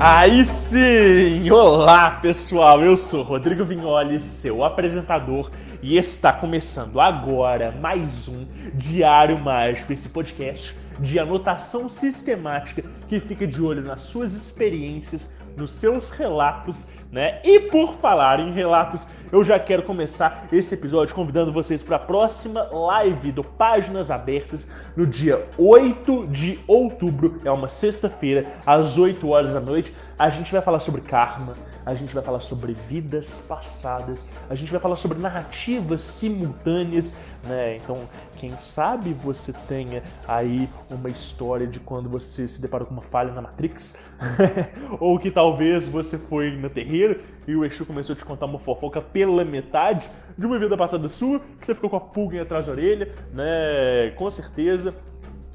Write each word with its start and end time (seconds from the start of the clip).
Aí 0.00 0.44
sim! 0.44 1.50
Olá 1.50 2.12
pessoal, 2.12 2.84
eu 2.84 2.96
sou 2.96 3.24
Rodrigo 3.24 3.64
Vignoli, 3.64 4.20
seu 4.20 4.62
apresentador, 4.62 5.50
e 5.82 5.98
está 5.98 6.32
começando 6.32 7.00
agora 7.00 7.72
mais 7.72 8.28
um 8.28 8.46
Diário 8.74 9.36
Mágico, 9.40 9.92
esse 9.92 10.10
podcast 10.10 10.72
de 11.00 11.18
anotação 11.18 11.88
sistemática 11.88 12.84
que 13.08 13.18
fica 13.18 13.44
de 13.44 13.60
olho 13.60 13.82
nas 13.82 14.02
suas 14.02 14.34
experiências, 14.34 15.32
nos 15.58 15.72
seus 15.72 16.10
relatos 16.10 16.86
né? 17.10 17.40
E 17.42 17.60
por 17.60 17.94
falar 17.94 18.38
em 18.38 18.52
relatos, 18.52 19.06
eu 19.32 19.42
já 19.42 19.58
quero 19.58 19.82
começar 19.82 20.46
esse 20.52 20.74
episódio 20.74 21.14
convidando 21.14 21.52
vocês 21.52 21.82
para 21.82 21.96
a 21.96 21.98
próxima 21.98 22.68
live 22.70 23.32
do 23.32 23.42
Páginas 23.42 24.10
Abertas 24.10 24.68
no 24.94 25.06
dia 25.06 25.46
8 25.56 26.26
de 26.26 26.58
outubro, 26.66 27.40
é 27.44 27.50
uma 27.50 27.68
sexta-feira, 27.68 28.46
às 28.66 28.98
8 28.98 29.26
horas 29.26 29.54
da 29.54 29.60
noite. 29.60 29.94
A 30.18 30.28
gente 30.28 30.52
vai 30.52 30.60
falar 30.60 30.80
sobre 30.80 31.00
karma, 31.00 31.54
a 31.88 31.94
gente 31.94 32.14
vai 32.14 32.22
falar 32.22 32.40
sobre 32.40 32.74
vidas 32.74 33.46
passadas, 33.48 34.26
a 34.50 34.54
gente 34.54 34.70
vai 34.70 34.78
falar 34.78 34.96
sobre 34.96 35.18
narrativas 35.18 36.02
simultâneas, 36.02 37.16
né? 37.44 37.76
Então, 37.76 38.06
quem 38.36 38.50
sabe 38.58 39.14
você 39.14 39.54
tenha 39.66 40.02
aí 40.26 40.68
uma 40.90 41.08
história 41.08 41.66
de 41.66 41.80
quando 41.80 42.06
você 42.06 42.46
se 42.46 42.60
deparou 42.60 42.86
com 42.86 42.92
uma 42.92 43.02
falha 43.02 43.32
na 43.32 43.40
Matrix, 43.40 44.02
ou 45.00 45.18
que 45.18 45.30
talvez 45.30 45.88
você 45.88 46.18
foi 46.18 46.50
no 46.50 46.68
terreiro 46.68 47.22
e 47.46 47.56
o 47.56 47.64
Exu 47.64 47.86
começou 47.86 48.12
a 48.12 48.16
te 48.16 48.24
contar 48.24 48.44
uma 48.44 48.58
fofoca 48.58 49.00
pela 49.00 49.42
metade 49.42 50.10
de 50.36 50.44
uma 50.44 50.58
vida 50.58 50.76
passada 50.76 51.08
sua, 51.08 51.40
que 51.58 51.66
você 51.66 51.74
ficou 51.74 51.88
com 51.88 51.96
a 51.96 52.00
pulga 52.00 52.42
atrás 52.42 52.66
da 52.66 52.72
orelha, 52.72 53.14
né? 53.32 54.10
Com 54.14 54.30
certeza 54.30 54.94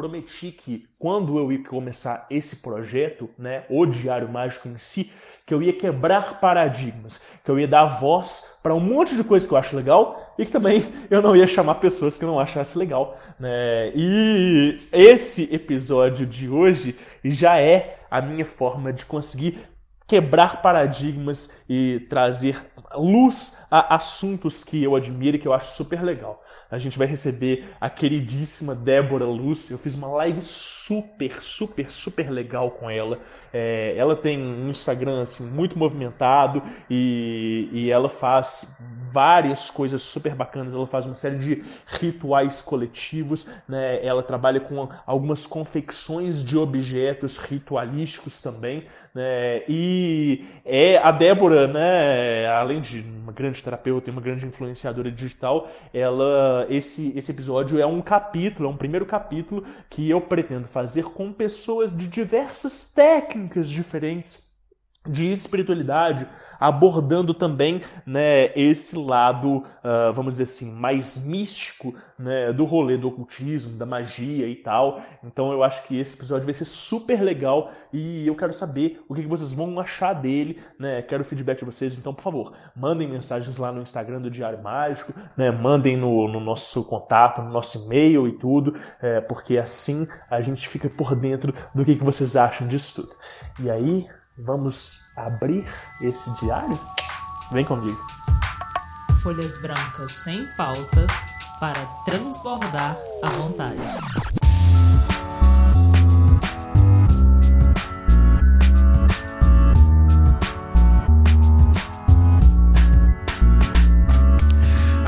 Prometi 0.00 0.50
que 0.50 0.86
quando 0.98 1.38
eu 1.38 1.52
ia 1.52 1.62
começar 1.62 2.26
esse 2.30 2.56
projeto, 2.56 3.28
né, 3.38 3.64
o 3.68 3.84
Diário 3.84 4.30
Mágico 4.30 4.66
em 4.66 4.78
si, 4.78 5.12
que 5.44 5.52
eu 5.52 5.62
ia 5.62 5.74
quebrar 5.74 6.40
paradigmas, 6.40 7.20
que 7.44 7.50
eu 7.50 7.60
ia 7.60 7.68
dar 7.68 7.84
voz 7.84 8.58
para 8.62 8.74
um 8.74 8.80
monte 8.80 9.14
de 9.14 9.22
coisa 9.22 9.46
que 9.46 9.52
eu 9.52 9.58
acho 9.58 9.76
legal 9.76 10.34
e 10.38 10.46
que 10.46 10.50
também 10.50 10.82
eu 11.10 11.20
não 11.20 11.36
ia 11.36 11.46
chamar 11.46 11.74
pessoas 11.74 12.16
que 12.16 12.24
eu 12.24 12.28
não 12.28 12.40
achasse 12.40 12.78
legal, 12.78 13.18
né? 13.38 13.92
E 13.94 14.80
esse 14.90 15.54
episódio 15.54 16.24
de 16.24 16.48
hoje 16.48 16.96
já 17.22 17.60
é 17.60 17.98
a 18.10 18.22
minha 18.22 18.46
forma 18.46 18.94
de 18.94 19.04
conseguir 19.04 19.58
quebrar 20.06 20.62
paradigmas 20.62 21.62
e 21.68 22.06
trazer 22.08 22.56
luz 22.94 23.64
a 23.70 23.94
assuntos 23.94 24.64
que 24.64 24.82
eu 24.82 24.94
admiro 24.96 25.36
e 25.36 25.40
que 25.40 25.48
eu 25.48 25.52
acho 25.52 25.76
super 25.76 26.02
legal 26.02 26.42
a 26.70 26.78
gente 26.78 26.96
vai 26.96 27.06
receber 27.06 27.68
a 27.80 27.90
queridíssima 27.90 28.74
Débora 28.74 29.24
Lúcia. 29.24 29.74
Eu 29.74 29.78
fiz 29.78 29.96
uma 29.96 30.06
live 30.08 30.40
super, 30.40 31.42
super, 31.42 31.90
super 31.90 32.30
legal 32.30 32.70
com 32.70 32.88
ela. 32.88 33.18
É, 33.52 33.94
ela 33.96 34.14
tem 34.14 34.40
um 34.40 34.70
Instagram 34.70 35.22
assim, 35.22 35.44
muito 35.44 35.76
movimentado 35.76 36.62
e, 36.88 37.68
e 37.72 37.90
ela 37.90 38.08
faz 38.08 38.76
várias 39.10 39.68
coisas 39.68 40.00
super 40.02 40.36
bacanas. 40.36 40.72
Ela 40.72 40.86
faz 40.86 41.06
uma 41.06 41.16
série 41.16 41.38
de 41.38 41.64
rituais 41.86 42.62
coletivos. 42.62 43.46
Né? 43.68 44.04
Ela 44.06 44.22
trabalha 44.22 44.60
com 44.60 44.88
algumas 45.04 45.46
confecções 45.46 46.44
de 46.44 46.56
objetos 46.56 47.36
ritualísticos 47.36 48.40
também. 48.40 48.84
Né? 49.12 49.64
E 49.68 50.44
é 50.64 50.98
a 50.98 51.10
Débora, 51.10 51.66
né? 51.66 52.46
além 52.46 52.79
uma 53.22 53.32
grande 53.32 53.62
terapeuta 53.62 54.10
e 54.10 54.12
uma 54.12 54.20
grande 54.20 54.46
influenciadora 54.46 55.10
digital, 55.10 55.70
ela 55.92 56.66
esse, 56.68 57.16
esse 57.16 57.30
episódio 57.30 57.80
é 57.80 57.86
um 57.86 58.00
capítulo, 58.00 58.68
é 58.68 58.72
um 58.72 58.76
primeiro 58.76 59.06
capítulo 59.06 59.64
que 59.88 60.08
eu 60.08 60.20
pretendo 60.20 60.66
fazer 60.66 61.04
com 61.04 61.32
pessoas 61.32 61.96
de 61.96 62.06
diversas 62.06 62.92
técnicas 62.92 63.68
diferentes 63.68 64.49
de 65.08 65.32
espiritualidade, 65.32 66.26
abordando 66.58 67.32
também 67.32 67.80
né, 68.04 68.52
esse 68.54 68.94
lado, 68.96 69.58
uh, 69.58 70.12
vamos 70.12 70.32
dizer 70.32 70.44
assim, 70.44 70.70
mais 70.72 71.24
místico 71.24 71.94
né, 72.18 72.52
do 72.52 72.66
rolê 72.66 72.98
do 72.98 73.08
ocultismo, 73.08 73.78
da 73.78 73.86
magia 73.86 74.46
e 74.46 74.54
tal. 74.54 75.00
Então 75.24 75.52
eu 75.52 75.64
acho 75.64 75.82
que 75.84 75.98
esse 75.98 76.14
episódio 76.14 76.44
vai 76.44 76.52
ser 76.52 76.66
super 76.66 77.22
legal 77.22 77.70
e 77.90 78.26
eu 78.26 78.36
quero 78.36 78.52
saber 78.52 79.02
o 79.08 79.14
que 79.14 79.26
vocês 79.26 79.54
vão 79.54 79.80
achar 79.80 80.12
dele, 80.12 80.60
né? 80.78 81.00
Quero 81.00 81.22
o 81.22 81.24
feedback 81.24 81.60
de 81.60 81.64
vocês, 81.64 81.96
então 81.96 82.12
por 82.12 82.22
favor, 82.22 82.52
mandem 82.76 83.08
mensagens 83.08 83.56
lá 83.56 83.72
no 83.72 83.80
Instagram 83.80 84.20
do 84.20 84.30
Diário 84.30 84.62
Mágico, 84.62 85.14
né? 85.34 85.50
Mandem 85.50 85.96
no, 85.96 86.28
no 86.28 86.40
nosso 86.40 86.84
contato, 86.84 87.40
no 87.40 87.50
nosso 87.50 87.86
e-mail 87.86 88.28
e 88.28 88.32
tudo, 88.32 88.74
é, 89.00 89.22
porque 89.22 89.56
assim 89.56 90.06
a 90.30 90.42
gente 90.42 90.68
fica 90.68 90.90
por 90.90 91.16
dentro 91.16 91.54
do 91.74 91.86
que, 91.86 91.96
que 91.96 92.04
vocês 92.04 92.36
acham 92.36 92.68
disso 92.68 93.02
tudo. 93.02 93.16
E 93.60 93.70
aí, 93.70 94.06
Vamos 94.42 95.02
abrir 95.16 95.66
esse 96.00 96.30
diário? 96.40 96.78
Vem 97.52 97.64
comigo. 97.64 98.00
Folhas 99.22 99.60
brancas 99.60 100.12
sem 100.12 100.46
pautas 100.56 101.12
para 101.58 101.84
transbordar 102.04 102.96
à 103.22 103.28
vontade. 103.30 103.80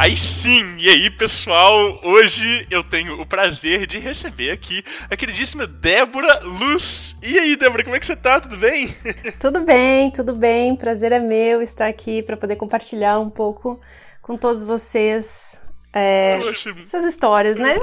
Aí 0.02 0.16
sim! 0.16 0.78
E 0.78 0.88
aí, 0.88 1.08
pessoal? 1.10 2.00
Hoje 2.02 2.66
eu 2.68 2.82
tenho 2.82 3.20
o 3.20 3.24
prazer 3.24 3.86
de 3.86 4.00
receber 4.00 4.50
aqui 4.50 4.84
a 5.08 5.16
queridíssima 5.16 5.64
Débora 5.64 6.40
Luz. 6.40 7.14
E 7.22 7.38
aí, 7.38 7.54
Débora, 7.54 7.84
como 7.84 7.94
é 7.94 8.00
que 8.00 8.06
você 8.06 8.16
tá? 8.16 8.40
Tudo 8.40 8.56
bem? 8.56 8.88
Tudo 9.38 9.60
bem, 9.60 10.10
tudo 10.10 10.34
bem. 10.34 10.74
Prazer 10.74 11.12
é 11.12 11.20
meu 11.20 11.62
estar 11.62 11.86
aqui 11.86 12.20
para 12.20 12.36
poder 12.36 12.56
compartilhar 12.56 13.20
um 13.20 13.30
pouco 13.30 13.80
com 14.20 14.36
todos 14.36 14.64
vocês 14.64 15.62
é, 15.92 16.36
essas 16.80 17.04
histórias, 17.04 17.56
né? 17.56 17.76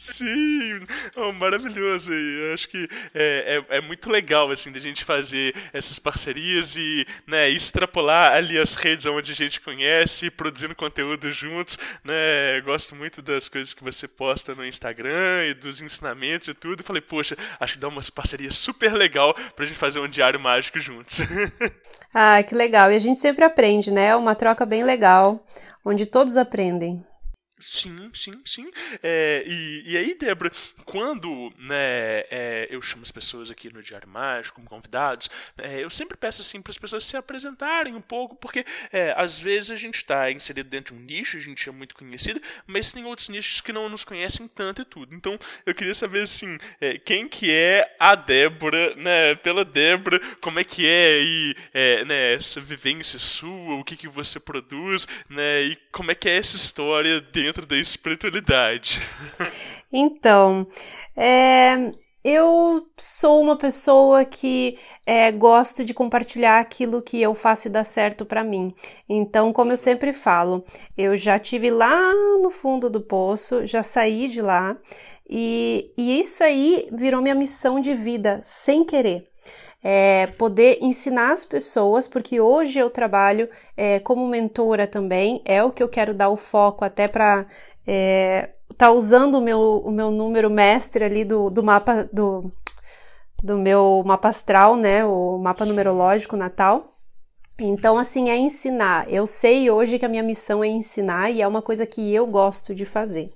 Sim, 0.00 0.86
oh, 1.14 1.30
maravilhoso. 1.30 2.10
Eu 2.10 2.54
acho 2.54 2.66
que 2.68 2.88
é, 3.14 3.62
é, 3.68 3.76
é, 3.76 3.80
muito 3.82 4.10
legal 4.10 4.50
assim 4.50 4.72
da 4.72 4.80
gente 4.80 5.04
fazer 5.04 5.54
essas 5.74 5.98
parcerias 5.98 6.74
e 6.74 7.06
né, 7.26 7.50
extrapolar 7.50 8.32
ali 8.32 8.58
as 8.58 8.74
redes 8.74 9.04
onde 9.04 9.32
a 9.32 9.34
gente 9.34 9.60
conhece, 9.60 10.30
produzindo 10.30 10.74
conteúdo 10.74 11.30
juntos. 11.30 11.78
Né? 12.02 12.60
Gosto 12.64 12.96
muito 12.96 13.20
das 13.20 13.46
coisas 13.46 13.74
que 13.74 13.84
você 13.84 14.08
posta 14.08 14.54
no 14.54 14.64
Instagram 14.64 15.48
e 15.50 15.54
dos 15.54 15.82
ensinamentos 15.82 16.48
e 16.48 16.54
tudo. 16.54 16.82
Falei, 16.82 17.02
poxa, 17.02 17.36
acho 17.60 17.74
que 17.74 17.80
dá 17.80 17.88
uma 17.88 18.00
parceria 18.14 18.50
super 18.50 18.94
legal 18.94 19.34
pra 19.54 19.66
gente 19.66 19.78
fazer 19.78 20.00
um 20.00 20.08
diário 20.08 20.40
mágico 20.40 20.80
juntos. 20.80 21.20
ah, 22.14 22.42
que 22.42 22.54
legal. 22.54 22.90
E 22.90 22.96
a 22.96 23.00
gente 23.00 23.20
sempre 23.20 23.44
aprende, 23.44 23.90
né? 23.90 24.06
É 24.06 24.16
uma 24.16 24.34
troca 24.34 24.64
bem 24.64 24.82
legal, 24.82 25.44
onde 25.84 26.06
todos 26.06 26.38
aprendem. 26.38 27.04
Sim, 27.60 28.10
sim, 28.14 28.40
sim. 28.44 28.70
É, 29.02 29.44
e, 29.46 29.82
e 29.92 29.96
aí, 29.96 30.14
Débora, 30.14 30.50
quando 30.84 31.52
né, 31.58 32.24
é, 32.30 32.66
eu 32.70 32.80
chamo 32.80 33.02
as 33.02 33.12
pessoas 33.12 33.50
aqui 33.50 33.72
no 33.72 33.82
Diário 33.82 34.08
Mágico 34.08 34.56
como 34.56 34.68
convidados, 34.68 35.28
é, 35.58 35.82
eu 35.84 35.90
sempre 35.90 36.16
peço 36.16 36.40
assim 36.40 36.62
para 36.62 36.70
as 36.70 36.78
pessoas 36.78 37.04
se 37.04 37.16
apresentarem 37.16 37.94
um 37.94 38.00
pouco, 38.00 38.34
porque 38.34 38.64
é, 38.90 39.14
às 39.16 39.38
vezes 39.38 39.70
a 39.70 39.76
gente 39.76 39.96
está 39.96 40.30
inserido 40.30 40.70
dentro 40.70 40.94
de 40.94 41.02
um 41.02 41.04
nicho, 41.04 41.36
a 41.36 41.40
gente 41.40 41.68
é 41.68 41.72
muito 41.72 41.94
conhecido, 41.94 42.40
mas 42.66 42.92
tem 42.92 43.04
outros 43.04 43.28
nichos 43.28 43.60
que 43.60 43.72
não 43.72 43.88
nos 43.88 44.04
conhecem 44.04 44.48
tanto 44.48 44.82
e 44.82 44.84
tudo. 44.84 45.14
Então, 45.14 45.38
eu 45.66 45.74
queria 45.74 45.94
saber 45.94 46.22
assim, 46.22 46.56
é, 46.80 46.98
quem 46.98 47.28
que 47.28 47.50
é 47.50 47.94
a 47.98 48.14
Débora, 48.14 48.94
né? 48.96 49.34
Pela 49.36 49.64
Débora, 49.64 50.18
como 50.40 50.58
é 50.58 50.64
que 50.64 50.86
é 50.86 51.14
aí, 51.18 51.54
é, 51.74 52.04
né, 52.04 52.34
essa 52.34 52.60
vivência 52.60 53.18
sua, 53.18 53.74
o 53.74 53.84
que 53.84 53.96
que 53.96 54.08
você 54.08 54.40
produz, 54.40 55.06
né? 55.28 55.62
E 55.62 55.76
como 55.92 56.10
é 56.10 56.14
que 56.14 56.28
é 56.28 56.36
essa 56.36 56.56
história 56.56 57.20
dentro 57.20 57.49
dentro 57.50 57.66
da 57.66 57.76
espiritualidade? 57.76 59.00
Então, 59.92 60.68
é, 61.16 61.90
eu 62.22 62.86
sou 62.96 63.42
uma 63.42 63.56
pessoa 63.56 64.24
que 64.24 64.78
é, 65.04 65.32
gosto 65.32 65.84
de 65.84 65.92
compartilhar 65.92 66.60
aquilo 66.60 67.02
que 67.02 67.20
eu 67.20 67.34
faço 67.34 67.66
e 67.66 67.72
dá 67.72 67.82
certo 67.82 68.24
para 68.24 68.44
mim. 68.44 68.72
Então, 69.08 69.52
como 69.52 69.72
eu 69.72 69.76
sempre 69.76 70.12
falo, 70.12 70.64
eu 70.96 71.16
já 71.16 71.40
tive 71.40 71.72
lá 71.72 72.12
no 72.40 72.50
fundo 72.50 72.88
do 72.88 73.00
poço, 73.00 73.66
já 73.66 73.82
saí 73.82 74.28
de 74.28 74.40
lá 74.40 74.76
e, 75.28 75.92
e 75.98 76.20
isso 76.20 76.44
aí 76.44 76.88
virou 76.92 77.20
minha 77.20 77.34
missão 77.34 77.80
de 77.80 77.92
vida 77.92 78.40
sem 78.44 78.84
querer. 78.84 79.29
É, 79.82 80.26
poder 80.38 80.78
ensinar 80.82 81.32
as 81.32 81.46
pessoas, 81.46 82.06
porque 82.06 82.38
hoje 82.38 82.78
eu 82.78 82.90
trabalho 82.90 83.48
é, 83.76 83.98
como 84.00 84.28
mentora 84.28 84.86
também, 84.86 85.40
é 85.44 85.62
o 85.64 85.70
que 85.70 85.82
eu 85.82 85.88
quero 85.88 86.12
dar 86.12 86.28
o 86.28 86.36
foco 86.36 86.84
até 86.84 87.08
para 87.08 87.46
é, 87.86 88.50
tá 88.76 88.90
usando 88.90 89.36
o 89.36 89.40
meu, 89.40 89.82
o 89.84 89.90
meu 89.90 90.10
número 90.10 90.48
mestre 90.50 91.04
ali 91.04 91.24
do, 91.24 91.50
do 91.50 91.62
mapa 91.62 92.08
do, 92.12 92.50
do 93.42 93.58
meu 93.58 94.02
mapa 94.06 94.28
astral, 94.28 94.76
né, 94.76 95.04
o 95.04 95.38
mapa 95.38 95.64
numerológico 95.64 96.36
natal. 96.36 96.86
Então, 97.58 97.98
assim, 97.98 98.30
é 98.30 98.38
ensinar. 98.38 99.06
Eu 99.12 99.26
sei 99.26 99.70
hoje 99.70 99.98
que 99.98 100.06
a 100.06 100.08
minha 100.08 100.22
missão 100.22 100.64
é 100.64 100.68
ensinar 100.68 101.30
e 101.30 101.42
é 101.42 101.46
uma 101.46 101.60
coisa 101.60 101.84
que 101.84 102.14
eu 102.14 102.26
gosto 102.26 102.74
de 102.74 102.86
fazer. 102.86 103.30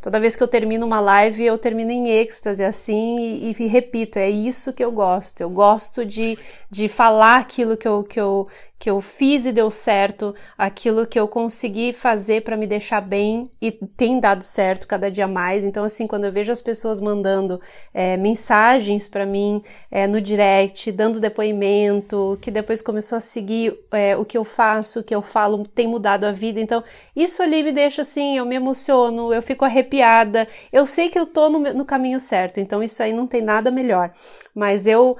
Toda 0.00 0.18
vez 0.18 0.34
que 0.34 0.42
eu 0.42 0.48
termino 0.48 0.86
uma 0.86 0.98
live, 0.98 1.44
eu 1.44 1.58
termino 1.58 1.90
em 1.90 2.08
êxtase, 2.08 2.64
assim, 2.64 3.18
e, 3.18 3.50
e 3.50 3.66
repito, 3.66 4.18
é 4.18 4.30
isso 4.30 4.72
que 4.72 4.82
eu 4.82 4.90
gosto. 4.90 5.42
Eu 5.42 5.50
gosto 5.50 6.06
de, 6.06 6.38
de 6.70 6.88
falar 6.88 7.36
aquilo 7.36 7.76
que 7.76 7.86
eu, 7.86 8.02
que, 8.02 8.18
eu, 8.18 8.48
que 8.78 8.88
eu 8.88 8.98
fiz 9.02 9.44
e 9.44 9.52
deu 9.52 9.70
certo, 9.70 10.34
aquilo 10.56 11.06
que 11.06 11.20
eu 11.20 11.28
consegui 11.28 11.92
fazer 11.92 12.40
para 12.40 12.56
me 12.56 12.66
deixar 12.66 13.02
bem 13.02 13.50
e 13.60 13.70
tem 13.70 14.18
dado 14.18 14.42
certo 14.42 14.86
cada 14.86 15.10
dia 15.10 15.28
mais. 15.28 15.64
Então, 15.64 15.84
assim, 15.84 16.06
quando 16.06 16.24
eu 16.24 16.32
vejo 16.32 16.50
as 16.50 16.62
pessoas 16.62 16.98
mandando 16.98 17.60
é, 17.92 18.16
mensagens 18.16 19.06
para 19.06 19.26
mim 19.26 19.62
é, 19.90 20.06
no 20.06 20.18
direct, 20.18 20.90
dando 20.92 21.20
depoimento, 21.20 22.38
que 22.40 22.50
depois 22.50 22.80
começou 22.80 23.18
a 23.18 23.20
seguir 23.20 23.78
é, 23.92 24.16
o 24.16 24.24
que 24.24 24.38
eu 24.38 24.44
faço, 24.46 25.00
o 25.00 25.04
que 25.04 25.14
eu 25.14 25.20
falo, 25.20 25.62
tem 25.66 25.86
mudado 25.86 26.24
a 26.24 26.32
vida. 26.32 26.58
Então, 26.58 26.82
isso 27.14 27.42
ali 27.42 27.62
me 27.62 27.70
deixa 27.70 28.00
assim, 28.00 28.38
eu 28.38 28.46
me 28.46 28.56
emociono, 28.56 29.30
eu 29.30 29.42
fico 29.42 29.62
arrependido 29.62 29.89
arrepiada. 29.90 30.46
Eu 30.72 30.86
sei 30.86 31.10
que 31.10 31.18
eu 31.18 31.26
tô 31.26 31.50
no, 31.50 31.58
no 31.74 31.84
caminho 31.84 32.20
certo, 32.20 32.58
então 32.60 32.82
isso 32.82 33.02
aí 33.02 33.12
não 33.12 33.26
tem 33.26 33.42
nada 33.42 33.70
melhor. 33.70 34.12
Mas 34.54 34.86
eu 34.86 35.16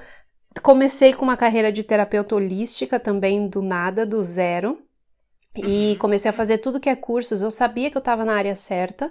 comecei 0.62 1.12
com 1.12 1.24
uma 1.24 1.36
carreira 1.36 1.72
de 1.72 1.82
terapeuta 1.82 2.36
holística 2.36 3.00
também 3.00 3.48
do 3.48 3.60
nada, 3.60 4.06
do 4.06 4.22
zero. 4.22 4.78
E 5.56 5.92
uhum. 5.92 5.98
comecei 5.98 6.30
a 6.30 6.34
fazer 6.34 6.58
tudo 6.58 6.78
que 6.78 6.88
é 6.88 6.94
cursos. 6.94 7.42
Eu 7.42 7.50
sabia 7.50 7.90
que 7.90 7.96
eu 7.96 8.00
estava 8.00 8.24
na 8.24 8.34
área 8.34 8.54
certa, 8.54 9.10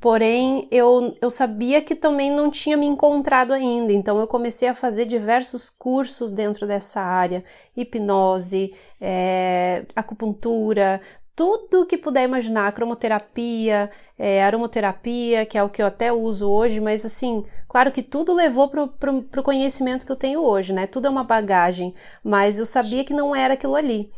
porém 0.00 0.68
eu, 0.70 1.16
eu 1.20 1.28
sabia 1.28 1.82
que 1.82 1.96
também 1.96 2.30
não 2.30 2.52
tinha 2.52 2.76
me 2.76 2.86
encontrado 2.86 3.52
ainda. 3.52 3.92
Então 3.92 4.20
eu 4.20 4.28
comecei 4.28 4.68
a 4.68 4.74
fazer 4.74 5.06
diversos 5.06 5.70
cursos 5.70 6.30
dentro 6.30 6.68
dessa 6.68 7.00
área: 7.00 7.44
hipnose, 7.76 8.72
é, 9.00 9.84
acupuntura, 9.96 11.00
tudo 11.34 11.86
que 11.86 11.96
puder 11.96 12.24
imaginar, 12.24 12.72
cromoterapia, 12.72 13.90
é, 14.18 14.44
aromoterapia, 14.44 15.46
que 15.46 15.56
é 15.56 15.62
o 15.62 15.68
que 15.68 15.82
eu 15.82 15.86
até 15.86 16.12
uso 16.12 16.48
hoje, 16.50 16.80
mas 16.80 17.04
assim, 17.04 17.44
claro 17.68 17.90
que 17.90 18.02
tudo 18.02 18.34
levou 18.34 18.68
para 18.68 19.10
o 19.10 19.42
conhecimento 19.42 20.04
que 20.04 20.12
eu 20.12 20.16
tenho 20.16 20.40
hoje, 20.40 20.72
né? 20.72 20.86
Tudo 20.86 21.06
é 21.06 21.10
uma 21.10 21.24
bagagem, 21.24 21.94
mas 22.22 22.58
eu 22.58 22.66
sabia 22.66 23.04
que 23.04 23.14
não 23.14 23.34
era 23.34 23.54
aquilo 23.54 23.74
ali. 23.74 24.10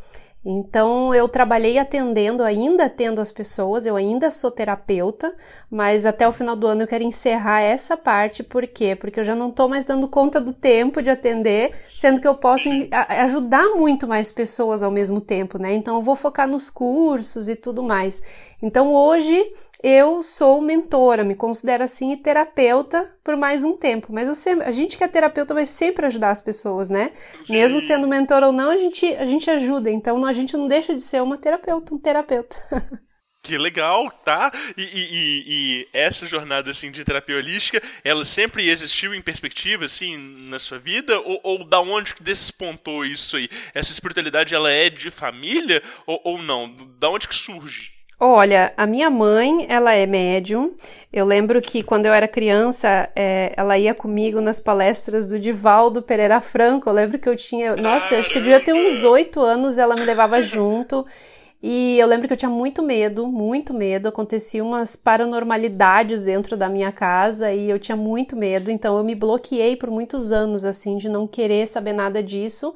Então 0.45 1.15
eu 1.15 1.27
trabalhei 1.27 1.79
atendendo, 1.79 2.43
ainda 2.43 2.85
atendo 2.85 3.21
as 3.21 3.33
pessoas, 3.33 3.87
eu 3.87 3.97
ainda 3.97 4.31
sou 4.31 4.51
terapeuta, 4.51 5.35
mas 5.71 6.05
até 6.05 6.29
o 6.29 6.33
final 6.33 6.55
do 6.55 6.67
ano 6.67 6.83
eu 6.83 6.87
quero 6.87 7.03
encerrar 7.03 7.63
essa 7.63 7.97
parte, 7.97 8.43
por 8.43 8.67
quê? 8.67 8.95
Porque 8.95 9.19
eu 9.21 9.25
já 9.25 9.35
não 9.35 9.49
estou 9.49 9.71
mais 9.71 9.87
dando 9.87 10.07
conta 10.07 10.39
do 10.41 10.53
tempo 10.53 11.01
de 11.01 11.09
atender, 11.09 11.75
sendo 11.89 12.21
que 12.21 12.29
eu 12.29 12.35
posso 12.35 12.69
ajudar 13.09 13.71
muito 13.75 14.07
mais 14.07 14.33
pessoas 14.33 14.83
ao 14.83 14.91
mesmo 14.91 15.19
tempo, 15.19 15.57
né? 15.59 15.73
Então 15.73 15.97
eu 15.97 16.03
vou 16.03 16.15
focar 16.15 16.47
nos 16.47 16.69
cursos 16.69 17.49
e 17.49 17.57
tudo 17.57 17.83
mais. 17.83 18.23
Então 18.63 18.93
hoje 18.93 19.43
eu 19.87 20.23
sou 20.23 20.63
mentora, 20.63 21.23
me 21.23 21.35
considero 21.35 21.85
assim 21.85 22.13
e 22.13 22.17
terapeuta 22.17 23.15
por 23.23 23.37
mais 23.37 23.63
um 23.63 23.77
tempo. 23.77 24.11
Mas 24.11 24.29
eu 24.29 24.35
sempre, 24.35 24.65
a 24.67 24.73
gente 24.73 24.97
que 24.97 25.05
é 25.05 25.09
terapeuta 25.09 25.53
vai 25.53 25.67
sempre 25.67 26.07
ajudar 26.07 26.31
as 26.31 26.41
pessoas, 26.41 26.89
né? 26.89 27.13
Sim. 27.45 27.53
Mesmo 27.53 27.83
sendo 27.83 28.09
mentor 28.09 28.43
ou 28.43 28.51
não, 28.51 28.71
a 28.71 28.79
gente, 28.79 29.05
a 29.17 29.27
gente 29.27 29.51
ajuda. 29.51 29.91
Então 29.91 30.25
a 30.25 30.33
gente 30.33 30.57
não 30.57 30.67
deixa 30.67 30.95
de 30.95 31.03
ser 31.03 31.23
uma 31.23 31.37
terapeuta, 31.37 31.95
um 31.95 31.99
terapeuta. 31.99 32.57
Que 33.43 33.59
legal, 33.59 34.11
tá? 34.25 34.51
E, 34.75 34.83
e, 34.83 35.45
e, 35.47 35.89
essa 35.93 36.25
jornada 36.25 36.71
assim 36.71 36.91
de 36.91 37.05
terapia 37.05 37.37
holística, 37.37 37.83
ela 38.03 38.25
sempre 38.25 38.71
existiu 38.71 39.15
em 39.15 39.21
perspectiva 39.21 39.85
assim 39.85 40.17
na 40.49 40.59
sua 40.59 40.79
vida 40.79 41.21
ou, 41.21 41.41
ou 41.43 41.63
da 41.63 41.79
onde 41.79 42.15
que 42.15 42.23
despontou 42.23 43.05
isso 43.05 43.37
aí? 43.37 43.51
Essa 43.75 43.93
espiritualidade 43.93 44.55
ela 44.55 44.71
é 44.71 44.89
de 44.89 45.11
família 45.11 45.83
ou, 46.07 46.19
ou 46.25 46.43
não? 46.43 46.75
Da 46.99 47.11
onde 47.11 47.29
que 47.29 47.35
surge? 47.35 47.94
Olha, 48.19 48.73
a 48.77 48.87
minha 48.87 49.11
mãe, 49.11 49.67
ela 49.69 49.93
é 49.93 50.07
médium. 50.07 50.73
Eu 51.13 51.27
lembro 51.27 51.61
que 51.61 51.83
quando 51.83 52.07
eu 52.07 52.13
era 52.13 52.29
criança, 52.29 53.09
é, 53.15 53.53
ela 53.57 53.77
ia 53.77 53.93
comigo 53.93 54.41
nas 54.41 54.61
palestras 54.61 55.29
do 55.29 55.39
Divaldo 55.39 56.01
Pereira 56.01 56.41
Franco. 56.41 56.89
Eu 56.89 56.93
lembro 56.93 57.19
que 57.19 57.29
eu 57.29 57.37
tinha, 57.37 57.75
nossa, 57.75 58.15
eu 58.15 58.21
acho 58.21 58.31
que 58.31 58.39
eu 58.39 58.43
devia 58.43 58.61
ter 58.61 58.73
uns 58.73 59.03
oito 59.03 59.41
anos, 59.41 59.79
ela 59.79 59.97
me 59.97 60.05
levava 60.05 60.41
junto. 60.41 61.05
E 61.61 61.99
eu 61.99 62.07
lembro 62.07 62.29
que 62.29 62.35
eu 62.35 62.37
tinha 62.37 62.51
muito 62.51 62.83
medo, 62.83 63.27
muito 63.27 63.75
medo. 63.75 64.09
Aconteciam 64.09 64.69
umas 64.69 64.95
paranormalidades 64.95 66.21
dentro 66.21 66.57
da 66.57 66.69
minha 66.69 66.93
casa 66.93 67.53
e 67.53 67.69
eu 67.69 67.79
tinha 67.79 67.97
muito 67.97 68.37
medo. 68.37 68.71
Então 68.71 68.97
eu 68.97 69.03
me 69.03 69.15
bloqueei 69.15 69.75
por 69.75 69.91
muitos 69.91 70.31
anos, 70.31 70.65
assim, 70.65 70.99
de 70.99 71.09
não 71.09 71.27
querer 71.27 71.67
saber 71.67 71.95
nada 71.95 72.23
disso. 72.23 72.75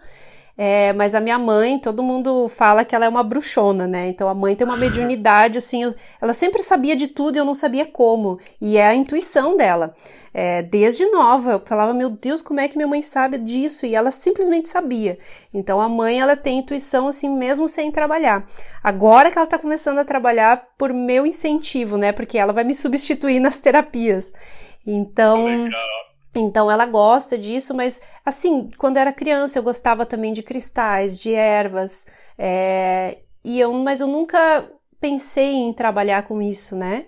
É, 0.60 0.92
mas 0.92 1.14
a 1.14 1.20
minha 1.20 1.38
mãe, 1.38 1.78
todo 1.78 2.02
mundo 2.02 2.48
fala 2.48 2.84
que 2.84 2.92
ela 2.92 3.04
é 3.04 3.08
uma 3.08 3.22
bruxona, 3.22 3.86
né? 3.86 4.08
Então 4.08 4.28
a 4.28 4.34
mãe 4.34 4.56
tem 4.56 4.66
uma 4.66 4.76
mediunidade, 4.76 5.56
assim, 5.58 5.94
ela 6.20 6.32
sempre 6.32 6.60
sabia 6.64 6.96
de 6.96 7.06
tudo 7.06 7.36
e 7.36 7.38
eu 7.38 7.44
não 7.44 7.54
sabia 7.54 7.86
como. 7.86 8.40
E 8.60 8.76
é 8.76 8.88
a 8.88 8.94
intuição 8.94 9.56
dela. 9.56 9.94
É, 10.34 10.60
desde 10.60 11.06
nova, 11.06 11.52
eu 11.52 11.60
falava, 11.64 11.94
meu 11.94 12.10
Deus, 12.10 12.42
como 12.42 12.58
é 12.58 12.66
que 12.66 12.76
minha 12.76 12.88
mãe 12.88 13.02
sabe 13.02 13.38
disso? 13.38 13.86
E 13.86 13.94
ela 13.94 14.10
simplesmente 14.10 14.66
sabia. 14.66 15.16
Então 15.54 15.80
a 15.80 15.88
mãe, 15.88 16.20
ela 16.20 16.36
tem 16.36 16.58
intuição, 16.58 17.06
assim, 17.06 17.28
mesmo 17.28 17.68
sem 17.68 17.92
trabalhar. 17.92 18.44
Agora 18.82 19.30
que 19.30 19.38
ela 19.38 19.46
tá 19.46 19.60
começando 19.60 19.98
a 19.98 20.04
trabalhar 20.04 20.70
por 20.76 20.92
meu 20.92 21.24
incentivo, 21.24 21.96
né? 21.96 22.10
Porque 22.10 22.36
ela 22.36 22.52
vai 22.52 22.64
me 22.64 22.74
substituir 22.74 23.38
nas 23.38 23.60
terapias. 23.60 24.32
Então. 24.84 25.44
Legal. 25.44 26.07
Então 26.38 26.70
ela 26.70 26.86
gosta 26.86 27.36
disso, 27.36 27.74
mas 27.74 28.00
assim, 28.24 28.70
quando 28.78 28.96
era 28.96 29.12
criança 29.12 29.58
eu 29.58 29.62
gostava 29.62 30.06
também 30.06 30.32
de 30.32 30.42
cristais, 30.42 31.18
de 31.18 31.34
ervas, 31.34 32.06
é, 32.36 33.18
e 33.44 33.58
eu, 33.60 33.72
mas 33.72 34.00
eu 34.00 34.06
nunca 34.06 34.70
pensei 35.00 35.54
em 35.54 35.72
trabalhar 35.72 36.24
com 36.24 36.40
isso, 36.42 36.76
né? 36.76 37.06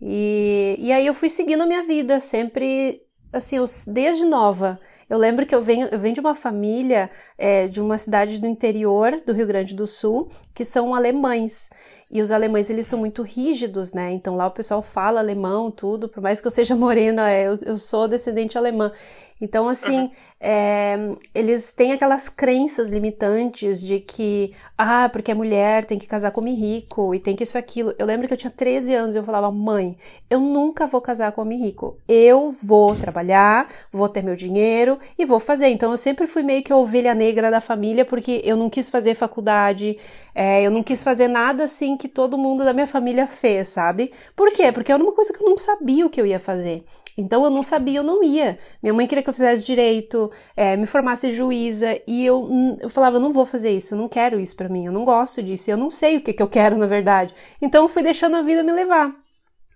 E, 0.00 0.76
e 0.78 0.92
aí 0.92 1.06
eu 1.06 1.14
fui 1.14 1.28
seguindo 1.28 1.62
a 1.62 1.66
minha 1.66 1.82
vida, 1.82 2.20
sempre 2.20 3.02
assim, 3.32 3.56
eu, 3.56 3.64
desde 3.88 4.24
nova. 4.24 4.80
Eu 5.08 5.18
lembro 5.18 5.44
que 5.44 5.54
eu 5.54 5.60
venho, 5.60 5.88
eu 5.90 5.98
venho 5.98 6.14
de 6.14 6.20
uma 6.20 6.34
família 6.36 7.10
é, 7.36 7.66
de 7.66 7.80
uma 7.80 7.98
cidade 7.98 8.38
do 8.38 8.46
interior 8.46 9.20
do 9.26 9.32
Rio 9.32 9.46
Grande 9.46 9.74
do 9.74 9.86
Sul, 9.86 10.30
que 10.54 10.64
são 10.64 10.94
alemães. 10.94 11.68
E 12.10 12.20
os 12.20 12.32
alemães, 12.32 12.68
eles 12.68 12.86
são 12.86 12.98
muito 12.98 13.22
rígidos, 13.22 13.92
né? 13.92 14.12
Então 14.12 14.34
lá 14.36 14.46
o 14.46 14.50
pessoal 14.50 14.82
fala 14.82 15.20
alemão, 15.20 15.70
tudo. 15.70 16.08
Por 16.08 16.20
mais 16.20 16.40
que 16.40 16.46
eu 16.46 16.50
seja 16.50 16.74
morena, 16.76 17.30
é, 17.30 17.46
eu, 17.46 17.56
eu 17.64 17.78
sou 17.78 18.08
descendente 18.08 18.58
alemã. 18.58 18.92
Então, 19.40 19.68
assim, 19.68 20.00
uhum. 20.00 20.10
é, 20.38 20.98
eles 21.34 21.72
têm 21.72 21.92
aquelas 21.92 22.28
crenças 22.28 22.90
limitantes 22.90 23.80
de 23.80 23.98
que, 23.98 24.54
ah, 24.76 25.08
porque 25.08 25.30
é 25.30 25.34
mulher, 25.34 25.86
tem 25.86 25.98
que 25.98 26.06
casar 26.06 26.30
com 26.30 26.42
homem 26.42 26.54
rico 26.54 27.14
e 27.14 27.18
tem 27.18 27.34
que 27.34 27.44
isso 27.44 27.56
aquilo. 27.56 27.94
Eu 27.98 28.04
lembro 28.06 28.28
que 28.28 28.34
eu 28.34 28.36
tinha 28.36 28.50
13 28.50 28.94
anos 28.94 29.14
e 29.14 29.18
eu 29.18 29.24
falava, 29.24 29.50
mãe, 29.50 29.96
eu 30.28 30.40
nunca 30.40 30.86
vou 30.86 31.00
casar 31.00 31.32
com 31.32 31.40
homem 31.40 31.58
rico. 31.58 31.96
Eu 32.06 32.52
vou 32.62 32.94
trabalhar, 32.94 33.66
vou 33.90 34.08
ter 34.10 34.22
meu 34.22 34.36
dinheiro 34.36 34.98
e 35.18 35.24
vou 35.24 35.40
fazer. 35.40 35.68
Então, 35.68 35.90
eu 35.90 35.96
sempre 35.96 36.26
fui 36.26 36.42
meio 36.42 36.62
que 36.62 36.72
a 36.72 36.76
ovelha 36.76 37.14
negra 37.14 37.50
da 37.50 37.60
família 37.60 38.04
porque 38.04 38.42
eu 38.44 38.56
não 38.56 38.68
quis 38.68 38.90
fazer 38.90 39.14
faculdade, 39.14 39.96
é, 40.34 40.62
eu 40.62 40.70
não 40.70 40.82
quis 40.82 41.02
fazer 41.02 41.28
nada 41.28 41.64
assim 41.64 41.96
que 41.96 42.08
todo 42.08 42.36
mundo 42.36 42.64
da 42.64 42.74
minha 42.74 42.86
família 42.86 43.26
fez, 43.26 43.68
sabe? 43.68 44.12
Por 44.36 44.52
quê? 44.52 44.70
Porque 44.70 44.92
era 44.92 45.02
uma 45.02 45.12
coisa 45.12 45.32
que 45.32 45.42
eu 45.42 45.48
não 45.48 45.56
sabia 45.56 46.04
o 46.04 46.10
que 46.10 46.20
eu 46.20 46.26
ia 46.26 46.38
fazer. 46.38 46.84
Então 47.20 47.44
eu 47.44 47.50
não 47.50 47.62
sabia, 47.62 47.98
eu 47.98 48.02
não 48.02 48.22
ia. 48.22 48.58
Minha 48.82 48.94
mãe 48.94 49.06
queria 49.06 49.22
que 49.22 49.28
eu 49.28 49.34
fizesse 49.34 49.64
direito, 49.64 50.30
é, 50.56 50.76
me 50.76 50.86
formasse 50.86 51.32
juíza, 51.32 52.00
e 52.06 52.24
eu, 52.24 52.48
eu 52.80 52.90
falava, 52.90 53.16
eu 53.16 53.20
não 53.20 53.32
vou 53.32 53.44
fazer 53.44 53.70
isso, 53.70 53.94
eu 53.94 53.98
não 53.98 54.08
quero 54.08 54.40
isso 54.40 54.56
para 54.56 54.68
mim, 54.68 54.86
eu 54.86 54.92
não 54.92 55.04
gosto 55.04 55.42
disso, 55.42 55.70
eu 55.70 55.76
não 55.76 55.90
sei 55.90 56.16
o 56.16 56.20
que, 56.20 56.32
que 56.32 56.42
eu 56.42 56.48
quero 56.48 56.76
na 56.76 56.86
verdade. 56.86 57.34
Então 57.60 57.84
eu 57.84 57.88
fui 57.88 58.02
deixando 58.02 58.36
a 58.36 58.42
vida 58.42 58.62
me 58.62 58.72
levar. 58.72 59.14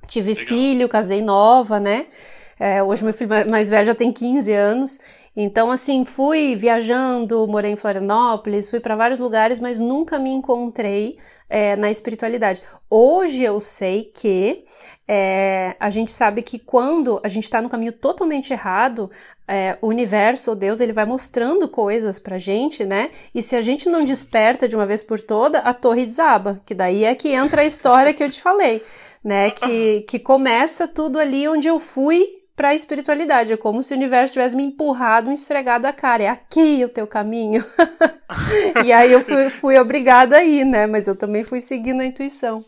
Tive 0.07 0.35
Legal. 0.35 0.47
filho, 0.47 0.89
casei 0.89 1.23
nova, 1.23 1.81
né? 1.81 2.07
É, 2.59 2.83
hoje 2.83 3.03
meu 3.03 3.13
filho 3.13 3.31
mais 3.49 3.69
velho 3.69 3.87
já 3.87 3.95
tem 3.95 4.13
15 4.13 4.53
anos. 4.53 5.01
Então, 5.37 5.71
assim, 5.71 6.05
fui 6.05 6.55
viajando, 6.55 7.47
morei 7.49 7.73
em 7.73 7.77
Florianópolis, 7.77 8.71
fui 8.71 8.79
para 8.79 8.95
vários 8.95 9.19
lugares, 9.19 9.59
mas 9.59 9.81
nunca 9.81 10.19
me 10.19 10.31
encontrei 10.31 11.19
é, 11.49 11.75
na 11.75 11.91
espiritualidade. 11.91 12.63
Hoje 12.89 13.43
eu 13.43 13.59
sei 13.59 14.05
que 14.15 14.65
é, 15.07 15.77
a 15.79 15.91
gente 15.91 16.13
sabe 16.13 16.41
que 16.41 16.59
quando 16.59 17.21
a 17.23 17.29
gente 17.29 17.45
está 17.45 17.61
no 17.61 17.69
caminho 17.69 17.93
totalmente 17.93 18.53
errado, 18.53 19.11
é, 19.47 19.77
o 19.83 19.89
universo, 19.89 20.51
ou 20.51 20.57
Deus, 20.57 20.81
ele 20.81 20.93
vai 20.93 21.05
mostrando 21.05 21.69
coisas 21.69 22.19
pra 22.19 22.39
gente, 22.39 22.85
né? 22.85 23.11
E 23.35 23.43
se 23.43 23.57
a 23.57 23.61
gente 23.61 23.89
não 23.89 24.05
desperta 24.05 24.69
de 24.69 24.77
uma 24.77 24.87
vez 24.87 25.03
por 25.03 25.21
toda, 25.21 25.59
a 25.59 25.75
torre 25.75 26.07
desaba, 26.07 26.63
que 26.65 26.75
daí 26.75 27.05
é 27.05 27.15
que 27.15 27.29
entra 27.29 27.63
a 27.63 27.67
história 27.67 28.15
que 28.15 28.23
eu 28.23 28.31
te 28.31 28.41
falei, 28.41 28.83
né? 29.23 29.51
Que, 29.51 30.03
que 30.03 30.19
começa 30.19 30.89
tudo 30.89 31.19
ali 31.19 31.47
onde 31.49 31.69
eu 31.69 31.79
fui 31.79 32.44
para 32.57 32.71
a 32.71 32.75
espiritualidade. 32.75 33.53
É 33.53 33.57
como 33.57 33.83
se 33.83 33.93
o 33.93 33.97
universo 33.97 34.33
tivesse 34.35 34.57
me 34.57 34.63
empurrado, 34.63 35.29
me 35.29 35.35
esfregado 35.35 35.87
a 35.87 35.93
cara. 35.93 36.25
É 36.25 36.29
aqui 36.29 36.85
o 36.85 36.89
teu 36.89 37.07
caminho. 37.07 37.65
e 38.85 38.93
aí 38.93 39.13
eu 39.13 39.21
fui, 39.21 39.51
fui 39.51 39.79
obrigada 39.79 40.39
a 40.39 40.45
ir, 40.45 40.65
né? 40.65 40.87
Mas 40.87 41.07
eu 41.07 41.17
também 41.17 41.45
fui 41.45 41.61
seguindo 41.61 42.01
a 42.01 42.07
intuição. 42.07 42.61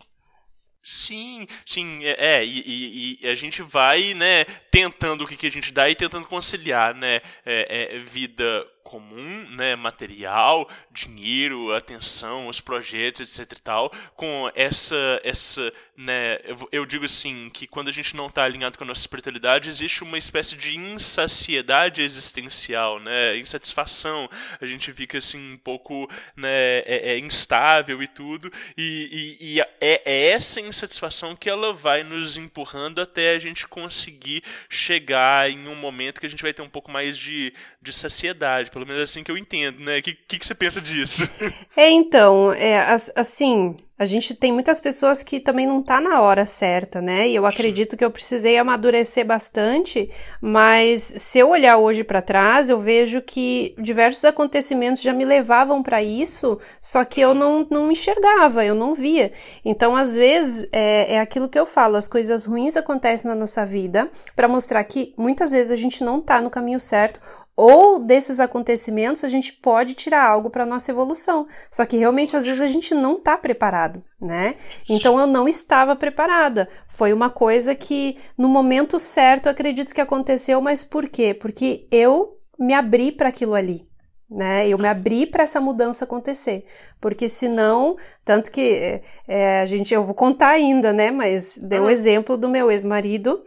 Sim, 0.88 1.48
sim, 1.66 2.04
é, 2.04 2.36
é 2.36 2.44
e, 2.44 3.18
e, 3.20 3.28
a 3.28 3.34
gente 3.34 3.60
vai, 3.60 4.14
né, 4.14 4.44
tentando 4.70 5.24
o 5.24 5.26
que, 5.26 5.36
que 5.36 5.48
a 5.48 5.50
gente 5.50 5.72
dá 5.72 5.90
e 5.90 5.96
tentando 5.96 6.28
conciliar, 6.28 6.94
né, 6.94 7.20
é, 7.44 7.96
é, 7.96 7.98
vida 7.98 8.64
comum, 8.84 9.50
né, 9.50 9.74
material, 9.74 10.70
dinheiro, 10.92 11.74
atenção, 11.74 12.46
os 12.46 12.60
projetos, 12.60 13.20
etc 13.20 13.58
e 13.58 13.62
tal, 13.62 13.92
com 14.14 14.48
essa, 14.54 15.20
essa, 15.24 15.72
né, 15.96 16.38
eu, 16.44 16.68
eu 16.70 16.86
digo 16.86 17.04
assim, 17.04 17.50
que 17.52 17.66
quando 17.66 17.88
a 17.88 17.92
gente 17.92 18.14
não 18.14 18.26
está 18.26 18.44
alinhado 18.44 18.76
com 18.76 18.84
a 18.84 18.86
nossa 18.86 19.00
espiritualidade, 19.00 19.68
existe 19.68 20.02
uma 20.02 20.18
espécie 20.18 20.54
de 20.54 20.76
insaciedade 20.76 22.02
existencial, 22.02 23.00
né, 23.00 23.36
insatisfação, 23.38 24.28
a 24.60 24.66
gente 24.66 24.92
fica 24.92 25.18
assim 25.18 25.54
um 25.54 25.56
pouco, 25.56 26.08
né, 26.36 26.78
é, 26.80 27.12
é 27.12 27.18
instável 27.18 28.02
e 28.02 28.08
tudo, 28.08 28.52
e, 28.76 29.36
e, 29.40 29.54
e 29.54 29.60
é, 29.60 30.02
é 30.04 30.28
essa 30.30 30.60
insatisfação 30.60 31.34
que 31.34 31.48
ela 31.48 31.72
vai 31.72 32.02
nos 32.02 32.36
empurrando 32.36 33.00
até 33.00 33.34
a 33.34 33.38
gente 33.38 33.66
conseguir 33.66 34.42
chegar 34.68 35.50
em 35.50 35.66
um 35.66 35.74
momento 35.74 36.20
que 36.20 36.26
a 36.26 36.30
gente 36.30 36.42
vai 36.42 36.52
ter 36.52 36.62
um 36.62 36.68
pouco 36.68 36.90
mais 36.90 37.16
de, 37.16 37.54
de 37.80 37.92
saciedade, 37.92 38.70
pelo 38.70 38.86
menos 38.86 39.00
é 39.00 39.04
assim 39.04 39.24
que 39.24 39.30
eu 39.30 39.38
entendo, 39.38 39.80
né? 39.82 39.98
O 39.98 40.02
que, 40.02 40.14
que, 40.14 40.38
que, 40.38 40.46
você 40.46 40.54
pensa 40.54 40.80
disso? 40.80 41.28
É, 41.76 41.90
então, 41.90 42.52
é, 42.52 42.96
assim, 43.14 43.76
a 43.98 44.04
gente 44.04 44.34
tem 44.34 44.52
muitas 44.52 44.78
pessoas 44.78 45.22
que 45.22 45.40
também 45.40 45.66
não 45.66 45.82
tá 45.82 46.02
na 46.02 46.20
hora 46.20 46.44
certa, 46.44 47.00
né? 47.00 47.28
E 47.28 47.34
eu 47.34 47.46
acredito 47.46 47.96
que 47.96 48.04
eu 48.04 48.10
precisei 48.10 48.58
amadurecer 48.58 49.24
bastante, 49.24 50.10
mas 50.38 51.02
se 51.02 51.38
eu 51.38 51.48
olhar 51.48 51.78
hoje 51.78 52.04
para 52.04 52.20
trás, 52.20 52.68
eu 52.68 52.78
vejo 52.78 53.22
que 53.22 53.74
diversos 53.78 54.24
acontecimentos 54.26 55.00
já 55.00 55.14
me 55.14 55.24
levavam 55.24 55.82
para 55.82 56.02
isso, 56.02 56.60
só 56.82 57.04
que 57.04 57.22
eu 57.22 57.34
não, 57.34 57.66
não 57.70 57.90
enxergava, 57.90 58.64
eu 58.64 58.74
não 58.74 58.94
via. 58.94 59.32
Então, 59.64 59.96
às 59.96 60.14
vezes, 60.14 60.68
é, 60.72 61.14
é 61.14 61.20
aquilo 61.20 61.48
que 61.48 61.58
eu 61.58 61.64
falo, 61.64 61.96
as 61.96 62.06
coisas 62.06 62.44
ruins 62.44 62.76
acontecem 62.76 63.30
na 63.30 63.34
nossa 63.34 63.64
vida 63.64 64.10
para 64.34 64.46
mostrar 64.46 64.84
que 64.84 65.14
muitas 65.16 65.52
vezes 65.52 65.72
a 65.72 65.76
gente 65.76 66.04
não 66.04 66.20
tá 66.20 66.42
no 66.42 66.50
caminho 66.50 66.78
certo 66.78 67.18
ou 67.56 67.98
desses 67.98 68.38
acontecimentos 68.38 69.24
a 69.24 69.28
gente 69.28 69.54
pode 69.54 69.94
tirar 69.94 70.28
algo 70.28 70.50
para 70.50 70.66
nossa 70.66 70.90
evolução. 70.90 71.46
Só 71.70 71.86
que 71.86 71.96
realmente 71.96 72.36
às 72.36 72.44
vezes 72.44 72.60
a 72.60 72.66
gente 72.66 72.94
não 72.94 73.14
está 73.14 73.38
preparado, 73.38 74.04
né? 74.20 74.56
Então 74.88 75.18
eu 75.18 75.26
não 75.26 75.48
estava 75.48 75.96
preparada. 75.96 76.68
Foi 76.88 77.12
uma 77.12 77.30
coisa 77.30 77.74
que 77.74 78.18
no 78.36 78.48
momento 78.48 78.98
certo 78.98 79.46
eu 79.46 79.52
acredito 79.52 79.94
que 79.94 80.00
aconteceu, 80.00 80.60
mas 80.60 80.84
por 80.84 81.08
quê? 81.08 81.32
Porque 81.32 81.88
eu 81.90 82.36
me 82.58 82.74
abri 82.74 83.10
para 83.10 83.30
aquilo 83.30 83.54
ali. 83.54 83.88
Né? 84.28 84.68
Eu 84.68 84.76
me 84.76 84.88
abri 84.88 85.24
para 85.24 85.44
essa 85.44 85.60
mudança 85.60 86.04
acontecer, 86.04 86.64
porque 87.00 87.28
senão, 87.28 87.96
tanto 88.24 88.50
que 88.50 89.00
é, 89.28 89.60
a 89.60 89.66
gente, 89.66 89.94
eu 89.94 90.04
vou 90.04 90.16
contar 90.16 90.48
ainda, 90.48 90.92
né? 90.92 91.12
Mas 91.12 91.56
deu 91.56 91.84
o 91.84 91.90
exemplo 91.90 92.36
do 92.36 92.48
meu 92.48 92.68
ex-marido, 92.68 93.44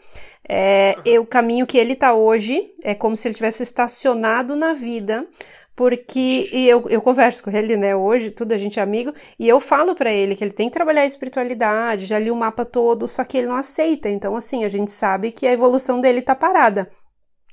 é, 0.48 0.95
o 1.19 1.25
caminho 1.25 1.67
que 1.67 1.77
ele 1.77 1.93
está 1.93 2.13
hoje 2.13 2.74
é 2.81 2.95
como 2.95 3.15
se 3.15 3.27
ele 3.27 3.36
tivesse 3.36 3.62
estacionado 3.62 4.55
na 4.55 4.74
vida, 4.74 5.27
porque 5.75 6.50
e 6.51 6.67
eu, 6.67 6.89
eu 6.89 7.01
converso 7.01 7.43
com 7.43 7.51
ele, 7.51 7.77
né, 7.77 7.95
hoje, 7.95 8.31
tudo 8.31 8.51
a 8.51 8.57
gente 8.57 8.79
é 8.79 8.83
amigo, 8.83 9.13
e 9.38 9.48
eu 9.48 9.59
falo 9.59 9.95
para 9.95 10.12
ele 10.12 10.36
que 10.36 10.43
ele 10.43 10.51
tem 10.51 10.67
que 10.67 10.74
trabalhar 10.74 11.03
a 11.03 11.05
espiritualidade, 11.05 12.05
já 12.05 12.17
li 12.19 12.31
o 12.31 12.36
mapa 12.36 12.65
todo, 12.65 13.07
só 13.07 13.24
que 13.24 13.38
ele 13.38 13.48
não 13.48 13.55
aceita. 13.55 14.09
Então, 14.09 14.36
assim, 14.36 14.65
a 14.65 14.69
gente 14.69 14.91
sabe 14.91 15.31
que 15.31 15.48
a 15.48 15.53
evolução 15.53 16.01
dele 16.01 16.21
tá 16.21 16.36
parada. 16.36 16.89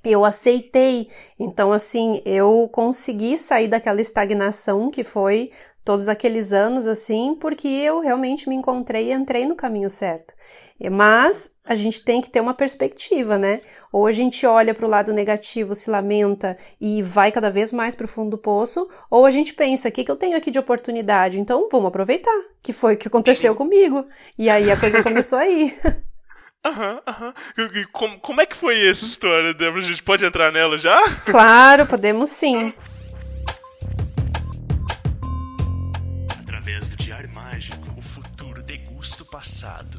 Eu 0.08 0.24
aceitei, 0.24 1.08
então 1.38 1.72
assim, 1.72 2.22
eu 2.24 2.68
consegui 2.72 3.36
sair 3.36 3.66
daquela 3.66 4.00
estagnação 4.00 4.88
que 4.88 5.02
foi 5.02 5.50
todos 5.84 6.08
aqueles 6.08 6.52
anos 6.52 6.86
assim, 6.86 7.36
porque 7.40 7.66
eu 7.66 8.00
realmente 8.00 8.48
me 8.48 8.54
encontrei 8.54 9.08
e 9.08 9.12
entrei 9.12 9.46
no 9.46 9.56
caminho 9.56 9.90
certo. 9.90 10.32
Mas 10.90 11.56
a 11.64 11.74
gente 11.74 12.04
tem 12.04 12.20
que 12.20 12.30
ter 12.30 12.40
uma 12.40 12.54
perspectiva, 12.54 13.36
né? 13.36 13.60
Ou 13.92 14.06
a 14.06 14.12
gente 14.12 14.46
olha 14.46 14.74
para 14.74 14.86
o 14.86 14.88
lado 14.88 15.12
negativo, 15.12 15.74
se 15.74 15.90
lamenta 15.90 16.56
e 16.80 17.02
vai 17.02 17.32
cada 17.32 17.50
vez 17.50 17.72
mais 17.72 17.96
para 17.96 18.04
o 18.04 18.08
fundo 18.08 18.30
do 18.30 18.38
poço, 18.38 18.88
ou 19.10 19.24
a 19.24 19.30
gente 19.30 19.54
pensa, 19.54 19.88
o 19.88 19.92
que, 19.92 20.04
que 20.04 20.10
eu 20.10 20.16
tenho 20.16 20.36
aqui 20.36 20.50
de 20.50 20.58
oportunidade? 20.58 21.40
Então 21.40 21.68
vamos 21.70 21.88
aproveitar, 21.88 22.44
que 22.62 22.72
foi 22.72 22.94
o 22.94 22.96
que 22.96 23.08
aconteceu 23.08 23.56
comigo. 23.56 24.06
E 24.38 24.48
aí 24.48 24.70
a 24.70 24.78
coisa 24.78 25.02
começou 25.02 25.38
aí. 25.38 25.76
Aham, 26.64 27.00
aham. 27.06 27.34
Como, 27.92 28.18
como 28.20 28.40
é 28.40 28.46
que 28.46 28.56
foi 28.56 28.88
essa 28.88 29.04
história, 29.04 29.54
Débora? 29.54 29.82
A 29.82 29.86
gente 29.86 30.02
pode 30.02 30.24
entrar 30.24 30.52
nela 30.52 30.76
já? 30.76 30.96
Claro, 31.24 31.86
podemos 31.86 32.30
sim. 32.30 32.72
Através 36.40 36.88
do 36.88 36.96
Diário 36.96 37.30
Mágico, 37.32 37.86
o 37.96 38.02
futuro 38.02 38.62
degusta 38.62 39.22
o 39.22 39.26
passado. 39.26 39.95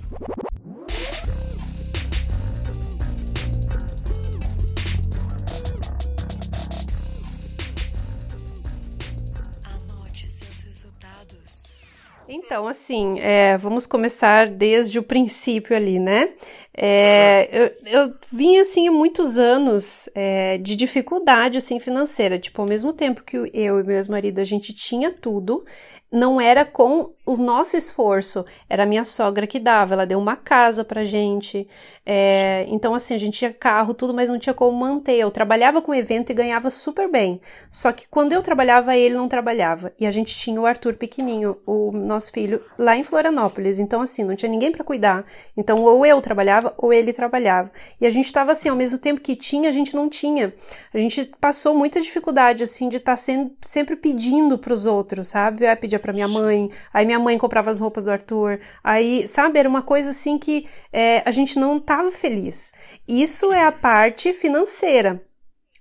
Então, 12.29 12.67
assim, 12.67 13.19
é, 13.19 13.57
vamos 13.57 13.86
começar 13.86 14.48
desde 14.48 15.00
o 15.00 15.03
princípio 15.03 15.75
ali, 15.75 15.98
né? 15.98 16.34
É, 16.74 17.50
eu, 17.51 18.05
eu 18.05 18.13
vim, 18.31 18.57
assim, 18.57 18.89
muitos 18.89 19.38
anos 19.38 20.10
é, 20.13 20.57
de 20.57 20.75
dificuldade, 20.75 21.57
assim, 21.57 21.79
financeira. 21.79 22.38
Tipo, 22.38 22.62
ao 22.62 22.67
mesmo 22.67 22.91
tempo 22.91 23.24
que 23.24 23.38
eu 23.38 23.79
e 23.79 23.84
meu 23.84 23.96
ex-marido, 23.96 24.39
a 24.39 24.43
gente 24.43 24.74
tinha 24.74 25.10
tudo, 25.12 25.63
não 26.12 26.39
era 26.39 26.65
com 26.65 27.13
o 27.27 27.36
nosso 27.36 27.75
esforço 27.75 28.46
era 28.69 28.84
a 28.84 28.86
minha 28.86 29.03
sogra 29.03 29.46
que 29.46 29.60
dava, 29.60 29.93
ela 29.93 30.05
deu 30.05 30.17
uma 30.17 30.38
casa 30.38 30.86
pra 30.86 31.03
gente. 31.03 31.67
É, 32.05 32.65
então, 32.69 32.96
assim, 32.96 33.13
a 33.13 33.17
gente 33.17 33.38
tinha 33.38 33.51
carro, 33.51 33.93
tudo, 33.93 34.13
mas 34.13 34.29
não 34.29 34.39
tinha 34.39 34.53
como 34.53 34.77
manter. 34.77 35.17
Eu 35.17 35.29
trabalhava 35.29 35.81
com 35.81 35.93
evento 35.93 36.29
e 36.29 36.34
ganhava 36.34 36.69
super 36.69 37.12
bem. 37.12 37.41
Só 37.69 37.91
que 37.91 38.07
quando 38.07 38.31
eu 38.31 38.41
trabalhava, 38.41 38.96
ele 38.96 39.13
não 39.13 39.27
trabalhava. 39.27 39.91
E 40.00 40.07
a 40.07 40.12
gente 40.12 40.38
tinha 40.38 40.60
o 40.60 40.65
Arthur 40.65 40.93
pequenininho, 40.93 41.57
o 41.65 41.91
nosso 41.91 42.31
filho, 42.31 42.63
lá 42.77 42.96
em 42.96 43.03
Florianópolis. 43.03 43.77
Então, 43.77 44.00
assim, 44.00 44.24
não 44.24 44.34
tinha 44.34 44.50
ninguém 44.50 44.72
para 44.72 44.86
cuidar. 44.86 45.25
Então, 45.57 45.84
ou 45.84 46.05
eu 46.05 46.22
trabalhava 46.22 46.74
ou 46.77 46.93
ele 46.93 47.12
trabalhava. 47.12 47.69
E 48.00 48.07
a 48.07 48.10
gente 48.10 48.27
estava 48.27 48.53
assim, 48.53 48.69
ao 48.69 48.75
mesmo 48.77 49.00
tempo 49.00 49.19
que 49.19 49.36
tinha, 49.36 49.67
a 49.67 49.74
gente 49.74 49.93
não 49.93 50.07
tinha. 50.07 50.53
A 50.93 50.98
gente 50.98 51.29
passou 51.41 51.74
muita 51.74 52.00
dificuldade, 52.00 52.63
assim, 52.63 52.88
de 52.88 52.96
estar 52.96 53.17
tá 53.17 53.24
sempre 53.62 53.98
pedindo 53.98 54.57
para 54.57 54.72
os 54.72 54.86
outros, 54.86 55.27
sabe? 55.27 55.65
Eu 55.65 55.75
pedia 55.75 56.00
para 56.00 56.13
minha 56.13 56.27
mãe, 56.27 56.72
aí 56.93 57.05
minha 57.05 57.17
mãe 57.20 57.38
comprava 57.38 57.72
as 57.72 57.80
roupas 57.80 58.06
do 58.06 58.12
Arthur. 58.12 58.60
Aí, 58.84 59.28
sabe, 59.28 59.60
era 59.60 59.70
uma 59.70 59.82
coisa 59.82 60.12
assim 60.12 60.38
que 60.38 60.68
é, 60.92 61.22
a 61.26 61.32
gente 61.32 61.60
não 61.60 61.78
estava 61.78 62.12
feliz. 62.12 62.74
Isso 63.08 63.52
é 63.52 63.66
a 63.66 63.72
parte 63.72 64.34
financeira. 64.34 65.22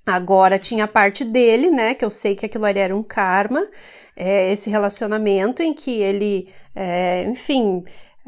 Agora 0.06 0.58
tinha 0.58 0.84
a 0.84 0.88
parte 0.88 1.24
dele, 1.24 1.70
né? 1.70 1.94
Que 1.94 2.04
eu 2.04 2.10
sei 2.10 2.36
que 2.36 2.46
aquilo 2.46 2.64
ali 2.64 2.78
era 2.78 2.94
um 2.94 3.02
karma, 3.02 3.66
é, 4.14 4.52
esse 4.52 4.70
relacionamento 4.70 5.62
em 5.62 5.74
que 5.74 6.00
ele, 6.00 6.48
é, 6.74 7.24
enfim, 7.24 7.84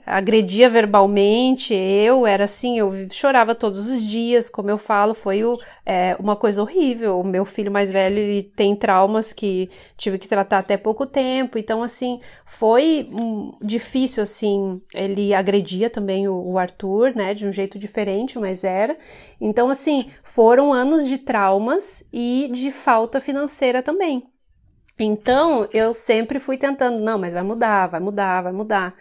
agredia 0.08 0.68
verbalmente, 0.68 1.74
eu 1.74 2.26
era 2.26 2.44
assim, 2.44 2.78
eu 2.78 2.92
chorava 3.10 3.54
todos 3.54 3.86
os 3.86 4.02
dias, 4.02 4.48
como 4.48 4.70
eu 4.70 4.78
falo, 4.78 5.14
foi 5.14 5.44
o, 5.44 5.58
é, 5.84 6.16
uma 6.18 6.34
coisa 6.34 6.62
horrível. 6.62 7.20
O 7.20 7.24
meu 7.24 7.44
filho 7.44 7.70
mais 7.70 7.92
velho 7.92 8.42
tem 8.56 8.74
traumas 8.74 9.32
que 9.32 9.70
tive 9.96 10.18
que 10.18 10.26
tratar 10.26 10.58
até 10.58 10.76
pouco 10.76 11.06
tempo, 11.06 11.58
então 11.58 11.82
assim 11.82 12.20
foi 12.44 13.08
difícil 13.62 14.22
assim. 14.22 14.80
Ele 14.94 15.34
agredia 15.34 15.90
também 15.90 16.26
o, 16.28 16.52
o 16.52 16.58
Arthur, 16.58 17.14
né, 17.14 17.34
de 17.34 17.46
um 17.46 17.52
jeito 17.52 17.78
diferente, 17.78 18.38
mas 18.38 18.64
era. 18.64 18.96
Então 19.40 19.68
assim 19.68 20.10
foram 20.22 20.72
anos 20.72 21.06
de 21.06 21.18
traumas 21.18 22.08
e 22.12 22.50
de 22.52 22.72
falta 22.72 23.20
financeira 23.20 23.82
também. 23.82 24.24
Então 24.98 25.68
eu 25.72 25.94
sempre 25.94 26.38
fui 26.38 26.56
tentando, 26.56 26.98
não, 26.98 27.18
mas 27.18 27.34
vai 27.34 27.42
mudar, 27.42 27.86
vai 27.86 28.00
mudar, 28.00 28.42
vai 28.42 28.52
mudar. 28.52 28.94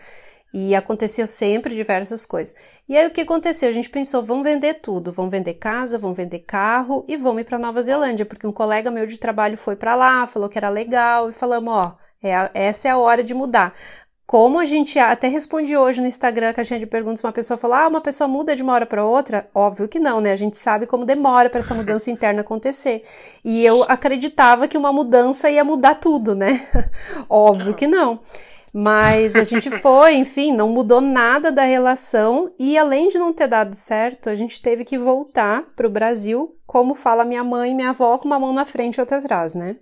E 0.54 0.74
aconteceu 0.74 1.28
sempre 1.28 1.76
diversas 1.76 2.26
coisas. 2.26 2.56
E 2.88 2.98
aí 2.98 3.06
o 3.08 3.12
que 3.12 3.22
aconteceu? 3.22 3.70
A 3.70 3.74
gente 3.74 3.90
pensou, 3.90 4.24
vamos 4.24 4.44
vender 4.44 4.76
tudo, 4.76 5.12
vamos 5.12 5.32
vender 5.32 5.56
casa, 5.56 6.00
vamos 6.00 6.18
vender 6.18 6.40
carro 6.40 7.04
e 7.08 7.18
vamos 7.18 7.42
ir 7.42 7.46
para 7.46 7.60
Nova 7.60 7.82
Zelândia, 7.82 8.26
porque 8.26 8.48
um 8.48 8.52
colega 8.52 8.90
meu 8.90 9.06
de 9.06 9.18
trabalho 9.18 9.58
foi 9.58 9.76
para 9.76 9.96
lá, 9.96 10.26
falou 10.26 10.48
que 10.50 10.58
era 10.58 10.70
legal 10.70 11.30
e 11.30 11.34
falamos, 11.34 11.74
ó, 11.74 11.98
é 12.22 12.36
a, 12.36 12.50
essa 12.54 12.88
é 12.88 12.92
a 12.92 12.98
hora 12.98 13.24
de 13.24 13.34
mudar. 13.34 13.74
Como 14.28 14.60
a 14.60 14.66
gente 14.66 15.00
até 15.00 15.30
respondi 15.30 15.78
hoje 15.78 16.02
no 16.02 16.08
Instagram, 16.08 16.52
caixinha 16.52 16.78
de 16.78 16.86
perguntas, 16.86 17.24
uma 17.24 17.32
pessoa 17.32 17.58
falou: 17.58 17.78
"Ah, 17.78 17.88
uma 17.88 18.02
pessoa 18.02 18.28
muda 18.28 18.58
de 18.58 18.62
uma 18.62 18.74
hora 18.74 18.86
para 18.86 19.06
outra?" 19.06 19.50
Óbvio 19.56 19.88
que 19.88 20.02
não, 20.02 20.20
né? 20.20 20.34
A 20.34 20.36
gente 20.36 20.58
sabe 20.58 20.86
como 20.86 21.06
demora 21.06 21.50
para 21.50 21.60
essa 21.60 21.74
mudança 21.74 22.12
interna 22.12 22.42
acontecer. 22.42 23.06
E 23.42 23.64
eu 23.64 23.84
acreditava 23.84 24.68
que 24.68 24.78
uma 24.78 24.92
mudança 24.92 25.50
ia 25.50 25.64
mudar 25.64 25.96
tudo, 25.96 26.36
né? 26.36 26.68
Óbvio 27.30 27.74
que 27.74 27.88
não. 27.88 28.20
Mas 28.80 29.36
a 29.36 29.44
gente 29.44 29.72
foi, 29.82 30.14
enfim, 30.14 30.54
não 30.54 30.70
mudou 30.70 31.02
nada 31.02 31.52
da 31.52 31.64
relação 31.64 32.54
e 32.60 32.78
além 32.78 33.08
de 33.08 33.18
não 33.18 33.34
ter 33.34 33.48
dado 33.48 33.76
certo, 33.76 34.30
a 34.30 34.36
gente 34.36 34.62
teve 34.62 34.86
que 34.86 35.00
voltar 35.00 35.64
para 35.76 35.88
o 35.88 35.90
Brasil, 35.90 36.56
como 36.68 36.94
fala 36.94 37.26
minha 37.26 37.44
mãe 37.44 37.72
e 37.72 37.74
minha 37.74 37.90
avó, 37.90 38.20
com 38.20 38.26
uma 38.28 38.38
mão 38.38 38.54
na 38.54 38.68
frente 38.68 38.98
e 38.98 39.02
outra 39.02 39.18
atrás, 39.18 39.56
né? 39.56 39.78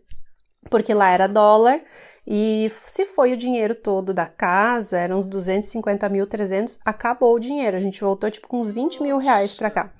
Porque 0.69 0.93
lá 0.93 1.09
era 1.09 1.27
dólar 1.27 1.81
e 2.25 2.71
se 2.85 3.05
foi 3.05 3.33
o 3.33 3.37
dinheiro 3.37 3.75
todo 3.75 4.13
da 4.13 4.27
casa, 4.27 4.97
eram 4.97 5.17
uns 5.17 5.27
250 5.27 6.07
mil, 6.07 6.25
300, 6.25 6.79
acabou 6.85 7.35
o 7.35 7.39
dinheiro. 7.39 7.75
A 7.75 7.81
gente 7.81 7.99
voltou 7.99 8.31
tipo 8.31 8.47
com 8.47 8.61
uns 8.61 8.69
20 8.69 9.03
mil 9.03 9.17
reais 9.17 9.55
para 9.55 9.69
cá. 9.69 9.91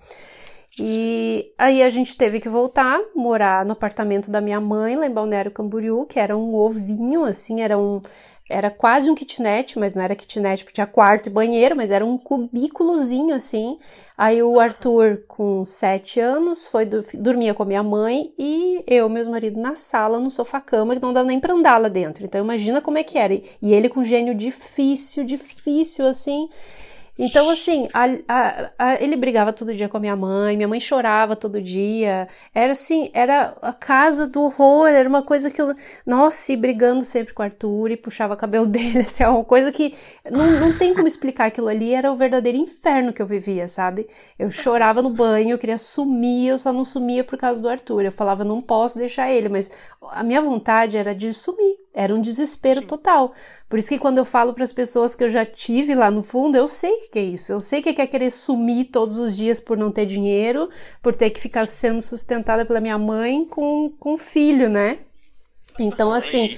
E 0.79 1.53
aí 1.57 1.83
a 1.83 1.89
gente 1.89 2.17
teve 2.17 2.39
que 2.39 2.49
voltar, 2.49 2.99
morar 3.15 3.65
no 3.65 3.73
apartamento 3.73 4.29
da 4.29 4.41
minha 4.41 4.59
mãe, 4.59 4.95
lá 4.95 5.05
em 5.05 5.11
Balneário 5.11 5.51
Camboriú, 5.51 6.05
que 6.05 6.19
era 6.19 6.35
um 6.35 6.53
ovinho, 6.53 7.23
assim, 7.23 7.61
era 7.61 7.77
um 7.77 8.01
era 8.49 8.69
quase 8.69 9.09
um 9.09 9.15
kitnet, 9.15 9.79
mas 9.79 9.95
não 9.95 10.03
era 10.03 10.15
kitnet 10.15 10.63
porque 10.63 10.75
tinha 10.75 10.85
quarto 10.85 11.27
e 11.27 11.31
banheiro, 11.31 11.75
mas 11.75 11.89
era 11.89 12.05
um 12.05 12.17
cubículozinho 12.17 13.33
assim. 13.33 13.77
Aí 14.15 14.41
o 14.41 14.59
Arthur, 14.59 15.23
com 15.27 15.65
sete 15.65 16.19
anos, 16.19 16.67
foi 16.67 16.85
dormia 16.85 17.53
com 17.53 17.63
a 17.63 17.65
minha 17.65 17.83
mãe 17.83 18.31
e 18.37 18.83
eu, 18.87 19.09
meu 19.09 19.29
marido, 19.29 19.59
na 19.59 19.75
sala, 19.75 20.19
no 20.19 20.29
sofá-cama, 20.29 20.95
que 20.95 21.01
não 21.01 21.11
dá 21.11 21.23
nem 21.23 21.39
pra 21.39 21.53
andar 21.53 21.79
lá 21.79 21.87
dentro. 21.87 22.23
Então 22.23 22.39
imagina 22.39 22.81
como 22.81 22.97
é 22.99 23.03
que 23.03 23.17
era. 23.17 23.33
E 23.33 23.73
ele 23.73 23.89
com 23.89 24.03
gênio 24.03 24.35
difícil, 24.35 25.25
difícil 25.25 26.05
assim. 26.05 26.48
Então, 27.17 27.49
assim, 27.49 27.87
a, 27.93 28.05
a, 28.27 28.71
a, 28.77 29.01
ele 29.01 29.15
brigava 29.15 29.53
todo 29.53 29.73
dia 29.73 29.87
com 29.87 29.95
a 29.95 29.99
minha 29.99 30.15
mãe, 30.15 30.57
minha 30.57 30.67
mãe 30.67 30.79
chorava 30.81 31.35
todo 31.35 31.61
dia. 31.61 32.27
Era 32.53 32.73
assim, 32.73 33.09
era 33.13 33.55
a 33.61 33.71
casa 33.71 34.27
do 34.27 34.43
horror, 34.43 34.87
era 34.89 35.07
uma 35.07 35.23
coisa 35.23 35.49
que 35.49 35.61
eu. 35.61 35.73
Nossa, 36.05 36.51
e 36.51 36.57
brigando 36.57 37.05
sempre 37.05 37.33
com 37.33 37.41
o 37.41 37.45
Arthur 37.45 37.91
e 37.91 37.97
puxava 37.97 38.33
o 38.33 38.37
cabelo 38.37 38.65
dele, 38.67 38.99
assim, 38.99 39.23
é 39.23 39.29
uma 39.29 39.45
coisa 39.45 39.71
que 39.71 39.95
não, 40.29 40.59
não 40.59 40.77
tem 40.77 40.93
como 40.93 41.07
explicar 41.07 41.45
aquilo 41.45 41.69
ali, 41.69 41.93
era 41.93 42.11
o 42.11 42.15
verdadeiro 42.17 42.57
inferno 42.57 43.13
que 43.13 43.21
eu 43.21 43.27
vivia, 43.27 43.67
sabe? 43.67 44.07
Eu 44.37 44.49
chorava 44.49 45.01
no 45.01 45.09
banho, 45.09 45.51
eu 45.51 45.57
queria 45.57 45.77
sumir, 45.77 46.49
eu 46.49 46.59
só 46.59 46.73
não 46.73 46.83
sumia 46.83 47.23
por 47.23 47.37
causa 47.37 47.61
do 47.61 47.69
Arthur. 47.69 48.03
Eu 48.03 48.11
falava, 48.11 48.43
não 48.43 48.61
posso 48.61 48.97
deixar 48.99 49.31
ele, 49.31 49.47
mas 49.47 49.71
a 50.11 50.23
minha 50.23 50.41
vontade 50.41 50.97
era 50.97 51.15
de 51.15 51.33
sumir. 51.33 51.84
Era 51.96 52.14
um 52.14 52.20
desespero 52.20 52.81
Sim. 52.81 52.88
total. 52.88 53.34
Por 53.70 53.79
isso 53.79 53.88
que 53.88 53.98
quando 53.98 54.18
eu 54.18 54.25
falo 54.25 54.53
para 54.53 54.66
as 54.66 54.74
pessoas 54.74 55.16
que 55.16 55.24
eu 55.24 55.29
já 55.29 55.46
tive 55.46 55.96
lá 55.96 56.12
no 56.12 56.22
fundo, 56.22 56.58
eu 56.58 56.68
sei 56.68 56.92
o 56.92 57.10
que 57.10 57.20
é 57.20 57.24
isso. 57.24 57.53
Eu 57.53 57.62
sei 57.62 57.79
o 57.79 57.84
que 57.84 58.01
é 58.01 58.05
querer 58.05 58.31
sumir 58.31 58.86
todos 58.92 59.18
os 59.18 59.36
dias 59.36 59.62
por 59.62 59.77
não 59.77 59.92
ter 59.92 60.05
dinheiro, 60.05 60.70
por 61.01 61.16
ter 61.16 61.29
que 61.29 61.40
ficar 61.40 61.68
sendo 61.68 62.01
sustentada 62.01 62.66
pela 62.66 62.81
minha 62.81 62.98
mãe 62.98 63.46
com, 63.46 63.90
com 63.98 64.18
filho, 64.18 64.70
né? 64.70 65.00
Então, 65.79 66.14
assim 66.14 66.58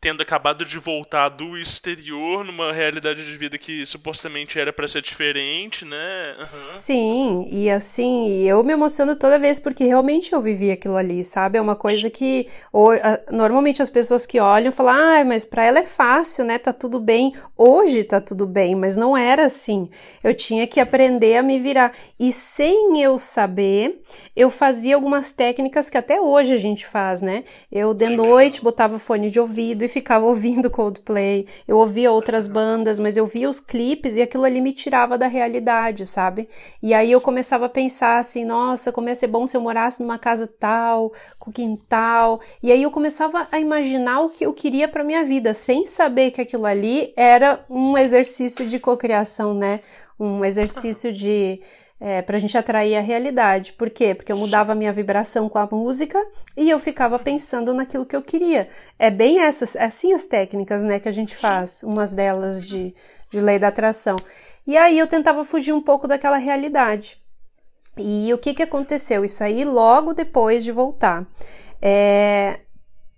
tendo 0.00 0.22
acabado 0.22 0.64
de 0.64 0.78
voltar 0.78 1.28
do 1.28 1.58
exterior 1.58 2.42
numa 2.42 2.72
realidade 2.72 3.22
de 3.22 3.36
vida 3.36 3.58
que 3.58 3.84
supostamente 3.84 4.58
era 4.58 4.72
para 4.72 4.88
ser 4.88 5.02
diferente, 5.02 5.84
né? 5.84 6.36
Uhum. 6.38 6.44
Sim, 6.46 7.48
e 7.50 7.68
assim, 7.68 8.42
eu 8.42 8.64
me 8.64 8.72
emociono 8.72 9.14
toda 9.14 9.38
vez 9.38 9.60
porque 9.60 9.84
realmente 9.84 10.32
eu 10.32 10.40
vivi 10.40 10.70
aquilo 10.70 10.96
ali, 10.96 11.22
sabe? 11.22 11.58
É 11.58 11.60
uma 11.60 11.76
coisa 11.76 12.08
que 12.08 12.48
ou, 12.72 12.92
normalmente 13.30 13.82
as 13.82 13.90
pessoas 13.90 14.24
que 14.24 14.40
olham 14.40 14.72
falam, 14.72 14.94
ah, 14.94 15.24
mas 15.24 15.44
para 15.44 15.66
ela 15.66 15.80
é 15.80 15.84
fácil, 15.84 16.46
né? 16.46 16.56
Tá 16.56 16.72
tudo 16.72 16.98
bem. 16.98 17.34
Hoje 17.54 18.02
tá 18.02 18.22
tudo 18.22 18.46
bem, 18.46 18.74
mas 18.74 18.96
não 18.96 19.14
era 19.14 19.44
assim. 19.44 19.90
Eu 20.24 20.32
tinha 20.32 20.66
que 20.66 20.80
aprender 20.80 21.36
a 21.36 21.42
me 21.42 21.58
virar. 21.58 21.92
E 22.18 22.32
sem 22.32 23.02
eu 23.02 23.18
saber, 23.18 24.00
eu 24.34 24.50
fazia 24.50 24.94
algumas 24.94 25.32
técnicas 25.32 25.90
que 25.90 25.98
até 25.98 26.18
hoje 26.18 26.54
a 26.54 26.58
gente 26.58 26.86
faz, 26.86 27.20
né? 27.20 27.44
Eu 27.70 27.92
de 27.92 28.08
noite 28.08 28.62
botava 28.62 28.98
fone 28.98 29.28
de 29.30 29.38
ouvido 29.38 29.84
e 29.84 29.89
ficava 29.90 30.24
ouvindo 30.24 30.70
Coldplay, 30.72 31.46
eu 31.68 31.76
ouvia 31.76 32.10
outras 32.10 32.48
bandas, 32.48 32.98
mas 32.98 33.16
eu 33.16 33.26
via 33.26 33.50
os 33.50 33.60
clipes 33.60 34.16
e 34.16 34.22
aquilo 34.22 34.44
ali 34.44 34.60
me 34.60 34.72
tirava 34.72 35.18
da 35.18 35.26
realidade, 35.26 36.06
sabe? 36.06 36.48
E 36.82 36.94
aí 36.94 37.12
eu 37.12 37.20
começava 37.20 37.66
a 37.66 37.68
pensar 37.68 38.18
assim, 38.18 38.44
nossa, 38.44 38.90
como 38.90 39.08
ia 39.08 39.14
ser 39.14 39.26
bom 39.26 39.46
se 39.46 39.56
eu 39.56 39.60
morasse 39.60 40.02
numa 40.02 40.18
casa 40.18 40.46
tal, 40.46 41.12
com 41.38 41.52
quintal. 41.52 42.40
E 42.62 42.72
aí 42.72 42.82
eu 42.82 42.90
começava 42.90 43.46
a 43.52 43.60
imaginar 43.60 44.20
o 44.20 44.30
que 44.30 44.46
eu 44.46 44.52
queria 44.54 44.88
para 44.88 45.04
minha 45.04 45.24
vida, 45.24 45.52
sem 45.52 45.86
saber 45.86 46.30
que 46.30 46.40
aquilo 46.40 46.64
ali 46.64 47.12
era 47.16 47.64
um 47.68 47.98
exercício 47.98 48.66
de 48.66 48.78
cocriação, 48.78 49.52
né? 49.52 49.80
Um 50.18 50.44
exercício 50.44 51.12
de 51.12 51.60
é, 52.00 52.22
para 52.22 52.36
a 52.36 52.40
gente 52.40 52.56
atrair 52.56 52.96
a 52.96 53.00
realidade. 53.00 53.74
Por 53.74 53.90
quê? 53.90 54.14
Porque 54.14 54.32
eu 54.32 54.36
mudava 54.36 54.72
a 54.72 54.74
minha 54.74 54.92
vibração 54.92 55.48
com 55.48 55.58
a 55.58 55.68
música 55.70 56.18
e 56.56 56.70
eu 56.70 56.78
ficava 56.80 57.18
pensando 57.18 57.74
naquilo 57.74 58.06
que 58.06 58.16
eu 58.16 58.22
queria. 58.22 58.68
É 58.98 59.10
bem 59.10 59.40
essas, 59.40 59.76
é 59.76 59.84
assim 59.84 60.14
as 60.14 60.24
técnicas, 60.24 60.82
né, 60.82 60.98
que 60.98 61.08
a 61.08 61.12
gente 61.12 61.36
faz, 61.36 61.82
umas 61.82 62.14
delas 62.14 62.66
de, 62.66 62.94
de 63.30 63.40
lei 63.40 63.58
da 63.58 63.68
atração. 63.68 64.16
E 64.66 64.76
aí 64.76 64.98
eu 64.98 65.06
tentava 65.06 65.44
fugir 65.44 65.72
um 65.72 65.82
pouco 65.82 66.08
daquela 66.08 66.38
realidade. 66.38 67.20
E 67.98 68.32
o 68.32 68.38
que 68.38 68.54
que 68.54 68.62
aconteceu? 68.62 69.24
Isso 69.24 69.44
aí 69.44 69.64
logo 69.64 70.14
depois 70.14 70.64
de 70.64 70.72
voltar. 70.72 71.26
É, 71.82 72.60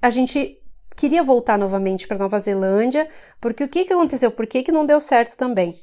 a 0.01 0.11
gente 0.11 0.59
queria 0.97 1.23
voltar 1.23 1.57
novamente 1.57 2.09
para 2.09 2.19
Nova 2.19 2.39
Zelândia, 2.39 3.09
porque 3.41 3.63
o 3.63 3.69
que 3.69 3.85
que 3.85 3.93
aconteceu? 3.93 4.31
Por 4.31 4.47
que 4.47 4.63
que 4.63 4.73
não 4.73 4.87
deu 4.87 4.99
certo 4.99 5.37
também? 5.37 5.75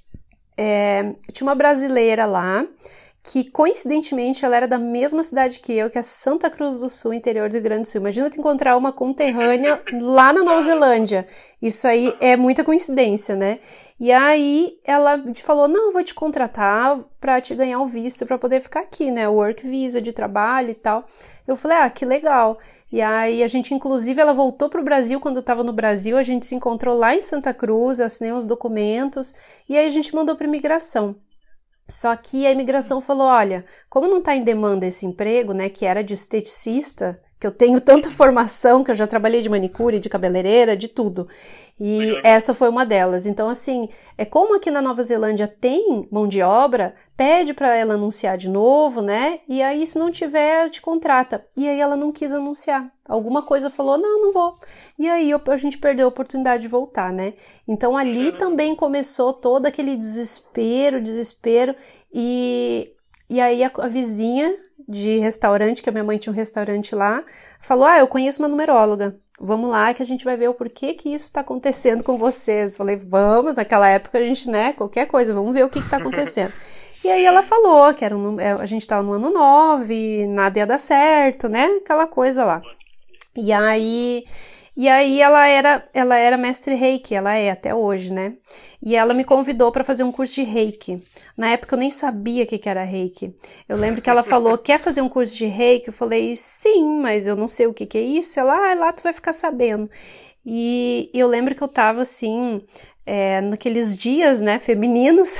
É, 0.61 1.13
tinha 1.31 1.47
uma 1.47 1.55
brasileira 1.55 2.25
lá 2.25 2.65
que 3.31 3.47
coincidentemente 3.51 4.43
ela 4.43 4.57
era 4.57 4.67
da 4.67 4.79
mesma 4.79 5.23
cidade 5.23 5.59
que 5.59 5.71
eu, 5.71 5.87
que 5.87 5.99
é 5.99 6.01
Santa 6.01 6.49
Cruz 6.49 6.77
do 6.77 6.89
Sul, 6.89 7.13
interior 7.13 7.47
do 7.47 7.53
Rio 7.53 7.61
Grande 7.61 7.83
do 7.83 7.87
Sul. 7.87 8.01
Imagina 8.01 8.27
tu 8.27 8.39
encontrar 8.39 8.75
uma 8.75 8.91
conterrânea 8.91 9.79
lá 10.01 10.33
na 10.33 10.43
Nova 10.43 10.59
Zelândia. 10.63 11.27
Isso 11.61 11.87
aí 11.87 12.11
é 12.19 12.35
muita 12.35 12.63
coincidência, 12.63 13.35
né? 13.35 13.59
E 13.99 14.11
aí 14.11 14.79
ela 14.83 15.23
falou: 15.43 15.67
"Não, 15.67 15.93
vou 15.93 16.03
te 16.03 16.15
contratar 16.15 16.99
para 17.21 17.39
te 17.39 17.53
ganhar 17.53 17.79
o 17.79 17.85
visto 17.85 18.25
para 18.25 18.39
poder 18.39 18.61
ficar 18.61 18.79
aqui, 18.79 19.11
né? 19.11 19.27
Work 19.27 19.67
visa 19.67 20.01
de 20.01 20.11
trabalho 20.11 20.71
e 20.71 20.75
tal". 20.75 21.05
Eu 21.47 21.55
falei: 21.55 21.77
"Ah, 21.77 21.89
que 21.89 22.05
legal". 22.05 22.57
E 22.91 22.99
aí 22.99 23.43
a 23.43 23.47
gente, 23.47 23.75
inclusive, 23.75 24.19
ela 24.19 24.33
voltou 24.33 24.69
para 24.69 24.81
o 24.81 24.83
Brasil 24.83 25.19
quando 25.19 25.35
eu 25.35 25.41
estava 25.41 25.63
no 25.63 25.71
Brasil, 25.71 26.17
a 26.17 26.23
gente 26.23 26.47
se 26.47 26.55
encontrou 26.55 26.97
lá 26.97 27.13
em 27.15 27.21
Santa 27.21 27.53
Cruz, 27.53 27.99
assinei 27.99 28.33
os 28.33 28.45
documentos 28.45 29.35
e 29.67 29.77
aí 29.77 29.85
a 29.85 29.89
gente 29.89 30.15
mandou 30.15 30.35
para 30.35 30.47
imigração. 30.47 31.15
Só 31.89 32.15
que 32.15 32.45
a 32.45 32.51
imigração 32.51 33.01
falou: 33.01 33.27
olha, 33.27 33.65
como 33.89 34.07
não 34.07 34.19
está 34.19 34.35
em 34.35 34.43
demanda 34.43 34.85
esse 34.85 35.05
emprego, 35.05 35.53
né, 35.53 35.69
que 35.69 35.85
era 35.85 36.03
de 36.03 36.13
esteticista, 36.13 37.19
que 37.39 37.47
eu 37.47 37.51
tenho 37.51 37.79
tanta 37.79 38.11
formação, 38.11 38.83
que 38.83 38.91
eu 38.91 38.95
já 38.95 39.07
trabalhei 39.07 39.41
de 39.41 39.49
manicure, 39.49 39.99
de 39.99 40.09
cabeleireira, 40.09 40.75
de 40.75 40.89
tudo. 40.89 41.27
E 41.79 42.19
essa 42.21 42.53
foi 42.53 42.67
uma 42.67 42.85
delas. 42.85 43.25
Então, 43.25 43.47
assim, 43.47 43.87
é 44.17 44.25
como 44.25 44.55
aqui 44.55 44.69
na 44.69 44.81
Nova 44.81 45.01
Zelândia 45.01 45.47
tem 45.47 46.05
mão 46.11 46.27
de 46.27 46.41
obra, 46.41 46.93
pede 47.15 47.53
para 47.53 47.73
ela 47.73 47.93
anunciar 47.93 48.37
de 48.37 48.49
novo, 48.49 49.01
né? 49.01 49.39
E 49.47 49.63
aí, 49.63 49.87
se 49.87 49.97
não 49.97 50.11
tiver, 50.11 50.69
te 50.69 50.81
contrata. 50.81 51.45
E 51.55 51.69
aí 51.69 51.79
ela 51.79 51.95
não 51.95 52.11
quis 52.11 52.33
anunciar. 52.33 52.91
Alguma 53.07 53.41
coisa 53.41 53.69
falou, 53.69 53.97
não, 53.97 54.21
não 54.21 54.33
vou. 54.33 54.55
E 54.97 55.07
aí 55.07 55.31
a 55.33 55.57
gente 55.57 55.77
perdeu 55.77 56.05
a 56.05 56.09
oportunidade 56.09 56.63
de 56.63 56.67
voltar, 56.67 57.13
né? 57.13 57.33
Então 57.65 57.95
ali 57.95 58.33
também 58.33 58.75
começou 58.75 59.31
todo 59.31 59.65
aquele 59.65 59.95
desespero, 59.95 61.01
desespero. 61.01 61.73
E, 62.13 62.91
e 63.29 63.39
aí 63.39 63.63
a, 63.63 63.71
a 63.79 63.87
vizinha 63.87 64.53
de 64.89 65.19
restaurante, 65.19 65.83
que 65.83 65.89
a 65.89 65.91
minha 65.91 66.03
mãe 66.03 66.17
tinha 66.17 66.33
um 66.33 66.35
restaurante 66.35 66.95
lá, 66.95 67.23
falou: 67.61 67.85
Ah, 67.85 67.99
eu 67.99 68.07
conheço 68.07 68.41
uma 68.41 68.47
numeróloga. 68.47 69.15
Vamos 69.39 69.69
lá 69.69 69.93
que 69.93 70.03
a 70.03 70.05
gente 70.05 70.25
vai 70.25 70.35
ver 70.35 70.49
o 70.49 70.53
porquê 70.53 70.93
que 70.93 71.09
isso 71.09 71.27
está 71.27 71.41
acontecendo 71.41 72.03
com 72.03 72.17
vocês. 72.17 72.75
Falei, 72.75 72.97
vamos, 72.97 73.55
naquela 73.55 73.87
época 73.87 74.17
a 74.17 74.21
gente, 74.21 74.49
né, 74.49 74.73
qualquer 74.73 75.05
coisa, 75.05 75.33
vamos 75.33 75.53
ver 75.53 75.63
o 75.63 75.69
que 75.69 75.79
está 75.79 75.95
acontecendo. 75.95 76.51
e 77.05 77.09
aí 77.09 77.23
ela 77.23 77.41
falou 77.41 77.93
que 77.93 78.03
era 78.03 78.17
um, 78.17 78.37
é, 78.37 78.51
a 78.51 78.65
gente 78.65 78.81
estava 78.81 79.01
no 79.01 79.13
ano 79.13 79.29
9, 79.29 80.27
nada 80.27 80.59
ia 80.59 80.65
dar 80.65 80.77
certo, 80.77 81.47
né? 81.47 81.67
Aquela 81.81 82.05
coisa 82.05 82.43
lá. 82.43 82.61
E 83.33 83.53
aí 83.53 84.25
e 84.79 84.87
aí 84.87 85.21
ela 85.21 85.45
era, 85.45 85.89
ela 85.93 86.15
era 86.15 86.37
mestre 86.37 86.73
Reiki, 86.73 87.13
ela 87.13 87.35
é 87.35 87.51
até 87.51 87.75
hoje, 87.75 88.13
né? 88.13 88.37
E 88.81 88.95
ela 88.95 89.13
me 89.13 89.25
convidou 89.25 89.73
para 89.73 89.83
fazer 89.83 90.03
um 90.05 90.11
curso 90.11 90.35
de 90.35 90.43
Reiki. 90.43 91.03
Na 91.35 91.49
época 91.51 91.75
eu 91.75 91.79
nem 91.79 91.91
sabia 91.91 92.45
o 92.45 92.47
que, 92.47 92.57
que 92.57 92.69
era 92.69 92.81
Reiki. 92.85 93.35
Eu 93.67 93.75
lembro 93.75 94.01
que 94.01 94.09
ela 94.09 94.23
falou: 94.23 94.55
"Quer 94.57 94.79
fazer 94.79 95.01
um 95.01 95.09
curso 95.09 95.35
de 95.35 95.45
Reiki?" 95.47 95.89
Eu 95.89 95.93
falei: 95.93 96.33
"Sim, 96.33 97.01
mas 97.01 97.27
eu 97.27 97.35
não 97.35 97.49
sei 97.49 97.67
o 97.67 97.73
que, 97.73 97.85
que 97.85 97.97
é 97.97 98.01
isso". 98.01 98.39
Ela: 98.39 98.71
"Ah, 98.71 98.73
lá 98.73 98.93
tu 98.93 99.03
vai 99.03 99.11
ficar 99.11 99.33
sabendo". 99.33 99.91
E 100.45 101.11
eu 101.13 101.27
lembro 101.27 101.53
que 101.53 101.61
eu 101.61 101.67
tava 101.67 102.01
assim, 102.03 102.63
é, 103.11 103.41
naqueles 103.41 103.97
dias, 103.97 104.39
né, 104.39 104.59
femininos, 104.59 105.39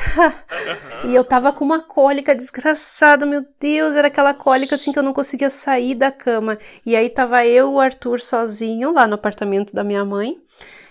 e 1.06 1.14
eu 1.14 1.24
tava 1.24 1.54
com 1.54 1.64
uma 1.64 1.80
cólica 1.80 2.34
desgraçada, 2.34 3.28
meu 3.28 3.46
Deus, 3.60 3.94
era 3.94 4.08
aquela 4.08 4.34
cólica 4.34 4.74
assim 4.74 4.92
que 4.92 4.98
eu 4.98 5.04
não 5.04 5.14
conseguia 5.14 5.52
sair 5.52 5.94
da 5.94 6.12
cama. 6.12 6.58
E 6.84 6.96
aí 6.96 7.08
tava 7.12 7.46
eu 7.46 7.74
o 7.74 7.80
Arthur 7.80 8.22
sozinho 8.22 8.92
lá 8.92 9.06
no 9.06 9.14
apartamento 9.14 9.76
da 9.76 9.84
minha 9.84 10.04
mãe. 10.04 10.36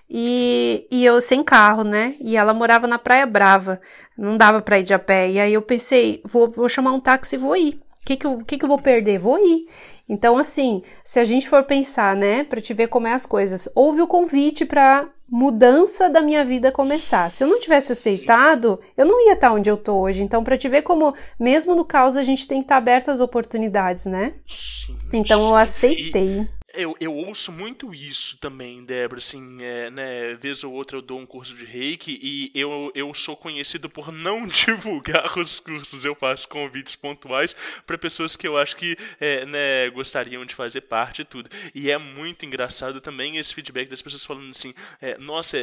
E, 0.08 0.86
e 0.88 1.04
eu 1.04 1.20
sem 1.20 1.42
carro, 1.42 1.82
né? 1.82 2.14
E 2.20 2.36
ela 2.36 2.54
morava 2.54 2.86
na 2.86 2.96
Praia 2.96 3.26
Brava, 3.26 3.80
não 4.16 4.36
dava 4.36 4.62
pra 4.62 4.78
ir 4.78 4.84
de 4.84 4.94
a 4.94 5.00
pé. 5.00 5.28
E 5.28 5.40
aí 5.40 5.52
eu 5.52 5.62
pensei, 5.62 6.22
vou, 6.24 6.48
vou 6.48 6.68
chamar 6.68 6.92
um 6.92 7.00
táxi 7.00 7.34
e 7.34 7.38
vou 7.38 7.56
ir. 7.56 7.74
O 7.74 8.06
que 8.06 8.16
que, 8.16 8.26
eu, 8.26 8.38
que 8.46 8.56
que 8.56 8.64
eu 8.64 8.68
vou 8.68 8.78
perder? 8.78 9.18
Vou 9.18 9.36
ir. 9.36 9.66
Então, 10.08 10.38
assim, 10.38 10.80
se 11.04 11.18
a 11.18 11.24
gente 11.24 11.48
for 11.48 11.64
pensar, 11.64 12.14
né, 12.14 12.44
para 12.44 12.60
te 12.60 12.72
ver 12.72 12.86
como 12.86 13.08
é 13.08 13.12
as 13.12 13.26
coisas, 13.26 13.68
houve 13.74 14.00
o 14.00 14.06
convite 14.06 14.64
para 14.64 15.08
mudança 15.30 16.08
da 16.08 16.22
minha 16.22 16.44
vida 16.44 16.72
começar. 16.72 17.30
Se 17.30 17.44
eu 17.44 17.48
não 17.48 17.60
tivesse 17.60 17.92
aceitado, 17.92 18.80
eu 18.96 19.04
não 19.04 19.26
ia 19.26 19.34
estar 19.34 19.52
onde 19.52 19.70
eu 19.70 19.76
tô 19.76 19.94
hoje. 19.96 20.22
Então, 20.22 20.42
para 20.42 20.56
te 20.56 20.68
ver 20.68 20.82
como, 20.82 21.14
mesmo 21.38 21.74
no 21.74 21.84
caos, 21.84 22.16
a 22.16 22.24
gente 22.24 22.48
tem 22.48 22.58
que 22.58 22.64
estar 22.64 22.76
aberto 22.76 23.10
às 23.10 23.20
oportunidades, 23.20 24.06
né? 24.06 24.34
Então, 25.12 25.48
eu 25.48 25.54
aceitei 25.54 26.48
eu, 26.78 26.96
eu 27.00 27.12
ouço 27.12 27.50
muito 27.50 27.92
isso 27.92 28.36
também, 28.38 28.84
Débora, 28.84 29.18
assim, 29.18 29.58
é, 29.60 29.90
né, 29.90 30.34
vez 30.34 30.62
ou 30.62 30.72
outra 30.72 30.96
eu 30.96 31.02
dou 31.02 31.18
um 31.18 31.26
curso 31.26 31.54
de 31.54 31.64
reiki 31.64 32.18
e 32.22 32.52
eu, 32.54 32.92
eu 32.94 33.12
sou 33.12 33.36
conhecido 33.36 33.90
por 33.90 34.12
não 34.12 34.46
divulgar 34.48 35.36
os 35.36 35.58
cursos, 35.58 36.04
eu 36.04 36.14
faço 36.14 36.48
convites 36.48 36.94
pontuais 36.94 37.56
para 37.84 37.98
pessoas 37.98 38.36
que 38.36 38.46
eu 38.46 38.56
acho 38.56 38.76
que 38.76 38.96
é, 39.20 39.44
né, 39.44 39.90
gostariam 39.90 40.44
de 40.44 40.54
fazer 40.54 40.82
parte 40.82 41.22
e 41.22 41.24
tudo. 41.24 41.50
E 41.74 41.90
é 41.90 41.98
muito 41.98 42.46
engraçado 42.46 43.00
também 43.00 43.38
esse 43.38 43.52
feedback 43.52 43.88
das 43.88 44.00
pessoas 44.00 44.24
falando 44.24 44.50
assim, 44.50 44.72
é, 45.02 45.18
nossa, 45.18 45.58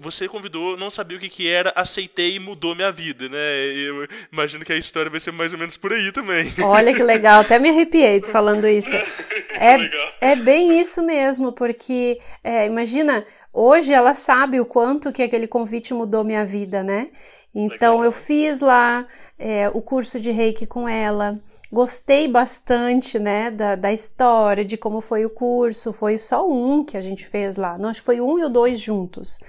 você 0.00 0.28
convidou, 0.28 0.76
não 0.76 0.90
sabia 0.90 1.16
o 1.16 1.20
que, 1.20 1.28
que 1.28 1.48
era, 1.48 1.72
aceitei 1.76 2.34
e 2.34 2.40
mudou 2.40 2.74
minha 2.74 2.90
vida, 2.90 3.28
né, 3.28 3.66
eu 3.76 4.08
imagino 4.32 4.64
que 4.64 4.72
a 4.72 4.76
história 4.76 5.10
vai 5.10 5.20
ser 5.20 5.30
mais 5.30 5.52
ou 5.52 5.58
menos 5.58 5.76
por 5.76 5.92
aí 5.92 6.10
também. 6.10 6.52
Olha 6.62 6.92
que 6.92 7.02
legal, 7.02 7.42
até 7.42 7.58
me 7.58 7.68
arrepiei 7.68 8.20
falando 8.22 8.66
isso. 8.66 8.90
É, 9.58 10.32
é 10.32 10.36
bem 10.36 10.55
isso 10.56 11.02
mesmo, 11.02 11.52
porque 11.52 12.18
é, 12.42 12.66
imagina, 12.66 13.26
hoje 13.52 13.92
ela 13.92 14.14
sabe 14.14 14.60
o 14.60 14.66
quanto 14.66 15.12
que 15.12 15.22
aquele 15.22 15.46
convite 15.46 15.94
mudou 15.94 16.24
minha 16.24 16.44
vida, 16.44 16.82
né? 16.82 17.10
Então 17.54 18.04
eu 18.04 18.12
fiz 18.12 18.60
lá 18.60 19.06
é, 19.38 19.68
o 19.72 19.80
curso 19.80 20.20
de 20.20 20.30
reiki 20.30 20.66
com 20.66 20.88
ela, 20.88 21.40
gostei 21.72 22.28
bastante, 22.28 23.18
né, 23.18 23.50
da, 23.50 23.74
da 23.74 23.92
história, 23.92 24.64
de 24.64 24.76
como 24.76 25.00
foi 25.00 25.24
o 25.24 25.30
curso, 25.30 25.92
foi 25.92 26.18
só 26.18 26.48
um 26.48 26.84
que 26.84 26.96
a 26.96 27.00
gente 27.00 27.26
fez 27.26 27.56
lá, 27.56 27.78
não, 27.78 27.88
acho 27.88 28.00
que 28.00 28.06
foi 28.06 28.20
um 28.20 28.38
e 28.38 28.44
o 28.44 28.48
dois 28.48 28.78
juntos. 28.78 29.40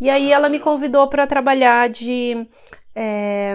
E 0.00 0.10
aí 0.10 0.30
ela 0.30 0.48
me 0.48 0.60
convidou 0.60 1.08
para 1.08 1.26
trabalhar 1.26 1.88
de 1.88 2.46
é, 2.94 3.54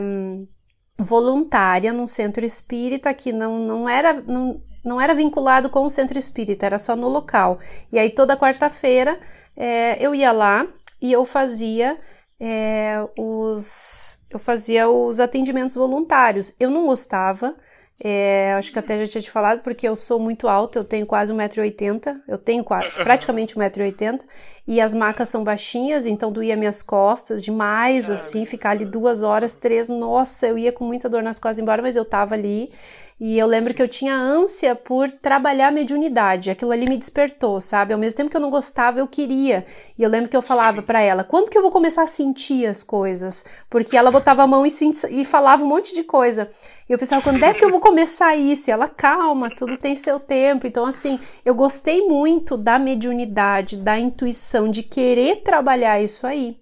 voluntária 0.98 1.93
num 1.93 2.08
centro 2.08 2.45
espírita 2.45 3.13
que 3.13 3.32
não, 3.32 3.60
não 3.60 3.88
era, 3.88 4.13
não, 4.13 4.62
não 4.84 5.00
era 5.00 5.13
vinculado 5.13 5.70
com 5.70 5.86
o 5.86 5.89
centro 5.89 6.18
espírita, 6.18 6.65
era 6.65 6.80
só 6.80 6.96
no 6.96 7.08
local. 7.08 7.60
E 7.92 8.00
aí 8.00 8.10
toda 8.10 8.38
quarta-feira 8.38 9.20
é, 9.56 9.98
eu 10.04 10.13
ia 10.15 10.32
lá 10.32 10.65
e 11.02 11.12
eu 11.12 11.26
fazia 11.26 11.98
é, 12.39 13.06
os 13.18 14.20
eu 14.30 14.39
fazia 14.39 14.89
os 14.89 15.20
atendimentos 15.20 15.76
voluntários. 15.76 16.56
Eu 16.60 16.70
não 16.70 16.86
gostava, 16.86 17.56
é, 18.02 18.54
acho 18.54 18.72
que 18.72 18.80
até 18.80 19.04
já 19.04 19.12
tinha 19.12 19.22
te 19.22 19.32
falado, 19.32 19.62
porque 19.62 19.88
eu 19.88 19.96
sou 19.96 20.20
muito 20.20 20.48
alta, 20.48 20.80
eu 20.80 20.84
tenho 20.84 21.06
quase 21.06 21.34
1,80m, 21.34 22.22
eu 22.28 22.38
tenho 22.38 22.63
quase, 22.63 22.89
praticamente 23.04 23.56
1,80m, 23.56 24.22
e 24.65 24.80
as 24.80 24.94
macas 24.94 25.30
são 25.30 25.44
baixinhas, 25.44 26.06
então 26.06 26.32
doía 26.32 26.56
minhas 26.56 26.82
costas 26.82 27.44
demais, 27.44 28.10
assim, 28.10 28.46
ficar 28.46 28.72
ali 28.72 28.86
duas 28.86 29.24
horas, 29.24 29.54
três, 29.54 29.89
nossa, 29.89 30.48
eu 30.48 30.58
ia 30.58 30.72
com 30.72 30.86
muita 30.86 31.10
dor 31.10 31.24
nas 31.24 31.39
costas 31.39 31.60
embora, 31.60 31.82
mas 31.82 31.96
eu 31.96 32.06
tava 32.06 32.36
ali, 32.36 32.72
e 33.19 33.38
eu 33.38 33.45
lembro 33.45 33.73
que 33.73 33.82
eu 33.82 33.88
tinha 33.88 34.15
ânsia 34.15 34.73
por 34.75 35.12
trabalhar 35.12 35.67
a 35.67 35.71
mediunidade. 35.71 36.49
Aquilo 36.49 36.71
ali 36.71 36.88
me 36.88 36.95
despertou, 36.95 37.60
sabe? 37.60 37.91
Ao 37.91 37.99
mesmo 37.99 38.15
tempo 38.15 38.29
que 38.29 38.38
eu 38.38 38.41
não 38.41 38.49
gostava, 38.49 38.99
eu 38.99 39.08
queria. 39.08 39.65
E 39.97 40.03
eu 40.03 40.10
lembro 40.10 40.29
que 40.29 40.38
eu 40.38 40.41
falava 40.41 40.82
para 40.82 41.01
ela: 41.01 41.21
quando 41.25 41.49
que 41.49 41.58
eu 41.58 41.62
vou 41.62 41.69
começar 41.69 42.03
a 42.03 42.08
sentir 42.08 42.65
as 42.65 42.82
coisas? 42.82 43.43
Porque 43.69 43.97
ela 43.97 44.10
botava 44.10 44.43
a 44.43 44.47
mão 44.47 44.65
e, 44.65 44.71
e 45.10 45.25
falava 45.25 45.65
um 45.65 45.67
monte 45.67 45.93
de 45.93 46.03
coisa. 46.03 46.49
E 46.88 46.93
eu 46.93 46.97
pensava: 46.97 47.21
quando 47.21 47.43
é 47.43 47.53
que 47.53 47.65
eu 47.65 47.69
vou 47.69 47.82
começar 47.82 48.38
isso? 48.38 48.69
E 48.69 48.71
ela, 48.71 48.88
calma, 48.88 49.49
tudo 49.49 49.75
tem 49.75 49.95
seu 49.95 50.17
tempo. 50.17 50.65
Então, 50.65 50.86
assim, 50.86 51.19
eu 51.43 51.53
gostei 51.53 52.08
muito 52.08 52.55
da 52.55 52.79
mediunidade, 52.79 53.75
da 53.75 53.99
intuição, 53.99 54.71
de 54.71 54.82
querer 54.82 55.41
trabalhar 55.41 56.01
isso 56.01 56.25
aí. 56.25 56.58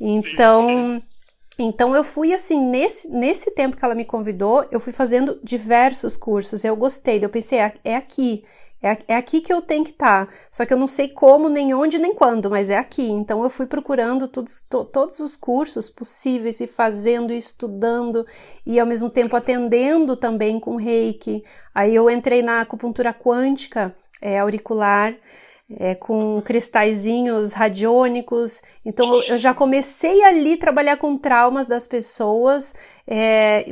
Então. 0.00 0.68
Sim, 0.68 1.00
sim. 1.00 1.13
Então 1.58 1.94
eu 1.94 2.02
fui 2.02 2.32
assim, 2.32 2.60
nesse, 2.60 3.08
nesse 3.10 3.52
tempo 3.52 3.76
que 3.76 3.84
ela 3.84 3.94
me 3.94 4.04
convidou, 4.04 4.66
eu 4.70 4.80
fui 4.80 4.92
fazendo 4.92 5.38
diversos 5.42 6.16
cursos, 6.16 6.64
eu 6.64 6.74
gostei, 6.74 7.20
eu 7.22 7.28
pensei, 7.28 7.60
é, 7.60 7.72
é 7.84 7.96
aqui, 7.96 8.44
é, 8.82 8.98
é, 9.08 9.16
aqui 9.16 9.40
que 9.40 9.52
eu 9.52 9.62
tenho 9.62 9.82
que 9.82 9.92
estar. 9.92 10.26
Tá. 10.26 10.32
Só 10.50 10.66
que 10.66 10.72
eu 10.72 10.76
não 10.76 10.86
sei 10.86 11.08
como, 11.08 11.48
nem 11.48 11.72
onde, 11.72 11.98
nem 11.98 12.14
quando, 12.14 12.50
mas 12.50 12.68
é 12.68 12.76
aqui. 12.76 13.08
Então 13.08 13.42
eu 13.42 13.48
fui 13.48 13.66
procurando 13.66 14.28
todos, 14.28 14.60
to, 14.68 14.84
todos 14.84 15.20
os 15.20 15.36
cursos 15.36 15.88
possíveis 15.88 16.60
e 16.60 16.66
fazendo 16.66 17.32
e 17.32 17.38
estudando 17.38 18.26
e 18.66 18.78
ao 18.78 18.86
mesmo 18.86 19.08
tempo 19.08 19.36
atendendo 19.36 20.16
também 20.16 20.60
com 20.60 20.76
reiki. 20.76 21.42
Aí 21.74 21.94
eu 21.94 22.10
entrei 22.10 22.42
na 22.42 22.60
acupuntura 22.60 23.14
quântica, 23.14 23.96
é, 24.20 24.38
auricular 24.38 25.16
é, 25.70 25.94
com 25.94 26.42
cristalzinhos 26.42 27.52
radiônicos. 27.52 28.62
Então 28.84 29.22
eu 29.22 29.38
já 29.38 29.54
comecei 29.54 30.22
ali 30.22 30.54
a 30.54 30.58
trabalhar 30.58 30.96
com 30.98 31.16
traumas 31.16 31.66
das 31.66 31.86
pessoas. 31.86 32.74
É, 33.06 33.66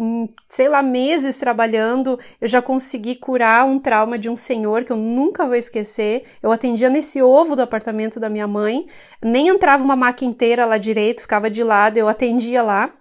sei 0.48 0.68
lá, 0.68 0.82
meses 0.82 1.36
trabalhando, 1.36 2.18
eu 2.40 2.48
já 2.48 2.62
consegui 2.62 3.14
curar 3.16 3.66
um 3.66 3.78
trauma 3.78 4.18
de 4.18 4.28
um 4.28 4.36
senhor 4.36 4.84
que 4.84 4.92
eu 4.92 4.96
nunca 4.96 5.46
vou 5.46 5.54
esquecer. 5.54 6.24
Eu 6.42 6.50
atendia 6.50 6.88
nesse 6.90 7.22
ovo 7.22 7.54
do 7.54 7.62
apartamento 7.62 8.18
da 8.18 8.28
minha 8.28 8.46
mãe, 8.46 8.86
nem 9.22 9.48
entrava 9.48 9.84
uma 9.84 9.96
maca 9.96 10.24
inteira 10.24 10.64
lá 10.66 10.78
direito, 10.78 11.22
ficava 11.22 11.50
de 11.50 11.62
lado, 11.62 11.98
eu 11.98 12.08
atendia 12.08 12.62
lá. 12.62 12.92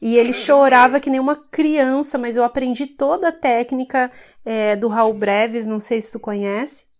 e 0.00 0.16
ele 0.18 0.32
chorava 0.32 1.00
que 1.00 1.08
nem 1.10 1.18
uma 1.18 1.36
criança, 1.36 2.18
mas 2.18 2.36
eu 2.36 2.44
aprendi 2.44 2.86
toda 2.86 3.28
a 3.28 3.32
técnica 3.32 4.10
é, 4.44 4.76
do 4.76 4.88
Raul 4.88 5.14
Breves, 5.14 5.66
não 5.66 5.80
sei 5.80 6.00
se 6.00 6.12
tu 6.12 6.20
conhece. 6.20 6.95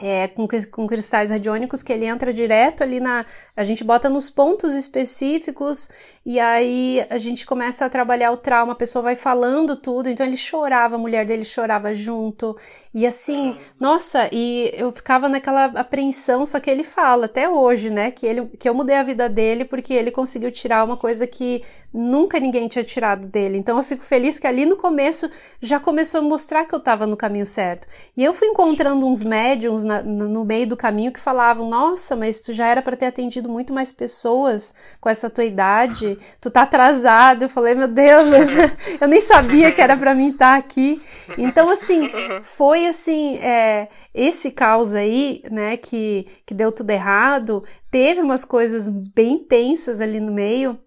É, 0.00 0.28
com, 0.28 0.46
com 0.70 0.86
cristais 0.86 1.30
radiônicos 1.30 1.82
que 1.82 1.92
ele 1.92 2.06
entra 2.06 2.32
direto 2.32 2.82
ali 2.82 3.00
na. 3.00 3.26
A 3.56 3.64
gente 3.64 3.82
bota 3.82 4.08
nos 4.08 4.30
pontos 4.30 4.72
específicos 4.74 5.90
e 6.28 6.40
aí 6.40 7.06
a 7.08 7.18
gente 7.18 7.46
começa 7.46 7.86
a 7.86 7.88
trabalhar 7.88 8.32
o 8.32 8.36
trauma, 8.36 8.72
a 8.72 8.76
pessoa 8.76 9.00
vai 9.00 9.14
falando 9.14 9.76
tudo, 9.76 10.08
então 10.08 10.26
ele 10.26 10.36
chorava, 10.36 10.96
a 10.96 10.98
mulher 10.98 11.24
dele 11.24 11.44
chorava 11.44 11.94
junto. 11.94 12.56
E 12.92 13.06
assim, 13.06 13.56
nossa, 13.78 14.28
e 14.32 14.72
eu 14.74 14.90
ficava 14.90 15.28
naquela 15.28 15.66
apreensão, 15.66 16.44
só 16.44 16.58
que 16.58 16.68
ele 16.68 16.82
fala 16.82 17.26
até 17.26 17.48
hoje, 17.48 17.90
né, 17.90 18.10
que, 18.10 18.26
ele, 18.26 18.46
que 18.58 18.68
eu 18.68 18.74
mudei 18.74 18.96
a 18.96 19.04
vida 19.04 19.28
dele 19.28 19.64
porque 19.64 19.94
ele 19.94 20.10
conseguiu 20.10 20.50
tirar 20.50 20.82
uma 20.82 20.96
coisa 20.96 21.28
que 21.28 21.62
nunca 21.96 22.38
ninguém 22.38 22.68
tinha 22.68 22.84
tirado 22.84 23.26
dele. 23.26 23.56
Então 23.56 23.76
eu 23.78 23.82
fico 23.82 24.04
feliz 24.04 24.38
que 24.38 24.46
ali 24.46 24.66
no 24.66 24.76
começo 24.76 25.30
já 25.60 25.80
começou 25.80 26.20
a 26.20 26.24
mostrar 26.24 26.66
que 26.66 26.74
eu 26.74 26.78
estava 26.78 27.06
no 27.06 27.16
caminho 27.16 27.46
certo. 27.46 27.88
E 28.16 28.22
eu 28.22 28.34
fui 28.34 28.48
encontrando 28.48 29.06
uns 29.06 29.22
médiums 29.22 29.82
na, 29.82 30.02
no 30.02 30.44
meio 30.44 30.66
do 30.66 30.76
caminho 30.76 31.12
que 31.12 31.20
falavam: 31.20 31.68
Nossa, 31.68 32.14
mas 32.14 32.40
tu 32.40 32.52
já 32.52 32.66
era 32.66 32.82
para 32.82 32.96
ter 32.96 33.06
atendido 33.06 33.48
muito 33.48 33.72
mais 33.72 33.92
pessoas 33.92 34.74
com 35.00 35.08
essa 35.08 35.30
tua 35.30 35.44
idade, 35.44 36.15
tu 36.40 36.50
tá 36.50 36.62
atrasado. 36.62 37.42
Eu 37.42 37.48
falei: 37.48 37.74
Meu 37.74 37.88
Deus, 37.88 38.24
eu 39.00 39.08
nem 39.08 39.20
sabia 39.20 39.72
que 39.72 39.80
era 39.80 39.96
para 39.96 40.14
mim 40.14 40.30
estar 40.30 40.52
tá 40.52 40.58
aqui. 40.58 41.00
Então, 41.36 41.68
assim, 41.68 42.10
foi 42.42 42.86
assim: 42.86 43.36
é, 43.38 43.88
esse 44.14 44.50
caos 44.50 44.94
aí, 44.94 45.42
né, 45.50 45.76
que, 45.76 46.26
que 46.44 46.54
deu 46.54 46.72
tudo 46.72 46.90
errado, 46.90 47.64
teve 47.90 48.20
umas 48.20 48.44
coisas 48.44 48.88
bem 48.88 49.38
tensas 49.38 50.00
ali 50.00 50.20
no 50.20 50.32
meio 50.32 50.78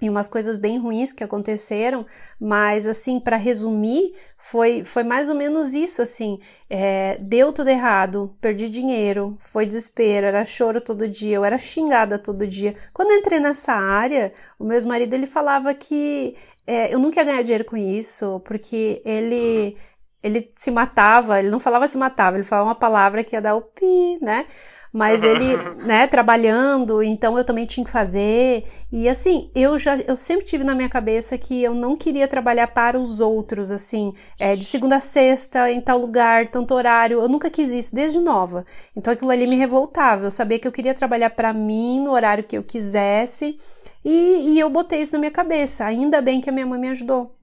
e 0.00 0.08
umas 0.08 0.28
coisas 0.28 0.58
bem 0.58 0.78
ruins 0.78 1.12
que 1.12 1.24
aconteceram, 1.24 2.06
mas 2.40 2.86
assim, 2.86 3.18
para 3.18 3.36
resumir, 3.36 4.14
foi, 4.36 4.84
foi 4.84 5.02
mais 5.02 5.28
ou 5.28 5.34
menos 5.34 5.74
isso, 5.74 6.00
assim, 6.00 6.38
é, 6.70 7.18
deu 7.20 7.52
tudo 7.52 7.68
errado, 7.68 8.36
perdi 8.40 8.68
dinheiro, 8.68 9.36
foi 9.40 9.66
desespero, 9.66 10.26
era 10.26 10.44
choro 10.44 10.80
todo 10.80 11.08
dia, 11.08 11.36
eu 11.36 11.44
era 11.44 11.58
xingada 11.58 12.18
todo 12.18 12.46
dia. 12.46 12.76
Quando 12.92 13.10
eu 13.10 13.18
entrei 13.18 13.40
nessa 13.40 13.72
área, 13.72 14.32
o 14.58 14.64
meu 14.64 14.80
marido 14.86 15.14
ele 15.14 15.26
falava 15.26 15.74
que 15.74 16.36
é, 16.66 16.94
eu 16.94 16.98
nunca 16.98 17.20
ia 17.20 17.24
ganhar 17.24 17.42
dinheiro 17.42 17.64
com 17.64 17.76
isso, 17.76 18.40
porque 18.44 19.02
ele 19.04 19.76
ele 20.22 20.52
se 20.56 20.70
matava, 20.70 21.38
ele 21.38 21.50
não 21.50 21.60
falava 21.60 21.86
se 21.86 21.96
matava, 21.96 22.36
ele 22.36 22.44
falava 22.44 22.68
uma 22.68 22.74
palavra 22.74 23.22
que 23.22 23.36
ia 23.36 23.40
dar 23.40 23.54
o 23.54 23.62
pi, 23.62 24.18
né? 24.20 24.46
Mas 24.92 25.22
ele, 25.22 25.56
né, 25.84 26.06
trabalhando, 26.06 27.02
então 27.02 27.36
eu 27.36 27.44
também 27.44 27.66
tinha 27.66 27.84
que 27.84 27.90
fazer. 27.90 28.64
E 28.90 29.08
assim, 29.08 29.50
eu 29.54 29.78
já 29.78 29.96
eu 29.98 30.16
sempre 30.16 30.44
tive 30.44 30.64
na 30.64 30.74
minha 30.74 30.88
cabeça 30.88 31.36
que 31.38 31.62
eu 31.62 31.74
não 31.74 31.96
queria 31.96 32.28
trabalhar 32.28 32.68
para 32.68 32.98
os 32.98 33.20
outros, 33.20 33.70
assim, 33.70 34.14
é, 34.38 34.56
de 34.56 34.64
segunda 34.64 34.96
a 34.96 35.00
sexta, 35.00 35.70
em 35.70 35.80
tal 35.80 35.98
lugar, 35.98 36.48
tanto 36.48 36.74
horário. 36.74 37.20
Eu 37.20 37.28
nunca 37.28 37.50
quis 37.50 37.70
isso 37.70 37.94
desde 37.94 38.18
nova. 38.20 38.64
Então 38.96 39.12
aquilo 39.12 39.30
ali 39.30 39.46
me 39.46 39.56
revoltava. 39.56 40.26
Eu 40.26 40.30
sabia 40.30 40.58
que 40.58 40.66
eu 40.66 40.72
queria 40.72 40.94
trabalhar 40.94 41.30
para 41.30 41.52
mim 41.52 42.00
no 42.00 42.12
horário 42.12 42.44
que 42.44 42.56
eu 42.56 42.62
quisesse. 42.62 43.58
E, 44.04 44.54
e 44.54 44.60
eu 44.60 44.70
botei 44.70 45.00
isso 45.00 45.12
na 45.12 45.18
minha 45.18 45.30
cabeça. 45.30 45.84
Ainda 45.84 46.20
bem 46.20 46.40
que 46.40 46.48
a 46.50 46.52
minha 46.52 46.66
mãe 46.66 46.80
me 46.80 46.88
ajudou. 46.88 47.37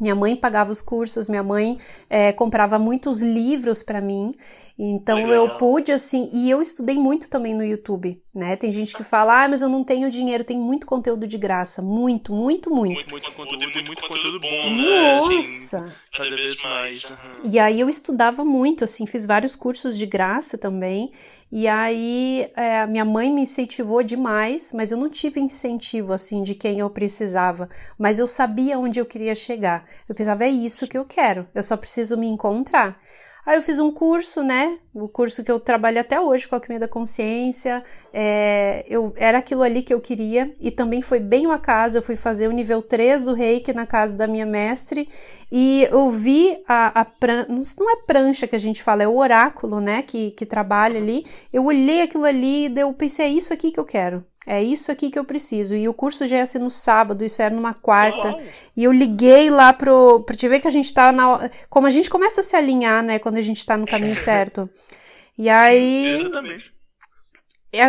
Minha 0.00 0.14
mãe 0.14 0.34
pagava 0.34 0.72
os 0.72 0.80
cursos, 0.80 1.28
minha 1.28 1.42
mãe 1.42 1.78
é, 2.08 2.32
comprava 2.32 2.78
muitos 2.78 3.20
livros 3.20 3.82
para 3.82 4.00
mim. 4.00 4.32
Então 4.82 5.18
eu 5.28 5.58
pude 5.58 5.92
assim, 5.92 6.30
e 6.32 6.48
eu 6.48 6.62
estudei 6.62 6.96
muito 6.96 7.28
também 7.28 7.54
no 7.54 7.62
YouTube, 7.62 8.18
né? 8.34 8.56
Tem 8.56 8.72
gente 8.72 8.96
que 8.96 9.04
fala, 9.04 9.44
ah, 9.44 9.48
mas 9.48 9.60
eu 9.60 9.68
não 9.68 9.84
tenho 9.84 10.10
dinheiro, 10.10 10.42
tem 10.42 10.58
muito 10.58 10.86
conteúdo 10.86 11.26
de 11.26 11.36
graça, 11.36 11.82
muito, 11.82 12.32
muito, 12.32 12.70
muito. 12.70 12.94
Muito, 12.94 13.10
muito 13.10 13.32
conteúdo 13.32 13.78
e 13.78 13.84
muito 13.84 14.02
conteúdo 14.08 14.40
bom, 14.40 14.70
né? 14.70 15.16
Nossa! 15.16 15.94
cada 16.12 16.36
vez 16.36 16.62
mais. 16.62 17.04
Uhum. 17.04 17.16
E 17.44 17.58
aí 17.58 17.80
eu 17.80 17.88
estudava 17.88 18.44
muito, 18.44 18.84
assim, 18.84 19.06
fiz 19.06 19.26
vários 19.26 19.54
cursos 19.54 19.98
de 19.98 20.06
graça 20.06 20.56
também. 20.56 21.12
E 21.52 21.66
aí 21.66 22.50
é, 22.54 22.86
minha 22.86 23.04
mãe 23.04 23.30
me 23.32 23.42
incentivou 23.42 24.02
demais, 24.02 24.72
mas 24.72 24.92
eu 24.92 24.98
não 24.98 25.10
tive 25.10 25.40
incentivo 25.40 26.12
assim 26.12 26.42
de 26.42 26.54
quem 26.54 26.78
eu 26.78 26.88
precisava, 26.88 27.68
mas 27.98 28.18
eu 28.18 28.26
sabia 28.26 28.78
onde 28.78 29.00
eu 29.00 29.06
queria 29.06 29.34
chegar. 29.34 29.84
Eu 30.08 30.14
pensava, 30.14 30.44
é 30.44 30.48
isso 30.48 30.86
que 30.86 30.96
eu 30.96 31.04
quero, 31.04 31.48
eu 31.54 31.62
só 31.62 31.76
preciso 31.76 32.16
me 32.16 32.28
encontrar. 32.28 33.00
Aí 33.50 33.56
eu 33.56 33.62
fiz 33.64 33.80
um 33.80 33.90
curso, 33.90 34.44
né? 34.44 34.78
O 34.94 35.08
curso 35.08 35.42
que 35.42 35.50
eu 35.50 35.58
trabalho 35.58 35.98
até 35.98 36.20
hoje 36.20 36.46
com 36.46 36.54
a 36.54 36.58
Alquimia 36.58 36.78
da 36.78 36.86
Consciência. 36.86 37.82
É, 38.12 38.84
eu, 38.88 39.12
era 39.16 39.38
aquilo 39.38 39.64
ali 39.64 39.82
que 39.82 39.92
eu 39.92 40.00
queria. 40.00 40.54
E 40.60 40.70
também 40.70 41.02
foi 41.02 41.18
bem 41.18 41.48
o 41.48 41.50
acaso. 41.50 41.98
Eu 41.98 42.02
fui 42.02 42.14
fazer 42.14 42.46
o 42.46 42.52
nível 42.52 42.80
3 42.80 43.24
do 43.24 43.34
reiki 43.34 43.72
na 43.72 43.86
casa 43.86 44.16
da 44.16 44.28
minha 44.28 44.46
mestre. 44.46 45.08
E 45.50 45.88
eu 45.90 46.08
vi 46.10 46.62
a, 46.68 47.00
a 47.00 47.06
não 47.76 47.90
é 47.90 47.96
prancha 48.06 48.46
que 48.46 48.54
a 48.54 48.60
gente 48.60 48.84
fala, 48.84 49.02
é 49.02 49.08
o 49.08 49.16
oráculo, 49.16 49.80
né? 49.80 50.00
Que, 50.02 50.30
que 50.30 50.46
trabalha 50.46 51.00
ali. 51.00 51.26
Eu 51.52 51.64
olhei 51.64 52.02
aquilo 52.02 52.26
ali 52.26 52.68
e 52.68 52.78
eu 52.78 52.94
pensei, 52.94 53.26
é 53.26 53.30
isso 53.30 53.52
aqui 53.52 53.72
que 53.72 53.80
eu 53.80 53.84
quero. 53.84 54.24
É 54.46 54.62
isso 54.62 54.90
aqui 54.90 55.10
que 55.10 55.18
eu 55.18 55.24
preciso. 55.24 55.76
E 55.76 55.88
o 55.88 55.94
curso 55.94 56.26
já 56.26 56.38
ia 56.38 56.46
ser 56.46 56.60
no 56.60 56.70
sábado, 56.70 57.24
isso 57.24 57.42
era 57.42 57.54
numa 57.54 57.74
quarta. 57.74 58.36
E 58.76 58.84
eu 58.84 58.92
liguei 58.92 59.50
lá 59.50 59.72
pro. 59.72 60.20
pra 60.20 60.34
te 60.34 60.48
ver 60.48 60.60
que 60.60 60.68
a 60.68 60.72
gente 60.72 60.92
tá 60.94 61.12
na. 61.12 61.50
Como 61.68 61.86
a 61.86 61.90
gente 61.90 62.08
começa 62.08 62.40
a 62.40 62.44
se 62.44 62.56
alinhar, 62.56 63.02
né? 63.02 63.18
Quando 63.18 63.36
a 63.36 63.42
gente 63.42 63.64
tá 63.64 63.76
no 63.76 63.86
caminho 63.86 64.16
certo. 64.16 64.68
E 65.36 65.48
aí. 65.48 66.06
Exatamente. 66.06 66.72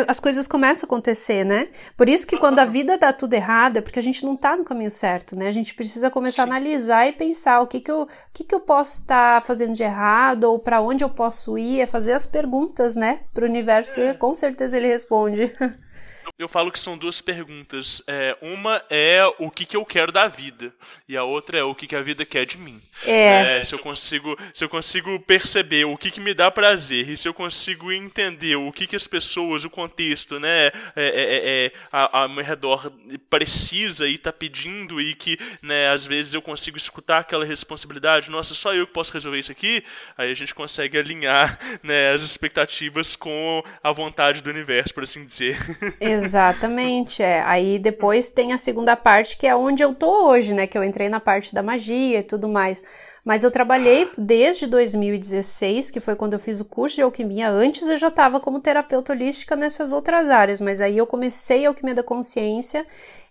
As 0.08 0.20
coisas 0.20 0.48
começam 0.48 0.86
a 0.86 0.88
acontecer, 0.88 1.44
né? 1.44 1.70
Por 1.98 2.08
isso 2.08 2.28
que 2.28 2.38
quando 2.38 2.60
a 2.60 2.66
vida 2.66 3.00
dá 3.00 3.12
tudo 3.12 3.34
errado, 3.34 3.78
é 3.78 3.82
porque 3.82 3.98
a 3.98 4.04
gente 4.04 4.24
não 4.24 4.38
tá 4.38 4.56
no 4.56 4.64
caminho 4.64 4.92
certo, 4.92 5.36
né? 5.36 5.48
A 5.48 5.52
gente 5.52 5.74
precisa 5.74 6.12
começar 6.12 6.44
Sim. 6.44 6.52
a 6.52 6.56
analisar 6.56 7.08
e 7.08 7.14
pensar 7.14 7.62
o 7.62 7.68
que 7.68 7.80
que 7.80 7.90
eu, 7.90 8.02
o 8.04 8.08
que 8.32 8.44
que 8.44 8.54
eu 8.54 8.60
posso 8.60 9.00
estar 9.00 9.42
tá 9.42 9.48
fazendo 9.48 9.74
de 9.74 9.82
errado 9.82 10.44
ou 10.44 10.60
para 10.60 10.82
onde 10.82 11.04
eu 11.04 11.10
posso 11.10 11.58
ir, 11.58 11.80
é 11.80 11.88
fazer 11.88 12.14
as 12.14 12.28
perguntas, 12.28 12.96
né? 12.96 13.22
Pro 13.34 13.46
universo, 13.46 13.94
é. 13.94 14.12
que 14.14 14.20
com 14.20 14.34
certeza 14.36 14.78
ele 14.78 14.88
responde. 14.88 15.52
Eu 16.38 16.48
falo 16.48 16.72
que 16.72 16.80
são 16.80 16.98
duas 16.98 17.22
perguntas. 17.22 18.02
É, 18.08 18.38
uma 18.42 18.82
é 18.90 19.24
o 19.40 19.50
que, 19.50 19.66
que 19.66 19.78
eu 19.78 19.86
quero 19.86 20.12
da 20.12 20.28
vida 20.28 20.74
e 21.08 21.16
a 21.18 21.24
outra 21.24 21.60
é 21.60 21.64
o 21.64 21.76
que, 21.76 21.88
que 21.88 21.96
a 21.96 22.02
vida 22.02 22.26
quer 22.26 22.46
de 22.46 22.58
mim. 22.58 22.82
É. 23.06 23.60
é 23.60 23.64
se 23.64 23.74
eu 23.74 23.80
consigo, 23.80 24.38
se 24.54 24.64
eu 24.64 24.70
consigo 24.70 25.20
perceber 25.20 25.86
o 25.86 25.98
que, 25.98 26.12
que 26.12 26.20
me 26.20 26.34
dá 26.34 26.50
prazer 26.50 27.10
e 27.10 27.18
se 27.18 27.28
eu 27.28 27.34
consigo 27.34 27.92
entender 27.92 28.56
o 28.56 28.72
que, 28.72 28.88
que 28.88 28.96
as 28.96 29.08
pessoas, 29.08 29.64
o 29.64 29.70
contexto, 29.70 30.40
né, 30.40 30.68
é, 30.68 30.72
é, 30.96 31.04
é, 31.04 31.66
é 31.66 31.72
ao 31.92 32.30
meu 32.30 32.44
redor 32.44 32.92
precisa 33.30 34.08
e 34.08 34.16
está 34.16 34.32
pedindo 34.32 35.02
e 35.02 35.14
que, 35.14 35.38
né, 35.62 35.90
às 35.90 36.06
vezes 36.06 36.34
eu 36.34 36.42
consigo 36.42 36.78
escutar 36.78 37.20
aquela 37.20 37.46
responsabilidade. 37.46 38.30
Nossa, 38.30 38.54
só 38.54 38.74
eu 38.74 38.88
que 38.88 38.94
posso 38.94 39.14
resolver 39.14 39.40
isso 39.40 39.52
aqui. 39.52 39.84
Aí 40.18 40.32
a 40.32 40.36
gente 40.36 40.54
consegue 40.54 40.98
alinhar, 40.98 41.60
né, 41.84 42.12
as 42.12 42.24
expectativas 42.24 43.16
com 43.16 43.64
a 43.84 43.92
vontade 43.92 44.42
do 44.42 44.50
universo, 44.50 44.94
por 44.94 45.04
assim 45.04 45.26
dizer. 45.26 45.58
Exato. 46.00 46.11
Exatamente, 46.12 47.24
é. 47.24 47.42
Aí 47.42 47.80
depois 47.80 48.30
tem 48.30 48.54
a 48.54 48.58
segunda 48.58 48.96
parte 48.96 49.38
que 49.38 49.48
é 49.48 49.56
onde 49.56 49.84
eu 49.84 49.94
tô 49.94 50.28
hoje, 50.28 50.54
né? 50.54 50.68
Que 50.68 50.78
eu 50.78 50.84
entrei 50.84 51.10
na 51.10 51.20
parte 51.20 51.54
da 51.54 51.62
magia 51.62 52.20
e 52.20 52.24
tudo 52.24 52.48
mais. 52.48 52.84
Mas 53.24 53.44
eu 53.44 53.52
trabalhei 53.52 54.10
desde 54.18 54.66
2016, 54.66 55.92
que 55.92 56.00
foi 56.00 56.16
quando 56.16 56.34
eu 56.34 56.40
fiz 56.40 56.60
o 56.60 56.66
curso 56.66 56.96
de 56.96 57.02
alquimia. 57.04 57.50
Antes 57.50 57.88
eu 57.88 57.98
já 57.98 58.08
estava 58.08 58.40
como 58.40 58.60
terapeuta 58.60 59.14
holística 59.14 59.56
nessas 59.56 59.94
outras 59.94 60.30
áreas, 60.30 60.60
mas 60.60 60.82
aí 60.82 60.98
eu 60.98 61.06
comecei 61.06 61.66
a 61.66 61.70
alquimia 61.70 61.94
da 61.94 62.04
consciência 62.04 62.86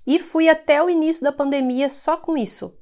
e 0.07 0.19
fui 0.19 0.49
até 0.49 0.83
o 0.83 0.88
início 0.88 1.25
da 1.25 1.33
pandemia 1.33 1.90
só 1.90 2.16
com 2.16 2.37
isso. 2.37 2.77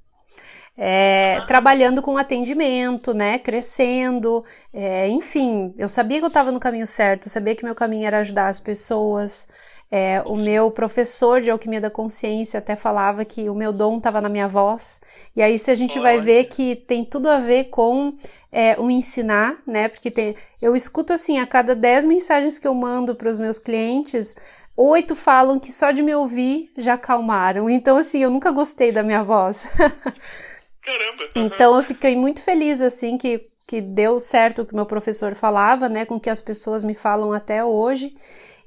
É, 0.81 1.41
trabalhando 1.49 2.01
com 2.01 2.17
atendimento, 2.17 3.13
né, 3.13 3.37
crescendo, 3.37 4.45
é, 4.73 5.09
enfim, 5.09 5.75
eu 5.77 5.89
sabia 5.89 6.19
que 6.19 6.25
eu 6.25 6.29
estava 6.29 6.53
no 6.53 6.61
caminho 6.61 6.87
certo, 6.87 7.29
sabia 7.29 7.57
que 7.57 7.65
meu 7.65 7.75
caminho 7.75 8.07
era 8.07 8.21
ajudar 8.21 8.47
as 8.47 8.61
pessoas, 8.61 9.49
é, 9.91 10.23
o 10.27 10.37
meu 10.37 10.71
professor 10.71 11.41
de 11.41 11.51
alquimia 11.51 11.81
da 11.81 11.91
consciência 11.91 12.59
até 12.59 12.77
falava 12.77 13.25
que 13.25 13.49
o 13.49 13.55
meu 13.55 13.73
dom 13.73 13.99
estava 13.99 14.21
na 14.21 14.29
minha 14.29 14.47
voz. 14.47 15.01
E 15.35 15.41
aí, 15.41 15.59
se 15.59 15.71
a 15.71 15.75
gente 15.75 15.99
vai 15.99 16.21
ver 16.21 16.45
que 16.45 16.77
tem 16.77 17.05
tudo 17.05 17.29
a 17.29 17.39
ver 17.39 17.65
com 17.65 18.13
é, 18.53 18.79
o 18.79 18.91
ensinar, 18.91 19.59
né? 19.67 19.89
Porque 19.89 20.11
tem, 20.11 20.37
eu 20.61 20.77
escuto 20.77 21.13
assim, 21.13 21.39
a 21.39 21.47
cada 21.47 21.75
10 21.75 22.05
mensagens 22.05 22.59
que 22.59 22.69
eu 22.69 22.75
mando 22.75 23.15
para 23.15 23.31
os 23.31 23.39
meus 23.39 23.59
clientes, 23.59 24.37
oito 24.77 25.17
falam 25.17 25.59
que 25.59 25.73
só 25.73 25.91
de 25.91 26.03
me 26.03 26.15
ouvir 26.15 26.71
já 26.77 26.95
acalmaram. 26.95 27.69
Então, 27.71 27.97
assim, 27.97 28.23
eu 28.23 28.31
nunca 28.31 28.51
gostei 28.51 28.93
da 28.93 29.03
minha 29.03 29.23
voz. 29.23 29.69
Caramba! 30.85 31.29
então, 31.35 31.77
eu 31.77 31.83
fiquei 31.83 32.15
muito 32.15 32.43
feliz, 32.43 32.81
assim, 32.81 33.19
que, 33.19 33.49
que 33.67 33.81
deu 33.81 34.21
certo 34.21 34.63
o 34.63 34.67
que 34.67 34.75
meu 34.75 34.87
professor 34.87 35.35
falava, 35.35 35.89
né? 35.89 36.05
Com 36.05 36.21
que 36.21 36.31
as 36.31 36.43
pessoas 36.43 36.85
me 36.85 36.95
falam 36.95 37.33
até 37.33 37.65
hoje. 37.65 38.15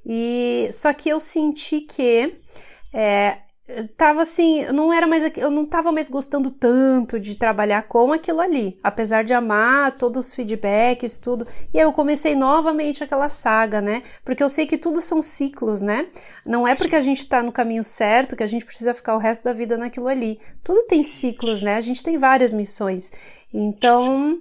E 0.06 0.70
só 0.72 0.94
que 0.94 1.10
eu 1.10 1.20
senti 1.20 1.82
que 1.82 2.36
é, 2.94 3.38
tava 3.98 4.22
assim, 4.22 4.66
não 4.72 4.92
era 4.92 5.08
mais 5.08 5.24
eu 5.38 5.50
não 5.50 5.66
tava 5.66 5.92
mais 5.92 6.10
gostando 6.10 6.52
tanto 6.52 7.20
de 7.20 7.36
trabalhar 7.36 7.84
com 7.84 8.12
aquilo 8.12 8.42
ali, 8.42 8.78
apesar 8.84 9.24
de 9.24 9.34
amar 9.34 9.96
todos 9.98 10.28
os 10.28 10.36
feedbacks, 10.36 11.18
tudo. 11.18 11.48
E 11.74 11.80
aí 11.80 11.86
eu 11.86 11.94
comecei 11.94 12.36
novamente 12.36 13.04
aquela 13.04 13.30
saga, 13.30 13.80
né? 13.80 14.04
Porque 14.26 14.44
eu 14.44 14.50
sei 14.50 14.66
que 14.66 14.78
tudo 14.78 15.02
são 15.02 15.22
ciclos, 15.22 15.82
né? 15.82 16.08
Não 16.46 16.68
é 16.68 16.76
porque 16.76 16.96
a 16.96 17.02
gente 17.02 17.28
tá 17.28 17.42
no 17.42 17.52
caminho 17.52 17.84
certo 17.84 18.36
que 18.36 18.44
a 18.44 18.48
gente 18.48 18.66
precisa 18.66 18.94
ficar 18.94 19.16
o 19.16 19.20
resto 19.20 19.46
da 19.46 19.54
vida 19.54 19.78
naquilo 19.78 20.08
ali. 20.08 20.40
Tudo 20.64 20.86
tem 20.88 21.04
ciclos, 21.04 21.62
né? 21.62 21.76
A 21.76 21.82
gente 21.82 22.04
tem 22.04 22.18
várias 22.18 22.52
missões. 22.52 23.12
Então, 23.54 24.40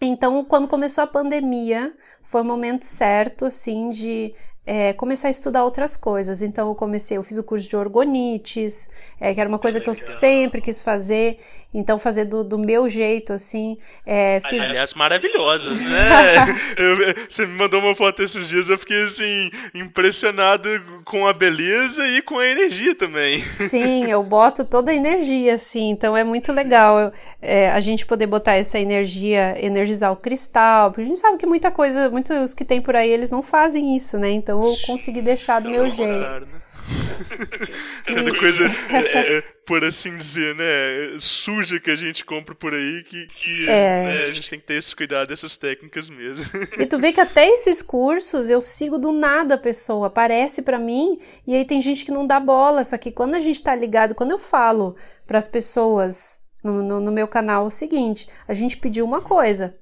então 0.00 0.44
quando 0.44 0.68
começou 0.68 1.04
a 1.04 1.08
pandemia, 1.08 1.92
foi 2.22 2.40
o 2.40 2.44
momento 2.44 2.84
certo 2.84 3.44
assim 3.44 3.90
de 3.90 4.34
é, 4.66 4.92
começar 4.92 5.28
a 5.28 5.30
estudar 5.30 5.64
outras 5.64 5.96
coisas. 5.96 6.42
Então 6.42 6.68
eu 6.68 6.74
comecei, 6.74 7.16
eu 7.16 7.22
fiz 7.22 7.38
o 7.38 7.44
curso 7.44 7.68
de 7.68 7.76
orgonites, 7.76 8.90
é, 9.24 9.32
que 9.32 9.40
era 9.40 9.48
uma 9.48 9.58
coisa 9.58 9.80
que 9.80 9.88
eu 9.88 9.94
sempre 9.94 10.60
quis 10.60 10.82
fazer. 10.82 11.38
Então 11.72 11.98
fazer 11.98 12.26
do, 12.26 12.44
do 12.44 12.56
meu 12.56 12.88
jeito, 12.88 13.32
assim. 13.32 13.76
É, 14.06 14.40
fiz... 14.46 14.62
Aliás, 14.62 14.94
maravilhosas, 14.94 15.80
né? 15.80 16.46
eu, 16.78 17.14
você 17.28 17.46
me 17.46 17.54
mandou 17.54 17.80
uma 17.80 17.96
foto 17.96 18.22
esses 18.22 18.48
dias, 18.48 18.68
eu 18.68 18.78
fiquei 18.78 19.02
assim, 19.04 19.50
impressionado 19.74 20.68
com 21.04 21.26
a 21.26 21.32
beleza 21.32 22.06
e 22.06 22.22
com 22.22 22.38
a 22.38 22.46
energia 22.46 22.94
também. 22.94 23.40
Sim, 23.40 24.08
eu 24.08 24.22
boto 24.22 24.64
toda 24.64 24.92
a 24.92 24.94
energia, 24.94 25.54
assim, 25.54 25.90
então 25.90 26.16
é 26.16 26.22
muito 26.22 26.52
legal 26.52 27.10
é, 27.42 27.70
a 27.70 27.80
gente 27.80 28.06
poder 28.06 28.26
botar 28.26 28.54
essa 28.54 28.78
energia, 28.78 29.56
energizar 29.58 30.12
o 30.12 30.16
cristal, 30.16 30.90
porque 30.90 31.02
a 31.02 31.06
gente 31.06 31.18
sabe 31.18 31.38
que 31.38 31.46
muita 31.46 31.72
coisa, 31.72 32.08
muitos 32.08 32.54
que 32.54 32.64
tem 32.64 32.80
por 32.80 32.94
aí, 32.94 33.10
eles 33.10 33.32
não 33.32 33.42
fazem 33.42 33.96
isso, 33.96 34.16
né? 34.16 34.30
Então 34.30 34.62
eu 34.62 34.76
consegui 34.86 35.22
deixar 35.22 35.60
do 35.60 35.70
meu 35.70 35.90
jeito. 35.90 36.44
Né? 36.44 36.63
Cada 38.04 38.38
coisa, 38.38 38.66
é, 38.90 39.36
é, 39.36 39.40
por 39.66 39.84
assim 39.84 40.16
dizer, 40.16 40.54
né, 40.54 41.16
suja 41.18 41.80
que 41.80 41.90
a 41.90 41.96
gente 41.96 42.24
compra 42.24 42.54
por 42.54 42.74
aí, 42.74 43.02
que, 43.04 43.26
que 43.28 43.68
é. 43.68 44.02
né, 44.02 44.24
a 44.24 44.30
gente 44.32 44.50
tem 44.50 44.60
que 44.60 44.66
ter 44.66 44.74
esse 44.74 44.94
cuidado 44.94 45.28
dessas 45.28 45.56
técnicas 45.56 46.08
mesmo. 46.08 46.44
E 46.78 46.86
tu 46.86 46.98
vê 46.98 47.12
que 47.12 47.20
até 47.20 47.48
esses 47.48 47.80
cursos 47.80 48.50
eu 48.50 48.60
sigo 48.60 48.98
do 48.98 49.12
nada 49.12 49.54
a 49.54 49.58
pessoa, 49.58 50.08
aparece 50.08 50.62
para 50.62 50.78
mim, 50.78 51.18
e 51.46 51.54
aí 51.54 51.64
tem 51.64 51.80
gente 51.80 52.04
que 52.04 52.10
não 52.10 52.26
dá 52.26 52.38
bola, 52.38 52.84
só 52.84 52.98
que 52.98 53.10
quando 53.12 53.34
a 53.34 53.40
gente 53.40 53.62
tá 53.62 53.74
ligado, 53.74 54.14
quando 54.14 54.32
eu 54.32 54.38
falo 54.38 54.96
para 55.26 55.38
as 55.38 55.48
pessoas 55.48 56.42
no, 56.62 56.82
no, 56.82 57.00
no 57.00 57.12
meu 57.12 57.28
canal 57.28 57.66
o 57.66 57.70
seguinte, 57.70 58.28
a 58.48 58.54
gente 58.54 58.76
pediu 58.76 59.04
uma 59.04 59.20
coisa, 59.20 59.76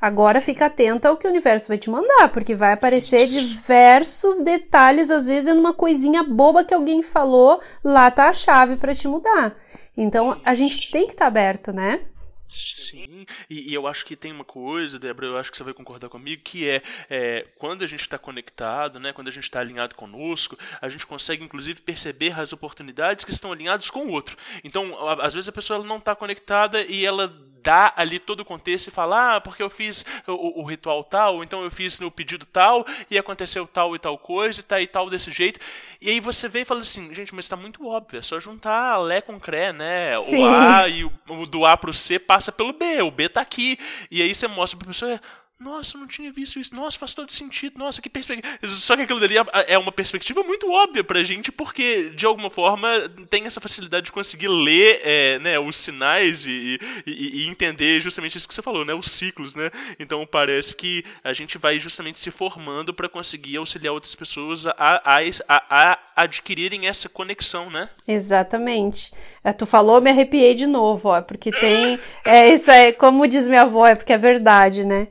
Agora 0.00 0.40
fica 0.40 0.66
atenta 0.66 1.08
ao 1.08 1.16
que 1.16 1.26
o 1.26 1.30
universo 1.30 1.68
vai 1.68 1.78
te 1.78 1.90
mandar, 1.90 2.28
porque 2.32 2.54
vai 2.54 2.72
aparecer 2.72 3.26
diversos 3.26 4.38
detalhes, 4.38 5.10
às 5.10 5.26
vezes 5.26 5.48
é 5.48 5.54
numa 5.54 5.72
coisinha 5.72 6.22
boba 6.22 6.64
que 6.64 6.74
alguém 6.74 7.02
falou, 7.02 7.60
lá 7.82 8.10
tá 8.10 8.28
a 8.28 8.32
chave 8.32 8.76
para 8.76 8.94
te 8.94 9.08
mudar. 9.08 9.56
Então 9.96 10.40
a 10.44 10.54
gente 10.54 10.90
tem 10.90 11.06
que 11.06 11.12
estar 11.12 11.24
tá 11.24 11.28
aberto, 11.28 11.72
né? 11.72 12.00
Sim, 12.48 13.26
e, 13.50 13.70
e, 13.70 13.74
eu 13.74 13.86
acho 13.88 14.04
que 14.04 14.14
tem 14.14 14.30
uma 14.30 14.44
coisa, 14.44 14.98
Débora, 14.98 15.26
eu 15.26 15.38
acho 15.38 15.50
que 15.50 15.56
você 15.56 15.64
vai 15.64 15.74
concordar 15.74 16.08
comigo, 16.08 16.42
que 16.44 16.68
é, 16.68 16.82
é 17.10 17.46
quando 17.58 17.82
a 17.82 17.86
gente 17.86 18.02
está 18.02 18.18
conectado, 18.18 19.00
né, 19.00 19.12
quando 19.12 19.28
a 19.28 19.32
gente 19.32 19.44
está 19.44 19.58
alinhado 19.58 19.96
conosco, 19.96 20.56
a 20.80 20.88
gente 20.88 21.06
consegue 21.06 21.44
inclusive 21.44 21.80
perceber 21.80 22.38
as 22.38 22.52
oportunidades 22.52 23.24
que 23.24 23.32
estão 23.32 23.50
alinhadas 23.50 23.90
com 23.90 24.06
o 24.06 24.10
outro. 24.10 24.36
Então, 24.62 24.96
às 25.20 25.34
vezes 25.34 25.48
a 25.48 25.52
pessoa 25.52 25.84
não 25.84 25.96
está 25.96 26.14
conectada 26.14 26.82
e 26.82 27.04
ela 27.04 27.34
dá 27.66 27.92
ali 27.96 28.20
todo 28.20 28.40
o 28.40 28.44
contexto 28.44 28.86
e 28.86 28.92
fala, 28.92 29.34
ah, 29.34 29.40
porque 29.40 29.60
eu 29.60 29.68
fiz 29.68 30.06
o, 30.24 30.60
o, 30.60 30.64
ritual 30.64 31.02
tal, 31.02 31.42
então 31.42 31.64
eu 31.64 31.70
fiz 31.70 31.98
no 31.98 32.12
pedido 32.12 32.46
tal, 32.46 32.86
e 33.10 33.18
aconteceu 33.18 33.66
tal 33.66 33.96
e 33.96 33.98
tal 33.98 34.16
coisa, 34.16 34.60
e 34.60 34.62
tá 34.62 34.80
e 34.80 34.86
tal 34.86 35.10
desse 35.10 35.32
jeito. 35.32 35.58
E 36.00 36.08
aí 36.08 36.20
você 36.20 36.48
vê 36.48 36.60
e 36.60 36.64
fala 36.64 36.82
assim, 36.82 37.12
gente, 37.12 37.34
mas 37.34 37.46
está 37.46 37.56
muito 37.56 37.84
óbvio, 37.84 38.20
é 38.20 38.22
só 38.22 38.38
juntar 38.38 38.98
Lé 38.98 39.20
com 39.20 39.40
Cré, 39.40 39.72
né? 39.72 40.16
Sim. 40.18 40.44
O 40.44 40.46
A 40.46 40.88
e 40.88 41.04
o, 41.04 41.12
o 41.28 41.44
do 41.44 41.66
A 41.66 41.76
pro 41.76 41.92
C 41.92 42.20
passa 42.20 42.52
pelo 42.52 42.72
B, 42.72 43.02
o 43.02 43.10
B 43.10 43.28
tá 43.28 43.40
aqui. 43.40 43.76
E 44.12 44.22
aí 44.22 44.32
você 44.32 44.46
mostra 44.46 44.78
pra 44.78 44.86
pessoa, 44.86 45.20
nossa, 45.58 45.96
não 45.96 46.06
tinha 46.06 46.30
visto 46.30 46.60
isso. 46.60 46.74
Nossa, 46.74 46.98
faz 46.98 47.14
todo 47.14 47.32
sentido. 47.32 47.78
Nossa, 47.78 48.02
que 48.02 48.10
perspectiva. 48.10 48.46
Só 48.68 48.94
que 48.94 49.02
aquilo 49.02 49.18
dali 49.18 49.38
é, 49.38 49.44
é 49.68 49.78
uma 49.78 49.90
perspectiva 49.90 50.42
muito 50.42 50.70
óbvia 50.70 51.02
pra 51.02 51.24
gente, 51.24 51.50
porque, 51.50 52.10
de 52.10 52.26
alguma 52.26 52.50
forma, 52.50 52.88
tem 53.30 53.46
essa 53.46 53.60
facilidade 53.60 54.06
de 54.06 54.12
conseguir 54.12 54.48
ler 54.48 55.00
é, 55.02 55.38
né, 55.38 55.58
os 55.58 55.76
sinais 55.76 56.44
e, 56.46 56.78
e, 57.06 57.44
e, 57.44 57.48
entender 57.48 58.02
justamente 58.02 58.36
isso 58.36 58.46
que 58.46 58.54
você 58.54 58.60
falou, 58.60 58.84
né? 58.84 58.92
Os 58.92 59.10
ciclos, 59.10 59.54
né? 59.54 59.70
Então 59.98 60.26
parece 60.26 60.76
que 60.76 61.02
a 61.24 61.32
gente 61.32 61.56
vai 61.56 61.80
justamente 61.80 62.20
se 62.20 62.30
formando 62.30 62.92
para 62.92 63.08
conseguir 63.08 63.56
auxiliar 63.56 63.94
outras 63.94 64.14
pessoas 64.14 64.66
a, 64.66 64.74
a, 64.76 65.20
a, 65.48 65.92
a 65.92 65.98
adquirirem 66.16 66.86
essa 66.86 67.08
conexão, 67.08 67.70
né? 67.70 67.88
Exatamente. 68.06 69.12
É, 69.46 69.52
tu 69.52 69.64
falou, 69.64 70.00
me 70.00 70.10
arrepiei 70.10 70.56
de 70.56 70.66
novo, 70.66 71.08
ó, 71.08 71.22
porque 71.22 71.52
tem. 71.52 72.00
É, 72.24 72.48
isso 72.48 72.68
é, 72.68 72.90
como 72.90 73.28
diz 73.28 73.46
minha 73.46 73.62
avó, 73.62 73.86
é 73.86 73.94
porque 73.94 74.12
é 74.12 74.18
verdade, 74.18 74.84
né? 74.84 75.06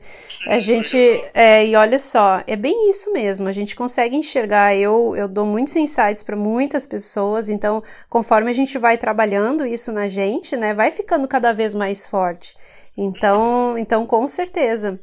A 0.46 0.58
gente. 0.58 0.98
É, 1.32 1.66
e 1.66 1.74
olha 1.74 1.98
só, 1.98 2.42
é 2.46 2.54
bem 2.54 2.90
isso 2.90 3.14
mesmo, 3.14 3.48
a 3.48 3.52
gente 3.52 3.74
consegue 3.74 4.14
enxergar. 4.14 4.76
Eu, 4.76 5.16
eu 5.16 5.26
dou 5.26 5.46
muitos 5.46 5.74
insights 5.74 6.22
para 6.22 6.36
muitas 6.36 6.86
pessoas, 6.86 7.48
então, 7.48 7.82
conforme 8.10 8.50
a 8.50 8.52
gente 8.52 8.76
vai 8.76 8.98
trabalhando 8.98 9.64
isso 9.64 9.90
na 9.90 10.06
gente, 10.06 10.54
né, 10.54 10.74
vai 10.74 10.92
ficando 10.92 11.26
cada 11.26 11.54
vez 11.54 11.74
mais 11.74 12.06
forte. 12.06 12.54
Então, 12.94 13.78
então 13.78 14.04
com 14.04 14.26
certeza. 14.26 15.00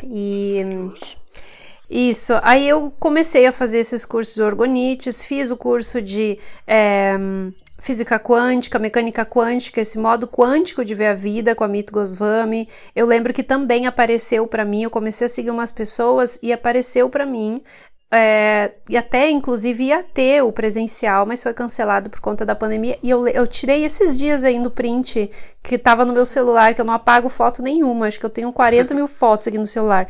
E. 0.00 0.62
Isso. 1.90 2.34
Aí 2.42 2.68
eu 2.68 2.92
comecei 3.00 3.46
a 3.46 3.52
fazer 3.52 3.80
esses 3.80 4.04
cursos 4.04 4.36
de 4.36 4.42
orgonites, 4.42 5.24
fiz 5.24 5.50
o 5.50 5.56
curso 5.56 6.00
de 6.00 6.38
é, 6.68 7.16
física 7.84 8.18
quântica, 8.18 8.78
mecânica 8.78 9.26
quântica, 9.26 9.78
esse 9.78 9.98
modo 9.98 10.26
quântico 10.26 10.82
de 10.82 10.94
ver 10.94 11.08
a 11.08 11.14
vida 11.14 11.54
com 11.54 11.62
a 11.62 11.68
Mito 11.68 11.92
Goswami. 11.92 12.66
Eu 12.96 13.04
lembro 13.04 13.30
que 13.34 13.42
também 13.42 13.86
apareceu 13.86 14.46
para 14.46 14.64
mim, 14.64 14.84
eu 14.84 14.90
comecei 14.90 15.26
a 15.26 15.28
seguir 15.28 15.50
umas 15.50 15.70
pessoas 15.70 16.38
e 16.42 16.50
apareceu 16.50 17.10
para 17.10 17.26
mim 17.26 17.62
é, 18.16 18.72
e 18.88 18.96
até 18.96 19.28
inclusive 19.28 19.84
ia 19.84 20.02
ter 20.02 20.40
o 20.42 20.52
presencial, 20.52 21.26
mas 21.26 21.42
foi 21.42 21.52
cancelado 21.52 22.08
por 22.08 22.20
conta 22.20 22.46
da 22.46 22.54
pandemia. 22.54 22.96
E 23.02 23.10
eu, 23.10 23.26
eu 23.26 23.44
tirei 23.44 23.84
esses 23.84 24.16
dias 24.16 24.44
aí 24.44 24.56
no 24.56 24.70
print 24.70 25.28
que 25.60 25.76
tava 25.76 26.04
no 26.04 26.12
meu 26.12 26.24
celular, 26.24 26.74
que 26.74 26.80
eu 26.80 26.84
não 26.84 26.94
apago 26.94 27.28
foto 27.28 27.60
nenhuma. 27.60 28.06
Acho 28.06 28.20
que 28.20 28.26
eu 28.26 28.30
tenho 28.30 28.52
40 28.52 28.94
mil 28.94 29.08
fotos 29.08 29.48
aqui 29.48 29.58
no 29.58 29.66
celular. 29.66 30.06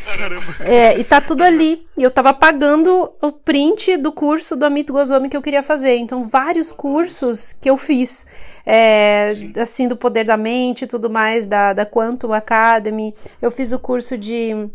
É, 0.60 0.98
e 0.98 1.04
tá 1.04 1.18
tudo 1.18 1.42
ali. 1.42 1.86
E 1.96 2.02
eu 2.02 2.10
tava 2.10 2.30
apagando 2.30 3.10
o 3.22 3.32
print 3.32 3.96
do 3.96 4.12
curso 4.12 4.54
do 4.54 4.66
Amito 4.66 4.92
Goswami 4.92 5.30
que 5.30 5.36
eu 5.36 5.42
queria 5.42 5.62
fazer. 5.62 5.96
Então, 5.96 6.24
vários 6.24 6.72
cursos 6.72 7.54
que 7.54 7.70
eu 7.70 7.76
fiz. 7.76 8.26
É, 8.66 9.34
assim, 9.60 9.88
do 9.88 9.96
poder 9.96 10.24
da 10.24 10.36
mente 10.36 10.82
e 10.82 10.86
tudo 10.86 11.08
mais, 11.08 11.46
da, 11.46 11.72
da 11.72 11.86
Quantum 11.86 12.32
Academy. 12.32 13.14
Eu 13.40 13.50
fiz 13.50 13.72
o 13.72 13.78
curso 13.78 14.18
de 14.18 14.68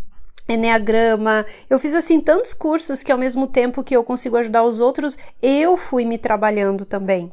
Enneagrama. 0.49 1.45
Eu 1.69 1.77
fiz 1.77 1.93
assim 1.93 2.19
tantos 2.19 2.53
cursos 2.53 3.03
que 3.03 3.12
ao 3.12 3.17
mesmo 3.17 3.45
tempo 3.45 3.83
que 3.83 3.95
eu 3.95 4.03
consigo 4.03 4.35
ajudar 4.38 4.63
os 4.63 4.79
outros, 4.79 5.17
eu 5.41 5.77
fui 5.77 6.03
me 6.05 6.17
trabalhando 6.17 6.85
também. 6.85 7.31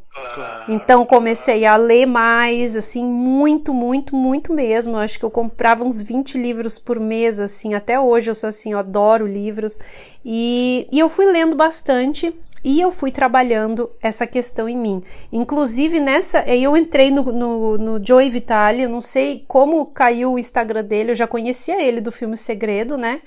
Então 0.68 1.04
comecei 1.06 1.64
a 1.64 1.76
ler 1.76 2.06
mais, 2.06 2.76
assim, 2.76 3.04
muito, 3.04 3.72
muito, 3.72 4.14
muito 4.14 4.52
mesmo. 4.52 4.96
Eu 4.96 5.00
acho 5.00 5.18
que 5.18 5.24
eu 5.24 5.30
comprava 5.30 5.84
uns 5.84 6.02
20 6.02 6.36
livros 6.36 6.78
por 6.78 7.00
mês, 7.00 7.40
assim, 7.40 7.74
até 7.74 7.98
hoje 7.98 8.30
eu 8.30 8.34
sou 8.34 8.48
assim, 8.48 8.72
eu 8.72 8.78
adoro 8.78 9.26
livros. 9.26 9.78
E, 10.24 10.86
e 10.92 10.98
eu 10.98 11.08
fui 11.08 11.26
lendo 11.26 11.56
bastante 11.56 12.34
e 12.66 12.80
eu 12.80 12.90
fui 12.90 13.12
trabalhando 13.12 13.88
essa 14.02 14.26
questão 14.26 14.68
em 14.68 14.76
mim. 14.76 15.00
Inclusive 15.32 16.00
nessa, 16.00 16.40
eu 16.48 16.76
entrei 16.76 17.12
no, 17.12 17.22
no, 17.22 17.78
no 17.78 18.04
Joey 18.04 18.28
Vitale, 18.28 18.82
eu 18.82 18.88
não 18.88 19.00
sei 19.00 19.44
como 19.46 19.86
caiu 19.86 20.32
o 20.32 20.38
Instagram 20.38 20.82
dele, 20.82 21.12
eu 21.12 21.14
já 21.14 21.28
conhecia 21.28 21.80
ele 21.80 22.00
do 22.00 22.10
filme 22.10 22.36
Segredo, 22.36 22.98
né? 22.98 23.20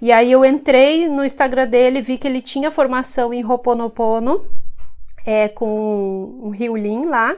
E 0.00 0.12
aí 0.12 0.30
eu 0.30 0.44
entrei 0.44 1.08
no 1.08 1.24
Instagram 1.24 1.66
dele, 1.66 2.00
vi 2.00 2.16
que 2.16 2.28
ele 2.28 2.40
tinha 2.40 2.70
formação 2.70 3.34
em 3.34 3.44
Ho'oponopono, 3.44 4.46
é, 5.26 5.48
com 5.48 6.38
um 6.40 6.50
Ryulin 6.50 7.06
lá, 7.06 7.36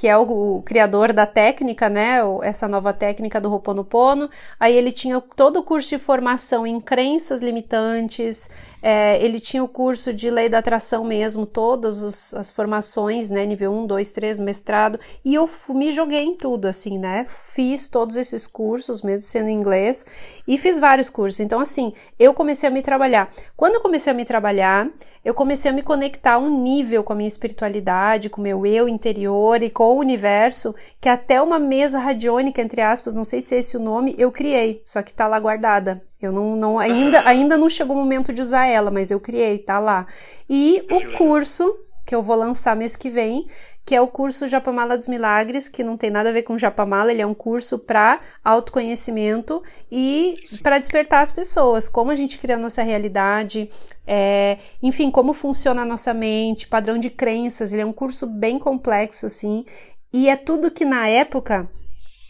que 0.00 0.08
é 0.08 0.16
o, 0.16 0.22
o, 0.56 0.62
criador 0.62 1.12
da 1.12 1.26
técnica, 1.26 1.90
né? 1.90 2.20
Essa 2.42 2.66
nova 2.66 2.90
técnica 2.90 3.38
do 3.38 3.52
Ho'oponopono. 3.52 4.30
Aí 4.58 4.74
ele 4.74 4.92
tinha 4.92 5.20
todo 5.20 5.58
o 5.58 5.62
curso 5.62 5.90
de 5.90 5.98
formação 5.98 6.66
em 6.66 6.80
crenças 6.80 7.42
limitantes, 7.42 8.48
é, 8.80 9.22
ele 9.22 9.38
tinha 9.38 9.62
o 9.62 9.68
curso 9.68 10.10
de 10.14 10.30
lei 10.30 10.48
da 10.48 10.56
atração 10.56 11.04
mesmo, 11.04 11.44
todas 11.44 12.02
os, 12.02 12.32
as 12.32 12.50
formações, 12.50 13.28
né? 13.28 13.44
Nível 13.44 13.74
1, 13.74 13.86
2, 13.88 14.12
3, 14.12 14.40
mestrado. 14.40 14.98
E 15.22 15.34
eu 15.34 15.46
me 15.68 15.92
joguei 15.92 16.22
em 16.22 16.34
tudo, 16.34 16.64
assim, 16.64 16.98
né? 16.98 17.26
Fiz 17.28 17.86
todos 17.86 18.16
esses 18.16 18.46
cursos, 18.46 19.02
mesmo 19.02 19.20
sendo 19.20 19.50
inglês, 19.50 20.06
e 20.48 20.56
fiz 20.56 20.78
vários 20.78 21.10
cursos. 21.10 21.40
Então, 21.40 21.60
assim, 21.60 21.92
eu 22.18 22.32
comecei 22.32 22.70
a 22.70 22.72
me 22.72 22.80
trabalhar. 22.80 23.30
Quando 23.54 23.74
eu 23.74 23.82
comecei 23.82 24.10
a 24.10 24.16
me 24.16 24.24
trabalhar, 24.24 24.88
eu 25.24 25.34
comecei 25.34 25.70
a 25.70 25.74
me 25.74 25.82
conectar 25.82 26.34
a 26.34 26.38
um 26.38 26.62
nível 26.62 27.04
com 27.04 27.12
a 27.12 27.16
minha 27.16 27.28
espiritualidade, 27.28 28.30
com 28.30 28.40
o 28.40 28.44
meu 28.44 28.64
eu 28.64 28.88
interior 28.88 29.62
e 29.62 29.70
com 29.70 29.84
o 29.84 29.98
universo, 29.98 30.74
que 31.00 31.08
até 31.08 31.40
uma 31.42 31.58
mesa 31.58 31.98
radiônica, 31.98 32.62
entre 32.62 32.80
aspas, 32.80 33.14
não 33.14 33.24
sei 33.24 33.40
se 33.40 33.54
é 33.54 33.58
esse 33.58 33.76
o 33.76 33.80
nome, 33.80 34.14
eu 34.18 34.32
criei, 34.32 34.82
só 34.84 35.02
que 35.02 35.12
tá 35.12 35.26
lá 35.28 35.38
guardada. 35.38 36.02
Eu 36.20 36.32
não, 36.32 36.56
não 36.56 36.78
ainda, 36.78 37.22
ainda 37.26 37.56
não 37.56 37.68
chegou 37.68 37.96
o 37.96 37.98
momento 37.98 38.32
de 38.32 38.40
usar 38.40 38.66
ela, 38.66 38.90
mas 38.90 39.10
eu 39.10 39.20
criei, 39.20 39.58
tá 39.58 39.78
lá. 39.78 40.06
E 40.48 40.84
o 40.90 41.16
curso 41.16 41.74
que 42.06 42.14
eu 42.14 42.22
vou 42.22 42.36
lançar 42.36 42.74
mês 42.74 42.96
que 42.96 43.08
vem, 43.08 43.46
que 43.90 43.94
é 43.96 44.00
o 44.00 44.06
curso 44.06 44.46
Japamala 44.46 44.96
dos 44.96 45.08
Milagres, 45.08 45.68
que 45.68 45.82
não 45.82 45.96
tem 45.96 46.10
nada 46.10 46.28
a 46.28 46.32
ver 46.32 46.44
com 46.44 46.56
Japamala, 46.56 47.10
ele 47.10 47.22
é 47.22 47.26
um 47.26 47.34
curso 47.34 47.76
para 47.76 48.20
autoconhecimento 48.44 49.60
e 49.90 50.32
para 50.62 50.78
despertar 50.78 51.22
as 51.22 51.32
pessoas, 51.32 51.88
como 51.88 52.12
a 52.12 52.14
gente 52.14 52.38
cria 52.38 52.54
a 52.54 52.58
nossa 52.58 52.84
realidade, 52.84 53.68
é, 54.06 54.58
enfim, 54.80 55.10
como 55.10 55.32
funciona 55.32 55.82
a 55.82 55.84
nossa 55.84 56.14
mente, 56.14 56.68
padrão 56.68 56.98
de 56.98 57.10
crenças, 57.10 57.72
ele 57.72 57.82
é 57.82 57.84
um 57.84 57.92
curso 57.92 58.28
bem 58.28 58.60
complexo, 58.60 59.26
assim, 59.26 59.64
e 60.12 60.28
é 60.28 60.36
tudo 60.36 60.70
que 60.70 60.84
na 60.84 61.08
época 61.08 61.68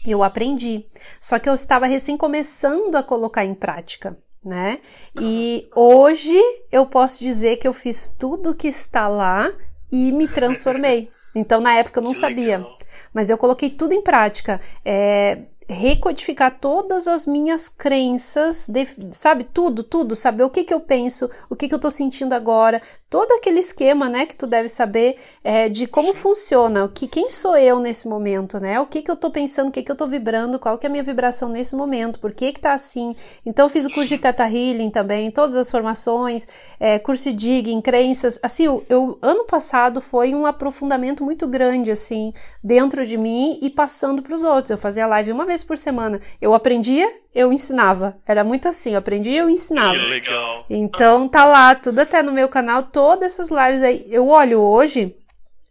eu 0.03 0.23
aprendi. 0.23 0.87
Só 1.19 1.37
que 1.37 1.47
eu 1.47 1.53
estava 1.53 1.85
recém 1.85 2.17
começando 2.17 2.95
a 2.95 3.03
colocar 3.03 3.45
em 3.45 3.53
prática, 3.53 4.17
né? 4.43 4.79
E 5.21 5.69
hoje 5.75 6.41
eu 6.71 6.87
posso 6.87 7.19
dizer 7.19 7.57
que 7.57 7.67
eu 7.67 7.73
fiz 7.73 8.07
tudo 8.07 8.55
que 8.55 8.67
está 8.67 9.07
lá 9.07 9.53
e 9.91 10.11
me 10.11 10.27
transformei. 10.27 11.11
Então, 11.35 11.61
na 11.61 11.73
época 11.73 11.99
eu 11.99 12.03
não 12.03 12.13
sabia, 12.13 12.65
mas 13.13 13.29
eu 13.29 13.37
coloquei 13.37 13.69
tudo 13.69 13.93
em 13.93 14.01
prática. 14.01 14.59
É, 14.83 15.39
recodificar 15.71 16.57
todas 16.59 17.07
as 17.07 17.25
minhas 17.25 17.69
crenças, 17.69 18.67
sabe? 19.13 19.45
Tudo, 19.45 19.83
tudo, 19.83 20.15
saber 20.15 20.43
o 20.43 20.49
que, 20.49 20.63
que 20.63 20.73
eu 20.73 20.81
penso, 20.81 21.29
o 21.49 21.55
que, 21.55 21.67
que 21.67 21.73
eu 21.73 21.79
tô 21.79 21.89
sentindo 21.89 22.33
agora, 22.33 22.81
todo 23.11 23.29
aquele 23.33 23.59
esquema, 23.59 24.07
né, 24.07 24.25
que 24.25 24.37
tu 24.37 24.47
deve 24.47 24.69
saber 24.69 25.17
é, 25.43 25.67
de 25.67 25.85
como 25.85 26.13
funciona, 26.13 26.85
o 26.85 26.89
que, 26.89 27.09
quem 27.09 27.29
sou 27.29 27.57
eu 27.57 27.77
nesse 27.77 28.07
momento, 28.07 28.57
né? 28.57 28.79
O 28.79 28.85
que, 28.85 29.01
que 29.01 29.11
eu 29.11 29.17
tô 29.17 29.29
pensando, 29.29 29.67
o 29.67 29.71
que, 29.71 29.83
que 29.83 29.91
eu 29.91 29.97
tô 29.97 30.07
vibrando, 30.07 30.57
qual 30.57 30.77
que 30.77 30.85
é 30.85 30.89
a 30.89 30.89
minha 30.89 31.03
vibração 31.03 31.49
nesse 31.49 31.75
momento, 31.75 32.21
por 32.21 32.33
que 32.33 32.53
que 32.53 32.61
tá 32.61 32.73
assim. 32.73 33.13
Então, 33.45 33.65
eu 33.65 33.69
fiz 33.69 33.85
o 33.85 33.89
curso 33.89 34.07
de 34.07 34.17
Teta 34.17 34.45
Healing 34.45 34.89
também, 34.89 35.29
todas 35.29 35.57
as 35.57 35.69
formações, 35.69 36.47
é, 36.79 36.97
curso 36.99 37.33
de 37.33 37.33
digging, 37.33 37.81
crenças, 37.81 38.39
assim, 38.41 38.63
eu, 38.63 38.85
eu, 38.87 39.19
ano 39.21 39.43
passado 39.43 39.99
foi 39.99 40.33
um 40.33 40.45
aprofundamento 40.45 41.21
muito 41.21 41.45
grande, 41.47 41.91
assim, 41.91 42.33
dentro 42.63 43.05
de 43.05 43.17
mim 43.17 43.59
e 43.61 43.69
passando 43.69 44.21
para 44.21 44.33
os 44.33 44.43
outros. 44.43 44.69
Eu 44.69 44.77
fazia 44.77 45.05
live 45.05 45.33
uma 45.33 45.45
vez 45.45 45.65
por 45.65 45.77
semana. 45.77 46.21
Eu 46.39 46.53
aprendia, 46.53 47.11
eu 47.33 47.51
ensinava. 47.51 48.17
Era 48.27 48.43
muito 48.43 48.67
assim, 48.67 48.91
eu 48.91 48.99
aprendia, 48.99 49.41
eu 49.41 49.49
ensinava. 49.49 49.97
Que 49.97 50.05
legal. 50.07 50.65
Então 50.69 51.27
tá 51.27 51.45
lá, 51.45 51.73
tudo 51.75 51.99
até 51.99 52.21
no 52.21 52.31
meu 52.31 52.49
canal, 52.49 52.83
todas 52.83 53.33
essas 53.33 53.49
lives 53.49 53.83
aí. 53.83 54.05
Eu 54.09 54.27
olho 54.27 54.59
hoje, 54.59 55.15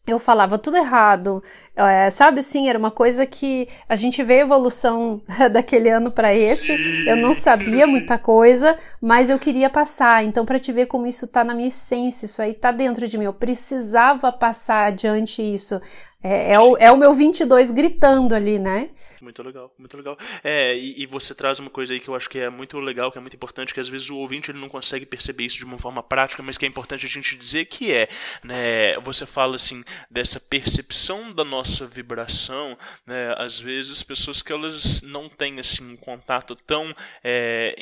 eu 0.07 0.19
falava 0.19 0.59
tudo 0.59 0.77
errado, 0.77 1.43
é, 1.77 2.11
sabe 2.11 2.41
assim, 2.41 2.69
era 2.69 2.79
uma 2.79 2.91
coisa 2.91 3.25
que 3.27 3.69
a 3.89 3.95
gente 3.95 4.23
vê 4.23 4.35
a 4.35 4.43
evolução 4.43 5.21
daquele 5.53 5.89
ano 5.91 6.11
para 6.11 6.35
esse. 6.35 6.77
Sim, 6.77 7.09
eu 7.09 7.17
não 7.17 7.35
sabia 7.35 7.85
sim. 7.85 7.91
muita 7.93 8.19
coisa, 8.19 8.77
mas 9.01 9.31
eu 9.31 9.39
queria 9.39 9.69
passar. 9.71 10.25
Então, 10.25 10.45
para 10.45 10.59
te 10.59 10.73
ver 10.73 10.87
como 10.87 11.07
isso 11.07 11.29
tá 11.29 11.45
na 11.45 11.55
minha 11.55 11.69
essência, 11.69 12.27
isso 12.27 12.43
aí 12.43 12.55
tá 12.55 12.73
dentro 12.73 13.07
de 13.07 13.17
mim. 13.19 13.25
Eu 13.25 13.33
precisava 13.33 14.33
passar 14.33 14.87
adiante 14.87 15.43
isso. 15.43 15.81
É, 16.23 16.55
é, 16.55 16.61
o, 16.61 16.77
é 16.77 16.91
o 16.91 16.97
meu 16.97 17.13
22 17.13 17.71
gritando 17.71 18.35
ali, 18.35 18.59
né? 18.59 18.89
Muito 19.21 19.43
legal, 19.43 19.73
muito 19.79 19.97
legal. 19.97 20.19
É, 20.43 20.75
e, 20.77 21.03
e, 21.03 21.07
você 21.07 21.35
traz 21.35 21.59
uma 21.59 21.69
coisa 21.69 21.93
aí 21.93 22.01
que 22.01 22.09
eu 22.09 22.15
acho 22.15 22.29
que 22.29 22.39
é 22.39 22.49
muito 22.49 22.79
legal, 22.81 23.13
que 23.13 23.19
é 23.19 23.21
muito 23.21 23.37
importante, 23.37 23.75
que 23.75 23.81
às 23.81 23.89
vezes 23.89 24.09
o 24.09 24.17
ouvinte 24.17 24.51
ele 24.51 24.59
não 24.59 24.69
consegue 24.69 25.05
perceber 25.05 25.45
isso 25.45 25.59
de 25.59 25.65
uma 25.65 25.79
forma 25.79 26.03
prática, 26.03 26.43
mas 26.43 26.57
que 26.57 26.65
é 26.65 26.69
importante 26.69 27.05
a 27.05 27.09
gente 27.09 27.37
dizer 27.37 27.67
que 27.67 27.93
é, 27.93 28.09
né, 28.43 28.99
você 29.01 29.27
fala 29.27 29.57
assim, 29.57 29.85
dessa 30.11 30.41
percepção 30.41 31.31
da 31.31 31.45
nossa 31.45 31.87
vibração, 31.87 32.79
né, 33.07 33.35
às 33.37 33.59
vezes 33.59 34.03
pessoas 34.03 34.41
que 34.41 34.53
elas 34.53 35.03
não 35.03 35.29
têm 35.29 35.61
assim 35.61 35.93
um 35.93 35.97
contato 35.97 36.57
tão 36.57 36.95
é, 37.23 37.77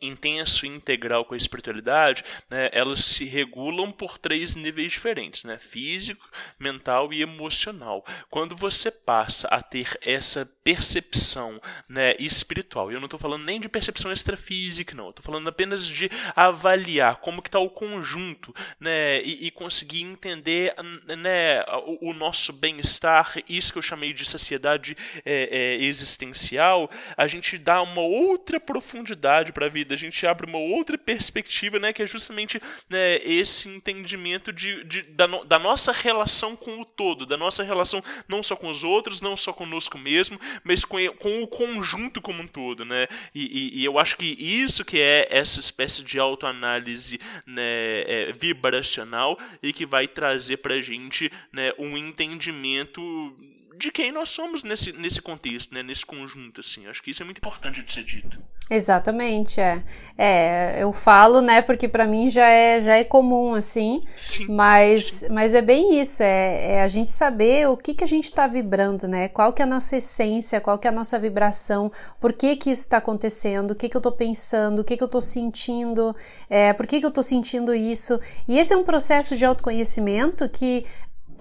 intenso 0.00 0.66
e 0.66 0.68
integral 0.68 1.24
com 1.24 1.34
a 1.34 1.36
espiritualidade, 1.36 2.24
né, 2.50 2.68
elas 2.72 3.04
se 3.04 3.24
regulam 3.24 3.92
por 3.92 4.18
três 4.18 4.56
níveis 4.56 4.92
diferentes, 4.92 5.44
né, 5.44 5.58
físico, 5.58 6.28
mental 6.58 7.12
e 7.12 7.22
emocional. 7.22 8.04
Quando 8.28 8.56
você 8.56 8.90
passa 8.90 9.46
a 9.48 9.62
ter 9.62 9.96
essa 10.02 10.47
percepção 10.48 11.60
né, 11.88 12.14
espiritual. 12.18 12.90
E 12.90 12.94
eu 12.94 13.00
não 13.00 13.06
estou 13.06 13.18
falando 13.18 13.44
nem 13.44 13.60
de 13.60 13.68
percepção 13.68 14.12
extrafísica, 14.12 14.94
não. 14.94 15.10
Estou 15.10 15.24
falando 15.24 15.48
apenas 15.48 15.86
de 15.86 16.10
avaliar 16.36 17.16
como 17.16 17.40
que 17.40 17.48
está 17.48 17.58
o 17.58 17.70
conjunto 17.70 18.54
né, 18.78 19.22
e, 19.22 19.46
e 19.46 19.50
conseguir 19.50 20.02
entender 20.02 20.74
né, 21.16 21.62
o, 21.86 22.10
o 22.10 22.14
nosso 22.14 22.52
bem-estar, 22.52 23.34
isso 23.48 23.72
que 23.72 23.78
eu 23.78 23.82
chamei 23.82 24.12
de 24.12 24.24
saciedade 24.24 24.96
é, 25.24 25.48
é, 25.50 25.84
existencial. 25.84 26.90
A 27.16 27.26
gente 27.26 27.56
dá 27.56 27.80
uma 27.80 28.02
outra 28.02 28.60
profundidade 28.60 29.52
para 29.52 29.66
a 29.66 29.70
vida, 29.70 29.94
a 29.94 29.98
gente 29.98 30.26
abre 30.26 30.46
uma 30.46 30.58
outra 30.58 30.98
perspectiva, 30.98 31.78
né, 31.78 31.92
que 31.92 32.02
é 32.02 32.06
justamente 32.06 32.60
né, 32.88 33.16
esse 33.24 33.68
entendimento 33.68 34.52
de, 34.52 34.84
de 34.84 35.02
da, 35.02 35.26
no, 35.26 35.44
da 35.44 35.58
nossa 35.58 35.92
relação 35.92 36.56
com 36.56 36.80
o 36.80 36.84
todo, 36.84 37.24
da 37.24 37.36
nossa 37.36 37.62
relação 37.62 38.02
não 38.26 38.42
só 38.42 38.54
com 38.54 38.68
os 38.68 38.84
outros, 38.84 39.20
não 39.20 39.36
só 39.36 39.52
conosco 39.52 39.98
mesmo, 39.98 40.37
mas 40.64 40.84
com, 40.84 40.98
com 41.14 41.42
o 41.42 41.46
conjunto 41.46 42.20
como 42.20 42.42
um 42.42 42.46
todo, 42.46 42.84
né? 42.84 43.06
E, 43.34 43.44
e, 43.44 43.80
e, 43.80 43.84
eu 43.84 43.98
acho 43.98 44.16
que 44.16 44.26
isso 44.26 44.84
que 44.84 45.00
é 45.00 45.28
essa 45.30 45.60
espécie 45.60 46.02
de 46.02 46.18
autoanálise 46.18 47.18
né, 47.46 47.62
é, 48.06 48.32
vibracional 48.32 49.38
e 49.62 49.72
que 49.72 49.86
vai 49.86 50.06
trazer 50.06 50.58
pra 50.58 50.80
gente 50.80 51.30
né, 51.52 51.72
um 51.78 51.96
entendimento 51.96 53.36
de 53.78 53.92
quem 53.92 54.10
nós 54.10 54.28
somos 54.28 54.64
nesse, 54.64 54.92
nesse 54.92 55.22
contexto, 55.22 55.72
né, 55.72 55.84
nesse 55.84 56.04
conjunto, 56.04 56.60
assim. 56.60 56.86
Acho 56.88 57.00
que 57.00 57.12
isso 57.12 57.22
é 57.22 57.24
muito 57.24 57.38
importante 57.38 57.80
de 57.80 57.92
ser 57.92 58.02
dito. 58.02 58.38
Exatamente, 58.68 59.60
é. 59.60 59.82
É, 60.16 60.82
eu 60.82 60.92
falo, 60.92 61.40
né, 61.40 61.62
porque 61.62 61.86
para 61.86 62.04
mim 62.04 62.28
já 62.28 62.48
é, 62.48 62.80
já 62.80 62.96
é 62.96 63.04
comum, 63.04 63.54
assim, 63.54 64.02
sim, 64.16 64.46
mas, 64.48 65.04
sim. 65.04 65.28
mas 65.30 65.54
é 65.54 65.62
bem 65.62 66.00
isso, 66.00 66.22
é, 66.22 66.72
é, 66.72 66.82
a 66.82 66.88
gente 66.88 67.10
saber 67.10 67.68
o 67.68 67.76
que 67.76 67.94
que 67.94 68.04
a 68.04 68.06
gente 68.06 68.24
está 68.24 68.46
vibrando, 68.48 69.06
né, 69.06 69.28
qual 69.28 69.52
que 69.52 69.62
é 69.62 69.64
a 69.64 69.68
nossa 69.68 69.96
essência, 69.96 70.60
qual 70.60 70.78
que 70.78 70.86
é 70.88 70.90
a 70.90 70.92
nossa 70.92 71.18
vibração, 71.18 71.90
por 72.20 72.32
que 72.32 72.56
que 72.56 72.70
isso 72.70 72.82
está 72.82 72.98
acontecendo, 72.98 73.70
o 73.70 73.74
que 73.74 73.88
que 73.88 73.96
eu 73.96 74.00
estou 74.00 74.12
pensando, 74.12 74.80
o 74.80 74.84
que 74.84 74.96
que 74.96 75.02
eu 75.02 75.06
estou 75.06 75.22
sentindo, 75.22 76.14
é, 76.50 76.72
por 76.72 76.86
que 76.86 76.98
que 76.98 77.06
eu 77.06 77.10
estou 77.10 77.22
sentindo 77.22 77.72
isso, 77.72 78.20
e 78.46 78.58
esse 78.58 78.72
é 78.74 78.76
um 78.76 78.84
processo 78.84 79.36
de 79.36 79.44
autoconhecimento 79.44 80.48
que 80.48 80.84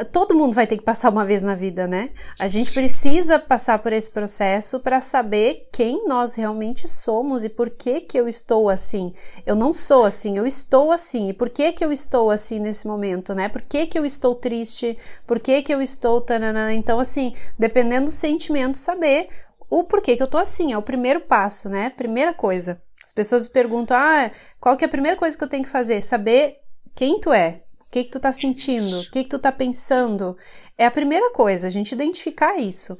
todo 0.06 0.36
mundo 0.36 0.54
vai 0.54 0.68
ter 0.68 0.78
que 0.78 0.84
passar 0.84 1.10
uma 1.10 1.26
vez 1.26 1.44
na 1.44 1.56
vida, 1.56 1.88
né? 1.88 2.12
A 2.40 2.48
gente 2.48 2.72
precisa 2.72 3.40
passar 3.40 3.80
por 3.80 3.92
esse 3.92 4.12
processo 4.12 4.80
para 4.80 5.02
saber 5.02 5.68
quem 5.72 6.08
nós 6.08 6.36
realmente 6.36 6.88
somos 6.88 7.44
e 7.44 7.50
por 7.50 7.70
que 7.70 8.02
que 8.02 8.20
eu 8.20 8.28
estou 8.28 8.70
assim. 8.70 9.14
Eu 9.46 9.56
não 9.56 9.74
sou 9.74 10.06
assim, 10.06 10.38
eu 10.38 10.46
estou 10.46 10.92
assim. 10.92 11.30
E 11.30 11.34
por 11.34 11.50
que 11.50 11.72
que 11.72 11.84
eu 11.84 11.92
estou 11.92 12.30
assim 12.30 12.60
nesse 12.60 12.88
momento, 12.88 13.34
né? 13.34 13.50
Por 13.50 13.62
que 13.62 13.88
que 13.88 13.98
eu 13.98 14.06
estou 14.06 14.36
triste? 14.36 14.98
Por 15.26 15.40
que 15.40 15.62
que 15.62 15.74
eu 15.74 15.82
estou 15.82 16.22
tanana? 16.22 16.74
Então 16.74 17.00
assim, 17.00 17.36
dependendo 17.58 18.06
do 18.06 18.12
sentimento, 18.12 18.78
saber 18.78 19.30
o 19.70 19.84
porquê 19.84 20.16
que 20.16 20.24
eu 20.24 20.28
tô 20.28 20.38
assim, 20.38 20.72
é 20.74 20.78
o 20.78 20.82
primeiro 20.82 21.22
passo, 21.22 21.70
né? 21.70 21.90
Primeira 21.90 22.34
coisa. 22.34 22.82
As 23.04 23.14
pessoas 23.14 23.48
perguntam: 23.48 23.98
"Ah, 23.98 24.32
qual 24.60 24.78
que 24.78 24.86
é 24.86 24.88
a 24.88 24.92
primeira 24.92 25.18
coisa 25.18 25.38
que 25.38 25.44
eu 25.44 25.50
tenho 25.50 25.64
que 25.64 25.70
fazer?" 25.70 26.04
Saber 26.04 26.58
quem 26.96 27.20
tu 27.20 27.32
é, 27.32 27.64
o 27.88 27.90
que, 27.90 28.04
que 28.04 28.12
tu 28.12 28.20
tá 28.20 28.34
sentindo? 28.34 29.00
O 29.00 29.10
que, 29.10 29.24
que 29.24 29.30
tu 29.30 29.40
tá 29.40 29.52
pensando? 29.52 30.38
É 30.78 30.86
a 30.86 30.92
primeira 30.92 31.32
coisa, 31.32 31.68
a 31.68 31.70
gente 31.70 31.94
identificar 31.94 32.58
isso. 32.58 32.98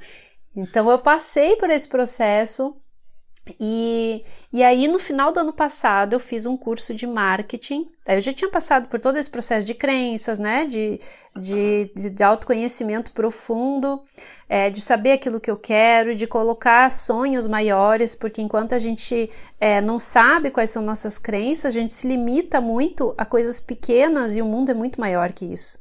Então 0.56 0.90
eu 0.90 1.00
passei 1.00 1.56
por 1.58 1.70
esse 1.70 1.88
processo 1.90 2.82
e, 3.60 4.24
e 4.52 4.64
aí, 4.64 4.88
no 4.88 5.00
final 5.00 5.32
do 5.32 5.40
ano 5.40 5.54
passado, 5.54 6.14
eu 6.14 6.20
fiz 6.20 6.46
um 6.46 6.58
curso 6.58 6.94
de 6.94 7.06
marketing. 7.06 7.90
Eu 8.08 8.22
já 8.22 8.34
tinha 8.34 8.50
passado 8.50 8.88
por 8.88 9.00
todo 9.00 9.18
esse 9.18 9.30
processo 9.30 9.66
de 9.66 9.74
crenças, 9.74 10.40
né? 10.40 10.66
De, 10.66 11.00
de, 11.36 11.92
de 11.96 12.24
autoconhecimento 12.24 13.12
profundo, 13.12 14.02
é, 14.50 14.70
de 14.70 14.82
saber 14.82 15.12
aquilo 15.12 15.40
que 15.40 15.52
eu 15.52 15.58
quero, 15.58 16.16
de 16.16 16.26
colocar 16.28 16.92
sonhos 16.92 17.48
maiores, 17.48 18.16
porque 18.16 18.42
enquanto 18.42 18.74
a 18.74 18.78
gente 18.78 19.30
é, 19.60 19.82
não 19.82 20.00
sabe 20.00 20.52
quais 20.52 20.70
são 20.70 20.84
nossas 20.84 21.18
crenças, 21.18 21.66
a 21.66 21.72
gente 21.72 21.94
se 21.94 22.08
limita 22.08 22.62
muito 22.62 23.14
a 23.18 23.26
coisas 23.26 23.60
pequenas 23.60 24.36
e 24.36 24.42
o 24.42 24.46
mundo 24.46 24.72
é 24.72 24.74
muito 24.74 25.00
maior 25.00 25.34
que 25.34 25.46
isso. 25.46 25.80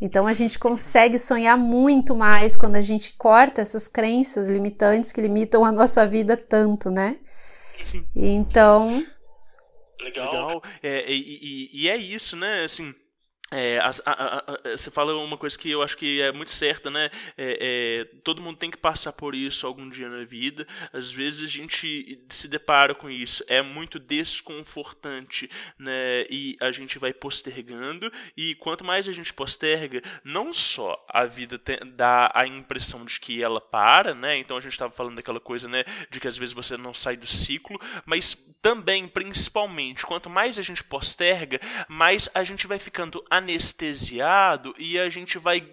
Então 0.00 0.26
a 0.26 0.32
gente 0.32 0.58
consegue 0.58 1.18
sonhar 1.18 1.58
muito 1.58 2.14
mais 2.14 2.56
quando 2.56 2.76
a 2.76 2.80
gente 2.80 3.14
corta 3.14 3.60
essas 3.60 3.88
crenças 3.88 4.48
limitantes 4.48 5.12
que 5.12 5.20
limitam 5.20 5.64
a 5.64 5.72
nossa 5.72 6.06
vida 6.06 6.36
tanto, 6.36 6.90
né? 6.90 7.18
Sim. 7.82 8.06
Então. 8.14 9.04
Legal. 10.00 10.32
Legal. 10.32 10.62
É, 10.82 11.10
e, 11.10 11.70
e, 11.72 11.82
e 11.82 11.88
é 11.88 11.96
isso, 11.96 12.36
né? 12.36 12.64
Assim, 12.64 12.94
é, 13.50 13.78
a, 13.78 13.90
a, 14.04 14.38
a, 14.38 14.76
você 14.76 14.90
fala 14.90 15.16
uma 15.16 15.38
coisa 15.38 15.58
que 15.58 15.70
eu 15.70 15.82
acho 15.82 15.96
que 15.96 16.20
é 16.20 16.30
muito 16.32 16.52
certa, 16.52 16.90
né? 16.90 17.10
É, 17.36 17.58
é, 17.60 18.04
todo 18.22 18.42
mundo 18.42 18.58
tem 18.58 18.70
que 18.70 18.76
passar 18.76 19.12
por 19.12 19.34
isso 19.34 19.66
algum 19.66 19.88
dia 19.88 20.08
na 20.08 20.24
vida. 20.24 20.66
Às 20.92 21.10
vezes 21.10 21.48
a 21.48 21.50
gente 21.50 22.20
se 22.28 22.46
depara 22.46 22.94
com 22.94 23.08
isso, 23.08 23.42
é 23.48 23.62
muito 23.62 23.98
desconfortante, 23.98 25.50
né? 25.78 26.26
E 26.28 26.56
a 26.60 26.70
gente 26.70 26.98
vai 26.98 27.12
postergando. 27.12 28.12
E 28.36 28.54
quanto 28.56 28.84
mais 28.84 29.08
a 29.08 29.12
gente 29.12 29.32
posterga, 29.32 30.02
não 30.22 30.52
só 30.52 31.02
a 31.08 31.24
vida 31.24 31.58
tem, 31.58 31.78
dá 31.96 32.30
a 32.34 32.46
impressão 32.46 33.04
de 33.04 33.18
que 33.18 33.42
ela 33.42 33.62
para, 33.62 34.14
né? 34.14 34.36
Então 34.36 34.58
a 34.58 34.60
gente 34.60 34.72
estava 34.72 34.92
falando 34.92 35.16
daquela 35.16 35.40
coisa, 35.40 35.68
né? 35.68 35.84
De 36.10 36.20
que 36.20 36.28
às 36.28 36.36
vezes 36.36 36.54
você 36.54 36.76
não 36.76 36.92
sai 36.92 37.16
do 37.16 37.26
ciclo, 37.26 37.80
mas 38.04 38.34
também, 38.60 39.06
principalmente, 39.06 40.04
quanto 40.04 40.28
mais 40.28 40.58
a 40.58 40.62
gente 40.62 40.82
posterga, 40.82 41.60
mais 41.88 42.28
a 42.34 42.42
gente 42.44 42.66
vai 42.66 42.78
ficando 42.78 43.24
anestesiado 43.38 44.74
e 44.78 44.98
a 44.98 45.08
gente 45.08 45.38
vai 45.38 45.66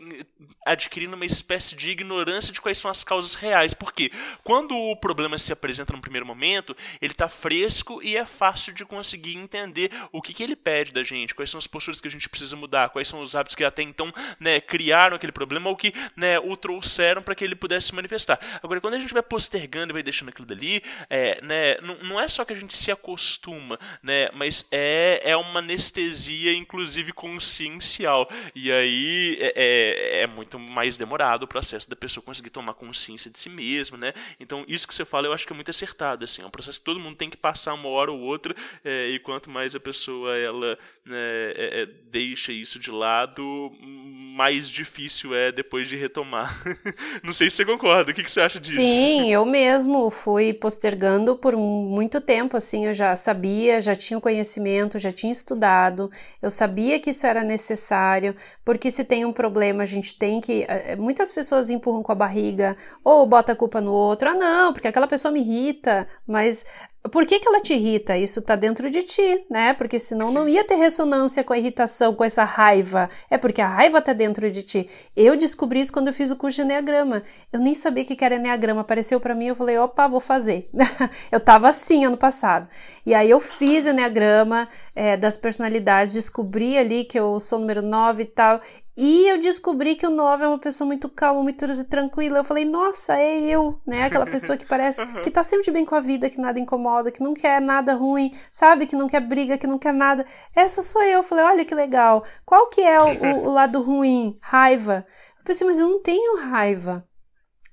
adquirindo 0.65 1.15
uma 1.15 1.25
espécie 1.25 1.75
de 1.75 1.91
ignorância 1.91 2.51
de 2.51 2.59
quais 2.59 2.79
são 2.79 2.89
as 2.89 3.03
causas 3.03 3.35
reais. 3.35 3.73
Porque 3.73 4.11
quando 4.43 4.75
o 4.75 4.95
problema 4.95 5.37
se 5.37 5.53
apresenta 5.53 5.93
no 5.93 6.01
primeiro 6.01 6.25
momento, 6.25 6.75
ele 6.99 7.13
está 7.13 7.29
fresco 7.29 8.01
e 8.01 8.17
é 8.17 8.25
fácil 8.25 8.73
de 8.73 8.83
conseguir 8.83 9.37
entender 9.37 9.91
o 10.11 10.21
que, 10.21 10.33
que 10.33 10.41
ele 10.41 10.55
pede 10.55 10.91
da 10.91 11.03
gente, 11.03 11.35
quais 11.35 11.49
são 11.49 11.59
as 11.59 11.67
posturas 11.67 12.01
que 12.01 12.07
a 12.07 12.11
gente 12.11 12.27
precisa 12.27 12.55
mudar, 12.55 12.89
quais 12.89 13.07
são 13.07 13.21
os 13.21 13.35
hábitos 13.35 13.55
que 13.55 13.63
até 13.63 13.83
então 13.83 14.11
né, 14.39 14.59
criaram 14.59 15.15
aquele 15.15 15.31
problema 15.31 15.69
ou 15.69 15.75
que 15.75 15.93
né, 16.15 16.39
o 16.39 16.57
trouxeram 16.57 17.21
para 17.21 17.35
que 17.35 17.43
ele 17.43 17.55
pudesse 17.55 17.87
se 17.87 17.95
manifestar. 17.95 18.39
Agora, 18.63 18.81
quando 18.81 18.95
a 18.95 18.99
gente 18.99 19.13
vai 19.13 19.21
postergando 19.21 19.91
e 19.91 19.93
vai 19.93 20.03
deixando 20.03 20.29
aquilo 20.29 20.47
dali, 20.47 20.81
é, 21.09 21.39
né, 21.41 21.77
não, 21.81 21.95
não 22.03 22.19
é 22.19 22.27
só 22.27 22.43
que 22.43 22.53
a 22.53 22.55
gente 22.55 22.75
se 22.75 22.91
acostuma, 22.91 23.79
né, 24.01 24.29
mas 24.33 24.67
é, 24.71 25.21
é 25.23 25.37
uma 25.37 25.59
anestesia, 25.59 26.53
inclusive 26.53 27.13
consciencial. 27.55 28.29
E 28.53 28.71
aí 28.71 29.37
é, 29.39 29.53
é, 29.55 30.21
é 30.23 30.27
muito 30.27 30.59
mais 30.59 30.97
demorado 30.97 31.43
o 31.43 31.47
processo 31.47 31.89
da 31.89 31.95
pessoa 31.95 32.23
conseguir 32.23 32.49
tomar 32.49 32.73
consciência 32.73 33.31
de 33.31 33.39
si 33.39 33.49
mesma, 33.49 33.97
né? 33.97 34.13
Então, 34.39 34.65
isso 34.67 34.87
que 34.87 34.93
você 34.93 35.05
fala 35.05 35.27
eu 35.27 35.33
acho 35.33 35.45
que 35.45 35.53
é 35.53 35.55
muito 35.55 35.71
acertado, 35.71 36.23
assim, 36.23 36.41
é 36.41 36.45
um 36.45 36.49
processo 36.49 36.79
que 36.79 36.85
todo 36.85 36.99
mundo 36.99 37.15
tem 37.15 37.29
que 37.29 37.37
passar 37.37 37.73
uma 37.73 37.89
hora 37.89 38.11
ou 38.11 38.19
outra, 38.19 38.55
é, 38.83 39.09
e 39.09 39.19
quanto 39.19 39.49
mais 39.49 39.75
a 39.75 39.79
pessoa 39.79 40.35
ela 40.35 40.77
né, 41.05 41.17
é, 41.17 41.81
é, 41.81 41.85
deixa 42.11 42.51
isso 42.51 42.79
de 42.79 42.91
lado, 42.91 43.71
mais 43.79 44.69
difícil 44.69 45.33
é 45.33 45.51
depois 45.51 45.87
de 45.87 45.95
retomar. 45.95 46.61
Não 47.23 47.33
sei 47.33 47.49
se 47.49 47.57
você 47.57 47.65
concorda, 47.65 48.11
o 48.11 48.13
que, 48.13 48.23
que 48.23 48.31
você 48.31 48.41
acha 48.41 48.59
disso? 48.59 48.81
Sim, 48.81 49.31
eu 49.31 49.45
mesmo 49.45 50.09
fui 50.09 50.53
postergando 50.53 51.35
por 51.35 51.55
muito 51.55 52.19
tempo, 52.19 52.57
assim, 52.57 52.87
eu 52.87 52.93
já 52.93 53.15
sabia, 53.15 53.79
já 53.79 53.95
tinha 53.95 54.17
o 54.17 54.21
conhecimento, 54.21 54.99
já 54.99 55.11
tinha 55.11 55.31
estudado, 55.31 56.11
eu 56.41 56.49
sabia 56.49 56.99
que 56.99 57.11
isso 57.11 57.25
era 57.25 57.43
necessário, 57.45 58.35
porque 58.63 58.91
se 58.91 59.05
tem 59.05 59.25
um 59.25 59.33
problema, 59.33 59.83
a 59.83 59.85
gente 59.85 60.17
tem 60.17 60.41
que. 60.41 60.63
Eh, 60.63 60.93
eh, 60.93 60.95
muitas 60.95 61.31
pessoas 61.31 61.69
empurram 61.69 62.03
com 62.03 62.11
a 62.11 62.15
barriga, 62.15 62.75
ou 63.03 63.25
bota 63.25 63.53
a 63.53 63.55
culpa 63.55 63.79
no 63.79 63.91
outro, 63.93 64.29
ah, 64.29 64.35
não, 64.35 64.73
porque 64.73 64.87
aquela 64.87 65.07
pessoa 65.07 65.31
me 65.31 65.39
irrita, 65.39 66.07
mas 66.27 66.65
por 67.11 67.25
que, 67.25 67.39
que 67.39 67.47
ela 67.47 67.61
te 67.61 67.73
irrita? 67.73 68.17
Isso 68.17 68.39
está 68.39 68.55
dentro 68.55 68.89
de 68.89 69.03
ti, 69.03 69.45
né? 69.49 69.73
Porque 69.73 69.99
senão 69.99 70.31
não 70.31 70.47
ia 70.47 70.63
ter 70.63 70.75
ressonância 70.75 71.43
com 71.43 71.53
a 71.53 71.57
irritação, 71.57 72.15
com 72.15 72.23
essa 72.23 72.43
raiva. 72.43 73.09
É 73.29 73.37
porque 73.37 73.61
a 73.61 73.67
raiva 73.67 73.99
está 73.99 74.13
dentro 74.13 74.49
de 74.49 74.63
ti. 74.63 74.89
Eu 75.15 75.35
descobri 75.37 75.81
isso 75.81 75.93
quando 75.93 76.07
eu 76.07 76.13
fiz 76.13 76.31
o 76.31 76.35
curso 76.35 76.57
de 76.57 76.61
Enneagrama. 76.63 77.23
Eu 77.51 77.59
nem 77.59 77.75
sabia 77.75 78.03
o 78.03 78.05
que 78.05 78.23
era 78.23 78.35
Enneagrama. 78.35 78.81
Apareceu 78.81 79.19
para 79.19 79.35
mim, 79.35 79.47
eu 79.47 79.55
falei, 79.55 79.77
opa, 79.77 80.07
vou 80.07 80.19
fazer. 80.19 80.69
eu 81.31 81.39
tava 81.39 81.69
assim 81.69 82.05
ano 82.05 82.17
passado. 82.17 82.67
E 83.05 83.13
aí 83.13 83.29
eu 83.29 83.39
fiz 83.39 83.85
Enneagrama 83.85 84.67
é, 84.95 85.15
das 85.15 85.37
personalidades, 85.37 86.13
descobri 86.13 86.77
ali 86.77 87.03
que 87.03 87.19
eu 87.19 87.39
sou 87.39 87.59
número 87.59 87.81
9 87.81 88.23
e 88.23 88.25
tal. 88.25 88.61
E 88.97 89.27
eu 89.27 89.41
descobri 89.41 89.95
que 89.95 90.07
o 90.07 90.09
9 90.09 90.45
é 90.45 90.47
uma 90.47 90.57
pessoa 90.57 90.87
muito 90.87 91.09
calma, 91.09 91.43
muito 91.43 91.83
tranquila. 91.83 92.37
Eu 92.39 92.43
falei, 92.45 92.63
nossa, 92.63 93.17
é 93.17 93.41
eu, 93.41 93.79
né? 93.85 94.03
Aquela 94.03 94.25
pessoa 94.25 94.57
que 94.57 94.65
parece 94.65 95.05
que 95.21 95.29
tá 95.29 95.43
sempre 95.43 95.69
bem 95.69 95.83
com 95.83 95.95
a 95.95 95.99
vida, 95.99 96.29
que 96.29 96.39
nada 96.39 96.59
incomoda, 96.59 97.11
que 97.11 97.21
não 97.21 97.33
quer 97.33 97.59
nada 97.59 97.93
ruim, 97.93 98.33
sabe? 98.51 98.87
Que 98.87 98.95
não 98.95 99.07
quer 99.07 99.19
briga, 99.19 99.57
que 99.57 99.67
não 99.67 99.77
quer 99.77 99.93
nada. 99.93 100.25
Essa 100.55 100.81
sou 100.81 101.03
eu. 101.03 101.17
Eu 101.19 101.23
falei, 101.23 101.43
olha 101.43 101.65
que 101.65 101.75
legal. 101.75 102.23
Qual 102.45 102.69
que 102.69 102.81
é 102.81 103.01
o, 103.01 103.47
o 103.47 103.49
lado 103.49 103.81
ruim? 103.81 104.37
Raiva. 104.41 105.05
Eu 105.39 105.43
pensei, 105.43 105.67
mas 105.67 105.77
eu 105.77 105.89
não 105.89 106.01
tenho 106.01 106.39
raiva. 106.39 107.05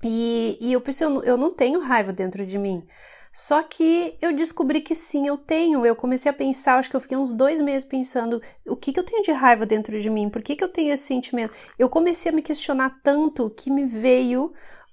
E, 0.02 0.58
e 0.60 0.72
eu 0.72 0.80
pensei, 0.80 1.06
eu 1.06 1.10
não, 1.10 1.22
eu 1.22 1.36
não 1.36 1.54
tenho 1.54 1.78
raiva 1.78 2.12
dentro 2.12 2.44
de 2.44 2.58
mim. 2.58 2.84
Só 3.32 3.62
que 3.62 4.14
eu 4.20 4.36
descobri 4.36 4.82
que 4.82 4.94
sim, 4.94 5.26
eu 5.26 5.38
tenho. 5.38 5.86
Eu 5.86 5.96
comecei 5.96 6.30
a 6.30 6.34
pensar, 6.34 6.76
acho 6.76 6.90
que 6.90 6.96
eu 6.96 7.00
fiquei 7.00 7.16
uns 7.16 7.32
dois 7.32 7.62
meses 7.62 7.88
pensando 7.88 8.42
o 8.66 8.76
que, 8.76 8.92
que 8.92 9.00
eu 9.00 9.04
tenho 9.04 9.22
de 9.22 9.32
raiva 9.32 9.64
dentro 9.64 9.98
de 9.98 10.10
mim, 10.10 10.28
por 10.28 10.42
que, 10.42 10.54
que 10.54 10.62
eu 10.62 10.68
tenho 10.68 10.92
esse 10.92 11.04
sentimento. 11.04 11.54
Eu 11.78 11.88
comecei 11.88 12.30
a 12.30 12.34
me 12.34 12.42
questionar 12.42 13.00
tanto 13.02 13.48
que 13.48 13.70
me 13.70 13.86
veio 13.86 14.52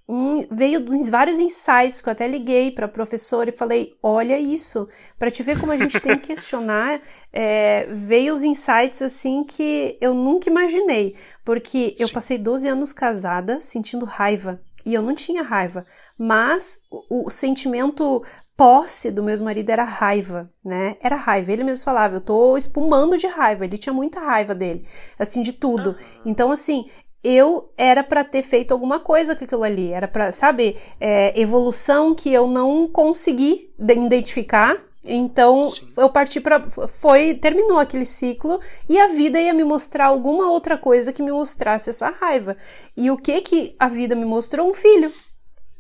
um, 0.10 0.48
veio 0.50 0.84
vários 1.12 1.38
insights 1.38 2.02
que 2.02 2.10
eu 2.10 2.14
até 2.14 2.28
liguei 2.28 2.72
para 2.72 2.88
a 2.88 2.90
professora 2.90 3.50
e 3.50 3.54
falei: 3.56 3.96
olha 4.02 4.40
isso, 4.40 4.90
para 5.20 5.30
te 5.30 5.44
ver 5.44 5.60
como 5.60 5.72
a 5.72 5.78
gente 5.78 6.00
tem 6.00 6.18
que 6.18 6.30
questionar, 6.30 7.00
é, 7.32 7.86
veio 7.94 8.34
os 8.34 8.44
insights 8.44 9.04
assim 9.04 9.44
que 9.44 9.98
eu 10.02 10.16
nunca 10.16 10.50
imaginei, 10.50 11.16
porque 11.46 11.96
eu 12.00 12.10
passei 12.10 12.40
12 12.40 12.68
anos 12.68 12.92
casada 12.92 13.62
sentindo 13.62 14.04
raiva 14.04 14.60
e 14.90 14.94
eu 14.96 15.04
não 15.04 15.14
tinha 15.14 15.44
raiva, 15.44 15.86
mas 16.18 16.82
o, 16.90 17.28
o 17.28 17.30
sentimento 17.30 18.24
posse 18.58 19.12
do 19.12 19.22
meu 19.24 19.40
marido 19.44 19.70
era 19.70 19.84
raiva, 19.84 20.52
né? 20.66 20.98
Era 21.00 21.16
raiva. 21.16 21.52
Ele 21.52 21.64
mesmo 21.64 21.86
falava, 21.86 22.16
eu 22.16 22.22
tô 22.22 22.58
espumando 22.58 23.18
de 23.18 23.28
raiva. 23.28 23.66
Ele 23.66 23.78
tinha 23.78 23.94
muita 23.94 24.20
raiva 24.20 24.56
dele, 24.56 24.86
assim, 25.18 25.44
de 25.44 25.54
tudo. 25.54 25.96
Então, 26.26 26.52
assim, 26.52 26.90
eu 27.24 27.72
era 27.78 28.04
para 28.04 28.24
ter 28.24 28.42
feito 28.42 28.72
alguma 28.72 29.00
coisa 29.00 29.36
com 29.36 29.44
aquilo 29.46 29.64
ali. 29.64 29.94
Era 29.94 30.08
para, 30.08 30.32
sabe, 30.32 30.76
é, 31.00 31.40
evolução 31.40 32.16
que 32.16 32.34
eu 32.34 32.48
não 32.48 32.88
consegui 32.88 33.72
identificar. 33.80 34.76
Então 35.04 35.72
Sim. 35.72 35.88
eu 35.96 36.10
parti 36.10 36.42
para 36.42 36.70
foi 36.70 37.34
terminou 37.34 37.80
aquele 37.80 38.06
ciclo 38.06 38.60
e 38.88 39.00
a 39.00 39.08
vida 39.08 39.40
ia 39.40 39.54
me 39.54 39.64
mostrar 39.64 40.08
alguma 40.08 40.52
outra 40.52 40.78
coisa 40.78 41.14
que 41.14 41.24
me 41.24 41.32
mostrasse 41.32 41.90
essa 41.90 42.10
raiva. 42.10 42.58
E 42.98 43.10
o 43.10 43.18
que 43.18 43.40
que 43.42 43.76
a 43.80 43.88
vida 43.88 44.16
me 44.16 44.26
mostrou? 44.26 44.70
Um 44.70 44.74
filho. 44.74 45.12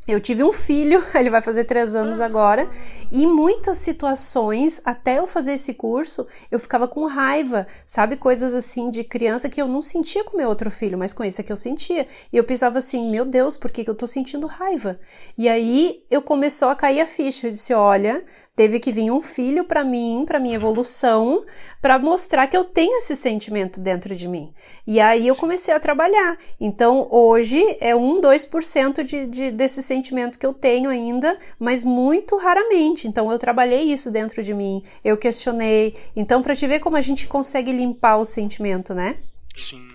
Eu 0.09 0.19
tive 0.19 0.43
um 0.43 0.51
filho, 0.51 1.05
ele 1.13 1.29
vai 1.29 1.39
fazer 1.39 1.65
três 1.65 1.93
anos 1.93 2.19
agora, 2.19 2.67
e 3.11 3.27
muitas 3.27 3.77
situações, 3.77 4.81
até 4.83 5.19
eu 5.19 5.27
fazer 5.27 5.53
esse 5.53 5.75
curso, 5.75 6.25
eu 6.49 6.59
ficava 6.59 6.87
com 6.87 7.05
raiva, 7.05 7.67
sabe? 7.85 8.17
Coisas 8.17 8.55
assim 8.55 8.89
de 8.89 9.03
criança 9.03 9.49
que 9.49 9.61
eu 9.61 9.67
não 9.67 9.83
sentia 9.83 10.23
com 10.23 10.35
meu 10.35 10.49
outro 10.49 10.71
filho, 10.71 10.97
mas 10.97 11.13
com 11.13 11.23
esse 11.23 11.43
que 11.43 11.51
eu 11.51 11.57
sentia. 11.57 12.07
E 12.33 12.37
eu 12.37 12.43
pensava 12.43 12.79
assim, 12.79 13.11
meu 13.11 13.23
Deus, 13.23 13.55
por 13.55 13.69
que, 13.69 13.83
que 13.83 13.89
eu 13.89 13.93
tô 13.93 14.07
sentindo 14.07 14.47
raiva? 14.47 14.99
E 15.37 15.47
aí 15.47 16.03
eu 16.09 16.23
começou 16.23 16.69
a 16.69 16.75
cair 16.75 17.01
a 17.01 17.05
ficha. 17.05 17.45
Eu 17.45 17.51
disse: 17.51 17.73
olha, 17.75 18.25
teve 18.59 18.77
que 18.77 18.91
vir 18.91 19.09
um 19.09 19.21
filho 19.21 19.63
para 19.63 19.85
mim, 19.85 20.25
para 20.27 20.37
minha 20.37 20.55
evolução, 20.55 21.45
para 21.81 21.97
mostrar 21.97 22.45
que 22.45 22.57
eu 22.57 22.65
tenho 22.65 22.97
esse 22.97 23.15
sentimento 23.15 23.79
dentro 23.79 24.13
de 24.13 24.27
mim. 24.27 24.53
E 24.85 24.99
aí 24.99 25.29
eu 25.29 25.35
comecei 25.37 25.73
a 25.73 25.79
trabalhar. 25.79 26.37
Então 26.59 27.07
hoje 27.09 27.63
é 27.79 27.95
um, 27.95 28.19
2% 28.19 29.01
de, 29.01 29.27
de, 29.27 29.51
desse 29.51 29.81
sentimento 29.81 30.37
que 30.37 30.45
eu 30.45 30.53
tenho 30.53 30.89
ainda, 30.89 31.39
mas 31.57 31.85
muito 31.85 32.35
raramente. 32.35 33.07
Então 33.07 33.31
eu 33.31 33.39
trabalhei 33.39 33.93
isso 33.93 34.11
dentro 34.11 34.43
de 34.43 34.53
mim, 34.53 34.83
eu 35.05 35.15
questionei. 35.15 35.95
Então, 36.13 36.43
para 36.43 36.53
te 36.53 36.67
ver 36.67 36.81
como 36.81 36.97
a 36.97 37.01
gente 37.01 37.27
consegue 37.27 37.71
limpar 37.71 38.17
o 38.17 38.25
sentimento, 38.25 38.93
né? 38.93 39.15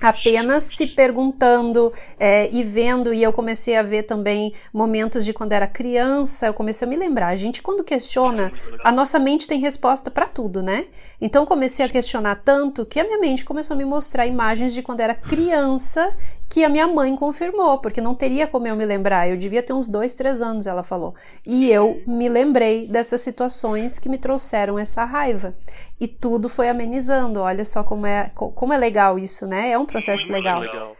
Apenas 0.01 0.65
se 0.65 0.87
perguntando 0.87 1.93
é, 2.19 2.51
e 2.53 2.63
vendo, 2.63 3.13
e 3.13 3.23
eu 3.23 3.33
comecei 3.33 3.77
a 3.77 3.83
ver 3.83 4.05
também 4.05 4.53
momentos 4.73 5.25
de 5.25 5.33
quando 5.33 5.53
era 5.53 5.67
criança, 5.67 6.47
eu 6.47 6.55
comecei 6.55 6.87
a 6.87 6.89
me 6.89 6.97
lembrar. 6.97 7.29
A 7.29 7.37
gente, 7.37 7.63
quando 7.63 7.85
questiona, 7.85 8.53
a 8.83 8.93
nossa 8.93 9.19
mente 9.19 9.47
tem 9.47 9.61
resposta 9.61 10.11
para 10.11 10.27
tudo, 10.27 10.63
né? 10.63 10.87
Então 11.21 11.47
comecei 11.47 11.85
a 11.85 11.89
questionar 11.89 12.43
tanto 12.45 12.85
que 12.85 13.01
a 13.01 13.05
minha 13.05 13.19
mente 13.19 13.45
começou 13.45 13.75
a 13.75 13.79
me 13.79 13.85
mostrar 13.85 14.27
imagens 14.27 14.75
de 14.75 14.83
quando 14.83 15.01
era 15.01 15.15
criança 15.15 16.15
que 16.49 16.65
a 16.65 16.69
minha 16.69 16.87
mãe 16.87 17.17
confirmou, 17.17 17.79
porque 17.79 18.01
não 18.01 18.15
teria 18.15 18.47
como 18.47 18.67
eu 18.67 18.77
me 18.77 18.85
lembrar. 18.85 19.29
Eu 19.29 19.37
devia 19.37 19.63
ter 19.63 19.73
uns 19.73 19.89
dois, 19.89 20.15
três 20.15 20.41
anos, 20.41 20.67
ela 20.67 20.83
falou. 20.83 21.15
E 21.45 21.71
eu 21.71 22.03
me 22.07 22.29
lembrei 22.29 22.87
dessas 22.87 23.21
situações 23.21 23.99
que 23.99 24.09
me 24.09 24.19
trouxeram 24.19 24.79
essa 24.79 25.05
raiva. 25.05 25.57
E 26.01 26.07
tudo 26.07 26.49
foi 26.49 26.69
amenizando. 26.69 27.41
Olha 27.41 27.65
só 27.65 27.83
como 27.83 28.07
é, 28.07 28.31
como 28.35 28.73
é 28.73 28.79
legal 28.79 29.19
isso, 29.19 29.47
né? 29.47 29.71
É 29.71 29.79
um 29.79 29.87
processo 29.87 30.33
legal. 30.33 30.61
legal. 30.61 30.97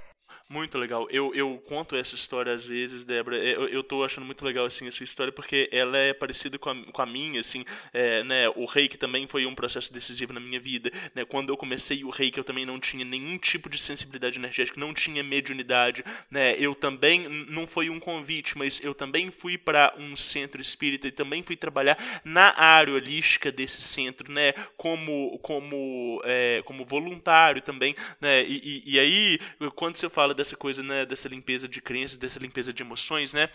Muito 0.55 0.79
legal. 0.79 1.09
Eu, 1.11 1.35
eu 1.35 1.61
conto 1.67 1.97
essa 1.97 2.15
história 2.15 2.53
às 2.53 2.65
vezes, 2.65 3.03
Débora. 3.03 3.37
Eu, 3.39 3.67
eu 3.67 3.83
tô 3.83 4.05
achando 4.05 4.25
muito 4.25 4.45
legal, 4.45 4.65
assim, 4.65 4.87
essa 4.87 5.03
história, 5.03 5.33
porque 5.33 5.69
ela 5.73 5.99
é 5.99 6.15
parecida 6.15 6.57
com 6.61 6.71
a, 6.71 6.77
com 6.93 7.03
a 7.03 7.07
minha, 7.07 7.41
assim, 7.41 7.65
é, 7.93 8.23
né? 8.23 8.49
O 8.51 8.65
reiki 8.65 8.97
também 8.97 9.27
foi 9.27 9.47
um 9.47 9.55
processo 9.55 9.93
decisivo 9.93 10.33
na 10.33 10.39
minha 10.39 10.61
vida, 10.61 10.93
né? 11.13 11.25
Quando 11.25 11.49
eu 11.49 11.57
comecei 11.57 12.05
o 12.05 12.09
reiki, 12.09 12.39
eu 12.39 12.45
também 12.45 12.65
não 12.65 12.79
tinha 12.79 13.05
nenhum 13.05 13.37
tipo 13.37 13.69
de 13.69 13.77
sensibilidade 13.79 14.39
energética, 14.39 14.79
não 14.79 14.95
tinha 14.95 15.25
mediunidade, 15.25 16.05
né? 16.31 16.55
Eu 16.57 16.73
também, 16.77 17.29
não 17.29 17.67
foi 17.67 17.91
um 17.91 17.99
convite, 17.99 18.57
mas 18.57 18.81
eu 18.81 18.95
também 18.95 19.33
fui 19.33 19.59
para 19.59 19.93
um 19.99 20.15
centro 20.15 20.63
espírita 20.63 21.09
e 21.09 21.11
também 21.11 21.43
fui 21.43 21.57
trabalhar 21.57 21.99
na 22.25 22.57
área 22.57 22.95
holística 22.95 23.51
desse 23.51 23.83
centro, 23.83 24.31
né? 24.31 24.53
Como, 24.77 25.37
como, 25.41 26.23
é, 26.25 26.63
como 26.65 26.85
voluntário 26.85 27.61
também, 27.61 27.97
né? 28.21 28.45
E, 28.45 28.83
e, 28.87 28.95
e 28.95 28.99
aí, 29.01 29.41
quando 29.75 29.97
você 29.97 30.09
fala 30.09 30.33
dessa 30.45 30.57
coisa, 30.57 30.83
né, 30.83 31.07
dessa 31.07 31.29
limpeza 31.29 31.67
de 31.67 31.81
crenças, 31.81 32.19
dessa 32.19 32.39
limpeza 32.39 32.73
de 32.73 32.83
emoções, 32.83 33.33
né? 33.33 33.49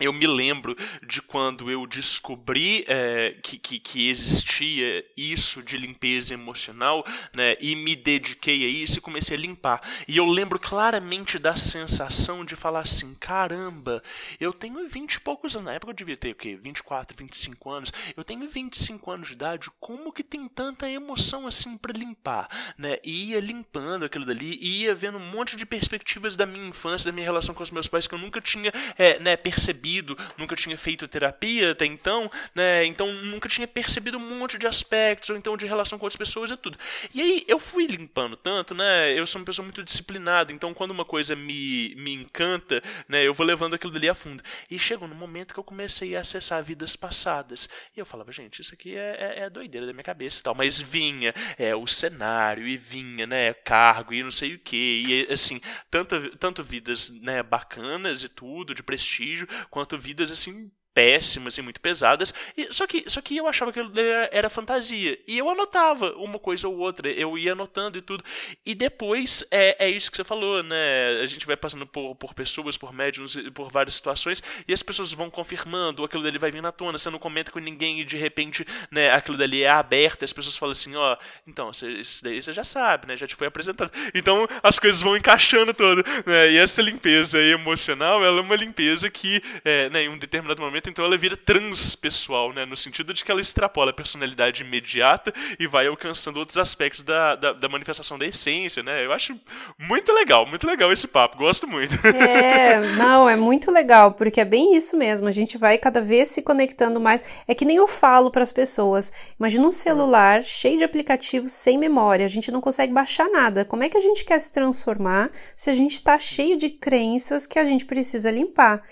Eu 0.00 0.12
me 0.12 0.26
lembro 0.26 0.76
de 1.06 1.20
quando 1.20 1.70
eu 1.70 1.86
descobri 1.86 2.84
é, 2.88 3.36
que, 3.42 3.58
que, 3.58 3.78
que, 3.78 4.08
existia 4.08 5.04
isso 5.14 5.62
de 5.62 5.76
limpeza 5.76 6.32
emocional, 6.32 7.04
né, 7.34 7.54
e 7.60 7.76
me 7.76 7.94
dediquei 7.94 8.64
a 8.64 8.68
isso 8.68 8.98
e 8.98 9.02
comecei 9.02 9.36
a 9.36 9.40
limpar. 9.40 9.82
E 10.08 10.16
eu 10.16 10.24
lembro 10.24 10.58
claramente 10.58 11.38
da 11.38 11.54
sensação 11.54 12.44
de 12.44 12.56
falar 12.56 12.80
assim: 12.80 13.14
caramba, 13.14 14.02
eu 14.40 14.52
tenho 14.52 14.88
20 14.88 15.14
e 15.14 15.20
poucos 15.20 15.54
anos, 15.54 15.66
na 15.66 15.74
época 15.74 15.90
eu 15.90 15.96
devia 15.96 16.16
ter 16.16 16.30
o 16.30 16.34
quê? 16.34 16.56
24, 16.56 17.16
25 17.16 17.70
anos, 17.70 17.92
eu 18.16 18.24
tenho 18.24 18.48
25 18.48 19.10
anos 19.10 19.28
de 19.28 19.34
idade, 19.34 19.70
como 19.78 20.12
que 20.12 20.24
tem 20.24 20.48
tanta 20.48 20.88
emoção 20.88 21.46
assim 21.46 21.76
para 21.76 21.92
limpar? 21.92 22.48
Né? 22.78 22.98
E 23.04 23.30
ia 23.30 23.40
limpando 23.40 24.06
aquilo 24.06 24.24
dali, 24.24 24.58
ia 24.60 24.94
vendo 24.94 25.18
um 25.18 25.30
monte 25.30 25.56
de 25.56 25.66
perspectivas 25.66 26.36
da 26.36 26.46
minha 26.46 26.68
infância, 26.68 27.10
da 27.10 27.12
minha 27.12 27.26
relação 27.26 27.54
com 27.54 27.62
os 27.62 27.70
meus 27.70 27.86
pais 27.86 28.06
que 28.06 28.14
eu 28.14 28.18
nunca 28.18 28.40
tinha 28.40 28.72
é, 28.96 29.18
né, 29.18 29.36
percebido 29.36 29.89
nunca 30.36 30.56
tinha 30.56 30.76
feito 30.76 31.08
terapia 31.08 31.72
até 31.72 31.86
então, 31.86 32.30
né? 32.54 32.84
Então 32.84 33.12
nunca 33.12 33.48
tinha 33.48 33.66
percebido 33.66 34.18
um 34.18 34.38
monte 34.38 34.58
de 34.58 34.66
aspectos, 34.66 35.30
ou 35.30 35.36
então 35.36 35.56
de 35.56 35.66
relação 35.66 35.98
com 35.98 36.06
outras 36.06 36.18
pessoas 36.18 36.50
e 36.50 36.56
tudo. 36.56 36.78
E 37.14 37.20
aí 37.20 37.44
eu 37.48 37.58
fui 37.58 37.86
limpando 37.86 38.36
tanto, 38.36 38.74
né? 38.74 39.12
Eu 39.18 39.26
sou 39.26 39.40
uma 39.40 39.46
pessoa 39.46 39.64
muito 39.64 39.82
disciplinada, 39.82 40.52
então 40.52 40.72
quando 40.72 40.90
uma 40.90 41.04
coisa 41.04 41.34
me, 41.34 41.94
me 41.96 42.12
encanta, 42.12 42.82
né? 43.08 43.26
Eu 43.26 43.34
vou 43.34 43.46
levando 43.46 43.74
aquilo 43.74 43.92
dali 43.92 44.08
a 44.08 44.14
fundo. 44.14 44.42
E 44.70 44.78
chegou 44.78 45.08
no 45.08 45.14
momento 45.14 45.54
que 45.54 45.60
eu 45.60 45.64
comecei 45.64 46.16
a 46.16 46.20
acessar 46.20 46.62
vidas 46.62 46.96
passadas. 46.96 47.68
E 47.96 48.00
eu 48.00 48.06
falava, 48.06 48.32
gente, 48.32 48.60
isso 48.60 48.74
aqui 48.74 48.96
é, 48.96 49.36
é, 49.38 49.44
é 49.44 49.50
doideira 49.50 49.86
da 49.86 49.92
minha 49.92 50.04
cabeça 50.04 50.40
e 50.40 50.42
tal. 50.42 50.54
Mas 50.54 50.80
vinha 50.80 51.34
é, 51.58 51.74
o 51.74 51.86
cenário, 51.86 52.66
e 52.66 52.76
vinha, 52.76 53.26
né? 53.26 53.52
Cargo, 53.52 54.14
e 54.14 54.22
não 54.22 54.30
sei 54.30 54.54
o 54.54 54.58
que. 54.58 55.26
E 55.28 55.32
assim, 55.32 55.60
tanto, 55.90 56.36
tanto 56.36 56.62
vidas 56.62 57.10
né, 57.20 57.42
bacanas 57.42 58.24
e 58.24 58.28
tudo, 58.28 58.74
de 58.74 58.82
prestígio, 58.82 59.48
quanto 59.70 59.98
vidas 59.98 60.30
assim 60.30 60.70
péssimas 61.00 61.56
e 61.56 61.62
muito 61.62 61.80
pesadas. 61.80 62.34
E, 62.54 62.70
só, 62.70 62.86
que, 62.86 63.04
só 63.08 63.22
que 63.22 63.34
eu 63.34 63.48
achava 63.48 63.72
que 63.72 63.80
era, 63.80 64.28
era, 64.30 64.50
fantasia. 64.50 65.18
E 65.26 65.38
eu 65.38 65.48
anotava 65.48 66.12
uma 66.16 66.38
coisa 66.38 66.68
ou 66.68 66.76
outra. 66.76 67.08
Eu 67.08 67.38
ia 67.38 67.52
anotando 67.52 67.96
e 67.96 68.02
tudo. 68.02 68.22
E 68.66 68.74
depois 68.74 69.42
é, 69.50 69.86
é 69.86 69.88
isso 69.88 70.10
que 70.10 70.18
você 70.18 70.24
falou, 70.24 70.62
né? 70.62 71.20
A 71.22 71.26
gente 71.26 71.46
vai 71.46 71.56
passando 71.56 71.86
por, 71.86 72.14
por 72.16 72.34
pessoas, 72.34 72.76
por 72.76 72.92
médiums, 72.92 73.34
por 73.54 73.70
várias 73.72 73.94
situações. 73.94 74.42
E 74.68 74.74
as 74.74 74.82
pessoas 74.82 75.10
vão 75.14 75.30
confirmando. 75.30 76.04
Aquilo 76.04 76.22
dali 76.22 76.36
vai 76.36 76.50
vir 76.50 76.60
na 76.60 76.70
tona. 76.70 76.98
Você 76.98 77.08
não 77.08 77.18
comenta 77.18 77.50
com 77.50 77.58
ninguém 77.58 78.00
e 78.00 78.04
de 78.04 78.18
repente 78.18 78.66
né, 78.90 79.10
aquilo 79.10 79.38
dali 79.38 79.62
é 79.62 79.70
aberto. 79.70 80.22
As 80.22 80.34
pessoas 80.34 80.58
falam 80.58 80.72
assim: 80.72 80.94
ó, 80.96 81.16
então, 81.46 81.70
isso 81.70 82.22
daí 82.22 82.42
você 82.42 82.52
já 82.52 82.64
sabe, 82.64 83.06
né? 83.06 83.16
Já 83.16 83.26
te 83.26 83.34
foi 83.34 83.46
apresentado. 83.46 83.90
Então 84.14 84.46
as 84.62 84.78
coisas 84.78 85.00
vão 85.00 85.16
encaixando 85.16 85.72
todo. 85.72 86.04
Né? 86.26 86.52
E 86.52 86.58
essa 86.58 86.82
limpeza 86.82 87.40
emocional, 87.40 88.22
ela 88.22 88.38
é 88.40 88.42
uma 88.42 88.56
limpeza 88.56 89.08
que, 89.08 89.42
é, 89.64 89.88
né, 89.88 90.02
em 90.02 90.10
um 90.10 90.18
determinado 90.18 90.60
momento 90.60 90.89
então 90.90 91.04
ela 91.04 91.16
vira 91.16 91.36
transpessoal, 91.36 92.52
né? 92.52 92.66
No 92.66 92.76
sentido 92.76 93.14
de 93.14 93.24
que 93.24 93.30
ela 93.30 93.40
extrapola 93.40 93.90
a 93.90 93.94
personalidade 93.94 94.62
imediata 94.62 95.32
e 95.58 95.66
vai 95.66 95.86
alcançando 95.86 96.38
outros 96.38 96.58
aspectos 96.58 97.02
da, 97.02 97.36
da, 97.36 97.52
da 97.52 97.68
manifestação 97.68 98.18
da 98.18 98.26
essência, 98.26 98.82
né? 98.82 99.04
Eu 99.04 99.12
acho 99.12 99.38
muito 99.78 100.12
legal, 100.12 100.46
muito 100.46 100.66
legal 100.66 100.92
esse 100.92 101.08
papo, 101.08 101.38
gosto 101.38 101.66
muito. 101.66 101.94
É, 102.06 102.80
não, 102.96 103.28
é 103.28 103.36
muito 103.36 103.70
legal, 103.70 104.12
porque 104.12 104.40
é 104.40 104.44
bem 104.44 104.76
isso 104.76 104.96
mesmo, 104.96 105.28
a 105.28 105.32
gente 105.32 105.56
vai 105.56 105.78
cada 105.78 106.00
vez 106.00 106.28
se 106.28 106.42
conectando 106.42 107.00
mais. 107.00 107.20
É 107.46 107.54
que 107.54 107.64
nem 107.64 107.76
eu 107.76 107.86
falo 107.86 108.30
para 108.30 108.42
as 108.42 108.52
pessoas, 108.52 109.12
imagina 109.38 109.66
um 109.66 109.72
celular 109.72 110.42
cheio 110.42 110.78
de 110.78 110.84
aplicativos 110.84 111.52
sem 111.52 111.78
memória, 111.78 112.26
a 112.26 112.28
gente 112.28 112.50
não 112.50 112.60
consegue 112.60 112.92
baixar 112.92 113.28
nada. 113.28 113.64
Como 113.64 113.84
é 113.84 113.88
que 113.88 113.96
a 113.96 114.00
gente 114.00 114.24
quer 114.24 114.38
se 114.38 114.52
transformar 114.52 115.30
se 115.56 115.70
a 115.70 115.72
gente 115.72 115.94
está 115.94 116.18
cheio 116.18 116.56
de 116.56 116.68
crenças 116.68 117.46
que 117.46 117.58
a 117.58 117.64
gente 117.64 117.84
precisa 117.84 118.30
limpar? 118.30 118.82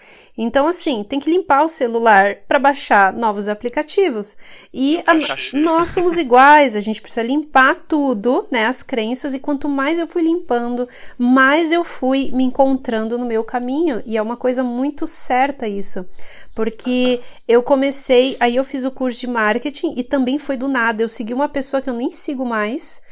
Então, 0.41 0.68
assim, 0.68 1.03
tem 1.03 1.18
que 1.18 1.28
limpar 1.28 1.64
o 1.64 1.68
celular 1.68 2.36
para 2.47 2.61
baixar 2.61 3.12
novos 3.12 3.49
aplicativos. 3.49 4.36
E 4.72 5.03
a, 5.05 5.12
nós 5.59 5.91
somos 5.91 6.14
iguais, 6.16 6.76
a 6.76 6.80
gente 6.80 7.03
precisa 7.03 7.26
limpar 7.26 7.74
tudo, 7.89 8.47
né? 8.49 8.66
As 8.66 8.80
crenças, 8.80 9.34
e 9.34 9.41
quanto 9.41 9.68
mais 9.68 9.99
eu 9.99 10.07
fui 10.07 10.22
limpando, 10.22 10.89
mais 11.18 11.72
eu 11.72 11.82
fui 11.82 12.30
me 12.32 12.45
encontrando 12.45 13.18
no 13.18 13.26
meu 13.26 13.43
caminho. 13.43 14.01
E 14.07 14.16
é 14.16 14.22
uma 14.22 14.36
coisa 14.36 14.62
muito 14.62 15.09
certa 15.09 15.66
isso. 15.66 16.09
Porque 16.55 17.20
eu 17.49 17.61
comecei, 17.61 18.36
aí 18.39 18.55
eu 18.55 18.64
fiz 18.64 18.84
o 18.84 18.93
curso 18.93 19.18
de 19.18 19.26
marketing 19.26 19.95
e 19.97 20.05
também 20.05 20.39
foi 20.39 20.57
do 20.57 20.68
nada. 20.68 21.03
Eu 21.03 21.09
segui 21.09 21.34
uma 21.34 21.49
pessoa 21.49 21.82
que 21.82 21.91
eu 21.91 21.95
nem 21.95 22.12
sigo 22.12 22.47
mais 22.47 23.03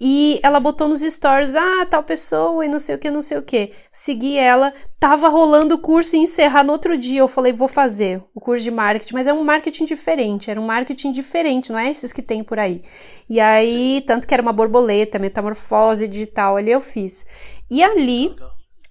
e 0.00 0.40
ela 0.42 0.58
botou 0.58 0.88
nos 0.88 1.00
stories, 1.00 1.54
ah, 1.54 1.86
tal 1.86 2.02
pessoa 2.02 2.64
e 2.64 2.68
não 2.68 2.80
sei 2.80 2.96
o 2.96 2.98
que, 2.98 3.10
não 3.10 3.22
sei 3.22 3.38
o 3.38 3.42
que. 3.42 3.72
Segui 3.92 4.36
ela, 4.36 4.72
tava 4.98 5.28
rolando 5.28 5.76
o 5.76 5.78
curso 5.78 6.16
e 6.16 6.18
encerrar 6.18 6.64
no 6.64 6.72
outro 6.72 6.98
dia. 6.98 7.20
Eu 7.20 7.28
falei, 7.28 7.52
vou 7.52 7.68
fazer 7.68 8.22
o 8.34 8.40
curso 8.40 8.64
de 8.64 8.70
marketing, 8.70 9.14
mas 9.14 9.26
é 9.26 9.32
um 9.32 9.44
marketing 9.44 9.84
diferente, 9.84 10.50
era 10.50 10.60
um 10.60 10.66
marketing 10.66 11.12
diferente, 11.12 11.70
não 11.70 11.78
é 11.78 11.90
esses 11.90 12.12
que 12.12 12.22
tem 12.22 12.42
por 12.42 12.58
aí. 12.58 12.82
E 13.28 13.38
aí, 13.38 14.02
tanto 14.06 14.26
que 14.26 14.34
era 14.34 14.42
uma 14.42 14.52
borboleta, 14.52 15.18
metamorfose 15.18 16.08
digital, 16.08 16.56
ali 16.56 16.72
eu 16.72 16.80
fiz. 16.80 17.26
E 17.70 17.82
ali 17.82 18.34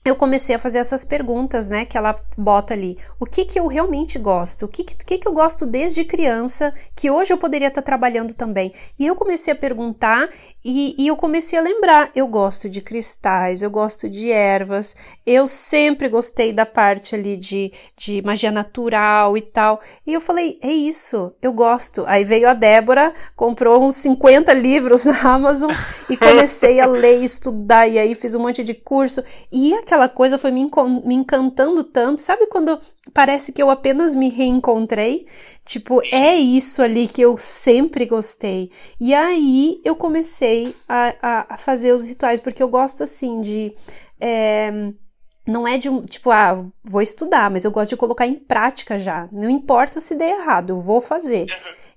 eu 0.06 0.16
comecei 0.16 0.54
a 0.54 0.60
fazer 0.60 0.80
essas 0.80 1.06
perguntas, 1.06 1.70
né, 1.70 1.86
que 1.86 1.97
ela 1.97 2.16
bota 2.38 2.74
ali. 2.74 2.97
O 3.20 3.26
que 3.26 3.45
que 3.45 3.58
eu 3.58 3.68
realmente 3.68 4.20
gosto? 4.20 4.66
O 4.66 4.68
que 4.68 4.84
que, 4.84 5.18
que, 5.18 5.28
eu 5.28 5.32
gosto 5.32 5.66
desde 5.66 6.04
criança 6.04 6.74
que 6.93 7.10
hoje 7.10 7.32
eu 7.32 7.38
poderia 7.38 7.70
estar 7.70 7.82
trabalhando 7.82 8.34
também? 8.34 8.74
E 8.99 9.06
eu 9.06 9.16
comecei 9.16 9.54
a 9.54 9.56
perguntar 9.56 10.30
e, 10.64 10.95
e, 10.97 11.08
eu 11.08 11.16
comecei 11.16 11.58
a 11.58 11.62
lembrar. 11.62 12.12
Eu 12.16 12.28
gosto 12.28 12.70
de 12.70 12.82
cristais, 12.82 13.62
eu 13.62 13.70
gosto 13.70 14.10
de 14.10 14.30
ervas, 14.30 14.95
eu 15.26 15.47
sempre 15.47 16.09
gostei 16.09 16.51
da 16.51 16.65
parte 16.65 17.15
ali 17.15 17.38
de, 17.38 17.71
de 17.95 18.21
magia 18.21 18.51
natural 18.51 19.38
e 19.38 19.41
tal. 19.41 19.80
E 20.05 20.13
eu 20.13 20.19
falei, 20.19 20.59
é 20.61 20.71
isso, 20.71 21.34
eu 21.41 21.53
gosto. 21.53 22.03
Aí 22.07 22.24
veio 22.26 22.49
a 22.49 22.53
Débora, 22.53 23.13
comprou 23.36 23.82
uns 23.84 23.95
50 23.95 24.51
livros 24.53 25.05
na 25.05 25.19
Amazon 25.34 25.71
e 26.09 26.17
comecei 26.17 26.80
a 26.80 26.86
ler 26.86 27.21
e 27.21 27.26
estudar. 27.26 27.88
E 27.88 27.97
aí 27.97 28.13
fiz 28.15 28.36
um 28.36 28.41
monte 28.41 28.63
de 28.63 28.74
curso. 28.74 29.24
E 29.51 29.74
aquela 29.74 30.09
coisa 30.09 30.38
foi 30.38 30.51
me, 30.51 30.69
me 31.05 31.15
encantando 31.15 31.84
tanto. 31.84 32.21
Sabe 32.21 32.47
quando 32.47 32.80
parece 33.13 33.53
que 33.53 33.63
eu 33.63 33.69
apenas 33.69 34.15
me 34.15 34.30
reencontrei? 34.30 35.26
Tipo, 35.65 36.01
é 36.11 36.36
isso 36.36 36.82
ali 36.82 37.07
que 37.07 37.21
eu 37.21 37.38
sempre 37.38 38.05
gostei. 38.05 38.69
E 38.99 39.13
aí 39.13 39.80
eu 39.86 39.95
comecei 39.95 40.76
a, 40.88 41.15
a, 41.21 41.53
a 41.53 41.57
fazer 41.57 41.93
os 41.93 42.07
rituais, 42.07 42.41
porque 42.41 42.61
eu 42.61 42.67
gosto 42.67 43.03
assim 43.03 43.41
de. 43.41 43.74
É, 44.19 44.91
não 45.46 45.68
é 45.68 45.78
de 45.78 45.89
tipo, 46.06 46.32
ah, 46.32 46.66
vou 46.84 47.02
estudar, 47.02 47.52
mas 47.52 47.66
eu 47.66 47.72
gosto 47.72 47.89
de 47.89 47.98
colocar 47.98 48.26
em 48.26 48.36
prática 48.36 48.98
já. 48.98 49.28
Não 49.32 49.50
importa 49.50 50.00
se 50.00 50.16
der 50.16 50.39
errado, 50.39 50.72
eu 50.72 50.80
vou 50.80 51.02
fazer. 51.02 51.48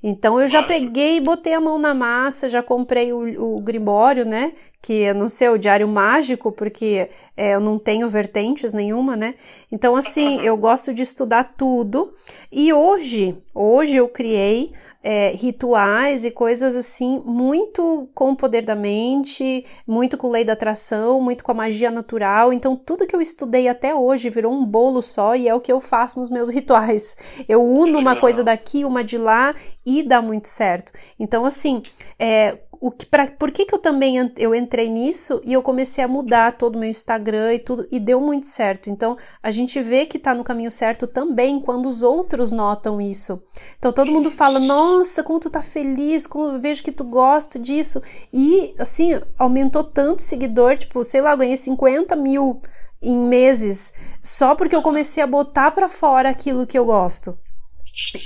Então 0.03 0.41
eu 0.41 0.47
já 0.47 0.63
peguei 0.63 1.17
e 1.17 1.21
botei 1.21 1.55
a 1.55 1.61
mão 1.61 1.79
na 1.79 1.95
massa, 1.95 2.49
já 2.49 2.63
comprei 2.63 3.13
o, 3.13 3.57
o 3.57 3.61
grimório, 3.61 4.25
né? 4.25 4.53
Que 4.83 4.93
eu 4.93 5.15
não 5.15 5.29
sei, 5.29 5.49
o 5.49 5.59
diário 5.59 5.89
mágico, 5.89 6.53
porque 6.53 7.09
é, 7.37 7.55
eu 7.55 7.61
não 7.61 7.79
tenho 7.79 8.09
vertentes 8.09 8.73
nenhuma, 8.73 9.17
né? 9.17 9.35
Então, 9.71 9.97
assim, 9.97 10.41
eu 10.43 10.57
gosto 10.57 10.95
de 10.95 11.03
estudar 11.03 11.55
tudo. 11.57 12.15
E 12.53 12.73
hoje, 12.73 13.37
hoje 13.55 13.97
eu 13.97 14.09
criei 14.09 14.73
é, 15.09 15.31
rituais 15.37 16.25
e 16.25 16.33
coisas 16.33 16.75
assim, 16.75 17.23
muito 17.25 18.09
com 18.13 18.33
o 18.33 18.37
poder 18.37 18.65
da 18.65 18.75
mente, 18.75 19.65
muito 19.87 20.19
com 20.19 20.29
lei 20.29 20.45
da 20.45 20.55
atração, 20.55 21.21
muito 21.21 21.45
com 21.45 21.53
a 21.53 21.55
magia 21.55 21.93
natural. 21.93 22.53
Então, 22.53 22.75
tudo 22.75 23.07
que 23.07 23.15
eu 23.15 23.21
estudei 23.21 23.69
até 23.69 23.95
hoje 23.95 24.29
virou 24.29 24.53
um 24.53 24.67
bolo 24.67 25.01
só 25.01 25.37
e 25.37 25.49
é 25.49 25.55
o 25.55 25.61
que 25.61 25.71
eu 25.71 25.81
faço 25.81 26.19
nos 26.19 26.29
meus 26.29 26.51
rituais. 26.53 27.17
Eu 27.49 27.63
uno 27.63 28.01
uma 28.01 28.17
coisa 28.17 28.43
daqui, 28.43 28.85
uma 28.85 29.05
de 29.05 29.17
lá 29.17 29.55
e 29.87 30.03
dá 30.03 30.21
muito 30.21 30.49
certo. 30.49 30.91
Então, 31.21 31.45
assim, 31.45 31.85
é, 32.19 32.59
o 32.81 32.91
que, 32.91 33.07
pra, 33.07 33.27
por 33.27 33.51
que, 33.51 33.65
que 33.65 33.75
eu 33.75 33.79
também 33.79 34.33
eu 34.37 34.55
entrei 34.55 34.89
nisso 34.89 35.41
e 35.45 35.53
eu 35.53 35.63
comecei 35.63 36.03
a 36.03 36.09
mudar 36.09 36.57
todo 36.57 36.77
o 36.77 36.79
meu 36.79 36.89
Instagram 36.89 37.55
e 37.55 37.59
tudo 37.59 37.87
e 37.91 37.99
deu 37.99 38.21
muito 38.21 38.49
certo. 38.49 38.91
Então 38.91 39.17
a 39.43 39.51
gente 39.51 39.81
vê 39.81 40.07
que 40.07 40.19
tá 40.19 40.35
no 40.35 40.45
caminho 40.45 40.71
certo 40.71 41.07
também 41.07 41.61
quando 41.61 41.87
os 41.87 42.03
outros 42.03 42.53
notam 42.53 43.01
isso. 43.01 43.43
Então 43.79 43.93
todo 43.93 44.13
mundo 44.13 44.31
fala: 44.31 44.59
Nossa, 44.59 45.23
como 45.23 45.41
tu 45.41 45.51
tá 45.51 45.63
feliz, 45.63 46.27
como 46.27 46.53
eu 46.55 46.61
vejo 46.61 46.83
que 46.83 46.93
tu 46.93 47.05
gosta 47.05 47.59
disso. 47.59 48.03
E 48.33 48.75
assim, 48.79 49.21
aumentou 49.39 49.85
tanto 49.85 50.23
seguidor, 50.23 50.79
tipo, 50.79 51.03
sei 51.05 51.21
lá, 51.21 51.35
ganhei 51.37 51.57
50 51.57 52.15
mil 52.17 52.61
em 53.03 53.17
meses 53.17 53.93
só 54.27 54.57
porque 54.57 54.75
eu 54.75 54.83
comecei 54.83 55.23
a 55.23 55.27
botar 55.27 55.71
para 55.71 55.89
fora 55.89 56.29
aquilo 56.29 56.67
que 56.67 56.77
eu 56.77 56.85
gosto. 56.85 57.39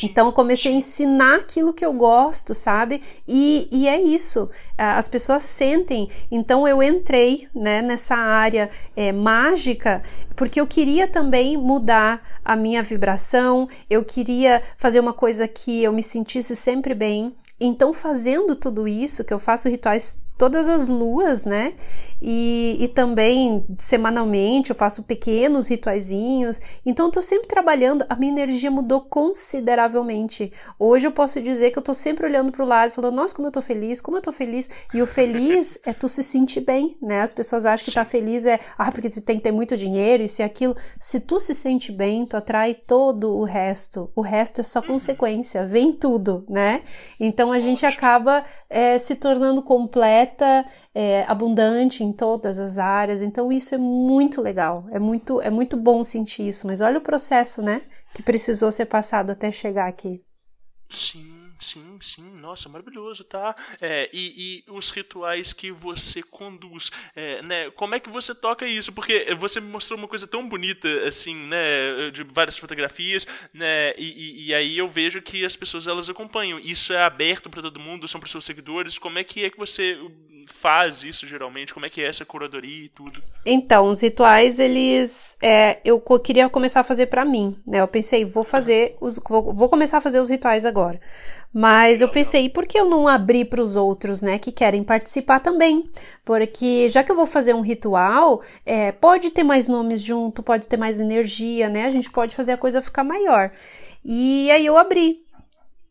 Então 0.02 0.26
eu 0.26 0.32
comecei 0.32 0.72
a 0.72 0.74
ensinar 0.74 1.36
aquilo 1.36 1.72
que 1.72 1.84
eu 1.84 1.92
gosto, 1.92 2.54
sabe? 2.54 3.02
E, 3.26 3.68
e 3.70 3.88
é 3.88 4.00
isso. 4.00 4.50
As 4.76 5.08
pessoas 5.08 5.44
sentem. 5.44 6.08
Então 6.30 6.66
eu 6.66 6.82
entrei 6.82 7.48
né, 7.54 7.80
nessa 7.80 8.16
área 8.16 8.68
é, 8.96 9.12
mágica 9.12 10.02
porque 10.34 10.60
eu 10.60 10.66
queria 10.66 11.06
também 11.06 11.56
mudar 11.56 12.22
a 12.44 12.56
minha 12.56 12.82
vibração. 12.82 13.68
Eu 13.88 14.04
queria 14.04 14.62
fazer 14.76 14.98
uma 14.98 15.12
coisa 15.12 15.46
que 15.46 15.82
eu 15.82 15.92
me 15.92 16.02
sentisse 16.02 16.56
sempre 16.56 16.94
bem. 16.94 17.34
Então, 17.60 17.92
fazendo 17.92 18.56
tudo 18.56 18.88
isso, 18.88 19.22
que 19.22 19.34
eu 19.34 19.38
faço 19.38 19.68
rituais 19.68 20.22
todas 20.40 20.68
as 20.68 20.88
luas, 20.88 21.44
né? 21.44 21.74
E, 22.22 22.76
e 22.80 22.88
também 22.88 23.64
semanalmente 23.78 24.70
eu 24.70 24.76
faço 24.76 25.04
pequenos 25.04 25.68
rituaizinhos. 25.68 26.60
Então 26.84 27.06
eu 27.06 27.12
tô 27.12 27.20
sempre 27.20 27.46
trabalhando, 27.46 28.06
a 28.08 28.16
minha 28.16 28.32
energia 28.32 28.70
mudou 28.70 29.02
consideravelmente. 29.02 30.50
Hoje 30.78 31.06
eu 31.06 31.12
posso 31.12 31.42
dizer 31.42 31.70
que 31.70 31.78
eu 31.78 31.82
tô 31.82 31.92
sempre 31.92 32.26
olhando 32.26 32.52
pro 32.52 32.64
lado 32.64 32.90
e 32.90 32.94
falando, 32.94 33.16
nossa, 33.16 33.34
como 33.34 33.48
eu 33.48 33.52
tô 33.52 33.60
feliz, 33.60 34.00
como 34.00 34.16
eu 34.16 34.22
tô 34.22 34.32
feliz. 34.32 34.70
E 34.94 35.02
o 35.02 35.06
feliz 35.06 35.78
é 35.84 35.92
tu 35.92 36.08
se 36.08 36.22
sentir 36.22 36.60
bem, 36.60 36.96
né? 37.02 37.20
As 37.20 37.34
pessoas 37.34 37.66
acham 37.66 37.84
que 37.84 37.92
tá 37.92 38.04
feliz 38.04 38.46
é, 38.46 38.58
ah, 38.78 38.90
porque 38.90 39.10
tu 39.10 39.20
tem 39.20 39.36
que 39.36 39.42
ter 39.42 39.52
muito 39.52 39.76
dinheiro, 39.76 40.22
isso 40.22 40.40
e 40.40 40.44
aquilo. 40.44 40.74
Se 40.98 41.20
tu 41.20 41.38
se 41.38 41.54
sente 41.54 41.92
bem, 41.92 42.24
tu 42.24 42.36
atrai 42.36 42.74
todo 42.74 43.36
o 43.36 43.44
resto. 43.44 44.10
O 44.14 44.22
resto 44.22 44.60
é 44.60 44.64
só 44.64 44.80
consequência, 44.80 45.66
vem 45.66 45.92
tudo, 45.92 46.46
né? 46.48 46.82
Então 47.18 47.52
a 47.52 47.58
gente 47.58 47.84
acaba 47.84 48.42
é, 48.68 48.98
se 48.98 49.14
tornando 49.16 49.62
completa, 50.30 50.66
é, 50.94 51.24
abundante 51.24 52.04
em 52.04 52.12
todas 52.12 52.58
as 52.58 52.78
áreas. 52.78 53.22
Então 53.22 53.52
isso 53.52 53.74
é 53.74 53.78
muito 53.78 54.40
legal, 54.40 54.86
é 54.90 54.98
muito, 54.98 55.40
é 55.40 55.50
muito 55.50 55.76
bom 55.76 56.02
sentir 56.04 56.48
isso. 56.48 56.66
Mas 56.66 56.80
olha 56.80 56.98
o 56.98 57.02
processo, 57.02 57.62
né? 57.62 57.82
Que 58.14 58.22
precisou 58.22 58.70
ser 58.70 58.86
passado 58.86 59.30
até 59.30 59.50
chegar 59.50 59.88
aqui. 59.88 60.22
Sim. 60.88 61.39
Sim, 61.60 61.98
sim, 62.00 62.22
nossa, 62.40 62.68
maravilhoso, 62.68 63.22
tá? 63.22 63.54
É, 63.80 64.08
e, 64.12 64.64
e, 64.66 64.70
os 64.70 64.90
rituais 64.90 65.52
que 65.52 65.70
você 65.70 66.22
conduz, 66.22 66.90
é, 67.14 67.42
né? 67.42 67.70
Como 67.72 67.94
é 67.94 68.00
que 68.00 68.08
você 68.08 68.34
toca 68.34 68.66
isso? 68.66 68.92
Porque 68.92 69.34
você 69.34 69.60
me 69.60 69.68
mostrou 69.68 69.98
uma 69.98 70.08
coisa 70.08 70.26
tão 70.26 70.48
bonita, 70.48 70.88
assim, 71.06 71.34
né? 71.34 72.10
De 72.12 72.22
várias 72.24 72.56
fotografias, 72.56 73.26
né? 73.52 73.94
E, 73.98 74.04
e, 74.04 74.46
e 74.46 74.54
aí 74.54 74.78
eu 74.78 74.88
vejo 74.88 75.20
que 75.20 75.44
as 75.44 75.54
pessoas 75.54 75.86
elas 75.86 76.08
acompanham. 76.08 76.58
Isso 76.58 76.94
é 76.94 77.02
aberto 77.02 77.50
para 77.50 77.62
todo 77.62 77.78
mundo, 77.78 78.08
são 78.08 78.20
para 78.20 78.30
seus 78.30 78.44
seguidores. 78.44 78.98
Como 78.98 79.18
é 79.18 79.24
que 79.24 79.44
é 79.44 79.50
que 79.50 79.58
você 79.58 79.98
faz 80.52 81.04
isso 81.04 81.26
geralmente? 81.26 81.72
Como 81.72 81.86
é 81.86 81.90
que 81.90 82.02
é 82.02 82.08
essa 82.08 82.24
curadoria 82.24 82.84
e 82.84 82.88
tudo? 82.88 83.22
Então, 83.44 83.88
os 83.88 84.00
rituais, 84.00 84.58
eles. 84.58 85.36
É, 85.42 85.78
eu 85.84 86.00
queria 86.22 86.48
começar 86.48 86.80
a 86.80 86.84
fazer 86.84 87.06
para 87.06 87.24
mim, 87.24 87.56
né? 87.66 87.80
Eu 87.80 87.88
pensei, 87.88 88.24
vou 88.24 88.44
fazer 88.44 88.96
os. 89.00 89.18
Vou, 89.28 89.52
vou 89.52 89.68
começar 89.68 89.98
a 89.98 90.00
fazer 90.00 90.20
os 90.20 90.28
rituais 90.28 90.64
agora. 90.64 91.00
Mas 91.52 92.00
eu 92.00 92.08
pensei, 92.08 92.48
por 92.48 92.64
que 92.64 92.78
eu 92.78 92.88
não 92.88 93.08
abrir 93.08 93.46
para 93.46 93.60
os 93.60 93.74
outros, 93.74 94.22
né, 94.22 94.38
que 94.38 94.52
querem 94.52 94.84
participar 94.84 95.40
também? 95.40 95.90
Porque 96.24 96.88
já 96.88 97.02
que 97.02 97.10
eu 97.10 97.16
vou 97.16 97.26
fazer 97.26 97.54
um 97.54 97.60
ritual, 97.60 98.40
é, 98.64 98.92
pode 98.92 99.32
ter 99.32 99.42
mais 99.42 99.66
nomes 99.66 100.00
junto, 100.00 100.44
pode 100.44 100.68
ter 100.68 100.76
mais 100.76 101.00
energia, 101.00 101.68
né? 101.68 101.86
A 101.86 101.90
gente 101.90 102.08
pode 102.08 102.36
fazer 102.36 102.52
a 102.52 102.56
coisa 102.56 102.80
ficar 102.80 103.02
maior. 103.02 103.50
E 104.04 104.50
aí 104.50 104.64
eu 104.64 104.78
abri. 104.78 105.24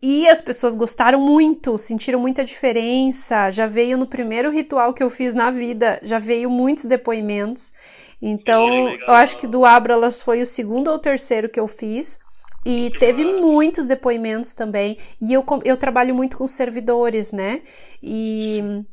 E 0.01 0.29
as 0.29 0.41
pessoas 0.41 0.75
gostaram 0.75 1.19
muito, 1.19 1.77
sentiram 1.77 2.19
muita 2.19 2.43
diferença. 2.43 3.51
Já 3.51 3.67
veio 3.67 3.97
no 3.97 4.07
primeiro 4.07 4.49
ritual 4.49 4.93
que 4.93 5.03
eu 5.03 5.09
fiz 5.09 5.33
na 5.33 5.51
vida, 5.51 5.99
já 6.01 6.19
veio 6.19 6.49
muitos 6.49 6.85
depoimentos. 6.85 7.73
Então, 8.21 8.89
eu 8.89 9.13
acho 9.13 9.37
que 9.37 9.47
do 9.47 9.65
Abralas 9.65 10.21
foi 10.21 10.41
o 10.41 10.45
segundo 10.45 10.89
ou 10.89 10.99
terceiro 10.99 11.49
que 11.49 11.59
eu 11.59 11.67
fiz. 11.67 12.19
E 12.65 12.91
teve 12.99 13.23
muitos 13.23 13.85
depoimentos 13.85 14.53
também. 14.53 14.97
E 15.21 15.33
eu, 15.33 15.45
eu 15.63 15.77
trabalho 15.77 16.13
muito 16.13 16.37
com 16.37 16.47
servidores, 16.47 17.31
né? 17.31 17.61
E, 18.03 18.83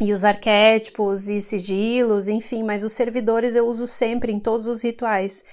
e 0.00 0.12
os 0.12 0.24
arquétipos 0.24 1.28
e 1.28 1.40
sigilos, 1.42 2.28
enfim, 2.28 2.62
mas 2.62 2.84
os 2.84 2.92
servidores 2.92 3.56
eu 3.56 3.66
uso 3.66 3.86
sempre 3.86 4.32
em 4.32 4.38
todos 4.38 4.68
os 4.68 4.82
rituais. 4.82 5.44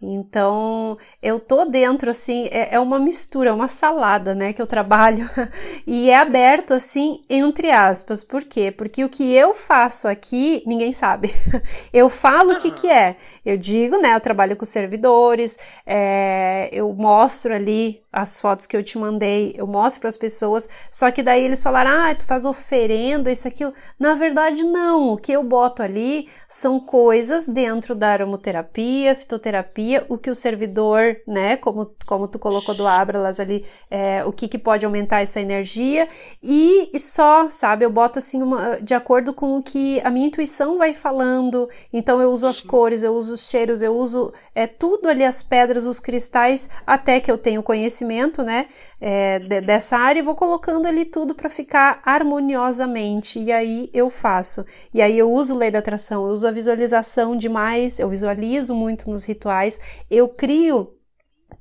Então, 0.00 0.98
eu 1.22 1.40
tô 1.40 1.64
dentro, 1.64 2.10
assim, 2.10 2.46
é, 2.50 2.74
é, 2.74 2.80
uma 2.80 2.98
mistura, 2.98 3.48
é 3.50 3.52
uma 3.52 3.68
salada, 3.68 4.34
né, 4.34 4.52
que 4.52 4.60
eu 4.60 4.66
trabalho, 4.66 5.30
e 5.86 6.10
é 6.10 6.16
aberto, 6.16 6.74
assim, 6.74 7.24
entre 7.28 7.70
aspas. 7.70 8.22
Por 8.22 8.44
quê? 8.44 8.70
Porque 8.70 9.02
o 9.02 9.08
que 9.08 9.32
eu 9.32 9.54
faço 9.54 10.06
aqui, 10.06 10.62
ninguém 10.66 10.92
sabe. 10.92 11.32
Eu 11.92 12.10
falo 12.10 12.52
o 12.52 12.58
que 12.58 12.70
que 12.70 12.90
é. 12.90 13.16
Eu 13.44 13.58
digo, 13.58 13.98
né, 13.98 14.14
eu 14.14 14.20
trabalho 14.20 14.56
com 14.56 14.64
servidores, 14.64 15.58
é, 15.86 16.70
eu 16.72 16.92
mostro 16.94 17.54
ali 17.54 18.02
as 18.14 18.40
fotos 18.40 18.64
que 18.64 18.76
eu 18.76 18.82
te 18.82 18.96
mandei, 18.96 19.54
eu 19.58 19.66
mostro 19.66 20.02
para 20.02 20.08
as 20.08 20.16
pessoas, 20.16 20.70
só 20.90 21.10
que 21.10 21.20
daí 21.20 21.44
eles 21.44 21.60
falaram, 21.62 21.90
ah, 21.90 22.14
tu 22.14 22.24
faz 22.24 22.44
oferenda, 22.44 23.30
isso, 23.30 23.48
aquilo. 23.48 23.74
Na 23.98 24.14
verdade, 24.14 24.62
não. 24.62 25.12
O 25.12 25.16
que 25.16 25.32
eu 25.32 25.42
boto 25.42 25.82
ali 25.82 26.28
são 26.48 26.78
coisas 26.78 27.48
dentro 27.48 27.92
da 27.94 28.10
aromoterapia, 28.10 29.16
fitoterapia, 29.16 30.06
o 30.08 30.16
que 30.16 30.30
o 30.30 30.34
servidor, 30.34 31.16
né, 31.26 31.56
como, 31.56 31.90
como 32.06 32.28
tu 32.28 32.38
colocou 32.38 32.74
do 32.74 32.86
Abralas 32.86 33.40
ali, 33.40 33.66
é, 33.90 34.24
o 34.24 34.32
que, 34.32 34.46
que 34.46 34.58
pode 34.58 34.86
aumentar 34.86 35.20
essa 35.20 35.40
energia, 35.40 36.08
e, 36.40 36.90
e 36.94 37.00
só, 37.00 37.50
sabe, 37.50 37.84
eu 37.84 37.90
boto 37.90 38.20
assim, 38.20 38.40
uma, 38.42 38.80
de 38.80 38.94
acordo 38.94 39.34
com 39.34 39.58
o 39.58 39.62
que 39.62 40.00
a 40.04 40.10
minha 40.10 40.28
intuição 40.28 40.78
vai 40.78 40.94
falando, 40.94 41.68
então 41.92 42.20
eu 42.20 42.30
uso 42.30 42.46
as 42.46 42.60
cores, 42.60 43.02
eu 43.02 43.12
uso 43.14 43.33
os 43.34 43.48
cheiros, 43.48 43.82
eu 43.82 43.96
uso 43.96 44.32
é, 44.54 44.66
tudo 44.66 45.08
ali, 45.08 45.24
as 45.24 45.42
pedras, 45.42 45.84
os 45.84 46.00
cristais, 46.00 46.70
até 46.86 47.20
que 47.20 47.30
eu 47.30 47.36
tenho 47.36 47.62
conhecimento 47.62 48.42
né, 48.42 48.66
é, 49.00 49.38
de, 49.38 49.60
dessa 49.60 49.98
área 49.98 50.20
e 50.20 50.22
vou 50.22 50.34
colocando 50.34 50.86
ali 50.86 51.04
tudo 51.04 51.34
para 51.34 51.50
ficar 51.50 52.00
harmoniosamente. 52.04 53.38
E 53.38 53.52
aí 53.52 53.90
eu 53.92 54.08
faço. 54.08 54.64
E 54.92 55.02
aí 55.02 55.18
eu 55.18 55.30
uso 55.30 55.56
lei 55.56 55.70
da 55.70 55.80
atração, 55.80 56.24
eu 56.24 56.32
uso 56.32 56.48
a 56.48 56.50
visualização 56.50 57.36
demais, 57.36 57.98
eu 57.98 58.08
visualizo 58.08 58.74
muito 58.74 59.10
nos 59.10 59.24
rituais, 59.24 59.78
eu 60.10 60.28
crio 60.28 60.94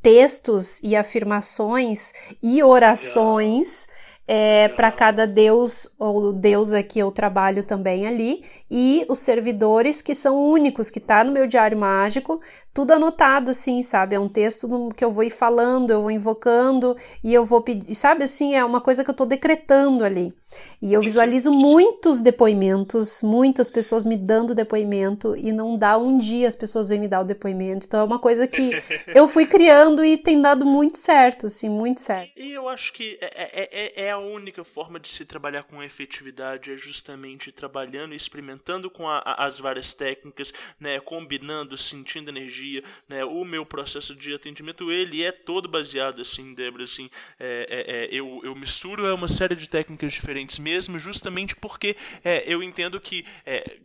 textos 0.01 0.81
e 0.83 0.95
afirmações 0.95 2.13
e 2.41 2.61
orações 2.61 3.87
é, 4.27 4.69
para 4.69 4.91
cada 4.91 5.27
deus 5.27 5.93
ou 5.99 6.31
deusa 6.31 6.81
que 6.81 6.99
eu 6.99 7.11
trabalho 7.11 7.63
também 7.63 8.07
ali 8.07 8.43
e 8.71 9.05
os 9.09 9.19
servidores 9.19 10.01
que 10.01 10.15
são 10.15 10.41
únicos 10.41 10.89
que 10.89 10.99
tá 10.99 11.23
no 11.23 11.31
meu 11.31 11.45
diário 11.45 11.77
mágico 11.77 12.41
tudo 12.73 12.91
anotado 12.91 13.51
assim 13.51 13.83
sabe? 13.83 14.15
É 14.15 14.19
um 14.19 14.29
texto 14.29 14.89
que 14.95 15.03
eu 15.03 15.11
vou 15.11 15.23
ir 15.23 15.29
falando 15.29 15.91
eu 15.91 16.01
vou 16.01 16.11
invocando 16.11 16.95
e 17.23 17.33
eu 17.33 17.45
vou 17.45 17.61
pedir 17.61 17.93
sabe 17.95 18.23
assim 18.23 18.55
é 18.55 18.63
uma 18.63 18.79
coisa 18.79 19.03
que 19.03 19.09
eu 19.09 19.15
tô 19.15 19.25
decretando 19.25 20.05
ali 20.05 20.33
e 20.81 20.93
eu 20.93 21.01
visualizo 21.01 21.51
muitos 21.51 22.21
depoimentos 22.21 23.21
muitas 23.21 23.71
pessoas 23.71 24.05
me 24.05 24.17
dando 24.17 24.53
depoimento 24.53 25.35
e 25.37 25.51
não 25.51 25.77
dá 25.77 25.97
um 25.97 26.17
dia 26.17 26.47
as 26.47 26.55
pessoas 26.55 26.89
vêm 26.89 26.99
me 26.99 27.07
dar 27.07 27.21
o 27.21 27.25
depoimento. 27.25 27.85
Então 27.85 27.99
é 27.99 28.03
uma 28.03 28.19
coisa 28.19 28.47
que 28.47 28.71
eu 29.13 29.27
fui 29.27 29.45
criando 29.45 30.03
e 30.03 30.17
tem 30.17 30.41
dado 30.41 30.65
muito 30.65 30.97
certo 30.97 31.47
assim 31.47 31.69
muito 31.69 32.01
certo. 32.01 32.31
E 32.37 32.51
eu 32.51 32.67
acho 32.67 32.91
que 32.93 33.17
é, 33.21 33.27
é, 33.27 33.69
é, 33.71 34.05
é 34.05 34.11
a 34.11 34.17
única 34.17 34.63
forma 34.63 34.99
de 34.99 35.07
se 35.07 35.25
trabalhar 35.25 35.63
com 35.63 35.81
efetividade 35.81 36.71
é 36.71 36.77
justamente 36.77 37.51
trabalhando 37.51 38.13
e 38.13 38.17
experimentando 38.17 38.89
com 38.89 39.07
a, 39.07 39.19
a, 39.19 39.45
as 39.45 39.59
várias 39.59 39.93
técnicas, 39.93 40.53
né, 40.79 40.99
combinando, 40.99 41.77
sentindo 41.77 42.29
energia, 42.29 42.83
né, 43.07 43.23
o 43.23 43.45
meu 43.45 43.65
processo 43.65 44.15
de 44.15 44.33
atendimento 44.33 44.91
ele 44.91 45.23
é 45.23 45.31
todo 45.31 45.69
baseado 45.69 46.21
assim, 46.21 46.53
Débora, 46.53 46.83
assim, 46.83 47.09
é, 47.39 47.67
é, 47.69 48.05
é 48.05 48.09
eu, 48.11 48.41
eu 48.43 48.55
misturo 48.55 49.13
uma 49.13 49.27
série 49.27 49.55
de 49.55 49.69
técnicas 49.69 50.11
diferentes 50.11 50.42
mesmo, 50.59 50.99
justamente 50.99 51.55
porque 51.55 51.95
é, 52.23 52.43
eu 52.45 52.61
entendo 52.61 52.99
que 52.99 53.25
é, 53.45 53.77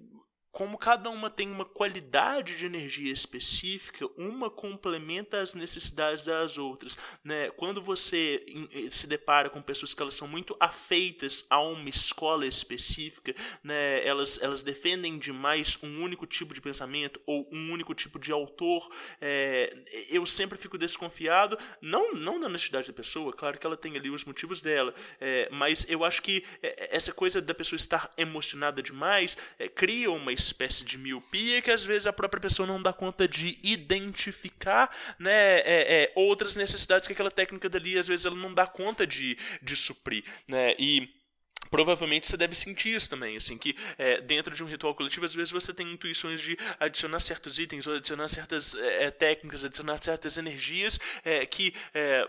como 0.59 0.77
cada 0.77 1.09
uma 1.09 1.31
tem 1.31 1.49
uma 1.49 1.65
qualidade 1.65 2.57
de 2.57 2.67
energia 2.67 3.13
específica, 3.13 4.09
uma 4.17 4.51
complementa 4.51 5.41
as 5.41 5.55
necessidades 5.55 6.25
das 6.25 6.59
outras. 6.59 6.99
Né? 7.23 7.49
Quando 7.51 7.81
você 7.81 8.45
eh, 8.75 8.91
se 8.91 9.07
depara 9.07 9.49
com 9.49 9.63
pessoas 9.63 9.95
que 9.95 10.03
elas 10.03 10.17
são 10.17 10.27
muito 10.27 10.57
afeitas 10.59 11.47
a 11.49 11.61
uma 11.61 11.89
escola 11.89 12.45
específica, 12.45 13.37
né? 13.63 14.05
elas, 14.05 14.43
elas 14.43 14.65
defendem 14.65 15.17
demais 15.17 15.79
um 15.81 16.03
único 16.03 16.27
tipo 16.27 16.53
de 16.53 16.61
pensamento 16.61 17.21
ou 17.25 17.49
um 17.53 17.71
único 17.71 17.95
tipo 17.95 18.19
de 18.19 18.33
autor, 18.33 18.91
é, 19.21 19.73
eu 20.11 20.27
sempre 20.27 20.59
fico 20.59 20.77
desconfiado, 20.77 21.57
não, 21.81 22.15
não 22.15 22.41
da 22.41 22.49
honestidade 22.49 22.89
da 22.89 22.93
pessoa, 22.93 23.33
claro 23.33 23.57
que 23.61 23.65
ela 23.65 23.77
tem 23.77 23.97
ali 23.97 24.11
os 24.11 24.25
motivos 24.25 24.61
dela, 24.61 24.93
é, 25.21 25.49
mas 25.53 25.87
eu 25.89 26.05
acho 26.05 26.21
que 26.21 26.43
essa 26.61 27.13
coisa 27.13 27.41
da 27.41 27.55
pessoa 27.55 27.77
estar 27.77 28.11
emocionada 28.17 28.83
demais 28.83 29.39
é, 29.57 29.69
cria 29.69 30.11
uma 30.11 30.33
espécie 30.49 30.85
de 30.85 30.99
miopia 30.99 31.63
que 31.63 31.71
às 31.71 31.85
vezes 31.85 32.07
a 32.07 32.13
própria 32.13 32.41
pessoa 32.41 32.67
não 32.67 32.81
dá 32.81 32.93
conta 32.93 33.29
de 33.29 33.59
identificar 33.63 34.95
né, 35.19 35.59
é, 35.61 36.03
é, 36.03 36.13
outras 36.15 36.57
necessidades 36.57 37.07
que 37.07 37.13
aquela 37.13 37.31
técnica 37.31 37.69
dali 37.69 37.99
às 37.99 38.09
vezes 38.09 38.27
ela 38.27 38.37
não 38.37 38.53
dá 38.53 38.67
conta 38.67 39.07
de, 39.07 39.39
de 39.63 39.77
suprir. 39.77 40.25
Né? 40.47 40.75
E 40.79 41.09
provavelmente 41.71 42.29
você 42.29 42.37
deve 42.37 42.55
sentir 42.55 42.95
isso 42.95 43.11
também, 43.11 43.37
assim, 43.37 43.59
que 43.59 43.77
é, 43.99 44.21
dentro 44.21 44.55
de 44.55 44.63
um 44.63 44.67
ritual 44.67 44.95
coletivo, 44.95 45.27
às 45.27 45.35
vezes 45.35 45.51
você 45.51 45.75
tem 45.75 45.93
intuições 45.93 46.41
de 46.41 46.57
adicionar 46.81 47.21
certos 47.21 47.59
itens, 47.59 47.87
ou 47.87 47.95
adicionar 47.95 48.29
certas 48.29 48.75
é, 48.75 49.11
técnicas, 49.11 49.65
adicionar 49.65 50.03
certas 50.03 50.39
energias 50.39 50.99
é, 51.25 51.45
que 51.45 51.75
é, 51.95 52.27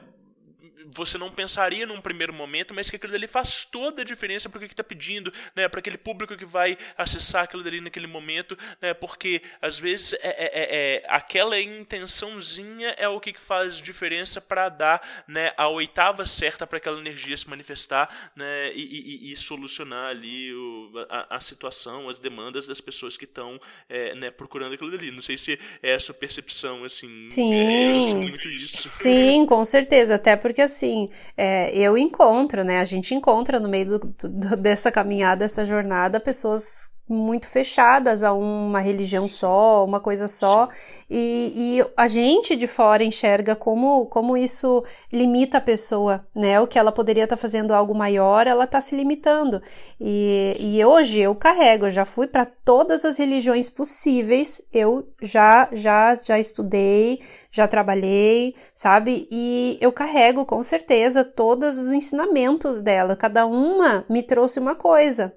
você 0.93 1.17
não 1.17 1.32
pensaria 1.32 1.86
num 1.86 2.01
primeiro 2.01 2.34
momento, 2.34 2.74
mas 2.74 2.89
que 2.89 2.95
aquilo 2.95 3.13
dali 3.13 3.28
faz 3.28 3.63
toda 3.65 4.01
a 4.01 4.05
diferença 4.05 4.49
para 4.49 4.57
o 4.57 4.61
que 4.61 4.67
está 4.67 4.84
pedindo, 4.84 5.32
né, 5.55 5.67
para 5.67 5.80
aquele 5.80 5.97
público 5.97 6.36
que 6.36 6.45
vai 6.45 6.78
acessar 6.97 7.43
aquilo 7.43 7.63
dali 7.63 7.82
naquele 7.82 8.07
momento, 8.07 8.57
né, 8.82 8.93
porque 8.93 9.41
às 9.61 9.78
vezes 9.78 10.13
é, 10.13 10.20
é, 10.22 10.45
é, 10.53 10.95
é 10.95 11.05
aquela 11.07 11.59
intençãozinha 11.59 12.89
é 12.97 13.07
o 13.07 13.20
que 13.20 13.34
faz 13.39 13.78
diferença 13.78 14.41
para 14.41 14.70
dar 14.70 15.24
né, 15.28 15.53
a 15.57 15.67
oitava 15.67 16.26
certa 16.26 16.65
para 16.65 16.78
aquela 16.78 16.99
energia 16.99 17.36
se 17.36 17.49
manifestar 17.49 18.32
né, 18.36 18.72
e, 18.74 19.28
e, 19.30 19.32
e 19.32 19.36
solucionar 19.36 20.09
ali 20.09 20.53
o, 20.53 20.91
a, 21.09 21.38
a, 21.38 21.39
situação, 21.39 22.09
as 22.09 22.20
demandas 22.20 22.67
das 22.67 22.82
pessoas 22.82 23.17
que 23.17 23.26
estão 23.26 23.59
é, 23.88 24.15
né, 24.15 24.32
procurando 24.32 24.74
aquilo 24.74 24.91
dali. 24.91 25.11
Não 25.11 25.22
sei 25.22 25.38
se 25.38 25.59
é 25.82 25.91
essa 25.91 26.13
percepção 26.13 26.84
assim. 26.84 27.30
Sim, 27.32 28.36
sim, 28.67 29.45
com 29.45 29.63
certeza, 29.63 30.15
até 30.15 30.36
porque 30.36 30.59
assim, 30.62 31.10
é, 31.38 31.76
eu 31.76 31.97
encontro, 31.97 32.64
né? 32.64 32.80
A 32.80 32.86
gente 32.86 33.14
encontra 33.14 33.60
no 33.60 33.70
meio 33.70 33.99
do, 33.99 33.99
do, 33.99 34.57
dessa 34.57 34.91
caminhada, 34.91 35.39
dessa 35.39 35.66
jornada, 35.66 36.20
pessoas 36.20 36.98
muito 37.10 37.47
fechadas 37.47 38.22
a 38.22 38.32
uma 38.32 38.80
religião 38.80 39.28
só, 39.28 39.84
uma 39.84 39.99
coisa 39.99 40.28
só, 40.28 40.70
e, 41.10 41.80
e, 41.80 41.86
a 41.97 42.07
gente 42.07 42.55
de 42.55 42.68
fora 42.68 43.03
enxerga 43.03 43.55
como, 43.55 44.05
como 44.05 44.38
isso 44.38 44.84
limita 45.12 45.57
a 45.57 45.62
pessoa, 45.62 46.24
né? 46.36 46.60
O 46.62 46.68
que 46.68 46.78
ela 46.78 46.91
poderia 46.91 47.24
estar 47.24 47.36
tá 47.36 47.41
fazendo 47.41 47.74
algo 47.74 47.95
maior, 47.95 48.45
ela 48.45 48.66
está 48.66 48.80
se 48.80 48.95
limitando. 48.95 49.60
E, 49.99 50.55
e 50.60 50.86
hoje 50.86 51.20
eu 51.20 51.34
carrego, 51.34 51.88
eu 51.88 51.89
já 51.89 52.05
fui 52.05 52.28
para 52.28 52.45
todas 52.45 53.03
as 53.03 53.18
religiões 53.18 53.72
possíveis, 53.72 54.62
eu 54.72 55.07
já, 55.20 55.68
já, 55.72 56.14
já 56.14 56.38
estudei, 56.38 57.20
já 57.51 57.68
trabalhei, 57.68 58.55
sabe? 58.76 59.28
E 59.32 59.80
eu 59.82 59.91
carrego 59.91 60.45
com 60.45 60.62
certeza 60.62 61.24
todos 61.24 61.78
os 61.80 61.91
ensinamentos 61.91 62.82
dela, 62.82 63.16
cada 63.16 63.47
uma 63.47 64.05
me 64.07 64.22
trouxe 64.22 64.60
uma 64.60 64.76
coisa. 64.76 65.34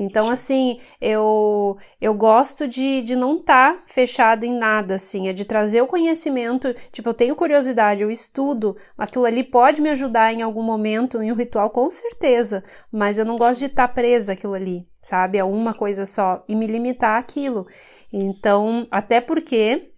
Então, 0.00 0.30
assim, 0.30 0.80
eu, 1.00 1.76
eu 2.00 2.14
gosto 2.14 2.68
de, 2.68 3.02
de 3.02 3.16
não 3.16 3.38
estar 3.38 3.74
tá 3.74 3.82
fechada 3.84 4.46
em 4.46 4.56
nada, 4.56 4.94
assim, 4.94 5.26
é 5.26 5.32
de 5.32 5.44
trazer 5.44 5.82
o 5.82 5.88
conhecimento. 5.88 6.72
Tipo, 6.92 7.08
eu 7.08 7.14
tenho 7.14 7.34
curiosidade, 7.34 8.00
eu 8.00 8.08
estudo, 8.08 8.76
aquilo 8.96 9.24
ali 9.24 9.42
pode 9.42 9.82
me 9.82 9.90
ajudar 9.90 10.32
em 10.32 10.40
algum 10.40 10.62
momento, 10.62 11.20
em 11.20 11.32
um 11.32 11.34
ritual, 11.34 11.68
com 11.70 11.90
certeza, 11.90 12.62
mas 12.92 13.18
eu 13.18 13.24
não 13.24 13.36
gosto 13.36 13.58
de 13.58 13.66
estar 13.66 13.88
tá 13.88 13.92
presa 13.92 14.34
aquilo 14.34 14.54
ali, 14.54 14.86
sabe? 15.02 15.36
A 15.36 15.44
uma 15.44 15.74
coisa 15.74 16.06
só 16.06 16.44
e 16.48 16.54
me 16.54 16.68
limitar 16.68 17.18
aquilo. 17.18 17.66
Então, 18.12 18.86
até 18.92 19.20
porque. 19.20 19.90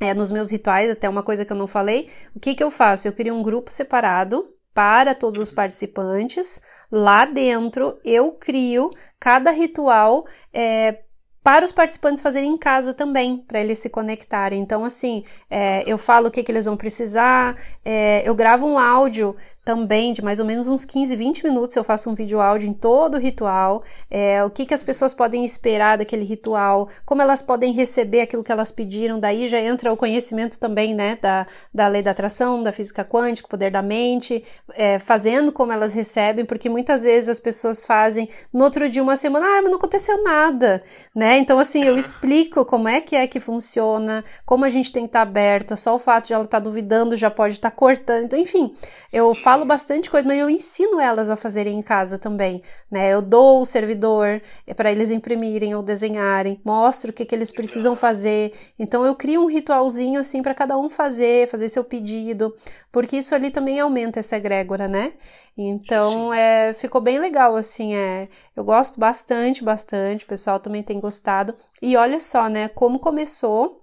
É, 0.00 0.14
nos 0.14 0.30
meus 0.30 0.48
rituais, 0.52 0.88
até 0.88 1.08
uma 1.08 1.24
coisa 1.24 1.44
que 1.44 1.52
eu 1.52 1.56
não 1.56 1.66
falei, 1.66 2.08
o 2.32 2.38
que, 2.38 2.54
que 2.54 2.62
eu 2.62 2.70
faço? 2.70 3.08
Eu 3.08 3.12
crio 3.12 3.34
um 3.34 3.42
grupo 3.42 3.72
separado 3.72 4.48
para 4.72 5.12
todos 5.12 5.40
os 5.40 5.50
participantes. 5.50 6.62
Lá 6.88 7.24
dentro 7.24 7.98
eu 8.04 8.30
crio 8.30 8.90
cada 9.18 9.50
ritual 9.50 10.26
é, 10.52 11.00
para 11.42 11.64
os 11.64 11.72
participantes 11.72 12.22
fazerem 12.22 12.52
em 12.52 12.58
casa 12.58 12.92
também, 12.92 13.38
para 13.38 13.60
eles 13.60 13.78
se 13.78 13.88
conectarem. 13.88 14.60
Então, 14.60 14.84
assim, 14.84 15.24
é, 15.48 15.82
eu 15.86 15.96
falo 15.96 16.28
o 16.28 16.30
que, 16.30 16.42
que 16.42 16.52
eles 16.52 16.66
vão 16.66 16.76
precisar, 16.76 17.56
é, 17.84 18.22
eu 18.28 18.34
gravo 18.34 18.66
um 18.66 18.78
áudio 18.78 19.34
também 19.68 20.14
de 20.14 20.24
mais 20.24 20.40
ou 20.40 20.46
menos 20.46 20.66
uns 20.66 20.86
15, 20.86 21.14
20 21.14 21.44
minutos 21.44 21.76
eu 21.76 21.84
faço 21.84 22.08
um 22.08 22.14
vídeo 22.14 22.40
áudio 22.40 22.70
em 22.70 22.72
todo 22.72 23.16
o 23.16 23.20
ritual, 23.20 23.82
é, 24.10 24.42
o 24.42 24.48
que, 24.48 24.64
que 24.64 24.72
as 24.72 24.82
pessoas 24.82 25.12
podem 25.12 25.44
esperar 25.44 25.98
daquele 25.98 26.24
ritual, 26.24 26.88
como 27.04 27.20
elas 27.20 27.42
podem 27.42 27.70
receber 27.74 28.22
aquilo 28.22 28.42
que 28.42 28.50
elas 28.50 28.72
pediram, 28.72 29.20
daí 29.20 29.46
já 29.46 29.60
entra 29.60 29.92
o 29.92 29.96
conhecimento 29.96 30.58
também, 30.58 30.94
né, 30.94 31.18
da, 31.20 31.46
da 31.74 31.86
lei 31.86 32.02
da 32.02 32.12
atração, 32.12 32.62
da 32.62 32.72
física 32.72 33.04
quântica, 33.04 33.46
poder 33.46 33.70
da 33.70 33.82
mente, 33.82 34.42
é, 34.72 34.98
fazendo 34.98 35.52
como 35.52 35.70
elas 35.70 35.92
recebem, 35.92 36.46
porque 36.46 36.70
muitas 36.70 37.02
vezes 37.02 37.28
as 37.28 37.38
pessoas 37.38 37.84
fazem 37.84 38.26
no 38.50 38.64
outro 38.64 38.88
dia, 38.88 39.02
uma 39.02 39.16
semana, 39.16 39.44
ah, 39.44 39.60
mas 39.60 39.70
não 39.70 39.76
aconteceu 39.76 40.24
nada, 40.24 40.82
né, 41.14 41.36
então 41.36 41.58
assim, 41.58 41.84
eu 41.84 41.98
explico 41.98 42.64
como 42.64 42.88
é 42.88 43.02
que 43.02 43.14
é 43.14 43.26
que 43.26 43.38
funciona, 43.38 44.24
como 44.46 44.64
a 44.64 44.70
gente 44.70 44.90
tem 44.90 45.02
que 45.02 45.10
estar 45.10 45.20
aberta, 45.20 45.76
só 45.76 45.94
o 45.94 45.98
fato 45.98 46.28
de 46.28 46.32
ela 46.32 46.44
estar 46.44 46.58
duvidando 46.58 47.14
já 47.14 47.30
pode 47.30 47.52
estar 47.52 47.70
cortando, 47.70 48.24
então, 48.24 48.38
enfim, 48.38 48.74
eu 49.12 49.34
falo 49.34 49.57
falo 49.58 49.66
bastante 49.66 50.10
coisa, 50.10 50.26
mas 50.26 50.38
eu 50.38 50.48
ensino 50.48 51.00
elas 51.00 51.28
a 51.28 51.36
fazerem 51.36 51.78
em 51.78 51.82
casa 51.82 52.18
também, 52.18 52.62
né? 52.90 53.12
Eu 53.12 53.20
dou 53.20 53.60
o 53.60 53.66
servidor 53.66 54.40
é 54.66 54.72
para 54.72 54.92
eles 54.92 55.10
imprimirem 55.10 55.74
ou 55.74 55.82
desenharem, 55.82 56.60
mostro 56.64 57.10
o 57.10 57.12
que, 57.12 57.24
que 57.24 57.34
eles 57.34 57.50
precisam 57.50 57.96
fazer. 57.96 58.52
Então 58.78 59.04
eu 59.04 59.14
crio 59.14 59.42
um 59.42 59.46
ritualzinho 59.46 60.20
assim 60.20 60.42
para 60.42 60.54
cada 60.54 60.78
um 60.78 60.88
fazer, 60.88 61.48
fazer 61.48 61.68
seu 61.68 61.82
pedido, 61.84 62.54
porque 62.92 63.16
isso 63.16 63.34
ali 63.34 63.50
também 63.50 63.80
aumenta 63.80 64.20
essa 64.20 64.36
egrégora, 64.36 64.86
né? 64.86 65.14
Então 65.56 66.32
é, 66.32 66.72
ficou 66.72 67.00
bem 67.00 67.18
legal 67.18 67.56
assim, 67.56 67.94
é. 67.94 68.28
Eu 68.54 68.62
gosto 68.64 69.00
bastante, 69.00 69.64
bastante. 69.64 70.24
O 70.24 70.28
pessoal 70.28 70.60
também 70.60 70.82
tem 70.84 71.00
gostado. 71.00 71.54
E 71.82 71.96
olha 71.96 72.20
só, 72.20 72.48
né? 72.48 72.68
Como 72.68 73.00
começou 73.00 73.82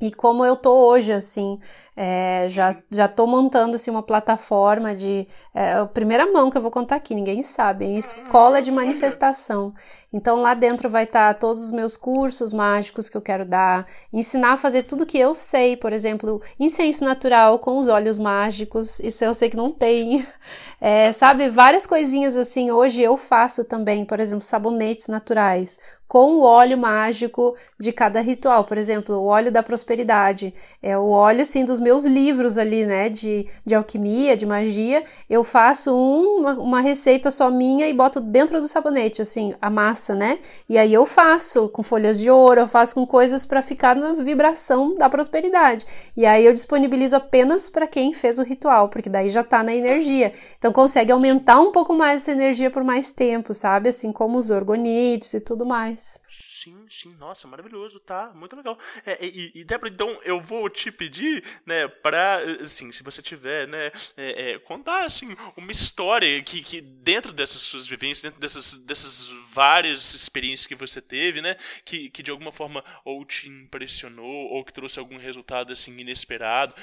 e 0.00 0.10
como 0.10 0.44
eu 0.44 0.56
tô 0.56 0.72
hoje, 0.88 1.12
assim, 1.12 1.60
é, 1.94 2.46
já, 2.48 2.74
já 2.90 3.06
tô 3.06 3.26
montando 3.26 3.76
assim, 3.76 3.90
uma 3.90 4.02
plataforma 4.02 4.94
de. 4.94 5.28
É, 5.54 5.74
a 5.74 5.84
primeira 5.84 6.24
mão 6.32 6.48
que 6.48 6.56
eu 6.56 6.62
vou 6.62 6.70
contar 6.70 6.96
aqui, 6.96 7.14
ninguém 7.14 7.42
sabe, 7.42 7.84
em 7.84 7.98
escola 7.98 8.62
de 8.62 8.70
manifestação. 8.70 9.74
Então 10.10 10.40
lá 10.40 10.54
dentro 10.54 10.88
vai 10.88 11.04
estar 11.04 11.34
tá 11.34 11.38
todos 11.38 11.62
os 11.62 11.70
meus 11.70 11.98
cursos 11.98 12.52
mágicos 12.54 13.10
que 13.10 13.16
eu 13.16 13.20
quero 13.20 13.44
dar, 13.44 13.86
ensinar 14.10 14.54
a 14.54 14.56
fazer 14.56 14.84
tudo 14.84 15.04
que 15.04 15.18
eu 15.18 15.34
sei, 15.34 15.76
por 15.76 15.92
exemplo, 15.92 16.40
incenso 16.58 17.04
natural 17.04 17.58
com 17.58 17.76
os 17.76 17.86
olhos 17.86 18.18
mágicos, 18.18 18.98
isso 19.00 19.22
eu 19.22 19.34
sei 19.34 19.50
que 19.50 19.56
não 19.56 19.70
tem. 19.70 20.26
É, 20.82 21.12
sabe, 21.12 21.50
várias 21.50 21.86
coisinhas 21.86 22.38
assim, 22.38 22.70
hoje 22.70 23.02
eu 23.02 23.14
faço 23.18 23.66
também, 23.66 24.02
por 24.06 24.18
exemplo, 24.18 24.42
sabonetes 24.42 25.08
naturais 25.08 25.78
com 26.10 26.38
o 26.38 26.40
óleo 26.40 26.76
mágico 26.76 27.54
de 27.80 27.92
cada 27.92 28.20
ritual. 28.20 28.64
Por 28.64 28.76
exemplo, 28.76 29.16
o 29.16 29.24
óleo 29.24 29.50
da 29.50 29.62
prosperidade. 29.62 30.54
É 30.82 30.96
o 30.96 31.08
óleo, 31.08 31.40
assim, 31.42 31.64
dos 31.64 31.80
meus 31.80 32.04
livros 32.04 32.58
ali, 32.58 32.84
né, 32.84 33.08
de, 33.08 33.46
de 33.64 33.74
alquimia, 33.74 34.36
de 34.36 34.44
magia. 34.44 35.02
Eu 35.28 35.42
faço 35.42 35.96
um, 35.96 36.40
uma, 36.40 36.52
uma 36.52 36.80
receita 36.80 37.30
só 37.30 37.50
minha 37.50 37.88
e 37.88 37.94
boto 37.94 38.20
dentro 38.20 38.60
do 38.60 38.68
sabonete, 38.68 39.22
assim, 39.22 39.54
a 39.60 39.70
massa, 39.70 40.14
né? 40.14 40.38
E 40.68 40.76
aí 40.76 40.92
eu 40.92 41.06
faço 41.06 41.68
com 41.70 41.82
folhas 41.82 42.18
de 42.18 42.30
ouro, 42.30 42.60
eu 42.60 42.68
faço 42.68 42.94
com 42.94 43.06
coisas 43.06 43.46
para 43.46 43.62
ficar 43.62 43.96
na 43.96 44.12
vibração 44.12 44.94
da 44.96 45.08
prosperidade. 45.08 45.86
E 46.14 46.26
aí 46.26 46.44
eu 46.44 46.52
disponibilizo 46.52 47.16
apenas 47.16 47.70
para 47.70 47.86
quem 47.86 48.12
fez 48.12 48.38
o 48.38 48.42
ritual, 48.42 48.90
porque 48.90 49.08
daí 49.08 49.30
já 49.30 49.42
tá 49.42 49.62
na 49.62 49.74
energia. 49.74 50.32
Então 50.58 50.72
consegue 50.72 51.12
aumentar 51.12 51.60
um 51.60 51.72
pouco 51.72 51.94
mais 51.94 52.22
essa 52.22 52.32
energia 52.32 52.70
por 52.70 52.84
mais 52.84 53.12
tempo, 53.12 53.54
sabe? 53.54 53.88
Assim 53.88 54.12
como 54.12 54.38
os 54.38 54.50
orgonites 54.50 55.32
e 55.32 55.40
tudo 55.40 55.64
mais. 55.64 56.20
Sim, 56.62 56.86
sim, 56.90 57.14
nossa, 57.14 57.48
maravilhoso, 57.48 57.98
tá? 57.98 58.32
Muito 58.34 58.54
legal. 58.54 58.78
É, 59.06 59.24
e, 59.24 59.50
e 59.54 59.64
Débora, 59.64 59.90
então 59.90 60.20
eu 60.22 60.38
vou 60.42 60.68
te 60.68 60.92
pedir, 60.92 61.42
né, 61.64 61.88
pra, 61.88 62.36
assim, 62.60 62.92
se 62.92 63.02
você 63.02 63.22
tiver, 63.22 63.66
né, 63.66 63.86
é, 64.14 64.50
é, 64.50 64.58
contar, 64.58 65.06
assim, 65.06 65.34
uma 65.56 65.72
história 65.72 66.42
que, 66.42 66.60
que 66.60 66.82
dentro 66.82 67.32
dessas 67.32 67.62
suas 67.62 67.86
vivências, 67.86 68.20
dentro 68.20 68.38
dessas, 68.38 68.76
dessas 68.84 69.28
várias 69.50 70.12
experiências 70.12 70.66
que 70.66 70.74
você 70.74 71.00
teve, 71.00 71.40
né, 71.40 71.56
que, 71.82 72.10
que 72.10 72.22
de 72.22 72.30
alguma 72.30 72.52
forma 72.52 72.84
ou 73.06 73.24
te 73.24 73.48
impressionou 73.48 74.50
ou 74.50 74.62
que 74.62 74.72
trouxe 74.72 74.98
algum 74.98 75.16
resultado, 75.16 75.72
assim, 75.72 75.96
inesperado, 75.96 76.74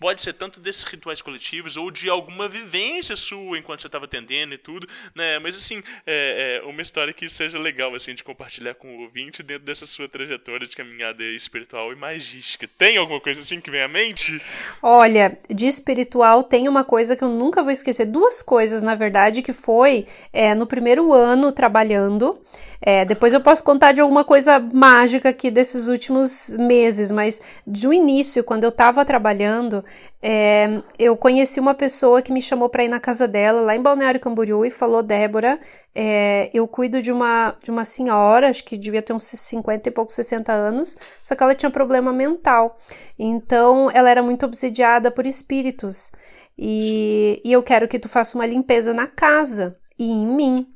Pode 0.00 0.22
ser 0.22 0.32
tanto 0.32 0.60
desses 0.60 0.84
rituais 0.84 1.20
coletivos 1.20 1.76
ou 1.76 1.90
de 1.90 2.08
alguma 2.08 2.48
vivência 2.48 3.16
sua 3.16 3.58
enquanto 3.58 3.80
você 3.80 3.88
estava 3.88 4.04
atendendo 4.04 4.54
e 4.54 4.58
tudo, 4.58 4.88
né? 5.14 5.40
Mas 5.40 5.56
assim, 5.56 5.82
é, 6.06 6.60
é, 6.62 6.66
uma 6.68 6.80
história 6.80 7.12
que 7.12 7.28
seja 7.28 7.58
legal 7.58 7.92
assim 7.94 8.14
de 8.14 8.22
compartilhar 8.22 8.74
com 8.74 8.96
o 8.96 9.00
ouvinte 9.02 9.42
dentro 9.42 9.64
dessa 9.64 9.86
sua 9.86 10.08
trajetória 10.08 10.68
de 10.68 10.76
caminhada 10.76 11.24
espiritual 11.24 11.92
e 11.92 11.96
magística. 11.96 12.68
Tem 12.78 12.96
alguma 12.96 13.20
coisa 13.20 13.40
assim 13.40 13.60
que 13.60 13.72
vem 13.72 13.82
à 13.82 13.88
mente? 13.88 14.40
Olha, 14.80 15.36
de 15.50 15.66
espiritual 15.66 16.44
tem 16.44 16.68
uma 16.68 16.84
coisa 16.84 17.16
que 17.16 17.24
eu 17.24 17.28
nunca 17.28 17.62
vou 17.62 17.72
esquecer. 17.72 18.06
Duas 18.06 18.40
coisas, 18.40 18.84
na 18.84 18.94
verdade, 18.94 19.42
que 19.42 19.52
foi 19.52 20.06
é, 20.32 20.54
no 20.54 20.66
primeiro 20.66 21.12
ano 21.12 21.50
trabalhando. 21.50 22.40
É, 22.80 23.04
depois 23.04 23.34
eu 23.34 23.40
posso 23.40 23.64
contar 23.64 23.92
de 23.92 24.00
alguma 24.00 24.24
coisa 24.24 24.58
mágica 24.60 25.30
aqui 25.30 25.50
desses 25.50 25.88
últimos 25.88 26.50
meses, 26.50 27.10
mas 27.10 27.42
do 27.66 27.92
início, 27.92 28.44
quando 28.44 28.62
eu 28.62 28.68
estava 28.68 29.04
trabalhando, 29.04 29.84
é, 30.20 30.82
eu 30.98 31.16
conheci 31.16 31.60
uma 31.60 31.74
pessoa 31.74 32.20
que 32.20 32.32
me 32.32 32.42
chamou 32.42 32.68
para 32.68 32.84
ir 32.84 32.88
na 32.88 32.98
casa 32.98 33.28
dela, 33.28 33.60
lá 33.60 33.76
em 33.76 33.82
Balneário 33.82 34.20
Camboriú, 34.20 34.64
e 34.64 34.70
falou: 34.70 35.02
Débora, 35.02 35.60
é, 35.94 36.50
eu 36.52 36.66
cuido 36.66 37.00
de 37.00 37.12
uma, 37.12 37.56
de 37.62 37.70
uma 37.70 37.84
senhora, 37.84 38.48
acho 38.48 38.64
que 38.64 38.76
devia 38.76 39.02
ter 39.02 39.12
uns 39.12 39.22
50 39.22 39.88
e 39.88 39.92
poucos, 39.92 40.14
60 40.14 40.52
anos, 40.52 40.96
só 41.22 41.34
que 41.36 41.42
ela 41.42 41.54
tinha 41.54 41.70
problema 41.70 42.12
mental. 42.12 42.76
Então, 43.18 43.90
ela 43.92 44.10
era 44.10 44.22
muito 44.22 44.44
obsediada 44.44 45.10
por 45.10 45.26
espíritos. 45.26 46.12
E, 46.58 47.40
e 47.44 47.52
eu 47.52 47.62
quero 47.62 47.86
que 47.86 47.98
tu 47.98 48.08
faça 48.08 48.36
uma 48.36 48.46
limpeza 48.46 48.92
na 48.92 49.06
casa 49.06 49.78
e 49.96 50.10
em 50.10 50.26
mim. 50.26 50.66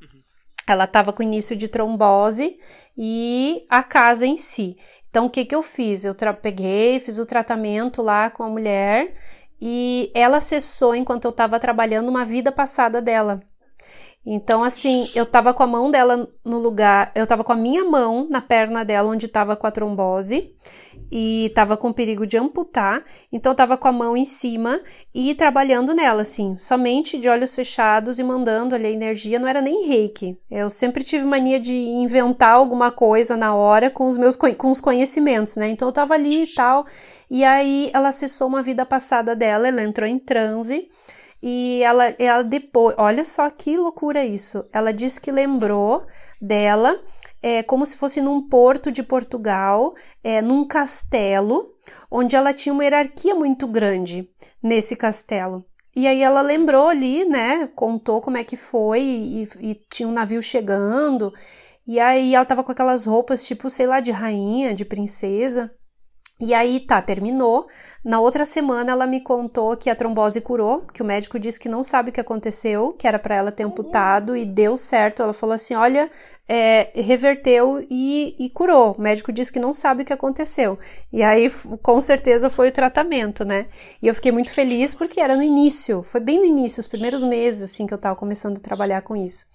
Ela 0.65 0.85
estava 0.85 1.11
com 1.11 1.21
início 1.21 1.57
de 1.57 1.67
trombose 1.67 2.57
e 2.97 3.65
a 3.69 3.83
casa 3.83 4.25
em 4.25 4.37
si. 4.37 4.77
Então, 5.13 5.27
o 5.27 5.29
que, 5.29 5.45
que 5.45 5.53
eu 5.53 5.61
fiz? 5.61 6.03
Eu 6.05 6.15
peguei, 6.41 6.99
fiz 6.99 7.19
o 7.19 7.25
tratamento 7.27 8.01
lá 8.01 8.31
com 8.31 8.41
a 8.41 8.49
mulher 8.49 9.13
e 9.61 10.11
ela 10.15 10.37
acessou 10.37 10.95
enquanto 10.95 11.25
eu 11.25 11.29
estava 11.29 11.59
trabalhando 11.59 12.09
uma 12.09 12.25
vida 12.25 12.51
passada 12.51 12.99
dela. 12.99 13.39
Então, 14.25 14.63
assim, 14.63 15.09
eu 15.13 15.25
tava 15.25 15.53
com 15.53 15.63
a 15.63 15.67
mão 15.67 15.91
dela 15.91 16.29
no 16.45 16.57
lugar, 16.57 17.11
eu 17.13 17.27
tava 17.27 17.43
com 17.43 17.51
a 17.51 17.57
minha 17.57 17.83
mão 17.83 18.25
na 18.29 18.39
perna 18.39 18.85
dela 18.85 19.09
onde 19.09 19.27
tava 19.27 19.53
com 19.55 19.67
a 19.67 19.71
trombose 19.71 20.53
e 21.11 21.51
tava 21.53 21.75
com 21.75 21.91
perigo 21.91 22.25
de 22.25 22.37
amputar, 22.37 23.03
então 23.31 23.51
eu 23.51 23.55
tava 23.55 23.77
com 23.77 23.87
a 23.87 23.91
mão 23.91 24.15
em 24.15 24.23
cima 24.23 24.81
e 25.13 25.35
trabalhando 25.35 25.93
nela, 25.93 26.21
assim, 26.21 26.57
somente 26.57 27.19
de 27.19 27.27
olhos 27.27 27.53
fechados 27.53 28.17
e 28.17 28.23
mandando 28.23 28.73
ali 28.73 28.87
a 28.87 28.91
energia, 28.91 29.37
não 29.37 29.47
era 29.47 29.61
nem 29.61 29.87
reiki. 29.87 30.39
Eu 30.49 30.69
sempre 30.69 31.03
tive 31.03 31.25
mania 31.25 31.59
de 31.59 31.75
inventar 31.75 32.55
alguma 32.55 32.91
coisa 32.91 33.35
na 33.35 33.53
hora 33.53 33.89
com 33.89 34.07
os 34.07 34.17
meus 34.17 34.37
com 34.37 34.71
os 34.71 34.79
conhecimentos, 34.79 35.57
né? 35.57 35.67
Então 35.67 35.89
eu 35.89 35.91
tava 35.91 36.13
ali 36.13 36.43
e 36.43 36.47
tal, 36.47 36.85
e 37.29 37.43
aí 37.43 37.91
ela 37.93 38.07
acessou 38.07 38.47
uma 38.47 38.63
vida 38.63 38.85
passada 38.85 39.35
dela, 39.35 39.67
ela 39.67 39.83
entrou 39.83 40.07
em 40.07 40.17
transe. 40.17 40.87
E 41.45 41.83
ela, 41.83 42.15
ela 42.17 42.41
depois, 42.41 42.95
olha 42.97 43.25
só 43.25 43.49
que 43.49 43.77
loucura 43.77 44.23
isso. 44.23 44.65
Ela 44.71 44.93
disse 44.93 45.19
que 45.19 45.29
lembrou 45.29 46.07
dela 46.39 46.97
é, 47.41 47.61
como 47.61 47.85
se 47.85 47.97
fosse 47.97 48.21
num 48.21 48.47
porto 48.47 48.89
de 48.89 49.03
Portugal, 49.03 49.93
é, 50.23 50.41
num 50.41 50.65
castelo, 50.65 51.73
onde 52.09 52.37
ela 52.37 52.53
tinha 52.53 52.71
uma 52.71 52.85
hierarquia 52.85 53.35
muito 53.35 53.67
grande 53.67 54.29
nesse 54.63 54.95
castelo. 54.95 55.65
E 55.93 56.07
aí 56.07 56.21
ela 56.21 56.41
lembrou 56.41 56.87
ali, 56.87 57.25
né? 57.25 57.67
Contou 57.75 58.21
como 58.21 58.37
é 58.37 58.43
que 58.45 58.55
foi 58.55 59.01
e, 59.01 59.49
e 59.59 59.75
tinha 59.91 60.07
um 60.07 60.13
navio 60.13 60.41
chegando. 60.41 61.33
E 61.85 61.99
aí 61.99 62.35
ela 62.35 62.45
tava 62.45 62.63
com 62.63 62.71
aquelas 62.71 63.05
roupas 63.05 63.43
tipo, 63.43 63.69
sei 63.69 63.85
lá, 63.85 63.99
de 63.99 64.11
rainha, 64.11 64.73
de 64.73 64.85
princesa. 64.85 65.69
E 66.39 66.53
aí, 66.53 66.79
tá, 66.79 67.01
terminou. 67.01 67.67
Na 68.03 68.19
outra 68.19 68.43
semana, 68.43 68.91
ela 68.91 69.07
me 69.07 69.21
contou 69.21 69.77
que 69.77 69.89
a 69.89 69.95
trombose 69.95 70.41
curou, 70.41 70.81
que 70.81 71.01
o 71.01 71.05
médico 71.05 71.39
disse 71.39 71.59
que 71.59 71.69
não 71.69 71.83
sabe 71.83 72.09
o 72.09 72.13
que 72.13 72.19
aconteceu, 72.19 72.91
que 72.93 73.07
era 73.07 73.17
para 73.17 73.35
ela 73.35 73.51
ter 73.51 73.63
amputado 73.63 74.35
e 74.35 74.43
deu 74.43 74.75
certo. 74.75 75.21
Ela 75.21 75.31
falou 75.31 75.53
assim: 75.53 75.75
olha, 75.75 76.09
é, 76.47 76.89
reverteu 76.95 77.85
e, 77.89 78.35
e, 78.37 78.49
curou. 78.49 78.93
O 78.97 79.01
médico 79.01 79.31
disse 79.31 79.53
que 79.53 79.59
não 79.59 79.71
sabe 79.73 80.03
o 80.03 80.05
que 80.05 80.11
aconteceu. 80.11 80.77
E 81.13 81.23
aí, 81.23 81.49
com 81.81 82.01
certeza, 82.01 82.49
foi 82.49 82.69
o 82.69 82.73
tratamento, 82.73 83.45
né? 83.45 83.67
E 84.01 84.07
eu 84.07 84.15
fiquei 84.15 84.31
muito 84.31 84.51
feliz 84.51 84.93
porque 84.93 85.21
era 85.21 85.35
no 85.35 85.43
início, 85.43 86.03
foi 86.03 86.19
bem 86.19 86.39
no 86.39 86.45
início, 86.45 86.81
os 86.81 86.87
primeiros 86.87 87.23
meses, 87.23 87.61
assim, 87.61 87.87
que 87.87 87.93
eu 87.93 87.97
tava 87.97 88.15
começando 88.15 88.57
a 88.57 88.61
trabalhar 88.61 89.01
com 89.03 89.15
isso. 89.15 89.45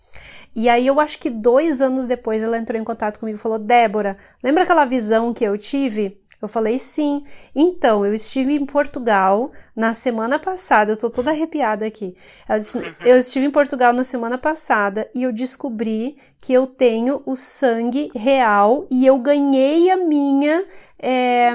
E 0.57 0.69
aí 0.69 0.87
eu 0.87 0.99
acho 0.99 1.19
que 1.19 1.29
dois 1.29 1.81
anos 1.83 2.07
depois 2.07 2.43
ela 2.43 2.57
entrou 2.57 2.81
em 2.81 2.85
contato 2.85 3.21
comigo 3.21 3.37
e 3.37 3.41
falou: 3.41 3.59
Débora, 3.59 4.17
lembra 4.43 4.63
aquela 4.63 4.85
visão 4.85 5.35
que 5.35 5.45
eu 5.45 5.59
tive? 5.59 6.19
Eu 6.41 6.47
falei 6.47 6.79
sim. 6.79 7.25
Então, 7.55 8.07
eu 8.07 8.15
estive 8.15 8.55
em 8.55 8.65
Portugal 8.65 9.51
na 9.75 9.93
semana 9.93 10.39
passada. 10.39 10.93
Eu 10.93 10.97
tô 10.97 11.11
toda 11.11 11.31
arrepiada 11.31 11.85
aqui. 11.85 12.15
Disse, 12.57 12.79
eu 13.05 13.17
estive 13.19 13.47
em 13.47 13.51
Portugal 13.51 13.93
na 13.93 14.05
semana 14.05 14.39
passada 14.39 15.11
e 15.15 15.25
eu 15.25 15.33
descobri 15.33 16.17
que 16.41 16.53
eu 16.53 16.67
tenho 16.67 17.23
o 17.27 17.35
sangue 17.35 18.11
real 18.15 18.87
e 18.91 19.05
eu 19.05 19.19
ganhei 19.19 19.91
a 19.91 19.97
minha 19.97 20.65
é, 20.99 21.51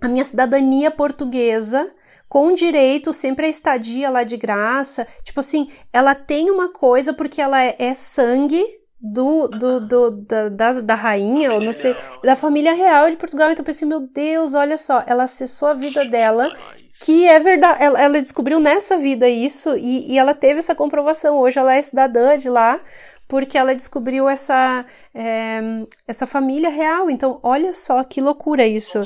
a 0.00 0.08
minha 0.08 0.24
cidadania 0.24 0.90
portuguesa 0.90 1.92
com 2.28 2.52
direito 2.54 3.12
sempre 3.12 3.46
a 3.46 3.48
estadia 3.48 4.10
lá 4.10 4.22
de 4.22 4.36
graça. 4.36 5.06
Tipo 5.24 5.40
assim, 5.40 5.68
ela 5.92 6.14
tem 6.14 6.50
uma 6.50 6.72
coisa 6.72 7.12
porque 7.12 7.40
ela 7.40 7.60
é, 7.60 7.74
é 7.78 7.94
sangue 7.94 8.64
do, 9.00 9.48
do, 9.48 9.80
do 9.80 10.10
da, 10.10 10.48
da, 10.48 10.72
da, 10.80 10.94
rainha, 10.94 11.52
ou 11.52 11.60
não 11.60 11.72
sei, 11.72 11.94
da 12.24 12.34
família 12.34 12.72
real 12.72 13.10
de 13.10 13.16
Portugal. 13.16 13.50
Então 13.50 13.62
eu 13.62 13.66
pensei, 13.66 13.86
meu 13.86 14.00
Deus, 14.00 14.54
olha 14.54 14.78
só, 14.78 15.02
ela 15.06 15.24
acessou 15.24 15.68
a 15.68 15.74
vida 15.74 16.04
dela, 16.04 16.54
que 17.00 17.26
é 17.28 17.38
verdade, 17.38 17.82
ela, 17.82 18.00
ela 18.00 18.22
descobriu 18.22 18.58
nessa 18.58 18.96
vida 18.96 19.28
isso, 19.28 19.76
e, 19.76 20.12
e, 20.12 20.18
ela 20.18 20.34
teve 20.34 20.58
essa 20.58 20.74
comprovação. 20.74 21.38
Hoje 21.38 21.58
ela 21.58 21.74
é 21.74 21.82
cidadã 21.82 22.36
de 22.36 22.48
lá, 22.48 22.80
porque 23.28 23.58
ela 23.58 23.74
descobriu 23.74 24.28
essa, 24.28 24.84
é, 25.14 25.60
essa 26.06 26.26
família 26.26 26.70
real. 26.70 27.10
Então, 27.10 27.38
olha 27.42 27.74
só 27.74 28.02
que 28.02 28.20
loucura 28.20 28.66
isso 28.66 29.02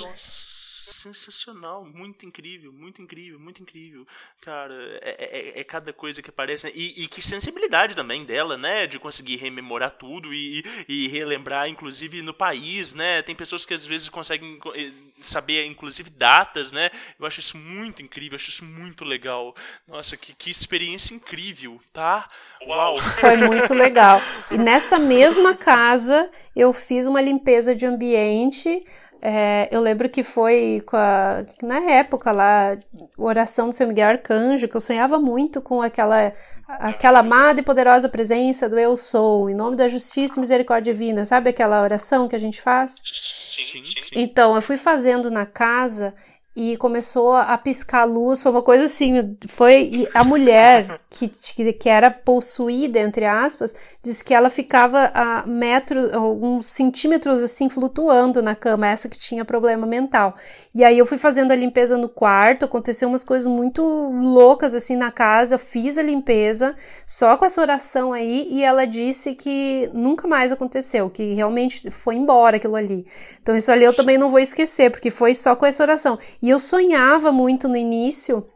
sensacional, 1.01 1.85
muito 1.85 2.27
incrível, 2.27 2.73
muito 2.73 3.01
incrível, 3.01 3.39
muito 3.39 3.63
incrível. 3.63 4.07
Cara, 4.41 4.75
é, 5.01 5.55
é, 5.57 5.61
é 5.61 5.65
cada 5.65 5.93
coisa 5.93 6.21
que 6.23 6.31
aparece, 6.31 6.67
né? 6.67 6.73
e, 6.75 7.05
e, 7.05 7.09
que 7.09 7.23
sensibilidade 7.23 7.95
também 7.95 8.25
dela, 8.25 8.57
né? 8.57 8.87
De 8.87 8.99
conseguir 8.99 9.37
rememorar 9.37 9.93
tudo 9.93 10.33
e, 10.35 10.65
e, 10.89 11.09
relembrar, 11.09 11.69
inclusive 11.69 12.23
no 12.23 12.35
país, 12.35 12.93
né? 12.93 13.23
Tem 13.23 13.35
pessoas 13.35 13.65
que 13.65 13.75
às 13.75 13.87
vezes 13.87 14.09
conseguem 14.09 14.59
eh, 14.75 14.91
saber, 15.21 15.65
inclusive, 15.67 16.11
datas, 16.11 16.73
né? 16.73 16.91
Eu 17.19 17.27
acho 17.27 17.41
isso 17.41 17.57
muito 17.57 18.03
incrível, 18.03 18.37
acho 18.37 18.51
isso 18.51 18.65
muito 18.65 19.05
legal. 19.05 19.55
Nossa, 19.89 20.17
que, 20.17 20.35
que 20.35 20.51
experiência 20.51 21.15
incrível, 21.15 21.81
tá? 21.93 22.29
Uau! 22.67 22.99
Foi 22.99 23.37
muito 23.37 23.73
legal. 23.73 24.21
E 24.51 24.59
nessa 24.59 24.99
mesma 24.99 25.55
casa 25.57 26.31
eu 26.55 26.73
fiz 26.73 27.07
uma 27.07 27.21
limpeza 27.21 27.75
de 27.75 27.87
ambiente 27.87 28.85
é, 29.23 29.69
eu 29.71 29.81
lembro 29.81 30.09
que 30.09 30.23
foi 30.23 30.83
a, 30.93 31.45
na 31.63 31.79
época 31.91 32.33
lá, 32.33 32.77
oração 33.17 33.69
do 33.69 33.75
São 33.75 33.89
Miguel 33.89 34.09
Arcanjo, 34.09 34.67
que 34.67 34.77
eu 34.77 34.81
sonhava 34.81 35.19
muito 35.19 35.61
com 35.61 35.83
aquela, 35.83 36.33
aquela 36.67 37.19
amada 37.19 37.61
e 37.61 37.63
poderosa 37.63 38.09
presença 38.09 38.69
do 38.69 38.79
Eu 38.79 38.97
Sou, 38.97 39.51
em 39.51 39.55
nome 39.55 39.77
da 39.77 39.89
justiça 39.89 40.39
e 40.39 40.41
misericórdia 40.41 40.93
divina. 40.93 41.25
Sabe 41.25 41.51
aquela 41.51 41.83
oração 41.83 42.29
que 42.29 42.37
a 42.37 42.39
gente 42.39 42.63
faz? 42.63 42.97
Sim, 43.05 43.85
sim. 43.85 44.05
Então, 44.13 44.55
eu 44.55 44.63
fui 44.63 44.79
fazendo 44.79 45.31
na 45.31 45.45
casa 45.45 46.15
e 46.55 46.77
começou 46.77 47.35
a 47.35 47.57
piscar 47.57 48.05
luz, 48.05 48.43
foi 48.43 48.51
uma 48.51 48.63
coisa 48.63 48.85
assim, 48.85 49.37
foi 49.49 50.09
a 50.13 50.25
mulher 50.25 51.01
que, 51.09 51.29
que 51.29 51.89
era 51.89 52.11
possuída, 52.11 52.99
entre 52.99 53.25
aspas, 53.25 53.75
disse 54.03 54.25
que 54.25 54.35
ela 54.35 54.51
ficava 54.51 55.13
a 55.15 55.47
metros, 55.47 56.13
alguns 56.13 56.67
centímetros 56.67 57.41
assim, 57.41 57.71
flutuando 57.71 58.43
na 58.43 58.57
cama, 58.57 58.89
essa 58.89 59.09
que 59.09 59.19
tinha 59.19 59.45
problema 59.45 59.87
mental. 59.87 60.37
E 60.73 60.85
aí 60.85 60.97
eu 60.97 61.05
fui 61.05 61.19
fazendo 61.19 61.51
a 61.51 61.57
limpeza 61.57 61.99
no 61.99 62.09
quarto, 62.09 62.65
aconteceu 62.65 63.09
umas 63.09 63.25
coisas 63.25 63.51
muito 63.51 63.83
loucas 63.83 64.73
assim 64.73 64.95
na 64.95 65.11
casa, 65.11 65.59
fiz 65.59 65.99
a 65.99 66.03
limpeza, 66.03 66.77
só 67.05 67.37
com 67.37 67.45
essa 67.45 67.61
oração 67.61 68.13
aí, 68.13 68.47
e 68.49 68.63
ela 68.63 68.87
disse 68.87 69.35
que 69.35 69.91
nunca 69.93 70.29
mais 70.29 70.53
aconteceu, 70.53 71.11
que 71.11 71.35
realmente 71.35 71.91
foi 71.91 72.15
embora 72.15 72.57
aquilo 72.57 72.77
ali. 72.77 73.05
Então 73.43 73.57
isso 73.57 73.73
ali 73.73 73.83
eu 73.83 73.93
também 73.93 74.17
não 74.17 74.31
vou 74.31 74.39
esquecer, 74.39 74.93
porque 74.93 75.11
foi 75.11 75.35
só 75.35 75.57
com 75.57 75.67
essa 75.67 75.83
oração. 75.83 76.17
E 76.41 76.49
eu 76.49 76.59
sonhava 76.61 77.33
muito 77.33 77.69
no 77.69 77.77
início 77.77 78.47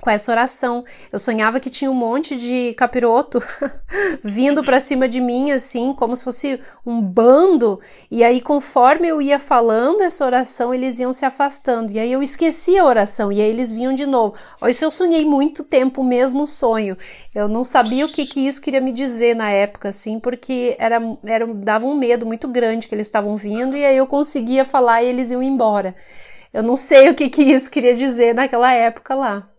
com 0.00 0.10
essa 0.10 0.32
oração. 0.32 0.84
Eu 1.12 1.18
sonhava 1.18 1.60
que 1.60 1.70
tinha 1.70 1.90
um 1.90 1.94
monte 1.94 2.36
de 2.36 2.74
capiroto 2.74 3.42
vindo 4.22 4.64
para 4.64 4.80
cima 4.80 5.08
de 5.08 5.20
mim, 5.20 5.52
assim, 5.52 5.92
como 5.92 6.16
se 6.16 6.24
fosse 6.24 6.60
um 6.84 7.00
bando. 7.00 7.78
E 8.10 8.24
aí, 8.24 8.40
conforme 8.40 9.08
eu 9.08 9.20
ia 9.20 9.38
falando 9.38 10.00
essa 10.00 10.24
oração, 10.24 10.72
eles 10.72 10.98
iam 10.98 11.12
se 11.12 11.24
afastando. 11.24 11.92
E 11.92 11.98
aí 11.98 12.10
eu 12.10 12.22
esquecia 12.22 12.82
a 12.82 12.86
oração, 12.86 13.30
e 13.30 13.40
aí 13.40 13.48
eles 13.48 13.70
vinham 13.70 13.94
de 13.94 14.06
novo. 14.06 14.34
Isso 14.68 14.84
eu 14.84 14.90
sonhei 14.90 15.24
muito 15.24 15.62
tempo 15.62 16.00
o 16.00 16.04
mesmo 16.04 16.46
sonho. 16.46 16.96
Eu 17.34 17.48
não 17.48 17.62
sabia 17.62 18.04
o 18.04 18.08
que, 18.08 18.26
que 18.26 18.46
isso 18.46 18.60
queria 18.60 18.80
me 18.80 18.92
dizer 18.92 19.36
na 19.36 19.50
época, 19.50 19.90
assim, 19.90 20.18
porque 20.18 20.74
era, 20.78 21.00
era, 21.24 21.46
dava 21.46 21.86
um 21.86 21.96
medo 21.96 22.26
muito 22.26 22.48
grande 22.48 22.88
que 22.88 22.94
eles 22.94 23.06
estavam 23.06 23.36
vindo, 23.36 23.76
e 23.76 23.84
aí 23.84 23.96
eu 23.96 24.06
conseguia 24.06 24.64
falar 24.64 25.02
e 25.02 25.06
eles 25.06 25.30
iam 25.30 25.42
embora. 25.42 25.94
Eu 26.52 26.62
não 26.62 26.76
sei 26.76 27.08
o 27.08 27.14
que, 27.14 27.30
que 27.30 27.42
isso 27.42 27.70
queria 27.70 27.94
dizer 27.94 28.34
naquela 28.34 28.72
época 28.72 29.14
lá. 29.14 29.51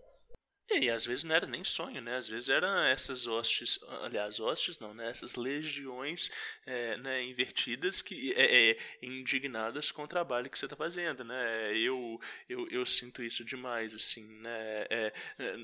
E 0.70 0.90
às 0.90 1.04
vezes 1.04 1.24
não 1.24 1.34
era 1.34 1.46
nem 1.46 1.62
sonho, 1.62 2.00
né? 2.00 2.16
Às 2.16 2.26
vezes 2.26 2.48
eram 2.48 2.82
essas 2.84 3.26
hostes, 3.26 3.78
aliás, 4.02 4.40
hostes 4.40 4.78
não, 4.78 4.94
né? 4.94 5.10
Essas 5.10 5.36
legiões 5.36 6.30
é, 6.64 6.96
né, 6.96 7.22
invertidas 7.22 8.00
que 8.00 8.32
é, 8.32 8.70
é, 8.70 8.78
indignadas 9.02 9.92
com 9.92 10.02
o 10.02 10.08
trabalho 10.08 10.48
que 10.48 10.58
você 10.58 10.64
está 10.64 10.74
fazendo, 10.74 11.22
né? 11.22 11.76
Eu, 11.76 12.18
eu, 12.48 12.66
eu 12.70 12.86
sinto 12.86 13.22
isso 13.22 13.44
demais, 13.44 13.94
assim, 13.94 14.24
né? 14.40 14.86
É, 14.90 15.12
é, 15.38 15.56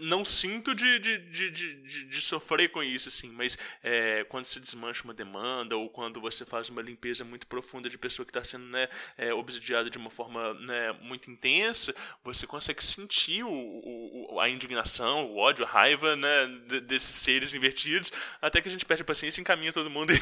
não 0.00 0.24
sinto 0.24 0.74
de, 0.74 0.98
de, 0.98 1.18
de, 1.18 1.50
de, 1.50 2.04
de, 2.06 2.20
sofrer 2.20 2.70
com 2.70 2.82
isso, 2.82 3.08
assim, 3.08 3.30
mas 3.30 3.56
é, 3.82 4.24
quando 4.24 4.46
se 4.46 4.58
desmancha 4.58 5.04
uma 5.04 5.14
demanda 5.14 5.76
ou 5.76 5.88
quando 5.88 6.20
você 6.20 6.44
faz 6.44 6.68
uma 6.68 6.82
limpeza 6.82 7.24
muito 7.24 7.46
profunda 7.46 7.88
de 7.88 7.96
pessoa 7.96 8.26
que 8.26 8.30
está 8.30 8.42
sendo 8.42 8.66
né, 8.66 8.88
obsidiada 9.34 9.88
de 9.88 9.96
uma 9.96 10.10
forma 10.10 10.54
né, 10.54 10.92
muito 11.00 11.30
intensa, 11.30 11.94
você 12.22 12.46
consegue 12.46 12.82
sentir 12.82 13.44
o, 13.44 13.50
o 13.50 14.39
a 14.40 14.48
indignação, 14.48 15.26
o 15.26 15.36
ódio, 15.36 15.64
a 15.64 15.68
raiva, 15.68 16.16
né, 16.16 16.50
desses 16.86 17.14
seres 17.14 17.54
invertidos, 17.54 18.12
até 18.40 18.60
que 18.60 18.68
a 18.68 18.70
gente 18.70 18.84
perde 18.84 19.02
a 19.02 19.06
paciência, 19.06 19.40
encaminha 19.40 19.72
todo 19.72 19.90
mundo 19.90 20.12
e 20.14 20.20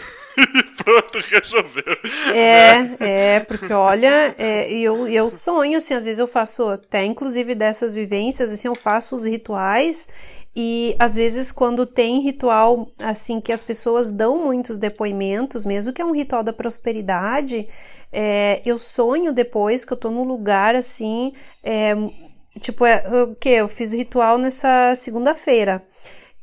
pronto, 0.83 1.19
resolveu. 1.19 1.99
É, 2.35 2.83
né? 2.83 2.97
é, 3.01 3.41
porque 3.41 3.73
olha, 3.73 4.35
é, 4.37 4.71
eu, 4.73 5.07
eu 5.09 5.31
sonho, 5.31 5.79
assim, 5.79 5.95
às 5.95 6.05
vezes 6.05 6.19
eu 6.19 6.29
faço 6.29 6.69
até, 6.69 7.05
inclusive, 7.05 7.55
dessas 7.55 7.95
vivências, 7.95 8.53
assim, 8.53 8.69
eu 8.69 8.75
faço 8.75 9.15
os 9.15 9.25
rituais 9.25 10.09
e 10.61 10.97
às 10.99 11.15
vezes 11.15 11.53
quando 11.53 11.87
tem 11.87 12.21
ritual, 12.21 12.91
assim, 12.99 13.41
que 13.41 13.53
as 13.53 13.63
pessoas 13.63 14.11
dão 14.11 14.45
muitos 14.45 14.77
depoimentos, 14.77 15.65
mesmo 15.65 15.93
que 15.93 16.03
é 16.03 16.05
um 16.05 16.13
ritual 16.13 16.43
da 16.43 16.53
prosperidade, 16.53 17.69
é, 18.13 18.61
eu 18.65 18.79
sonho 18.79 19.33
depois 19.33 19.85
que 19.85 19.93
eu 19.93 19.97
tô 19.97 20.11
num 20.11 20.25
lugar, 20.25 20.75
assim, 20.75 21.33
é, 21.63 21.95
tipo, 22.59 22.85
é, 22.85 23.05
o 23.25 23.35
que? 23.35 23.49
Eu 23.51 23.69
fiz 23.69 23.93
ritual 23.93 24.39
nessa 24.39 24.95
segunda-feira. 24.97 25.85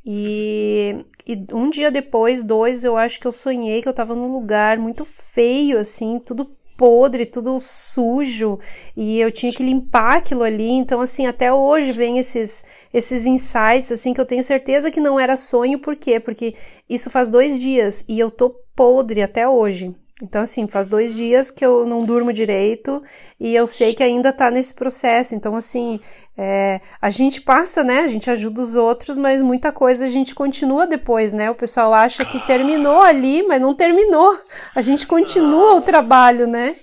E, 0.05 1.05
e 1.25 1.45
um 1.51 1.69
dia 1.69 1.89
depois, 1.89 2.43
dois, 2.43 2.83
eu 2.83 2.95
acho 2.95 3.19
que 3.19 3.25
eu 3.25 3.31
sonhei 3.31 3.81
que 3.81 3.89
eu 3.89 3.93
tava 3.93 4.15
num 4.15 4.31
lugar 4.31 4.77
muito 4.77 5.03
feio, 5.05 5.79
assim, 5.79 6.19
tudo 6.19 6.55
podre, 6.77 7.25
tudo 7.25 7.57
sujo, 7.59 8.59
e 8.95 9.19
eu 9.19 9.31
tinha 9.31 9.51
que 9.53 9.63
limpar 9.63 10.17
aquilo 10.17 10.43
ali. 10.43 10.69
Então, 10.69 11.01
assim, 11.01 11.25
até 11.25 11.51
hoje 11.51 11.91
vem 11.91 12.19
esses 12.19 12.65
esses 12.93 13.25
insights, 13.25 13.91
assim, 13.91 14.13
que 14.13 14.21
eu 14.21 14.25
tenho 14.25 14.43
certeza 14.43 14.91
que 14.91 15.01
não 15.01 15.19
era 15.19 15.35
sonho, 15.35 15.79
por 15.79 15.95
quê? 15.95 16.19
Porque 16.19 16.55
isso 16.89 17.09
faz 17.09 17.27
dois 17.29 17.59
dias 17.59 18.05
e 18.07 18.19
eu 18.19 18.31
tô 18.31 18.49
podre 18.75 19.21
até 19.21 19.47
hoje. 19.47 19.93
Então, 20.21 20.41
assim, 20.43 20.65
faz 20.65 20.87
dois 20.87 21.13
dias 21.13 21.51
que 21.51 21.65
eu 21.65 21.85
não 21.85 22.05
durmo 22.05 22.31
direito 22.31 23.03
e 23.37 23.53
eu 23.53 23.67
sei 23.67 23.93
que 23.93 24.01
ainda 24.01 24.31
tá 24.31 24.49
nesse 24.49 24.73
processo. 24.73 25.35
Então, 25.35 25.57
assim, 25.57 25.99
é, 26.37 26.79
a 27.01 27.09
gente 27.09 27.41
passa, 27.41 27.83
né? 27.83 27.99
A 27.99 28.07
gente 28.07 28.29
ajuda 28.29 28.61
os 28.61 28.77
outros, 28.77 29.17
mas 29.17 29.41
muita 29.41 29.73
coisa 29.73 30.05
a 30.05 30.09
gente 30.09 30.33
continua 30.33 30.87
depois, 30.87 31.33
né? 31.33 31.51
O 31.51 31.55
pessoal 31.55 31.93
acha 31.93 32.23
que 32.23 32.39
terminou 32.47 33.01
ali, 33.01 33.43
mas 33.43 33.59
não 33.59 33.75
terminou. 33.75 34.39
A 34.73 34.81
gente 34.81 35.05
continua 35.05 35.75
o 35.75 35.81
trabalho, 35.81 36.47
né? 36.47 36.77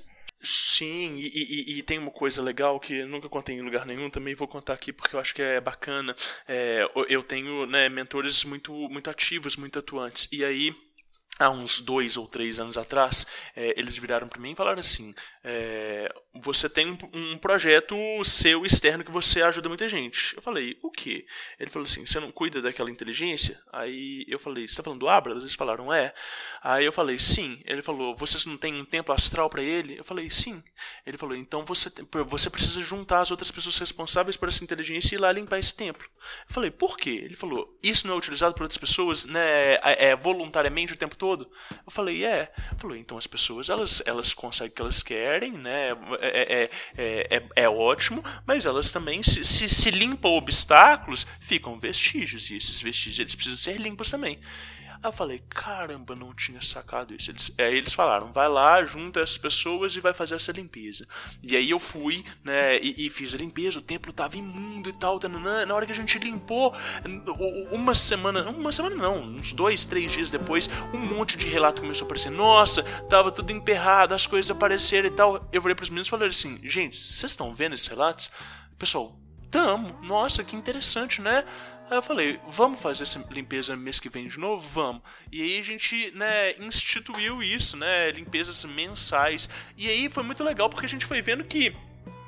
Sim, 0.44 1.14
e, 1.16 1.28
e, 1.28 1.78
e, 1.78 1.82
tem 1.82 1.98
uma 1.98 2.10
coisa 2.10 2.42
legal 2.42 2.80
que 2.80 3.04
nunca 3.04 3.28
contei 3.28 3.54
em 3.54 3.62
lugar 3.62 3.86
nenhum, 3.86 4.10
também 4.10 4.34
vou 4.34 4.48
contar 4.48 4.74
aqui 4.74 4.92
porque 4.92 5.14
eu 5.14 5.20
acho 5.20 5.32
que 5.32 5.40
é 5.40 5.60
bacana. 5.60 6.16
É, 6.48 6.84
eu 7.08 7.22
tenho 7.22 7.64
né, 7.64 7.88
mentores 7.88 8.44
muito, 8.44 8.72
muito 8.72 9.08
ativos, 9.08 9.56
muito 9.56 9.78
atuantes. 9.78 10.28
E 10.32 10.44
aí 10.44 10.74
há 11.38 11.50
uns 11.50 11.80
dois 11.80 12.16
ou 12.16 12.26
três 12.26 12.60
anos 12.60 12.78
atrás, 12.78 13.26
é, 13.54 13.78
eles 13.78 13.96
viraram 13.96 14.28
para 14.28 14.40
mim 14.40 14.52
e 14.52 14.56
falaram 14.56 14.80
assim: 14.80 15.14
é, 15.44 16.12
você 16.34 16.68
tem 16.68 16.90
um, 16.90 16.98
um, 17.12 17.38
projeto 17.38 17.96
seu 18.24 18.64
externo 18.64 19.04
que 19.04 19.10
você 19.10 19.42
ajuda 19.42 19.68
muita 19.68 19.88
gente. 19.88 20.36
Eu 20.36 20.42
falei: 20.42 20.78
o 20.82 20.90
quê? 20.90 21.26
Ele 21.58 21.70
falou 21.70 21.84
assim: 21.84 22.06
você 22.06 22.20
não 22.20 22.30
cuida 22.30 22.62
daquela 22.62 22.90
inteligência? 22.90 23.60
Aí 23.72 24.24
eu 24.28 24.38
falei: 24.38 24.66
você 24.66 24.72
está 24.72 24.82
falando 24.82 25.00
do 25.00 25.08
Abra? 25.08 25.32
Eles 25.32 25.54
falaram: 25.54 25.92
é. 25.92 26.14
Aí 26.62 26.84
eu 26.84 26.92
falei: 26.92 27.18
sim. 27.18 27.60
Ele 27.64 27.82
falou: 27.82 28.14
vocês 28.14 28.46
não 28.46 28.56
têm 28.56 28.74
um 28.74 28.84
templo 28.84 29.14
astral 29.14 29.50
para 29.50 29.62
ele? 29.62 29.98
Eu 29.98 30.04
falei: 30.04 30.30
sim. 30.30 30.62
Ele 31.04 31.18
falou: 31.18 31.36
então 31.36 31.64
você, 31.64 31.90
você 32.26 32.48
precisa 32.48 32.80
juntar 32.80 33.20
as 33.20 33.30
outras 33.30 33.50
pessoas 33.50 33.78
responsáveis 33.78 34.36
por 34.36 34.48
essa 34.48 34.62
inteligência 34.62 35.14
e 35.14 35.18
ir 35.18 35.20
lá 35.20 35.32
limpar 35.32 35.58
esse 35.58 35.74
templo. 35.74 36.06
Eu 36.48 36.54
falei: 36.54 36.70
por 36.70 36.96
quê? 36.96 37.20
Ele 37.24 37.36
falou: 37.36 37.78
isso 37.82 38.06
não 38.06 38.14
é 38.14 38.18
utilizado 38.18 38.54
por 38.54 38.62
outras 38.62 38.78
pessoas 38.78 39.24
né, 39.24 39.74
é, 39.82 40.10
é 40.10 40.16
voluntariamente 40.16 40.92
o 40.92 40.96
tempo 40.96 41.16
todo? 41.16 41.50
Eu 41.84 41.90
falei, 41.90 42.24
é. 42.24 42.52
Falou, 42.78 42.96
então 42.96 43.18
as 43.18 43.26
pessoas 43.26 43.68
elas, 43.68 44.02
elas 44.06 44.34
conseguem 44.34 44.72
o 44.72 44.74
que 44.74 44.82
elas 44.82 45.02
querem, 45.02 45.31
né? 45.40 45.90
É, 46.20 46.70
é, 46.96 47.36
é, 47.36 47.42
é, 47.56 47.68
ótimo, 47.68 48.24
mas 48.46 48.66
elas 48.66 48.90
também, 48.90 49.22
se, 49.22 49.44
se, 49.44 49.68
se 49.68 49.90
limpam 49.90 50.32
obstáculos, 50.32 51.26
ficam 51.40 51.78
vestígios, 51.78 52.50
e 52.50 52.56
esses 52.56 52.80
vestígios 52.80 53.18
eles 53.18 53.34
precisam 53.34 53.56
ser 53.56 53.80
limpos 53.80 54.10
também. 54.10 54.38
Eu 55.02 55.10
falei, 55.10 55.42
caramba, 55.48 56.14
não 56.14 56.32
tinha 56.32 56.60
sacado 56.60 57.12
isso. 57.12 57.30
Eles, 57.30 57.52
aí 57.58 57.76
eles 57.76 57.92
falaram, 57.92 58.32
vai 58.32 58.48
lá, 58.48 58.84
junta 58.84 59.20
as 59.20 59.36
pessoas 59.36 59.96
e 59.96 60.00
vai 60.00 60.14
fazer 60.14 60.36
essa 60.36 60.52
limpeza. 60.52 61.06
E 61.42 61.56
aí 61.56 61.70
eu 61.70 61.80
fui, 61.80 62.24
né, 62.44 62.78
e, 62.78 63.06
e 63.06 63.10
fiz 63.10 63.34
a 63.34 63.36
limpeza, 63.38 63.80
o 63.80 63.82
templo 63.82 64.12
tava 64.12 64.36
imundo 64.36 64.88
e 64.88 64.92
tal, 64.92 65.18
tananã. 65.18 65.66
na 65.66 65.74
hora 65.74 65.86
que 65.86 65.92
a 65.92 65.94
gente 65.94 66.18
limpou, 66.18 66.72
uma 67.72 67.96
semana, 67.96 68.48
uma 68.48 68.70
semana 68.70 68.94
não, 68.94 69.22
uns 69.22 69.52
dois, 69.52 69.84
três 69.84 70.12
dias 70.12 70.30
depois, 70.30 70.70
um 70.94 70.98
monte 70.98 71.36
de 71.36 71.48
relato 71.48 71.80
começou 71.82 72.04
a 72.04 72.06
aparecer. 72.06 72.30
Nossa, 72.30 72.84
tava 73.08 73.32
tudo 73.32 73.50
emperrado, 73.50 74.14
as 74.14 74.26
coisas 74.26 74.50
apareceram 74.50 75.08
e 75.08 75.12
tal. 75.12 75.48
Eu 75.52 75.60
falei 75.60 75.74
pros 75.74 75.90
meninos 75.90 76.06
e 76.06 76.10
falei 76.10 76.28
assim, 76.28 76.60
gente, 76.62 76.96
vocês 76.96 77.32
estão 77.32 77.52
vendo 77.52 77.74
esses 77.74 77.88
relatos? 77.88 78.30
Pessoal, 78.78 79.18
tamo, 79.52 80.00
nossa, 80.02 80.42
que 80.42 80.56
interessante, 80.56 81.20
né? 81.20 81.44
Aí 81.92 81.98
eu 81.98 82.02
falei, 82.02 82.40
vamos 82.48 82.80
fazer 82.80 83.02
essa 83.02 83.22
limpeza 83.30 83.76
mês 83.76 84.00
que 84.00 84.08
vem 84.08 84.26
de 84.26 84.40
novo? 84.40 84.66
Vamos. 84.66 85.02
E 85.30 85.42
aí 85.42 85.58
a 85.58 85.62
gente, 85.62 86.10
né, 86.12 86.56
instituiu 86.58 87.42
isso, 87.42 87.76
né, 87.76 88.10
limpezas 88.12 88.64
mensais. 88.64 89.46
E 89.76 89.90
aí 89.90 90.08
foi 90.08 90.22
muito 90.22 90.42
legal 90.42 90.70
porque 90.70 90.86
a 90.86 90.88
gente 90.88 91.04
foi 91.04 91.20
vendo 91.20 91.44
que 91.44 91.76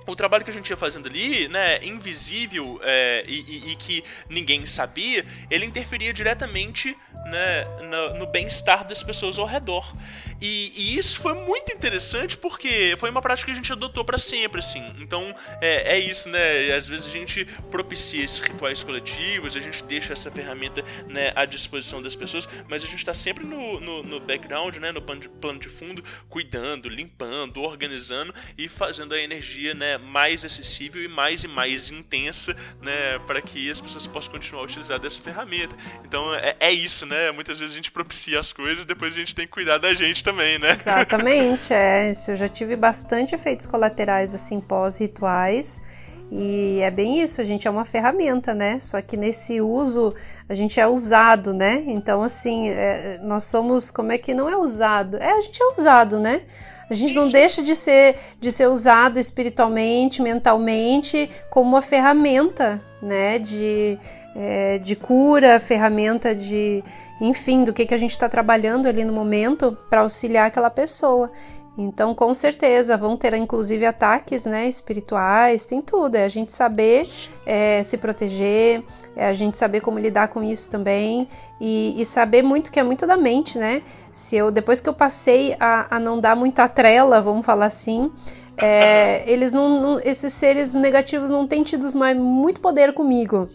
o 0.06 0.16
trabalho 0.16 0.44
que 0.44 0.50
a 0.50 0.54
gente 0.54 0.68
ia 0.68 0.76
fazendo 0.76 1.08
ali, 1.08 1.48
né, 1.48 1.84
invisível 1.84 2.80
é, 2.82 3.24
e, 3.26 3.40
e, 3.40 3.72
e, 3.72 3.76
que 3.76 4.04
ninguém 4.28 4.66
sabia, 4.66 5.24
ele 5.50 5.64
interferia 5.64 6.12
diretamente 6.12 6.96
né, 7.26 7.64
no, 7.90 8.18
no 8.20 8.26
bem-estar 8.26 8.86
das 8.86 9.02
pessoas 9.02 9.38
ao 9.38 9.46
redor. 9.46 9.94
E, 10.40 10.72
e, 10.76 10.98
isso 10.98 11.20
foi 11.20 11.34
muito 11.34 11.72
interessante 11.72 12.36
porque 12.36 12.94
foi 12.98 13.10
uma 13.10 13.22
prática 13.22 13.46
que 13.46 13.52
a 13.52 13.54
gente 13.54 13.72
adotou 13.72 14.04
para 14.04 14.18
sempre, 14.18 14.58
assim. 14.58 14.84
Então 15.00 15.34
é, 15.60 15.96
é, 15.96 15.98
isso, 15.98 16.28
né? 16.28 16.72
Às 16.74 16.86
vezes 16.86 17.06
a 17.06 17.10
gente 17.10 17.44
propicia 17.70 18.24
esses 18.24 18.40
rituais 18.40 18.82
coletivos, 18.82 19.56
a 19.56 19.60
gente 19.60 19.82
deixa 19.84 20.12
essa 20.12 20.30
ferramenta 20.30 20.84
né, 21.08 21.32
à 21.34 21.44
disposição 21.44 22.02
das 22.02 22.14
pessoas, 22.14 22.48
mas 22.68 22.82
a 22.82 22.86
gente 22.86 22.98
está 22.98 23.14
sempre 23.14 23.44
no, 23.44 23.80
no, 23.80 24.02
no, 24.02 24.20
background, 24.20 24.76
né, 24.76 24.92
no 24.92 25.00
plano 25.00 25.20
de, 25.20 25.28
plano 25.28 25.58
de 25.58 25.68
fundo, 25.68 26.04
cuidando, 26.28 26.88
limpando, 26.88 27.62
organizando 27.62 28.34
e 28.58 28.68
fazendo 28.68 29.14
a 29.14 29.18
energia 29.18 29.74
né, 29.74 29.93
mais 29.98 30.44
acessível 30.44 31.02
e 31.02 31.08
mais 31.08 31.44
e 31.44 31.48
mais 31.48 31.90
intensa 31.90 32.56
né, 32.80 33.18
para 33.26 33.40
que 33.40 33.70
as 33.70 33.80
pessoas 33.80 34.06
possam 34.06 34.32
continuar 34.32 34.62
a 34.62 34.64
utilizar 34.64 34.98
dessa 34.98 35.20
ferramenta. 35.20 35.76
Então 36.04 36.34
é, 36.34 36.56
é 36.60 36.72
isso, 36.72 37.06
né? 37.06 37.30
Muitas 37.30 37.58
vezes 37.58 37.74
a 37.74 37.76
gente 37.76 37.90
propicia 37.90 38.38
as 38.40 38.52
coisas, 38.52 38.84
depois 38.84 39.14
a 39.14 39.18
gente 39.18 39.34
tem 39.34 39.46
que 39.46 39.52
cuidar 39.52 39.78
da 39.78 39.94
gente 39.94 40.22
também, 40.22 40.58
né? 40.58 40.72
Exatamente, 40.72 41.72
é. 41.72 42.12
Eu 42.28 42.36
já 42.36 42.48
tive 42.48 42.76
bastante 42.76 43.34
efeitos 43.34 43.66
colaterais 43.66 44.34
assim 44.34 44.60
pós-rituais. 44.60 45.80
E 46.30 46.80
é 46.80 46.90
bem 46.90 47.22
isso, 47.22 47.40
a 47.40 47.44
gente 47.44 47.68
é 47.68 47.70
uma 47.70 47.84
ferramenta, 47.84 48.54
né? 48.54 48.80
Só 48.80 49.00
que 49.00 49.16
nesse 49.16 49.60
uso 49.60 50.14
a 50.48 50.54
gente 50.54 50.80
é 50.80 50.86
usado, 50.86 51.52
né? 51.52 51.84
Então, 51.86 52.22
assim, 52.22 52.68
é, 52.68 53.20
nós 53.22 53.44
somos. 53.44 53.90
Como 53.90 54.10
é 54.10 54.18
que 54.18 54.34
não 54.34 54.48
é 54.48 54.56
usado? 54.56 55.16
É, 55.18 55.30
a 55.30 55.40
gente 55.40 55.62
é 55.62 55.66
usado, 55.66 56.18
né? 56.18 56.42
A 56.88 56.94
gente 56.94 57.14
não 57.14 57.28
deixa 57.28 57.62
de 57.62 57.74
ser, 57.74 58.16
de 58.40 58.52
ser 58.52 58.68
usado 58.68 59.18
espiritualmente, 59.18 60.22
mentalmente, 60.22 61.30
como 61.50 61.70
uma 61.70 61.82
ferramenta, 61.82 62.80
né? 63.02 63.38
De, 63.38 63.98
é, 64.36 64.78
de 64.78 64.94
cura, 64.96 65.60
ferramenta 65.60 66.34
de, 66.34 66.82
enfim, 67.20 67.64
do 67.64 67.72
que, 67.72 67.86
que 67.86 67.94
a 67.94 67.98
gente 67.98 68.12
está 68.12 68.28
trabalhando 68.28 68.86
ali 68.86 69.04
no 69.04 69.12
momento 69.12 69.76
para 69.88 70.02
auxiliar 70.02 70.46
aquela 70.46 70.70
pessoa. 70.70 71.30
Então, 71.76 72.14
com 72.14 72.32
certeza, 72.32 72.96
vão 72.96 73.16
ter 73.16 73.34
inclusive 73.34 73.84
ataques 73.84 74.44
né, 74.44 74.68
espirituais, 74.68 75.66
tem 75.66 75.82
tudo. 75.82 76.14
É 76.14 76.24
a 76.24 76.28
gente 76.28 76.52
saber 76.52 77.08
é, 77.44 77.82
se 77.82 77.98
proteger, 77.98 78.82
é 79.16 79.26
a 79.26 79.32
gente 79.32 79.58
saber 79.58 79.80
como 79.80 79.98
lidar 79.98 80.28
com 80.28 80.42
isso 80.42 80.70
também 80.70 81.28
e, 81.60 82.00
e, 82.00 82.04
saber 82.04 82.42
muito 82.42 82.70
que 82.70 82.78
é 82.78 82.82
muito 82.82 83.06
da 83.06 83.16
mente, 83.16 83.58
né? 83.58 83.82
Se 84.12 84.36
eu 84.36 84.52
depois 84.52 84.80
que 84.80 84.88
eu 84.88 84.94
passei 84.94 85.56
a, 85.58 85.96
a 85.96 85.98
não 85.98 86.20
dar 86.20 86.36
muita 86.36 86.68
trela, 86.68 87.20
vamos 87.20 87.44
falar 87.44 87.66
assim, 87.66 88.10
é, 88.56 89.28
eles 89.28 89.52
não, 89.52 89.80
não, 89.80 90.00
esses 90.00 90.32
seres 90.32 90.74
negativos 90.74 91.28
não 91.28 91.46
têm 91.46 91.64
tido 91.64 91.86
mais 91.98 92.16
muito 92.16 92.60
poder 92.60 92.92
comigo. 92.94 93.48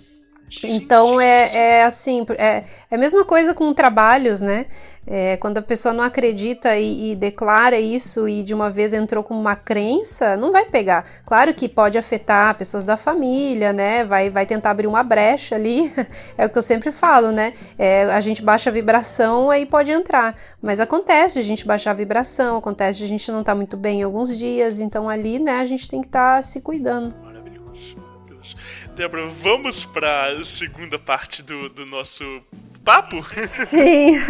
Então 0.63 1.21
é, 1.21 1.55
é 1.55 1.83
assim, 1.83 2.25
é, 2.37 2.63
é 2.89 2.95
a 2.95 2.97
mesma 2.97 3.23
coisa 3.23 3.53
com 3.53 3.73
trabalhos, 3.73 4.41
né? 4.41 4.65
É, 5.11 5.37
quando 5.37 5.57
a 5.57 5.61
pessoa 5.61 5.91
não 5.91 6.03
acredita 6.03 6.77
e, 6.77 7.13
e, 7.13 7.15
declara 7.15 7.79
isso 7.79 8.29
e 8.29 8.43
de 8.43 8.53
uma 8.53 8.69
vez 8.69 8.93
entrou 8.93 9.23
com 9.23 9.33
uma 9.33 9.55
crença, 9.55 10.37
não 10.37 10.51
vai 10.51 10.65
pegar. 10.65 11.03
Claro 11.25 11.51
que 11.51 11.67
pode 11.67 11.97
afetar 11.97 12.55
pessoas 12.55 12.85
da 12.85 12.95
família, 12.95 13.73
né? 13.73 14.05
Vai, 14.05 14.29
vai 14.29 14.45
tentar 14.45 14.69
abrir 14.69 14.85
uma 14.85 15.01
brecha 15.01 15.55
ali. 15.55 15.91
É 16.37 16.45
o 16.45 16.49
que 16.49 16.57
eu 16.57 16.61
sempre 16.61 16.91
falo, 16.91 17.31
né? 17.31 17.53
É, 17.77 18.03
a 18.03 18.21
gente 18.21 18.41
baixa 18.43 18.69
a 18.69 18.73
vibração, 18.73 19.49
aí 19.49 19.65
pode 19.65 19.91
entrar. 19.91 20.35
Mas 20.61 20.79
acontece 20.79 21.35
de 21.35 21.39
a 21.39 21.43
gente 21.43 21.65
baixar 21.65 21.91
a 21.91 21.93
vibração, 21.93 22.57
acontece 22.57 22.99
de 22.99 23.05
a 23.05 23.07
gente 23.07 23.31
não 23.31 23.39
estar 23.39 23.53
tá 23.53 23.55
muito 23.55 23.75
bem 23.75 24.01
em 24.01 24.03
alguns 24.03 24.37
dias, 24.37 24.79
então 24.79 25.09
ali, 25.09 25.39
né, 25.39 25.59
a 25.59 25.65
gente 25.65 25.89
tem 25.89 26.01
que 26.01 26.07
estar 26.07 26.35
tá 26.37 26.41
se 26.41 26.61
cuidando. 26.61 27.13
Débora, 28.99 29.27
vamos 29.27 29.85
para 29.85 30.25
a 30.25 30.43
segunda 30.43 30.99
parte 30.99 31.41
do, 31.41 31.69
do 31.69 31.85
nosso 31.85 32.41
papo? 32.83 33.25
Sim. 33.47 34.15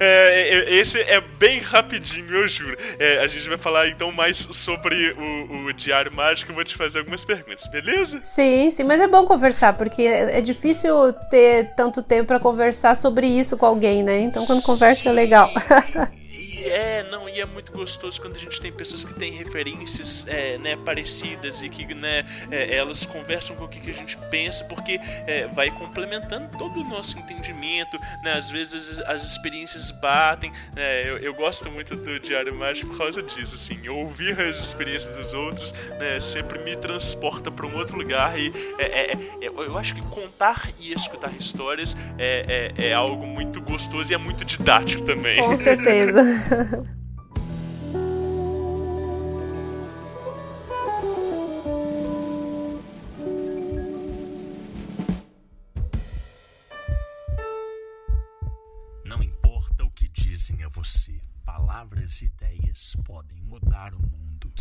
É, 0.00 0.48
é, 0.58 0.74
esse 0.74 1.00
é 1.00 1.20
bem 1.20 1.60
rapidinho, 1.60 2.26
eu 2.34 2.48
juro. 2.48 2.76
É, 2.98 3.20
a 3.20 3.28
gente 3.28 3.48
vai 3.48 3.56
falar 3.56 3.86
então 3.86 4.10
mais 4.10 4.38
sobre 4.50 5.12
o, 5.12 5.68
o, 5.68 5.72
Diário 5.72 6.12
Mágico. 6.12 6.50
Eu 6.50 6.56
vou 6.56 6.64
te 6.64 6.74
fazer 6.74 6.98
algumas 6.98 7.24
perguntas, 7.24 7.68
beleza? 7.68 8.18
Sim, 8.24 8.68
sim, 8.72 8.82
mas 8.82 9.00
é 9.00 9.06
bom 9.06 9.24
conversar, 9.24 9.74
porque 9.74 10.02
é, 10.02 10.38
é 10.38 10.40
difícil 10.40 11.12
ter 11.30 11.76
tanto 11.76 12.02
tempo 12.02 12.26
para 12.26 12.40
conversar 12.40 12.96
sobre 12.96 13.28
isso 13.28 13.56
com 13.56 13.64
alguém, 13.64 14.02
né? 14.02 14.18
Então 14.22 14.44
quando 14.46 14.64
conversa 14.64 15.10
é 15.10 15.12
legal. 15.12 15.48
é, 16.64 17.06
não, 17.10 17.28
e 17.28 17.40
é 17.40 17.46
muito 17.46 17.72
gostoso 17.72 18.20
quando 18.20 18.36
a 18.36 18.38
gente 18.38 18.60
tem 18.60 18.72
pessoas 18.72 19.04
que 19.04 19.14
têm 19.14 19.32
referências 19.32 20.26
é, 20.28 20.58
né, 20.58 20.76
parecidas 20.76 21.62
e 21.62 21.68
que 21.68 21.94
né, 21.94 22.24
é, 22.50 22.76
elas 22.76 23.04
conversam 23.04 23.56
com 23.56 23.64
o 23.64 23.68
que, 23.68 23.80
que 23.80 23.90
a 23.90 23.94
gente 23.94 24.16
pensa, 24.30 24.64
porque 24.64 24.98
é, 25.26 25.46
vai 25.48 25.70
complementando 25.70 26.56
todo 26.56 26.80
o 26.80 26.84
nosso 26.84 27.18
entendimento, 27.18 27.98
né? 28.22 28.34
Às 28.34 28.50
vezes 28.50 29.00
as 29.00 29.24
experiências 29.24 29.90
batem, 29.90 30.52
né? 30.74 31.08
Eu, 31.08 31.18
eu 31.18 31.34
gosto 31.34 31.70
muito 31.70 31.96
do 31.96 32.18
Diário 32.20 32.54
Mágico 32.54 32.90
por 32.90 32.98
causa 32.98 33.22
disso, 33.22 33.54
assim, 33.54 33.88
ouvir 33.88 34.38
as 34.40 34.58
experiências 34.58 35.16
dos 35.16 35.32
outros, 35.32 35.72
né, 35.98 36.20
sempre 36.20 36.58
me 36.58 36.76
transporta 36.76 37.50
para 37.50 37.66
um 37.66 37.76
outro 37.76 37.96
lugar 37.96 38.38
e 38.38 38.52
é, 38.78 38.84
é, 38.84 39.12
é, 39.40 39.46
eu 39.46 39.78
acho 39.78 39.94
que 39.94 40.02
contar 40.02 40.68
e 40.78 40.92
escutar 40.92 41.32
histórias 41.38 41.96
é, 42.18 42.72
é, 42.76 42.88
é 42.88 42.92
algo 42.92 43.26
muito 43.26 43.60
gostoso 43.60 44.12
e 44.12 44.14
é 44.14 44.18
muito 44.18 44.44
didático 44.44 45.02
também. 45.02 45.40
Com 45.42 45.56
certeza. 45.58 46.22
Não 59.04 59.22
importa 59.22 59.82
o 59.84 59.90
que 59.92 60.08
dizem 60.08 60.62
a 60.62 60.68
você, 60.68 61.18
palavras 61.42 62.20
e 62.20 62.26
ideias 62.26 62.96
podem 63.04 63.40
mudar 63.42 63.94
o 63.94 63.98
mundo. 63.98 64.52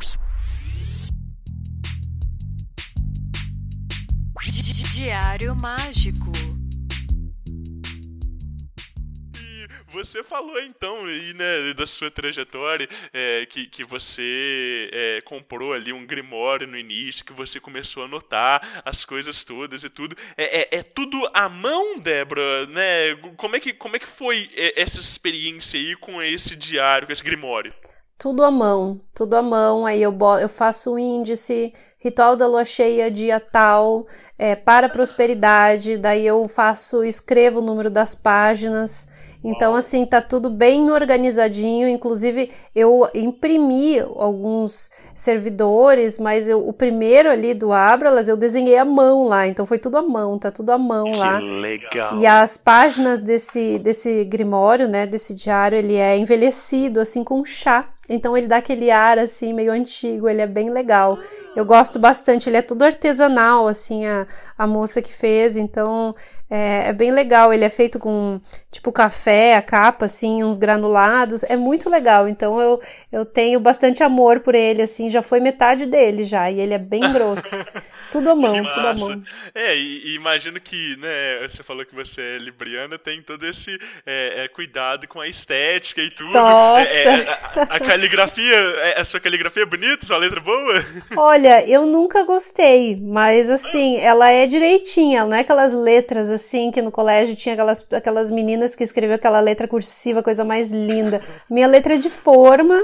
Diário 4.94 5.56
Mágico. 5.56 6.61
Você 9.92 10.24
falou 10.24 10.58
então 10.62 11.04
aí, 11.06 11.34
né, 11.34 11.74
da 11.74 11.86
sua 11.86 12.10
trajetória, 12.10 12.88
é, 13.14 13.46
que, 13.46 13.66
que 13.66 13.84
você 13.84 14.90
é, 14.92 15.22
comprou 15.22 15.74
ali 15.74 15.92
um 15.92 16.06
grimório 16.06 16.66
no 16.66 16.78
início, 16.78 17.26
que 17.26 17.34
você 17.34 17.60
começou 17.60 18.04
a 18.04 18.06
anotar 18.06 18.82
as 18.86 19.04
coisas 19.04 19.44
todas 19.44 19.84
e 19.84 19.90
tudo. 19.90 20.16
É, 20.38 20.62
é, 20.62 20.80
é 20.80 20.84
tudo 20.84 21.30
à 21.34 21.50
mão, 21.50 22.00
Débora, 22.00 22.66
né? 22.68 23.16
Como 23.36 23.56
é, 23.56 23.60
que, 23.60 23.74
como 23.74 23.98
é 23.98 24.00
que 24.00 24.08
foi 24.08 24.50
é, 24.56 24.82
essa 24.82 25.00
experiência 25.00 25.78
aí 25.78 25.94
com 25.98 26.22
esse 26.22 26.56
diário, 26.56 27.06
com 27.06 27.12
esse 27.12 27.24
grimório? 27.24 27.74
Tudo 28.18 28.46
à 28.46 28.52
mão, 28.52 29.02
tudo 29.14 29.36
à 29.36 29.42
mão. 29.42 29.86
Aí 29.86 30.02
eu, 30.02 30.18
eu 30.40 30.48
faço 30.48 30.94
o 30.94 31.00
índice, 31.00 31.74
ritual 31.98 32.38
da 32.38 32.48
lua 32.48 32.64
cheia, 32.64 33.12
dia 33.12 33.42
tal, 33.42 34.08
é, 34.38 34.56
para 34.56 34.88
prosperidade. 34.88 35.98
Daí 35.98 36.26
eu 36.26 36.48
faço, 36.48 37.04
escrevo 37.04 37.60
o 37.60 37.64
número 37.64 37.90
das 37.90 38.16
páginas. 38.16 39.11
Então, 39.44 39.76
assim, 39.76 40.06
tá 40.06 40.22
tudo 40.22 40.50
bem 40.50 40.92
organizadinho. 40.92 41.88
Inclusive, 41.88 42.52
eu 42.76 43.10
imprimi 43.14 44.00
alguns 44.00 44.92
servidores, 45.16 46.20
mas 46.20 46.48
eu, 46.48 46.68
o 46.68 46.72
primeiro 46.72 47.30
ali 47.30 47.54
do 47.54 47.72
Abralas 47.72 48.28
eu 48.28 48.38
desenhei 48.38 48.78
à 48.78 48.86
mão 48.86 49.28
lá. 49.28 49.48
Então, 49.48 49.66
foi 49.66 49.80
tudo 49.80 49.98
à 49.98 50.02
mão, 50.04 50.38
tá 50.38 50.52
tudo 50.52 50.72
à 50.72 50.78
mão 50.78 51.12
que 51.12 51.18
lá. 51.18 51.40
legal. 51.40 52.20
E 52.20 52.28
as 52.28 52.58
páginas 52.58 53.22
desse, 53.22 53.80
desse 53.80 54.24
grimório, 54.26 54.88
né, 54.88 55.08
desse 55.08 55.34
diário, 55.34 55.78
ele 55.78 55.96
é 55.96 56.18
envelhecido, 56.18 57.00
assim, 57.00 57.24
com 57.24 57.44
chá. 57.44 57.90
Então 58.10 58.36
ele 58.36 58.48
dá 58.48 58.58
aquele 58.58 58.92
ar 58.92 59.18
assim 59.18 59.54
meio 59.54 59.72
antigo, 59.72 60.28
ele 60.28 60.42
é 60.42 60.48
bem 60.48 60.70
legal. 60.70 61.18
Eu 61.56 61.64
gosto 61.64 61.98
bastante, 61.98 62.50
ele 62.50 62.58
é 62.58 62.62
tudo 62.62 62.84
artesanal, 62.84 63.70
assim, 63.70 64.06
a, 64.06 64.28
a 64.58 64.68
moça 64.68 65.02
que 65.02 65.14
fez, 65.14 65.56
então 65.56 66.14
é, 66.50 66.90
é, 66.90 66.94
bem 66.94 67.12
legal. 67.12 67.54
Ele 67.54 67.64
é 67.64 67.70
feito 67.70 67.98
com 67.98 68.42
tipo 68.72 68.90
café, 68.92 69.56
a 69.56 69.62
capa, 69.62 70.06
assim, 70.06 70.44
uns 70.44 70.58
granulados. 70.58 71.44
É 71.44 71.58
muito 71.58 71.90
legal. 71.90 72.28
Então 72.28 72.60
eu, 72.60 72.82
eu 73.12 73.26
tenho 73.26 73.60
bastante 73.60 74.02
amor 74.02 74.40
por 74.40 74.56
ele, 74.56 74.82
assim, 74.82 75.10
já 75.10 75.22
foi 75.22 75.42
metade 75.42 75.86
dele 75.86 76.24
já, 76.24 76.50
e 76.50 76.60
ele 76.60 76.74
é 76.74 76.80
bem 76.80 77.12
grosso. 77.12 77.58
tudo 78.12 78.30
à 78.30 78.36
mão, 78.36 78.64
tudo 78.64 78.88
à 78.88 78.94
mão. 78.94 79.24
É, 79.54 79.76
e, 79.76 80.12
e, 80.12 80.16
imagino 80.16 80.60
que, 80.60 80.96
né, 80.98 81.46
você 81.46 81.62
falou 81.62 81.86
que 81.86 81.94
você 81.94 82.22
é 82.22 82.38
libriana, 82.38 82.98
tem 82.98 83.22
todo 83.22 83.46
esse 83.46 83.78
é, 84.06 84.46
é, 84.46 84.48
cuidado 84.48 85.08
com 85.08 85.20
a 85.20 85.28
estética 85.28 86.02
e 86.02 86.10
tudo. 86.10 86.32
Nossa! 86.32 86.82
É, 86.82 87.30
a, 87.30 87.64
a, 87.76 87.80
caligrafia, 87.80 88.56
a 88.96 89.04
sua 89.04 89.20
caligrafia 89.20 89.64
é 89.64 89.66
bonita, 89.66 90.06
sua 90.06 90.18
letra 90.18 90.40
boa? 90.40 90.86
Olha, 91.18 91.68
eu 91.68 91.86
nunca 91.86 92.24
gostei, 92.24 92.98
mas 93.02 93.50
assim, 93.50 93.98
ela 93.98 94.30
é 94.30 94.48
direitinha, 94.48 95.26
não 95.26 95.36
é 95.36 95.42
aquelas 95.42 95.74
letras 95.74 96.30
assim 96.30 96.72
que 96.72 96.82
no 96.82 96.92
colégio 96.92 97.36
tinha 97.36 97.54
aquelas, 97.54 97.86
aquelas 97.92 98.32
meninas 98.32 98.61
que 98.76 98.84
escreviam 98.84 99.16
aquela 99.16 99.40
letra 99.40 99.68
cursiva, 99.68 100.24
coisa 100.24 100.46
mais 100.46 100.72
linda. 100.72 101.22
Minha 101.50 101.68
letra 101.68 101.96
é 101.96 101.98
de 101.98 102.10
forma, 102.10 102.80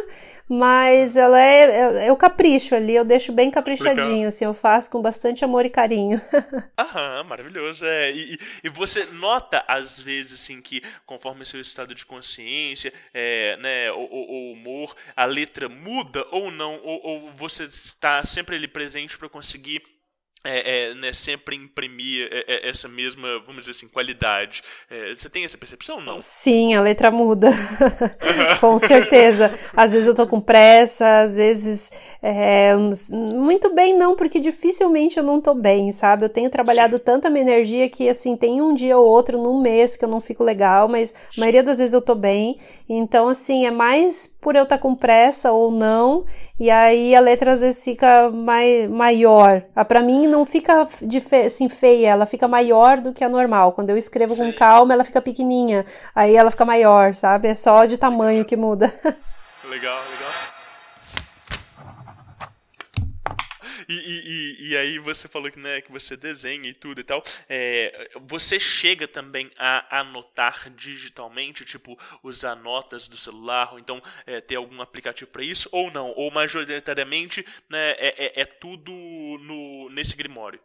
mas 0.49 1.18
ela 1.18 1.40
é, 1.40 1.64
é, 1.64 2.08
é 2.08 2.12
o 2.12 2.16
capricho 2.16 2.74
ali, 2.74 2.95
eu 2.95 3.04
deixo 3.04 3.34
bem 3.34 3.52
caprichadinho, 3.52 4.12
Legal. 4.12 4.28
assim, 4.28 4.45
eu 4.45 4.54
faço 4.54 4.90
com 4.90 5.02
bastante 5.02 5.44
amor 5.44 5.66
e 5.66 5.70
carinho. 5.70 6.22
Aham, 6.80 7.24
maravilhoso, 7.26 7.86
é. 7.86 8.12
E, 8.12 8.40
e, 8.64 8.70
você 8.70 9.06
nota, 9.06 9.64
às 9.68 9.99
vezes, 9.99 10.41
assim, 10.41 10.62
que 10.62 10.82
conforme 11.06 11.45
seu 11.45 11.60
estado 11.60 11.94
de 11.94 12.06
consciência, 12.06 12.94
é, 13.14 13.58
né, 13.58 13.91
o, 13.91 13.99
o, 13.99 14.52
humor, 14.54 14.95
a 15.16 15.26
letra 15.26 15.68
muda 15.68 16.26
ou 16.32 16.49
não, 16.49 16.80
ou, 16.82 17.06
ou 17.06 17.32
você 17.34 17.66
está 17.66 18.24
sempre 18.24 18.56
ali 18.56 18.68
presente 18.68 19.18
para 19.18 19.28
conseguir 19.28 19.97
é, 20.43 20.89
é, 20.89 20.93
né, 20.93 21.11
sempre 21.11 21.55
imprimir 21.55 22.30
é, 22.31 22.45
é, 22.47 22.69
essa 22.69 22.88
mesma, 22.88 23.39
vamos 23.39 23.61
dizer 23.61 23.72
assim, 23.72 23.88
qualidade. 23.88 24.64
É, 24.89 25.14
você 25.14 25.30
tem 25.30 25.43
essa 25.43 25.57
percepção 25.57 25.99
não? 25.99 26.22
Sim, 26.22 26.73
a 26.76 26.81
letra 26.81 27.11
muda. 27.11 27.49
com 28.61 28.77
certeza. 28.80 29.51
Às 29.76 29.93
vezes 29.93 30.07
eu 30.07 30.15
tô 30.15 30.27
com 30.27 30.39
pressa, 30.39 31.22
às 31.22 31.38
vezes 31.38 31.91
é, 32.22 32.73
muito 33.14 33.73
bem 33.73 33.95
não, 33.95 34.15
porque 34.15 34.39
dificilmente 34.39 35.18
eu 35.18 35.23
não 35.23 35.39
tô 35.39 35.53
bem, 35.53 35.91
sabe? 35.91 36.26
Eu 36.26 36.30
tenho 36.30 36.49
trabalhado 36.49 36.98
tanta 36.99 37.30
minha 37.30 37.44
energia 37.44 37.88
que, 37.89 38.10
assim, 38.10 38.35
tem 38.35 38.61
um 38.61 38.73
dia 38.73 38.98
ou 38.98 39.07
outro 39.07 39.38
num 39.38 39.61
mês 39.61 39.95
que 39.95 40.03
eu 40.03 40.10
não 40.10 40.19
fico 40.19 40.44
legal, 40.44 40.88
mas 40.88 41.14
a 41.35 41.39
maioria 41.39 41.64
das 41.64 41.77
vezes 41.77 41.94
eu 41.94 42.02
tô 42.02 42.15
bem. 42.15 42.57
Então, 42.89 43.27
assim, 43.27 43.65
é 43.65 43.72
mais 43.72 44.27
por 44.27 44.56
eu 44.56 44.64
estar 44.64 44.77
tá 44.77 44.81
com 44.81 44.95
pressa 44.95 45.52
ou 45.52 45.72
não, 45.72 46.26
e 46.60 46.72
aí 46.72 47.15
a 47.15 47.19
letra 47.19 47.53
às 47.53 47.61
vezes 47.61 47.84
fica 47.84 48.31
mai, 48.31 48.88
maior. 48.88 49.64
Ah, 49.76 49.85
para 49.85 50.02
mim 50.02 50.26
não 50.27 50.45
fica 50.45 50.88
de 51.02 51.22
fe, 51.22 51.45
assim, 51.45 51.69
feia, 51.69 52.10
ela 52.10 52.26
fica 52.26 52.48
maior 52.48 52.99
do 52.99 53.14
que 53.14 53.23
a 53.23 53.30
normal. 53.30 53.73
Quando 53.73 53.91
eu 53.91 53.98
escrevo 53.98 54.35
Sim. 54.35 54.52
com 54.52 54.57
calma, 54.57 54.94
ela 54.94 55.03
fica 55.03 55.22
pequenininha. 55.22 55.85
Aí 56.15 56.35
ela 56.35 56.49
fica 56.49 56.65
maior, 56.65 57.14
sabe? 57.14 57.48
É 57.48 57.56
só 57.56 57.85
de 57.85 57.98
tamanho 57.98 58.44
que 58.45 58.56
muda. 58.56 58.91
Legal, 59.69 59.99
legal. 60.11 60.27
E, 63.89 63.93
e, 63.93 64.69
e, 64.69 64.77
aí 64.77 64.99
você 64.99 65.27
falou 65.27 65.49
que, 65.49 65.59
né, 65.59 65.81
que 65.81 65.91
você 65.91 66.18
desenha 66.18 66.69
e 66.69 66.73
tudo 66.73 66.99
e 66.99 67.03
tal. 67.03 67.23
É, 67.47 68.09
você 68.22 68.59
chega 68.59 69.07
também 69.07 69.49
a 69.57 69.99
anotar 70.01 70.69
digitalmente, 70.72 71.64
tipo, 71.64 71.97
usar 72.22 72.55
notas 72.55 73.07
do 73.07 73.18
celular, 73.18 73.72
ou 73.72 73.80
então 73.80 74.01
é, 74.26 74.41
ter 74.41 74.55
algum 74.55 74.81
aplicativo 74.81 75.31
para 75.31 75.43
isso, 75.43 75.69
ou 75.72 75.89
não? 75.89 76.11
Ou 76.15 76.30
majoritariamente 76.30 77.45
né, 77.69 77.91
é, 77.91 78.26
é, 78.26 78.41
é 78.41 78.45
tudo 78.45 78.91
no, 78.91 79.89
nesse 79.89 80.15
grimório? 80.15 80.59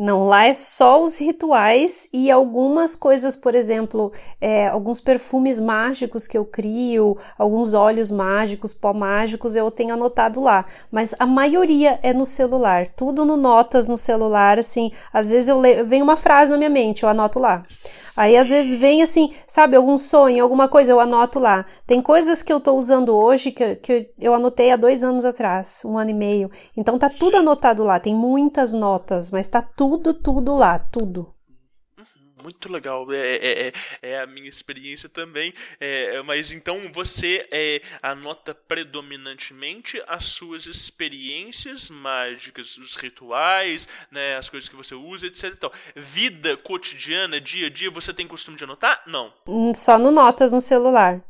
Não, 0.00 0.24
lá 0.24 0.46
é 0.46 0.54
só 0.54 1.02
os 1.02 1.18
rituais 1.18 2.08
e 2.12 2.30
algumas 2.30 2.94
coisas, 2.94 3.34
por 3.34 3.52
exemplo, 3.52 4.12
é, 4.40 4.68
alguns 4.68 5.00
perfumes 5.00 5.58
mágicos 5.58 6.28
que 6.28 6.38
eu 6.38 6.44
crio, 6.44 7.18
alguns 7.36 7.74
óleos 7.74 8.08
mágicos, 8.08 8.72
pó 8.72 8.92
mágicos, 8.92 9.56
eu 9.56 9.68
tenho 9.72 9.94
anotado 9.94 10.40
lá. 10.40 10.64
Mas 10.88 11.16
a 11.18 11.26
maioria 11.26 11.98
é 12.00 12.12
no 12.14 12.24
celular, 12.24 12.86
tudo 12.86 13.24
no 13.24 13.36
notas 13.36 13.88
no 13.88 13.96
celular, 13.96 14.56
assim. 14.56 14.92
Às 15.12 15.30
vezes 15.30 15.48
eu 15.48 15.58
leio, 15.58 15.84
vem 15.84 16.00
uma 16.00 16.16
frase 16.16 16.52
na 16.52 16.56
minha 16.58 16.70
mente, 16.70 17.02
eu 17.02 17.08
anoto 17.08 17.40
lá. 17.40 17.64
Aí 18.16 18.36
às 18.36 18.50
vezes 18.50 18.74
vem 18.74 19.00
assim, 19.02 19.32
sabe, 19.46 19.76
algum 19.76 19.96
sonho, 19.96 20.42
alguma 20.42 20.68
coisa, 20.68 20.90
eu 20.90 20.98
anoto 20.98 21.38
lá. 21.38 21.64
Tem 21.86 22.02
coisas 22.02 22.42
que 22.42 22.52
eu 22.52 22.58
tô 22.58 22.74
usando 22.74 23.16
hoje 23.16 23.52
que, 23.52 23.76
que 23.76 24.10
eu 24.20 24.34
anotei 24.34 24.72
há 24.72 24.76
dois 24.76 25.04
anos 25.04 25.24
atrás, 25.24 25.82
um 25.84 25.96
ano 25.96 26.10
e 26.10 26.14
meio. 26.14 26.50
Então 26.76 26.98
tá 26.98 27.08
tudo 27.08 27.36
anotado 27.36 27.84
lá, 27.84 28.00
tem 28.00 28.14
muitas 28.14 28.72
notas, 28.72 29.30
mas 29.30 29.47
tá 29.48 29.62
tudo, 29.62 30.14
tudo 30.14 30.56
lá, 30.56 30.78
tudo 30.78 31.34
uhum, 31.98 32.42
muito 32.42 32.70
legal. 32.70 33.10
É, 33.12 33.36
é, 33.36 33.68
é, 33.68 33.72
é, 34.02 34.20
a 34.20 34.26
minha 34.26 34.48
experiência 34.48 35.08
também. 35.08 35.52
É, 35.80 36.22
mas 36.22 36.52
então 36.52 36.90
você 36.92 37.46
é, 37.50 37.80
anota 38.02 38.54
predominantemente 38.54 40.02
as 40.06 40.24
suas 40.26 40.66
experiências 40.66 41.90
mágicas, 41.90 42.76
os 42.78 42.94
rituais, 42.94 43.88
né, 44.10 44.36
as 44.36 44.48
coisas 44.48 44.68
que 44.68 44.76
você 44.76 44.94
usa, 44.94 45.26
etc. 45.26 45.52
Então, 45.52 45.72
vida 45.94 46.56
cotidiana, 46.56 47.40
dia 47.40 47.66
a 47.66 47.70
dia, 47.70 47.90
você 47.90 48.12
tem 48.12 48.26
costume 48.26 48.56
de 48.56 48.64
anotar? 48.64 49.02
Não. 49.06 49.32
Hum, 49.46 49.74
só 49.74 49.98
no 49.98 50.10
notas 50.10 50.52
no 50.52 50.60
celular. 50.60 51.22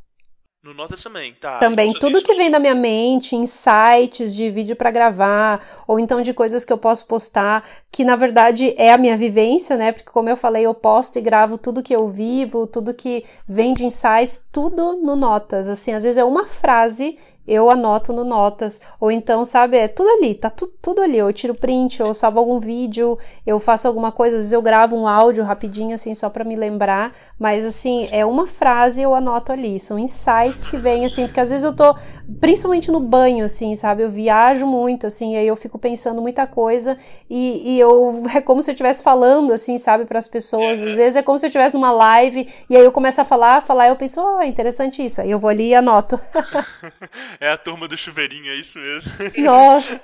No 0.61 0.75
Notas 0.75 1.01
também, 1.01 1.33
tá. 1.35 1.61
Também, 1.61 1.93
tudo 1.93 2.21
que 2.21 2.35
vem 2.35 2.51
da 2.51 2.59
minha 2.59 2.75
mente, 2.75 3.37
insights 3.37 4.35
de 4.35 4.51
vídeo 4.51 4.75
pra 4.75 4.91
gravar, 4.91 5.65
ou 5.87 6.01
então 6.01 6.21
de 6.21 6.35
coisas 6.35 6.65
que 6.65 6.73
eu 6.73 6.79
posso 6.79 7.07
postar, 7.07 7.65
que 7.93 8.05
na 8.05 8.17
verdade 8.17 8.75
é 8.77 8.93
a 8.93 8.99
minha 8.99 9.17
vivência, 9.17 9.77
né? 9.77 9.93
Porque 9.93 10.11
como 10.11 10.29
eu 10.29 10.37
falei, 10.37 10.67
eu 10.67 10.75
posto 10.75 11.17
e 11.17 11.23
gravo 11.23 11.59
tudo 11.59 11.83
que 11.83 11.95
eu 11.95 12.09
vivo, 12.09 12.67
tudo 12.67 12.93
que 12.93 13.25
vem 13.47 13.73
de 13.73 13.87
insights, 13.87 14.49
tudo 14.53 14.95
no 14.97 15.15
Notas. 15.15 15.69
Assim, 15.69 15.93
às 15.93 16.03
vezes 16.03 16.19
é 16.19 16.25
uma 16.25 16.45
frase, 16.45 17.17
eu 17.49 17.71
anoto 17.71 18.13
no 18.13 18.25
Notas, 18.25 18.81
ou 19.01 19.11
então, 19.11 19.45
sabe, 19.45 19.77
é 19.79 19.89
tudo 19.89 20.09
ali, 20.11 20.35
tá 20.35 20.51
tu, 20.51 20.67
tudo 20.83 21.01
ali. 21.01 21.19
Eu 21.19 21.33
tiro 21.33 21.55
print, 21.55 22.01
eu 22.01 22.13
salvo 22.13 22.39
algum 22.39 22.61
vídeo, 22.61 23.19
eu 23.47 23.59
faço 23.59 23.89
alguma 23.89 24.13
coisa, 24.13 24.37
às 24.37 24.41
vezes 24.41 24.53
eu 24.53 24.63
gravo 24.63 24.95
um 24.95 25.09
áudio 25.09 25.43
rapidinho, 25.45 25.95
assim, 25.95 26.15
só 26.15 26.29
pra 26.29 26.45
me 26.45 26.55
lembrar, 26.55 27.13
mas 27.39 27.65
assim, 27.65 28.07
é 28.13 28.25
uma 28.25 28.47
frase 28.47 29.01
eu 29.01 29.15
anoto 29.15 29.53
ali. 29.53 29.81
São 29.81 29.99
insights 29.99 30.67
que 30.67 30.77
vêm, 30.77 31.05
assim, 31.05 31.27
porque 31.27 31.41
às 31.41 31.51
vezes 31.51 31.65
eu 31.65 31.75
tô, 31.75 31.95
principalmente 32.41 32.91
no 32.91 33.01
banho, 33.01 33.45
assim, 33.45 33.75
sabe? 33.77 34.03
Eu 34.03 34.11
viajo 34.11 34.67
muito, 34.67 35.07
assim, 35.07 35.37
aí 35.37 35.47
eu 35.47 35.57
fico 35.57 35.79
pensando 35.79 36.21
muita 36.21 36.47
coisa 36.47 36.99
e, 37.31 37.75
e 37.75 37.81
eu, 37.81 38.23
é 38.35 38.41
como 38.41 38.61
se 38.61 38.71
eu 38.71 38.75
estivesse 38.75 39.03
falando, 39.03 39.53
assim, 39.53 39.79
sabe, 39.79 40.05
para 40.05 40.19
as 40.19 40.29
pessoas. 40.29 40.83
Às 40.83 40.95
vezes 40.95 41.17
é 41.17 41.23
como 41.23 41.39
se 41.39 41.47
eu 41.47 41.49
estivesse 41.49 41.75
numa 41.75 41.91
live 41.91 42.49
e 42.69 42.77
aí 42.77 42.85
eu 42.85 42.93
começo 42.93 43.21
a 43.21 43.25
falar, 43.25 43.63
falar, 43.63 43.87
e 43.87 43.91
eu 43.91 43.97
penso, 43.97 44.21
oh, 44.21 44.43
interessante 44.43 45.05
isso. 45.05 45.21
Aí 45.21 45.31
eu 45.31 45.39
vou 45.39 45.49
ali 45.49 45.69
e 45.69 45.75
anoto. 45.75 46.19
É 47.41 47.51
a 47.51 47.57
turma 47.57 47.87
do 47.87 47.97
chuveirinho, 47.97 48.51
é 48.51 48.57
isso 48.57 48.79
mesmo. 48.79 49.13
Nossa! 49.39 50.01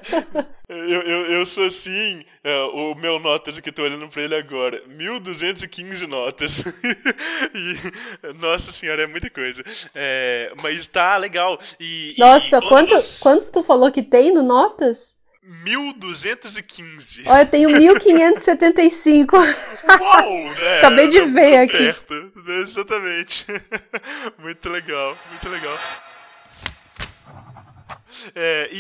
Eu, 0.69 1.02
eu, 1.02 1.27
eu 1.27 1.44
sou 1.47 1.65
assim, 1.66 2.24
é, 2.43 2.56
o 2.73 2.94
meu 2.94 3.19
notas 3.19 3.59
aqui, 3.59 3.70
tô 3.70 3.82
olhando 3.82 4.09
pra 4.09 4.23
ele 4.23 4.35
agora, 4.35 4.82
1215 4.86 6.06
notas. 6.06 6.61
e, 7.55 8.32
nossa 8.39 8.73
senhora, 8.73 9.02
é 9.02 9.06
muita 9.06 9.28
coisa. 9.28 9.62
É, 9.94 10.52
mas 10.62 10.86
tá 10.86 11.16
legal. 11.16 11.61
E, 11.78 12.15
Nossa, 12.19 12.59
e 12.59 12.69
quanto, 12.69 12.90
você- 12.90 13.23
quantos 13.23 13.51
tu 13.51 13.62
falou 13.62 13.90
que 13.93 14.02
tem 14.02 14.32
no 14.32 14.43
Notas? 14.43 15.16
1215. 15.43 17.24
Olha, 17.27 17.43
eu 17.43 17.47
tenho 17.47 17.70
1575. 17.70 19.36
Uau! 19.36 19.44
É, 20.65 20.78
Acabei 20.78 21.09
de 21.09 21.20
ver 21.23 21.59
aqui. 21.59 21.77
Perto. 21.77 22.32
Exatamente. 22.62 23.44
muito 24.39 24.69
legal, 24.70 25.16
muito 25.31 25.48
legal. 25.48 25.78
É, 28.35 28.69
e, 28.73 28.78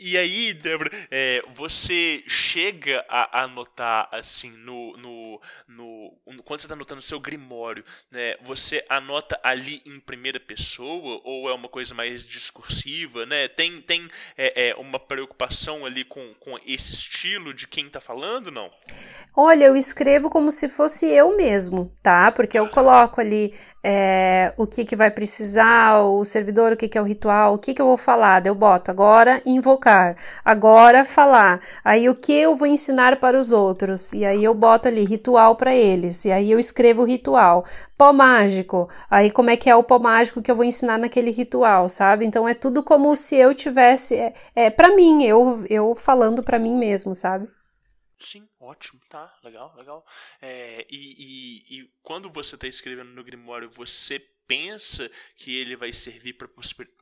e- 0.00 0.12
e- 0.12 0.18
aí, 0.18 0.52
Débora, 0.54 0.90
é, 1.10 1.42
você 1.54 2.22
chega 2.26 3.04
a 3.08 3.42
anotar 3.42 4.08
assim 4.12 4.50
no, 4.50 4.96
no, 4.96 5.40
no- 5.68 6.18
no- 6.26 6.42
quando 6.42 6.60
você 6.60 6.66
está 6.66 6.74
anotando 6.74 7.00
o 7.00 7.02
seu 7.02 7.20
grimório, 7.20 7.84
né? 8.10 8.36
Você 8.42 8.84
anota 8.88 9.38
ali 9.42 9.82
em 9.84 9.98
primeira 10.00 10.38
pessoa 10.40 11.20
ou 11.24 11.48
é 11.48 11.54
uma 11.54 11.68
coisa 11.68 11.94
mais 11.94 12.26
discursiva, 12.26 13.26
né? 13.26 13.48
Tem 13.48 13.80
tem 13.82 14.08
é, 14.36 14.70
é, 14.70 14.74
uma 14.76 14.98
preocupação 14.98 15.84
ali 15.86 16.04
com, 16.04 16.34
com 16.34 16.58
esse 16.66 16.92
estilo 16.92 17.52
de 17.54 17.66
quem 17.66 17.86
está 17.86 18.00
falando, 18.00 18.50
não? 18.50 18.70
Olha, 19.36 19.64
eu 19.66 19.76
escrevo 19.76 20.28
como 20.28 20.50
se 20.50 20.68
fosse 20.68 21.06
eu 21.06 21.36
mesmo, 21.36 21.92
tá? 22.02 22.32
Porque 22.32 22.58
eu 22.58 22.68
coloco 22.68 23.20
ali 23.20 23.54
é, 23.82 24.52
o 24.56 24.66
que 24.66 24.84
que 24.84 24.94
vai 24.94 25.10
precisar, 25.10 26.00
o 26.02 26.24
servidor, 26.24 26.72
o 26.72 26.76
que 26.76 26.88
que 26.88 26.98
é 26.98 27.00
o 27.02 27.04
ritual, 27.04 27.54
o 27.54 27.58
que 27.58 27.72
que 27.74 27.80
eu 27.80 27.86
vou 27.86 27.96
falar. 27.96 28.44
Eu 28.46 28.54
boto 28.54 28.90
agora 28.90 29.42
invocar, 29.46 30.16
agora 30.44 31.04
falar. 31.04 31.60
Aí 31.84 32.08
o 32.08 32.14
que 32.14 32.32
eu 32.32 32.54
vou 32.56 32.66
ensinar 32.66 33.18
para 33.18 33.38
os 33.38 33.52
outros? 33.52 34.12
E 34.12 34.24
aí 34.24 34.44
eu 34.44 34.54
boto 34.54 34.88
ali 34.88 35.04
ritual 35.04 35.56
para 35.56 35.74
eles. 35.74 36.24
E 36.24 36.32
aí 36.32 36.50
eu 36.50 36.58
escrevo 36.58 37.02
o 37.02 37.06
ritual. 37.06 37.64
Pó 37.96 38.12
mágico. 38.12 38.88
Aí 39.10 39.30
como 39.30 39.50
é 39.50 39.56
que 39.56 39.70
é 39.70 39.76
o 39.76 39.82
pó 39.82 39.98
mágico 39.98 40.42
que 40.42 40.50
eu 40.50 40.56
vou 40.56 40.64
ensinar 40.64 40.98
naquele 40.98 41.30
ritual, 41.30 41.88
sabe? 41.88 42.24
Então 42.26 42.48
é 42.48 42.54
tudo 42.54 42.82
como 42.82 43.16
se 43.16 43.36
eu 43.36 43.54
tivesse 43.54 44.16
é, 44.16 44.34
é 44.54 44.70
para 44.70 44.94
mim, 44.94 45.24
eu 45.24 45.64
eu 45.68 45.94
falando 45.94 46.42
para 46.42 46.58
mim 46.58 46.76
mesmo, 46.76 47.14
sabe? 47.14 47.48
Sim, 48.18 48.42
ótimo, 48.60 49.00
tá, 49.08 49.36
legal, 49.42 49.74
legal. 49.76 50.06
É, 50.40 50.86
e, 50.90 51.76
e, 51.76 51.80
e 51.80 51.90
quando 52.02 52.30
você 52.30 52.54
está 52.54 52.68
escrevendo 52.68 53.10
no 53.10 53.24
Grimório, 53.24 53.70
você 53.70 54.20
pensa 54.50 55.10
que 55.36 55.56
ele 55.56 55.76
vai 55.76 55.92
servir 55.92 56.34
para 56.34 56.48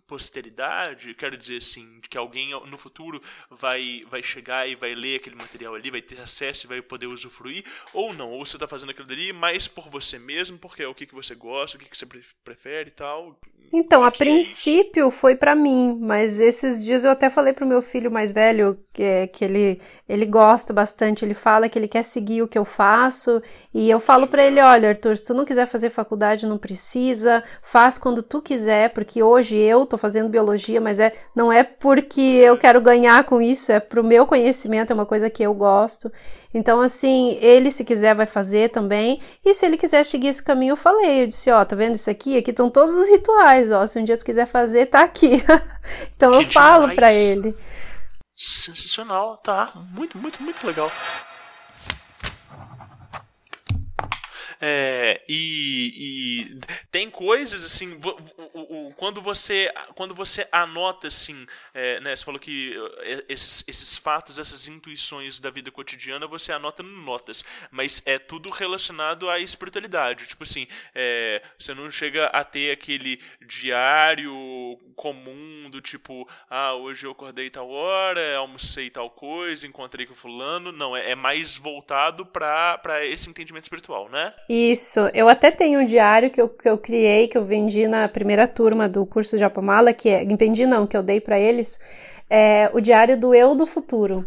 posteridade? 0.06 1.14
Quero 1.14 1.36
dizer 1.36 1.56
assim, 1.58 2.00
que 2.08 2.16
alguém 2.18 2.50
no 2.66 2.78
futuro 2.78 3.20
vai, 3.50 4.04
vai 4.10 4.22
chegar 4.22 4.68
e 4.68 4.74
vai 4.74 4.94
ler 4.94 5.16
aquele 5.16 5.36
material 5.36 5.74
ali, 5.74 5.90
vai 5.90 6.02
ter 6.02 6.20
acesso 6.20 6.66
e 6.66 6.68
vai 6.68 6.82
poder 6.82 7.06
usufruir? 7.06 7.64
Ou 7.92 8.12
não? 8.12 8.30
Ou 8.30 8.44
você 8.44 8.56
está 8.56 8.66
fazendo 8.68 8.90
aquilo 8.90 9.06
dali 9.08 9.32
mais 9.32 9.66
por 9.68 9.88
você 9.90 10.18
mesmo, 10.18 10.58
porque 10.58 10.82
é 10.82 10.88
o 10.88 10.94
que, 10.94 11.06
que 11.06 11.14
você 11.14 11.34
gosta, 11.34 11.76
o 11.76 11.80
que, 11.80 11.88
que 11.88 11.96
você 11.96 12.06
pre- 12.06 12.24
prefere 12.44 12.88
e 12.90 12.92
tal? 12.92 13.38
Então, 13.70 14.02
é 14.02 14.08
a 14.08 14.10
é 14.20 14.30
isso? 14.40 14.48
princípio 14.50 15.10
foi 15.10 15.36
pra 15.36 15.54
mim, 15.54 15.98
mas 16.00 16.40
esses 16.40 16.82
dias 16.82 17.04
eu 17.04 17.10
até 17.10 17.28
falei 17.28 17.52
pro 17.52 17.66
meu 17.66 17.82
filho 17.82 18.10
mais 18.10 18.32
velho 18.32 18.82
que, 18.94 19.02
é- 19.02 19.26
que 19.26 19.44
ele, 19.44 19.78
ele 20.08 20.24
gosta 20.24 20.72
bastante, 20.72 21.22
ele 21.22 21.34
fala 21.34 21.68
que 21.68 21.78
ele 21.78 21.86
quer 21.86 22.02
seguir 22.02 22.40
o 22.40 22.48
que 22.48 22.56
eu 22.56 22.64
faço, 22.64 23.42
e 23.74 23.90
eu 23.90 24.00
falo 24.00 24.26
pra 24.26 24.42
ele, 24.42 24.58
olha, 24.58 24.88
Arthur, 24.88 25.18
se 25.18 25.24
tu 25.26 25.34
não 25.34 25.44
quiser 25.44 25.66
fazer 25.66 25.90
faculdade, 25.90 26.46
não 26.46 26.56
precisa, 26.56 27.37
faz 27.62 27.98
quando 27.98 28.22
tu 28.22 28.40
quiser, 28.42 28.90
porque 28.90 29.22
hoje 29.22 29.56
eu 29.56 29.86
tô 29.86 29.96
fazendo 29.98 30.28
biologia, 30.28 30.80
mas 30.80 30.98
é, 31.00 31.12
não 31.34 31.52
é 31.52 31.62
porque 31.64 32.20
eu 32.20 32.56
quero 32.56 32.80
ganhar 32.80 33.24
com 33.24 33.40
isso, 33.42 33.72
é 33.72 33.80
pro 33.80 34.04
meu 34.04 34.26
conhecimento, 34.26 34.90
é 34.90 34.94
uma 34.94 35.06
coisa 35.06 35.30
que 35.30 35.42
eu 35.42 35.54
gosto. 35.54 36.10
Então, 36.52 36.80
assim, 36.80 37.36
ele 37.40 37.70
se 37.70 37.84
quiser 37.84 38.14
vai 38.14 38.26
fazer 38.26 38.70
também. 38.70 39.20
E 39.44 39.52
se 39.52 39.66
ele 39.66 39.76
quiser 39.76 40.04
seguir 40.04 40.28
esse 40.28 40.42
caminho, 40.42 40.72
eu 40.72 40.76
falei, 40.76 41.22
eu 41.24 41.26
disse, 41.26 41.50
ó, 41.50 41.64
tá 41.64 41.76
vendo 41.76 41.94
isso 41.96 42.10
aqui? 42.10 42.38
Aqui 42.38 42.50
estão 42.50 42.70
todos 42.70 42.96
os 42.96 43.06
rituais, 43.08 43.70
ó. 43.70 43.86
Se 43.86 43.98
um 43.98 44.04
dia 44.04 44.16
tu 44.16 44.24
quiser 44.24 44.46
fazer, 44.46 44.86
tá 44.86 45.02
aqui. 45.02 45.42
então 46.16 46.32
eu 46.32 46.44
Que 46.44 46.46
falo 46.46 46.88
demais. 46.88 46.94
pra 46.94 47.12
ele. 47.12 47.54
Sensacional, 48.36 49.36
tá. 49.38 49.72
Muito, 49.92 50.16
muito, 50.16 50.42
muito 50.42 50.66
legal. 50.66 50.90
É, 54.60 55.22
e, 55.28 55.92
e 55.96 56.60
tem 56.90 57.10
coisas 57.10 57.64
assim, 57.64 58.00
quando 58.96 59.20
você 59.22 59.72
quando 59.94 60.14
você 60.14 60.48
anota 60.50 61.06
assim, 61.06 61.46
é, 61.72 62.00
né, 62.00 62.14
você 62.14 62.24
falou 62.24 62.40
que 62.40 62.74
é, 63.02 63.24
esses, 63.28 63.64
esses 63.68 63.96
fatos, 63.96 64.38
essas 64.38 64.66
intuições 64.68 65.38
da 65.38 65.50
vida 65.50 65.70
cotidiana 65.70 66.26
você 66.26 66.52
anota 66.52 66.82
em 66.82 67.04
notas, 67.04 67.44
mas 67.70 68.02
é 68.04 68.18
tudo 68.18 68.50
relacionado 68.50 69.30
à 69.30 69.38
espiritualidade. 69.38 70.26
Tipo 70.26 70.42
assim, 70.42 70.66
é, 70.94 71.42
você 71.58 71.74
não 71.74 71.90
chega 71.90 72.26
a 72.26 72.44
ter 72.44 72.72
aquele 72.72 73.20
diário 73.40 74.78
comum 74.96 75.70
do 75.70 75.80
tipo, 75.80 76.28
ah, 76.50 76.74
hoje 76.74 77.06
eu 77.06 77.12
acordei 77.12 77.50
tal 77.50 77.70
hora, 77.70 78.36
almocei 78.36 78.90
tal 78.90 79.10
coisa, 79.10 79.66
encontrei 79.66 80.06
com 80.06 80.14
fulano. 80.14 80.72
Não, 80.72 80.96
é, 80.96 81.12
é 81.12 81.14
mais 81.14 81.56
voltado 81.56 82.26
para 82.26 83.04
esse 83.06 83.30
entendimento 83.30 83.64
espiritual, 83.64 84.08
né? 84.08 84.34
Isso, 84.48 85.00
eu 85.12 85.28
até 85.28 85.50
tenho 85.50 85.80
um 85.80 85.84
diário 85.84 86.30
que 86.30 86.40
eu, 86.40 86.48
que 86.48 86.68
eu 86.68 86.78
criei, 86.78 87.28
que 87.28 87.36
eu 87.36 87.44
vendi 87.44 87.86
na 87.86 88.08
primeira 88.08 88.48
turma 88.48 88.88
do 88.88 89.04
curso 89.04 89.36
de 89.36 89.40
Japamala, 89.40 89.92
que 89.92 90.08
é, 90.08 90.24
vendi 90.24 90.64
não, 90.64 90.86
que 90.86 90.96
eu 90.96 91.02
dei 91.02 91.20
pra 91.20 91.38
eles, 91.38 91.78
é 92.30 92.70
o 92.72 92.80
diário 92.80 93.18
do 93.18 93.34
eu 93.34 93.54
do 93.54 93.66
futuro. 93.66 94.26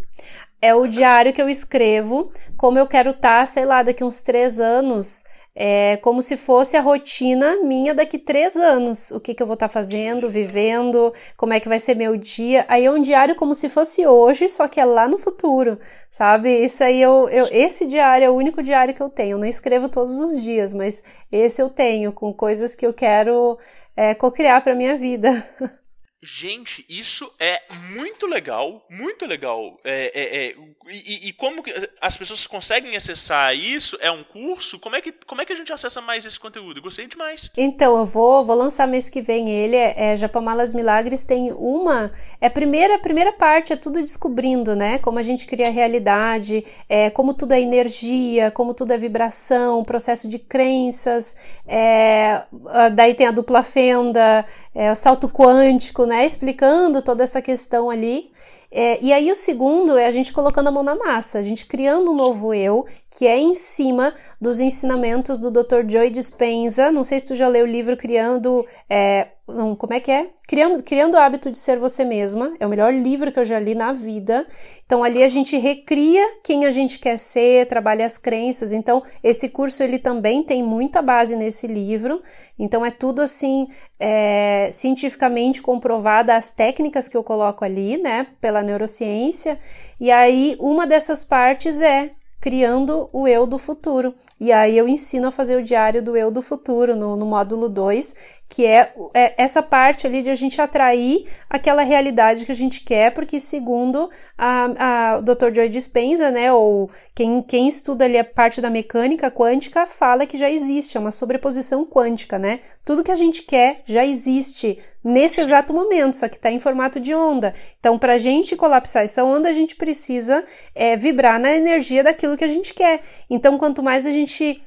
É 0.62 0.76
o 0.76 0.86
diário 0.86 1.34
que 1.34 1.42
eu 1.42 1.50
escrevo 1.50 2.30
como 2.56 2.78
eu 2.78 2.86
quero 2.86 3.10
estar, 3.10 3.48
sei 3.48 3.66
lá, 3.66 3.82
daqui 3.82 4.04
uns 4.04 4.22
três 4.22 4.60
anos, 4.60 5.24
é 5.56 5.98
como 5.98 6.22
se 6.22 6.38
fosse 6.38 6.78
a 6.78 6.82
rotina 6.82 7.58
minha 7.64 7.94
daqui 7.94 8.18
três 8.18 8.56
anos. 8.56 9.12
O 9.12 9.20
que, 9.20 9.34
que 9.34 9.44
eu 9.44 9.48
vou 9.48 9.56
estar 9.56 9.70
fazendo, 9.70 10.30
vivendo, 10.30 11.14
como 11.38 11.54
é 11.54 11.60
que 11.60 11.68
vai 11.68 11.80
ser 11.80 11.96
meu 11.96 12.16
dia. 12.16 12.66
Aí 12.68 12.86
é 12.86 12.92
um 12.92 13.02
diário 13.02 13.36
como 13.36 13.54
se 13.54 13.70
fosse 13.70 14.06
hoje, 14.08 14.48
só 14.50 14.68
que 14.68 14.80
é 14.80 14.86
lá 14.86 15.08
no 15.08 15.18
futuro, 15.18 15.78
sabe? 16.10 16.50
Isso 16.64 16.84
aí 16.84 17.02
eu, 17.02 17.28
eu 17.30 17.48
esse 17.52 17.86
diário 17.88 18.26
é 18.26 18.30
o 18.30 18.36
único 18.36 18.64
diário 18.64 18.94
que 18.94 19.02
eu 19.02 19.10
tenho. 19.10 19.36
Eu 19.36 19.40
não 19.40 19.48
escrevo 19.48 19.90
todos 19.90 20.20
os 20.20 20.42
dias, 20.42 20.74
mas 20.74 21.04
esse 21.32 21.62
eu 21.62 21.70
tenho 21.70 22.12
com 22.14 22.34
coisas 22.34 22.76
que 22.76 22.86
eu 22.86 22.94
quero 22.94 23.58
é, 23.96 24.16
cocriar 24.16 24.64
para 24.64 24.76
minha 24.76 24.98
vida. 24.98 25.32
Gente, 26.24 26.86
isso 26.88 27.32
é 27.40 27.62
muito 27.90 28.28
legal, 28.28 28.86
muito 28.88 29.26
legal. 29.26 29.80
É, 29.84 30.12
é, 30.14 30.50
é, 30.50 30.56
e, 30.88 31.30
e 31.30 31.34
como 31.34 31.64
as 32.00 32.16
pessoas 32.16 32.46
conseguem 32.46 32.96
acessar 32.96 33.56
isso? 33.56 33.98
É 34.00 34.12
um 34.12 34.24
curso? 34.24 34.78
Como 34.78 34.96
é 34.96 35.02
que, 35.02 35.12
como 35.12 35.42
é 35.42 35.46
que 35.46 35.54
a 35.54 35.56
gente 35.56 35.74
acessa 35.74 36.00
mais 36.00 36.24
esse 36.24 36.40
conteúdo? 36.40 36.80
Gostei 36.80 37.08
demais. 37.08 37.50
Então, 37.58 37.98
eu 37.98 38.06
vou, 38.06 38.46
vou 38.46 38.56
lançar 38.56 38.88
mês 38.88 39.10
que 39.10 39.20
vem 39.20 39.50
ele, 39.50 39.76
é, 39.76 40.12
é 40.12 40.16
Japamalas 40.16 40.76
Milagres, 40.76 41.24
tem 41.24 41.52
uma, 41.54 42.12
é 42.40 42.46
a 42.46 42.52
primeira, 42.52 42.96
a 42.96 43.00
primeira 43.00 43.34
parte 43.34 43.74
é 43.74 43.76
tudo 43.76 44.00
descobrindo, 44.00 44.76
né, 44.76 45.00
como 45.00 45.18
a 45.18 45.24
gente 45.24 45.48
cria 45.48 45.68
a 45.68 45.72
realidade, 45.72 46.64
é, 46.88 47.10
como 47.10 47.34
tudo 47.34 47.54
é 47.54 47.62
energia, 47.62 48.52
como 48.52 48.74
tudo 48.74 48.94
é 48.94 48.98
vibração, 48.98 49.84
processo 49.84 50.30
de 50.30 50.38
crenças, 50.38 51.36
é, 51.68 52.44
ah, 52.68 52.90
daí 52.90 53.14
tem 53.16 53.26
a 53.26 53.32
dupla 53.32 53.64
fenda, 53.64 54.46
é, 54.76 54.92
o 54.92 54.96
salto 54.96 55.28
quântico, 55.28 56.06
né, 56.12 56.26
explicando 56.26 57.02
toda 57.02 57.24
essa 57.24 57.42
questão 57.42 57.90
ali, 57.90 58.32
é, 58.70 59.00
e 59.02 59.12
aí 59.12 59.32
o 59.32 59.36
segundo 59.36 59.98
é 59.98 60.06
a 60.06 60.12
gente 60.12 60.32
colocando 60.32 60.68
a 60.68 60.72
mão 60.72 60.84
na 60.84 60.96
massa, 60.96 61.40
a 61.40 61.42
gente 61.42 61.66
criando 61.66 62.12
um 62.12 62.16
novo 62.16 62.54
eu, 62.54 62.86
que 63.10 63.26
é 63.26 63.38
em 63.38 63.56
cima 63.56 64.14
dos 64.40 64.60
ensinamentos 64.60 65.40
do 65.40 65.52
Dr. 65.52 65.88
Joy 65.88 66.10
Dispenza. 66.10 66.92
Não 66.92 67.04
sei 67.04 67.20
se 67.20 67.28
tu 67.28 67.36
já 67.36 67.50
leu 67.50 67.66
o 67.66 67.70
livro 67.70 67.98
Criando, 67.98 68.66
é, 68.90 69.28
não, 69.52 69.76
como 69.76 69.94
é 69.94 70.00
que 70.00 70.12
é? 70.12 70.30
Criando, 70.48 70.82
Criando 70.84 71.16
o 71.16 71.20
Hábito 71.20 71.52
de 71.52 71.58
Ser 71.58 71.78
Você 71.78 72.04
Mesma. 72.04 72.54
É 72.60 72.66
o 72.66 72.70
melhor 72.70 72.94
livro 72.94 73.32
que 73.32 73.40
eu 73.40 73.46
já 73.46 73.60
li 73.60 73.76
na 73.76 73.94
vida. 73.94 74.46
Então, 74.86 75.04
ali 75.04 75.24
a 75.24 75.28
gente 75.28 75.58
recria 75.58 76.40
quem 76.44 76.66
a 76.66 76.72
gente 76.72 77.00
quer 77.00 77.18
ser, 77.18 77.68
trabalha 77.68 78.06
as 78.06 78.18
crenças. 78.18 78.72
Então, 78.72 79.04
esse 79.24 79.50
curso, 79.50 79.84
ele 79.84 80.00
também 80.00 80.44
tem 80.44 80.64
muita 80.64 81.02
base 81.02 81.36
nesse 81.36 81.68
livro. 81.68 82.22
Então, 82.58 82.86
é 82.86 82.92
tudo 82.92 83.22
assim, 83.22 83.68
é, 84.00 84.70
cientificamente 84.74 85.62
comprovada 85.62 86.36
as 86.36 86.52
técnicas 86.52 87.08
que 87.08 87.16
eu 87.16 87.24
coloco 87.24 87.64
ali, 87.64 87.98
né, 87.98 88.28
pela 88.40 88.62
neurociência. 88.62 89.60
E 90.00 90.12
aí, 90.12 90.56
uma 90.60 90.88
dessas 90.88 91.24
partes 91.24 91.82
é 91.82 92.12
criando 92.42 93.08
o 93.14 93.28
eu 93.28 93.46
do 93.46 93.60
futuro. 93.60 94.16
E 94.40 94.52
aí 94.52 94.76
eu 94.76 94.90
ensino 94.90 95.28
a 95.28 95.32
fazer 95.32 95.56
o 95.56 95.64
diário 95.64 96.02
do 96.02 96.18
eu 96.18 96.32
do 96.32 96.42
futuro 96.42 96.96
no, 96.96 97.16
no 97.16 97.26
módulo 97.28 97.70
2, 97.70 98.16
que 98.52 98.66
é, 98.66 98.94
é, 99.14 99.34
essa 99.38 99.64
parte 99.64 100.06
ali 100.06 100.22
de 100.22 100.30
a 100.30 100.36
gente 100.36 100.62
atrair 100.62 101.26
aquela 101.50 101.84
realidade 101.84 102.46
que 102.46 102.52
a 102.52 102.56
gente 102.56 102.82
quer, 102.82 103.14
porque 103.14 103.40
segundo 103.40 104.10
a, 104.38 105.14
a, 105.14 105.18
o 105.20 105.22
Dr. 105.22 105.54
Joy 105.56 105.70
Dispenza, 105.70 106.30
né, 106.30 106.52
ou 106.52 106.92
quem, 107.16 107.42
quem 107.44 107.70
estuda 107.70 108.04
ali 108.04 108.18
a 108.18 108.26
parte 108.26 108.60
da 108.60 108.70
mecânica 108.70 109.32
quântica, 109.32 109.88
fala 109.88 110.26
que 110.26 110.38
já 110.38 110.52
existe, 110.52 110.98
é 110.98 111.00
uma 111.00 111.12
sobreposição 111.12 111.86
quântica, 111.86 112.38
né? 112.38 112.60
Tudo 112.84 113.06
que 113.06 113.12
a 113.12 113.16
gente 113.16 113.44
quer 113.44 113.84
já 113.86 114.06
existe 114.06 114.78
nesse 115.02 115.40
exato 115.40 115.74
momento, 115.74 116.18
só 116.18 116.28
que 116.28 116.36
está 116.36 116.52
em 116.52 116.60
formato 116.60 117.00
de 117.00 117.16
onda. 117.16 117.54
Então, 117.80 117.98
para 117.98 118.16
a 118.16 118.18
gente 118.18 118.58
colapsar 118.58 119.04
essa 119.04 119.24
onda, 119.24 119.48
a 119.48 119.54
gente 119.54 119.78
precisa 119.78 120.44
é, 120.76 120.98
vibrar 120.98 121.40
na 121.40 121.56
energia 121.56 122.04
daquilo 122.04 122.36
que 122.36 122.44
a 122.44 122.50
gente 122.50 122.74
quer. 122.74 123.00
Então, 123.30 123.58
quanto 123.58 123.82
mais 123.82 124.06
a 124.06 124.12
gente 124.12 124.62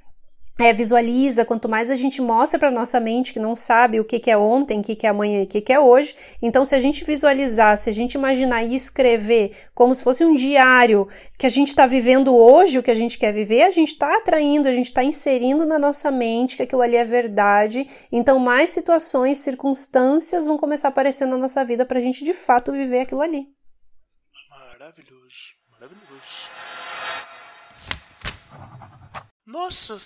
é, 0.58 0.72
visualiza, 0.72 1.44
quanto 1.44 1.68
mais 1.68 1.90
a 1.90 1.96
gente 1.96 2.22
mostra 2.22 2.58
para 2.58 2.70
nossa 2.70 3.00
mente 3.00 3.32
que 3.32 3.40
não 3.40 3.56
sabe 3.56 3.98
o 3.98 4.04
que, 4.04 4.20
que 4.20 4.30
é 4.30 4.36
ontem, 4.36 4.78
o 4.78 4.82
que, 4.82 4.94
que 4.94 5.06
é 5.06 5.10
amanhã 5.10 5.40
e 5.40 5.44
o 5.44 5.46
que, 5.48 5.60
que 5.60 5.72
é 5.72 5.80
hoje, 5.80 6.14
então 6.40 6.64
se 6.64 6.76
a 6.76 6.78
gente 6.78 7.04
visualizar, 7.04 7.76
se 7.76 7.90
a 7.90 7.92
gente 7.92 8.14
imaginar 8.14 8.62
e 8.62 8.74
escrever 8.74 9.56
como 9.74 9.92
se 9.94 10.02
fosse 10.02 10.24
um 10.24 10.34
diário 10.34 11.08
que 11.36 11.46
a 11.46 11.48
gente 11.48 11.68
está 11.68 11.86
vivendo 11.86 12.34
hoje, 12.34 12.78
o 12.78 12.82
que 12.82 12.90
a 12.90 12.94
gente 12.94 13.18
quer 13.18 13.32
viver, 13.32 13.62
a 13.62 13.70
gente 13.70 13.92
está 13.92 14.16
atraindo, 14.16 14.68
a 14.68 14.72
gente 14.72 14.86
está 14.86 15.02
inserindo 15.02 15.66
na 15.66 15.78
nossa 15.78 16.10
mente 16.10 16.56
que 16.56 16.62
aquilo 16.62 16.82
ali 16.82 16.96
é 16.96 17.04
verdade, 17.04 17.88
então 18.12 18.38
mais 18.38 18.70
situações, 18.70 19.38
circunstâncias 19.38 20.46
vão 20.46 20.56
começar 20.56 20.88
a 20.88 20.90
aparecer 20.90 21.26
na 21.26 21.36
nossa 21.36 21.64
vida 21.64 21.84
para 21.84 21.98
a 21.98 22.02
gente 22.02 22.24
de 22.24 22.32
fato 22.32 22.70
viver 22.70 23.00
aquilo 23.00 23.22
ali. 23.22 23.48
Maravilhoso, 24.50 25.56
maravilhoso. 25.72 26.50
Nossa, 29.46 29.98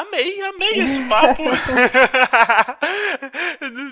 amei, 0.00 0.40
amei 0.42 0.80
esse 0.80 1.02
papo. 1.08 1.44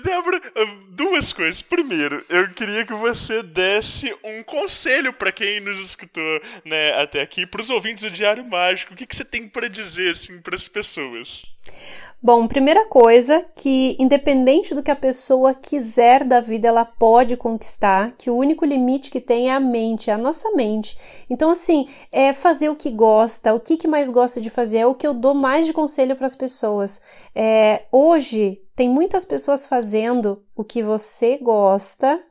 Débora, 0.03 0.41
duas 0.89 1.33
coisas. 1.33 1.61
Primeiro, 1.61 2.23
eu 2.29 2.49
queria 2.49 2.85
que 2.85 2.93
você 2.93 3.41
desse 3.41 4.13
um 4.23 4.43
conselho 4.43 5.13
para 5.13 5.31
quem 5.31 5.59
nos 5.59 5.79
escutou 5.79 6.41
né, 6.63 6.93
até 7.01 7.21
aqui, 7.21 7.45
para 7.45 7.61
os 7.61 7.69
ouvintes 7.69 8.03
do 8.03 8.11
Diário 8.11 8.45
Mágico. 8.45 8.93
O 8.93 8.95
que, 8.95 9.05
que 9.05 9.15
você 9.15 9.25
tem 9.25 9.47
para 9.47 9.67
dizer 9.67 10.11
assim, 10.11 10.41
para 10.41 10.55
as 10.55 10.67
pessoas? 10.67 11.43
Bom, 12.21 12.47
primeira 12.47 12.87
coisa 12.87 13.45
que 13.55 13.95
independente 13.99 14.73
do 14.73 14.81
que 14.81 14.89
a 14.89 14.95
pessoa 14.95 15.53
quiser 15.53 16.23
da 16.23 16.41
vida, 16.41 16.67
ela 16.67 16.83
pode 16.83 17.37
conquistar, 17.37 18.15
que 18.17 18.31
o 18.31 18.35
único 18.35 18.65
limite 18.65 19.11
que 19.11 19.21
tem 19.21 19.49
é 19.49 19.53
a 19.53 19.59
mente, 19.59 20.09
é 20.09 20.13
a 20.13 20.17
nossa 20.17 20.51
mente. 20.53 20.97
Então 21.29 21.51
assim, 21.51 21.87
é 22.11 22.33
fazer 22.33 22.69
o 22.69 22.75
que 22.75 22.89
gosta, 22.89 23.53
o 23.53 23.59
que, 23.59 23.77
que 23.77 23.87
mais 23.87 24.09
gosta 24.09 24.41
de 24.41 24.49
fazer, 24.49 24.79
é 24.79 24.87
o 24.87 24.95
que 24.95 25.05
eu 25.05 25.13
dou 25.13 25.35
mais 25.35 25.67
de 25.67 25.73
conselho 25.73 26.15
para 26.15 26.25
as 26.25 26.35
pessoas. 26.35 27.01
É, 27.35 27.83
hoje 27.91 28.59
tem 28.75 28.89
muitas 28.89 29.23
pessoas 29.23 29.65
fazendo 29.65 30.43
o 30.55 30.63
que 30.63 30.81
você 30.81 31.37
gosta 31.37 32.21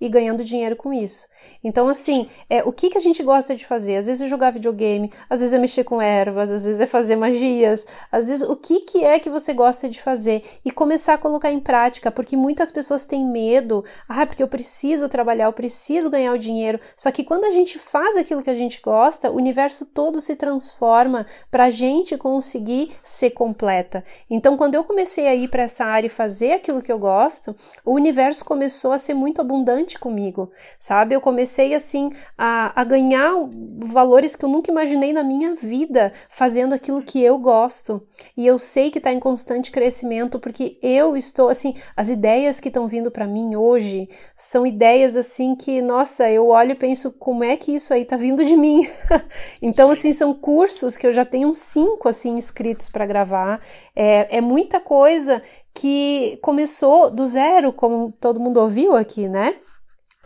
e 0.00 0.08
ganhando 0.08 0.44
dinheiro 0.44 0.76
com 0.76 0.92
isso. 0.92 1.28
Então, 1.62 1.88
assim, 1.88 2.28
é, 2.48 2.62
o 2.62 2.72
que, 2.72 2.90
que 2.90 2.98
a 2.98 3.00
gente 3.00 3.22
gosta 3.22 3.54
de 3.54 3.66
fazer? 3.66 3.96
Às 3.96 4.06
vezes 4.06 4.22
é 4.22 4.28
jogar 4.28 4.52
videogame, 4.52 5.12
às 5.28 5.40
vezes 5.40 5.54
é 5.54 5.58
mexer 5.58 5.84
com 5.84 6.00
ervas, 6.00 6.50
às 6.50 6.64
vezes 6.64 6.80
é 6.80 6.86
fazer 6.86 7.16
magias, 7.16 7.86
às 8.10 8.28
vezes 8.28 8.48
o 8.48 8.54
que, 8.54 8.80
que 8.80 9.04
é 9.04 9.18
que 9.18 9.30
você 9.30 9.52
gosta 9.52 9.88
de 9.88 10.00
fazer 10.00 10.42
e 10.64 10.70
começar 10.70 11.14
a 11.14 11.18
colocar 11.18 11.50
em 11.50 11.60
prática, 11.60 12.10
porque 12.10 12.36
muitas 12.36 12.70
pessoas 12.70 13.04
têm 13.04 13.26
medo, 13.26 13.84
ah, 14.08 14.26
porque 14.26 14.42
eu 14.42 14.48
preciso 14.48 15.08
trabalhar, 15.08 15.46
eu 15.46 15.52
preciso 15.52 16.10
ganhar 16.10 16.32
o 16.32 16.38
dinheiro. 16.38 16.78
Só 16.96 17.10
que 17.10 17.24
quando 17.24 17.44
a 17.44 17.50
gente 17.50 17.78
faz 17.78 18.16
aquilo 18.16 18.42
que 18.42 18.50
a 18.50 18.54
gente 18.54 18.80
gosta, 18.80 19.30
o 19.30 19.36
universo 19.36 19.86
todo 19.86 20.20
se 20.20 20.36
transforma 20.36 21.26
para 21.50 21.64
a 21.64 21.70
gente 21.70 22.16
conseguir 22.16 22.92
ser 23.02 23.30
completa. 23.30 24.04
Então, 24.30 24.56
quando 24.56 24.74
eu 24.74 24.84
comecei 24.84 25.26
a 25.26 25.34
ir 25.34 25.48
para 25.48 25.64
essa 25.64 25.84
área 25.84 26.06
e 26.06 26.10
fazer 26.10 26.52
aquilo 26.52 26.82
que 26.82 26.92
eu 26.92 26.98
gosto, 26.98 27.54
o 27.84 27.92
universo 27.92 28.44
começou 28.44 28.92
a 28.92 28.98
ser 28.98 29.14
muito 29.14 29.40
abundante 29.40 29.87
comigo, 29.96 30.50
sabe? 30.80 31.14
Eu 31.14 31.20
comecei 31.20 31.72
assim 31.72 32.10
a, 32.36 32.72
a 32.74 32.82
ganhar 32.82 33.32
valores 33.78 34.34
que 34.34 34.44
eu 34.44 34.48
nunca 34.48 34.72
imaginei 34.72 35.12
na 35.12 35.22
minha 35.22 35.54
vida 35.54 36.12
fazendo 36.28 36.72
aquilo 36.72 37.00
que 37.00 37.22
eu 37.22 37.38
gosto. 37.38 38.04
E 38.36 38.44
eu 38.44 38.58
sei 38.58 38.90
que 38.90 38.98
está 38.98 39.12
em 39.12 39.20
constante 39.20 39.70
crescimento 39.70 40.40
porque 40.40 40.76
eu 40.82 41.16
estou 41.16 41.48
assim, 41.48 41.76
as 41.96 42.08
ideias 42.08 42.58
que 42.58 42.66
estão 42.66 42.88
vindo 42.88 43.08
para 43.08 43.28
mim 43.28 43.54
hoje 43.54 44.08
são 44.36 44.66
ideias 44.66 45.16
assim 45.16 45.54
que, 45.54 45.80
nossa, 45.80 46.28
eu 46.28 46.48
olho 46.48 46.72
e 46.72 46.74
penso 46.74 47.12
como 47.12 47.44
é 47.44 47.56
que 47.56 47.72
isso 47.72 47.94
aí 47.94 48.02
está 48.02 48.16
vindo 48.16 48.44
de 48.44 48.56
mim. 48.56 48.88
então 49.62 49.92
assim 49.92 50.12
são 50.12 50.34
cursos 50.34 50.96
que 50.96 51.06
eu 51.06 51.12
já 51.12 51.24
tenho 51.24 51.54
cinco 51.54 52.08
assim 52.08 52.36
inscritos 52.36 52.90
para 52.90 53.06
gravar. 53.06 53.60
É, 53.94 54.38
é 54.38 54.40
muita 54.40 54.80
coisa 54.80 55.40
que 55.78 56.38
começou 56.42 57.08
do 57.08 57.24
zero, 57.26 57.72
como 57.72 58.12
todo 58.20 58.40
mundo 58.40 58.60
ouviu 58.60 58.96
aqui, 58.96 59.28
né? 59.28 59.54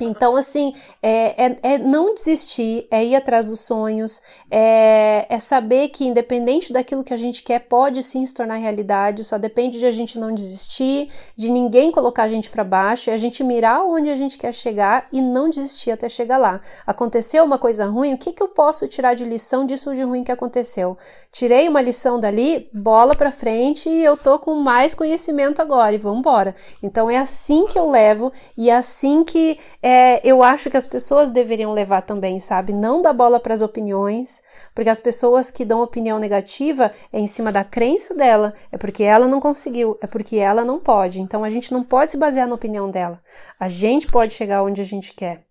Então, 0.04 0.36
assim, 0.36 0.74
é, 1.02 1.46
é, 1.46 1.58
é, 1.62 1.78
não 1.78 2.14
desistir, 2.14 2.86
é 2.90 3.04
ir 3.04 3.14
atrás 3.14 3.46
dos 3.46 3.60
sonhos, 3.60 4.22
é, 4.50 5.26
é, 5.28 5.38
saber 5.38 5.88
que, 5.88 6.06
independente 6.06 6.72
daquilo 6.72 7.04
que 7.04 7.14
a 7.14 7.16
gente 7.16 7.42
quer, 7.42 7.60
pode 7.60 8.02
sim 8.02 8.24
se 8.24 8.34
tornar 8.34 8.56
realidade, 8.56 9.24
só 9.24 9.38
depende 9.38 9.78
de 9.78 9.86
a 9.86 9.90
gente 9.90 10.18
não 10.18 10.34
desistir, 10.34 11.10
de 11.36 11.50
ninguém 11.50 11.90
colocar 11.90 12.24
a 12.24 12.28
gente 12.28 12.50
para 12.50 12.64
baixo, 12.64 13.10
é 13.10 13.12
a 13.12 13.16
gente 13.16 13.42
mirar 13.44 13.84
onde 13.84 14.10
a 14.10 14.16
gente 14.16 14.38
quer 14.38 14.52
chegar 14.52 15.06
e 15.12 15.20
não 15.20 15.48
desistir 15.48 15.90
até 15.90 16.08
chegar 16.08 16.38
lá. 16.38 16.60
Aconteceu 16.86 17.44
uma 17.44 17.58
coisa 17.58 17.86
ruim, 17.86 18.14
o 18.14 18.18
que, 18.18 18.32
que 18.32 18.42
eu 18.42 18.48
posso 18.48 18.88
tirar 18.88 19.14
de 19.14 19.24
lição 19.24 19.66
disso 19.66 19.94
de 19.94 20.02
ruim 20.02 20.24
que 20.24 20.32
aconteceu? 20.32 20.96
Tirei 21.30 21.68
uma 21.68 21.80
lição 21.80 22.20
dali, 22.20 22.68
bola 22.72 23.14
para 23.14 23.30
frente 23.30 23.88
e 23.88 24.04
eu 24.04 24.16
tô 24.16 24.38
com 24.38 24.54
mais 24.54 24.94
conhecimento 24.94 25.62
agora 25.62 25.94
e 25.94 25.98
vamos 25.98 26.18
embora. 26.18 26.54
Então, 26.82 27.10
é 27.10 27.16
assim 27.16 27.66
que 27.66 27.78
eu 27.78 27.90
levo 27.90 28.30
e 28.56 28.68
é 28.68 28.76
assim 28.76 29.24
que 29.24 29.58
é, 29.82 29.91
eu 30.22 30.42
acho 30.42 30.70
que 30.70 30.76
as 30.76 30.86
pessoas 30.86 31.30
deveriam 31.30 31.72
levar 31.72 32.02
também, 32.02 32.38
sabe? 32.38 32.72
Não 32.72 33.02
dar 33.02 33.12
bola 33.12 33.40
para 33.40 33.54
as 33.54 33.62
opiniões, 33.62 34.42
porque 34.74 34.90
as 34.90 35.00
pessoas 35.00 35.50
que 35.50 35.64
dão 35.64 35.82
opinião 35.82 36.18
negativa 36.18 36.92
é 37.12 37.18
em 37.18 37.26
cima 37.26 37.50
da 37.50 37.64
crença 37.64 38.14
dela, 38.14 38.54
é 38.70 38.78
porque 38.78 39.02
ela 39.02 39.26
não 39.26 39.40
conseguiu, 39.40 39.98
é 40.02 40.06
porque 40.06 40.36
ela 40.36 40.64
não 40.64 40.78
pode. 40.78 41.20
Então 41.20 41.42
a 41.42 41.50
gente 41.50 41.72
não 41.72 41.82
pode 41.82 42.12
se 42.12 42.18
basear 42.18 42.46
na 42.46 42.54
opinião 42.54 42.90
dela. 42.90 43.20
A 43.58 43.68
gente 43.68 44.06
pode 44.06 44.34
chegar 44.34 44.62
onde 44.62 44.80
a 44.80 44.84
gente 44.84 45.14
quer. 45.14 45.44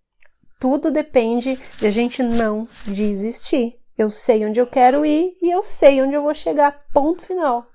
Tudo 0.60 0.90
depende 0.90 1.58
de 1.78 1.86
a 1.86 1.90
gente 1.90 2.22
não 2.22 2.66
desistir. 2.86 3.78
Eu 3.98 4.08
sei 4.08 4.46
onde 4.46 4.60
eu 4.60 4.66
quero 4.66 5.04
ir 5.04 5.36
e 5.42 5.50
eu 5.50 5.62
sei 5.62 6.00
onde 6.00 6.14
eu 6.14 6.22
vou 6.22 6.34
chegar. 6.34 6.78
Ponto 6.92 7.22
final. 7.22 7.71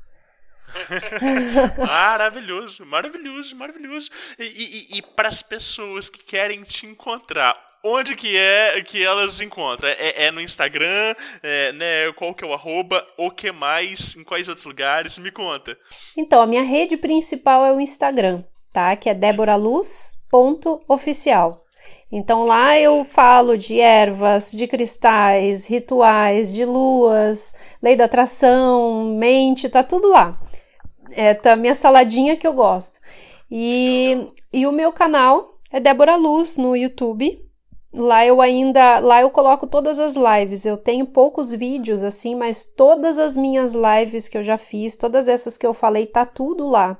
maravilhoso, 1.77 2.85
maravilhoso, 2.85 3.55
maravilhoso. 3.55 4.09
E, 4.37 4.89
e, 4.93 4.97
e 4.97 5.01
para 5.01 5.29
as 5.29 5.41
pessoas 5.41 6.09
que 6.09 6.21
querem 6.23 6.61
te 6.63 6.85
encontrar, 6.85 7.55
onde 7.83 8.15
que 8.15 8.37
é 8.37 8.79
que 8.81 9.03
elas 9.03 9.41
encontram? 9.41 9.89
É, 9.89 10.25
é 10.25 10.31
no 10.31 10.41
Instagram, 10.41 11.15
é, 11.41 11.71
né? 11.73 12.11
Qual 12.13 12.33
que 12.33 12.43
é 12.43 12.47
o 12.47 12.53
arroba? 12.53 13.05
O 13.17 13.31
que 13.31 13.51
mais? 13.51 14.15
Em 14.15 14.23
quais 14.23 14.47
outros 14.47 14.65
lugares? 14.65 15.17
Me 15.17 15.31
conta. 15.31 15.77
Então, 16.15 16.41
a 16.41 16.47
minha 16.47 16.63
rede 16.63 16.95
principal 16.97 17.65
é 17.65 17.73
o 17.73 17.79
Instagram, 17.79 18.43
tá? 18.73 18.95
Que 18.95 19.09
é 19.09 19.13
deboraluz.oficial. 19.13 21.63
Então 22.09 22.45
lá 22.45 22.79
eu 22.79 23.03
falo 23.03 23.57
de 23.57 23.81
ervas, 23.81 24.53
de 24.53 24.65
cristais, 24.65 25.67
rituais, 25.67 26.53
de 26.53 26.63
luas, 26.63 27.53
lei 27.83 27.97
da 27.97 28.05
atração, 28.05 29.13
mente, 29.17 29.67
tá 29.67 29.83
tudo 29.83 30.09
lá 30.09 30.39
é 31.11 31.33
tá 31.33 31.55
minha 31.55 31.75
saladinha 31.75 32.35
que 32.35 32.47
eu 32.47 32.53
gosto. 32.53 32.99
E, 33.49 34.27
e 34.51 34.67
o 34.67 34.71
meu 34.71 34.91
canal 34.91 35.57
é 35.71 35.79
Débora 35.79 36.15
Luz 36.15 36.57
no 36.57 36.75
YouTube. 36.75 37.43
Lá 37.93 38.25
eu 38.25 38.41
ainda, 38.41 38.99
lá 38.99 39.21
eu 39.21 39.29
coloco 39.29 39.65
todas 39.65 39.99
as 39.99 40.15
lives. 40.15 40.65
Eu 40.65 40.77
tenho 40.77 41.05
poucos 41.05 41.51
vídeos 41.51 42.03
assim, 42.03 42.35
mas 42.35 42.65
todas 42.65 43.17
as 43.17 43.37
minhas 43.37 43.73
lives 43.73 44.27
que 44.27 44.37
eu 44.37 44.43
já 44.43 44.57
fiz, 44.57 44.95
todas 44.95 45.27
essas 45.27 45.57
que 45.57 45.65
eu 45.65 45.73
falei, 45.73 46.05
tá 46.05 46.25
tudo 46.25 46.67
lá. 46.67 46.97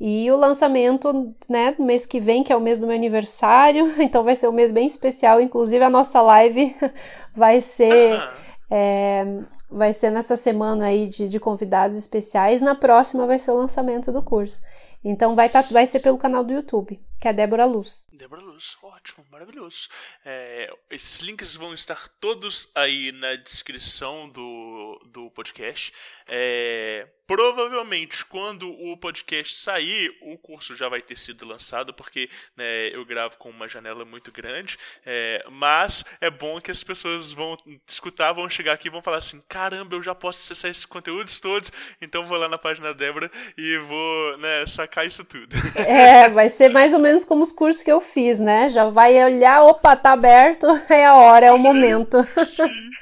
E 0.00 0.28
o 0.32 0.36
lançamento, 0.36 1.32
né, 1.48 1.76
no 1.78 1.84
mês 1.84 2.04
que 2.04 2.18
vem, 2.18 2.42
que 2.42 2.52
é 2.52 2.56
o 2.56 2.60
mês 2.60 2.78
do 2.78 2.86
meu 2.88 2.96
aniversário, 2.96 3.92
então 4.02 4.24
vai 4.24 4.34
ser 4.34 4.48
um 4.48 4.52
mês 4.52 4.72
bem 4.72 4.86
especial. 4.86 5.40
Inclusive 5.40 5.84
a 5.84 5.90
nossa 5.90 6.20
live 6.22 6.74
vai 7.36 7.60
ser 7.60 8.20
é, 8.68 9.24
vai 9.72 9.92
ser 9.94 10.10
nessa 10.10 10.36
semana 10.36 10.86
aí 10.86 11.08
de, 11.08 11.28
de 11.28 11.40
convidados 11.40 11.96
especiais. 11.96 12.60
Na 12.60 12.74
próxima 12.74 13.26
vai 13.26 13.38
ser 13.38 13.50
o 13.50 13.56
lançamento 13.58 14.12
do 14.12 14.22
curso. 14.22 14.62
Então 15.04 15.34
vai, 15.34 15.48
tá, 15.48 15.62
vai 15.62 15.86
ser 15.86 16.00
pelo 16.00 16.18
canal 16.18 16.44
do 16.44 16.52
YouTube, 16.52 17.00
que 17.22 17.28
é 17.28 17.32
Débora 17.32 17.64
Luz. 17.66 18.04
Débora 18.12 18.42
Luz, 18.42 18.76
ótimo, 18.82 19.24
maravilhoso. 19.30 19.88
É, 20.24 20.68
esses 20.90 21.20
links 21.20 21.54
vão 21.54 21.72
estar 21.72 22.08
todos 22.20 22.68
aí 22.74 23.12
na 23.12 23.36
descrição 23.36 24.28
do, 24.28 25.00
do 25.06 25.30
podcast. 25.30 25.92
É, 26.26 27.06
provavelmente, 27.24 28.24
quando 28.24 28.68
o 28.68 28.96
podcast 28.96 29.54
sair, 29.56 30.10
o 30.22 30.36
curso 30.36 30.74
já 30.74 30.88
vai 30.88 31.00
ter 31.00 31.16
sido 31.16 31.46
lançado, 31.46 31.94
porque 31.94 32.28
né, 32.56 32.88
eu 32.88 33.04
gravo 33.04 33.36
com 33.38 33.50
uma 33.50 33.68
janela 33.68 34.04
muito 34.04 34.32
grande. 34.32 34.76
É, 35.06 35.44
mas 35.48 36.04
é 36.20 36.28
bom 36.28 36.60
que 36.60 36.72
as 36.72 36.82
pessoas 36.82 37.32
vão 37.32 37.56
escutar, 37.86 38.32
vão 38.32 38.50
chegar 38.50 38.72
aqui 38.72 38.88
e 38.88 38.90
vão 38.90 39.00
falar 39.00 39.18
assim: 39.18 39.40
caramba, 39.48 39.94
eu 39.94 40.02
já 40.02 40.14
posso 40.14 40.40
acessar 40.40 40.72
esses 40.72 40.84
conteúdos 40.84 41.38
todos, 41.38 41.70
então 42.00 42.26
vou 42.26 42.36
lá 42.36 42.48
na 42.48 42.58
página 42.58 42.88
da 42.88 42.98
Débora 42.98 43.30
e 43.56 43.78
vou 43.78 44.38
né, 44.38 44.66
sacar 44.66 45.06
isso 45.06 45.24
tudo. 45.24 45.54
É, 45.86 46.28
vai 46.28 46.48
ser 46.48 46.68
mais 46.68 46.92
ou 46.92 46.98
menos 46.98 47.11
como 47.24 47.42
os 47.42 47.52
cursos 47.52 47.82
que 47.82 47.92
eu 47.92 48.00
fiz, 48.00 48.40
né? 48.40 48.68
Já 48.68 48.88
vai 48.88 49.22
olhar, 49.24 49.62
opa, 49.62 49.94
tá 49.94 50.12
aberto, 50.12 50.66
é 50.88 51.06
a 51.06 51.14
hora, 51.14 51.46
é 51.46 51.52
o 51.52 51.58
momento. 51.58 52.26
Sim. 52.50 52.68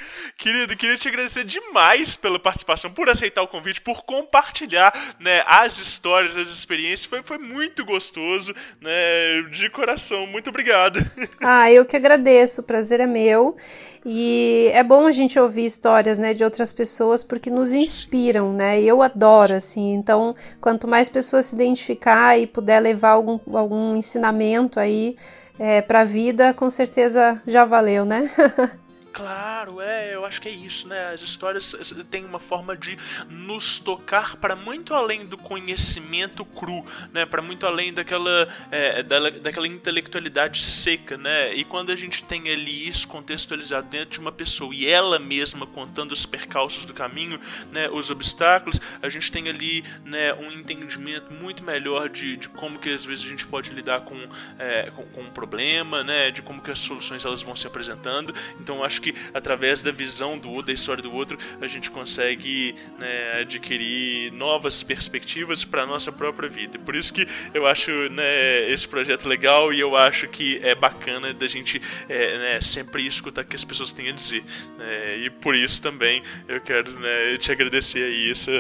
Querido, 0.41 0.75
queria 0.75 0.97
te 0.97 1.07
agradecer 1.07 1.45
demais 1.45 2.17
pela 2.17 2.39
participação, 2.39 2.91
por 2.91 3.11
aceitar 3.11 3.43
o 3.43 3.47
convite, 3.47 3.79
por 3.83 4.05
compartilhar 4.05 4.91
né, 5.21 5.43
as 5.47 5.79
histórias, 5.79 6.35
as 6.35 6.49
experiências. 6.49 7.05
Foi, 7.05 7.23
foi 7.23 7.37
muito 7.37 7.85
gostoso, 7.85 8.55
né, 8.81 9.43
de 9.51 9.69
coração. 9.69 10.27
Muito 10.27 10.49
obrigado. 10.49 10.99
Ah, 11.43 11.71
eu 11.71 11.85
que 11.85 11.97
agradeço. 11.97 12.63
O 12.63 12.65
prazer 12.65 13.01
é 13.01 13.07
meu. 13.07 13.57
E 14.05 14.71
é 14.73 14.83
bom 14.83 15.07
a 15.07 15.13
gente 15.13 15.39
ouvir 15.39 15.67
histórias, 15.67 16.19
né, 16.19 16.33
de 16.33 16.43
outras 16.43 16.73
pessoas 16.73 17.23
porque 17.23 17.51
nos 17.51 17.73
inspiram, 17.73 18.53
né? 18.53 18.81
Eu 18.81 19.03
adoro 19.03 19.55
assim. 19.55 19.93
Então, 19.93 20.35
quanto 20.61 20.89
mais 20.89 21.11
pessoas 21.11 21.47
se 21.47 21.55
identificar 21.55 22.39
e 22.39 22.47
puder 22.47 22.81
levar 22.81 23.11
algum, 23.11 23.39
algum 23.55 23.95
ensinamento 23.95 24.81
aí 24.81 25.17
é, 25.59 25.83
para 25.83 26.01
a 26.01 26.05
vida, 26.05 26.55
com 26.55 26.71
certeza 26.71 27.41
já 27.47 27.65
valeu, 27.67 28.05
né? 28.07 28.31
Claro, 29.13 29.81
é, 29.81 30.15
eu 30.15 30.25
acho 30.25 30.41
que 30.41 30.49
é 30.49 30.53
isso, 30.53 30.87
né? 30.87 31.13
As 31.13 31.21
histórias 31.21 31.75
têm 32.11 32.25
uma 32.25 32.39
forma 32.39 32.77
de 32.77 32.97
nos 33.29 33.79
tocar 33.79 34.37
para 34.37 34.55
muito 34.55 34.95
além 34.95 35.27
do 35.27 35.37
conhecimento 35.37 36.45
cru, 36.45 36.87
né? 37.13 37.27
Para 37.27 37.43
muito 37.43 37.67
além 37.67 37.93
daquela, 37.93 38.49
é, 38.71 39.03
da, 39.03 39.31
daquela 39.31 39.67
intelectualidade 39.67 40.65
seca, 40.65 41.17
né? 41.17 41.53
E 41.55 41.65
quando 41.65 41.91
a 41.91 41.97
gente 41.97 42.23
tem 42.23 42.51
ali 42.51 42.87
isso 42.87 43.09
contextualizado 43.09 43.89
dentro 43.89 44.11
de 44.11 44.21
uma 44.21 44.31
pessoa 44.31 44.73
e 44.73 44.87
ela 44.87 45.19
mesma 45.19 45.67
contando 45.67 46.13
os 46.13 46.25
percalços 46.25 46.85
do 46.85 46.95
caminho, 46.95 47.41
né? 47.73 47.89
Os 47.91 48.11
obstáculos, 48.11 48.81
a 49.03 49.09
gente 49.09 49.33
tem 49.33 49.49
ali, 49.49 49.83
né? 50.05 50.33
Um 50.35 50.53
entendimento 50.53 51.33
muito 51.33 51.65
melhor 51.65 52.09
de, 52.09 52.37
de 52.37 52.49
como 52.49 52.79
que 52.79 52.91
às 52.91 53.05
vezes 53.05 53.25
a 53.25 53.29
gente 53.29 53.47
pode 53.47 53.71
lidar 53.71 54.03
com, 54.03 54.17
é, 54.57 54.91
com, 54.95 55.03
com 55.07 55.23
um 55.23 55.31
problema, 55.31 56.05
né? 56.05 56.31
De 56.31 56.43
como 56.43 56.63
que 56.63 56.71
as 56.71 56.79
soluções 56.79 57.25
elas 57.25 57.43
vão 57.43 57.57
se 57.57 57.67
apresentando. 57.67 58.33
Então, 58.61 58.85
acho 58.85 59.00
acho 59.01 59.03
que 59.03 59.15
através 59.33 59.81
da 59.81 59.91
visão 59.91 60.39
do 60.39 60.51
outro, 60.51 60.67
da 60.67 60.73
história 60.73 61.03
do 61.03 61.13
outro, 61.13 61.39
a 61.61 61.67
gente 61.67 61.91
consegue 61.91 62.75
né, 62.99 63.41
adquirir 63.41 64.31
novas 64.33 64.83
perspectivas 64.83 65.65
para 65.65 65.87
nossa 65.87 66.13
própria 66.13 66.49
vida. 66.49 66.79
Por 66.79 66.95
isso 66.95 67.13
que 67.13 67.27
eu 67.55 67.67
acho 67.67 67.91
né, 68.11 68.71
esse 68.71 68.87
projeto 68.87 69.27
legal 69.27 69.73
e 69.73 69.81
eu 69.81 69.97
acho 69.97 70.29
que 70.29 70.61
é 70.63 70.75
bacana 70.75 71.33
da 71.33 71.49
gente 71.49 71.81
é, 72.09 72.39
né, 72.39 72.61
sempre 72.61 73.07
escutar 73.07 73.43
o 73.43 73.45
que 73.45 73.57
as 73.57 73.65
pessoas 73.65 73.91
têm 73.91 74.11
a 74.11 74.13
dizer. 74.13 74.45
Né, 74.77 75.19
e 75.19 75.31
por 75.31 75.55
isso 75.55 75.81
também 75.81 76.23
eu 76.47 76.61
quero 76.61 76.93
né, 77.01 77.37
te 77.39 77.51
agradecer 77.51 78.05
aí 78.05 78.31
essa, 78.31 78.53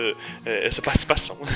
é, 0.46 0.66
essa 0.66 0.80
participação. 0.80 1.38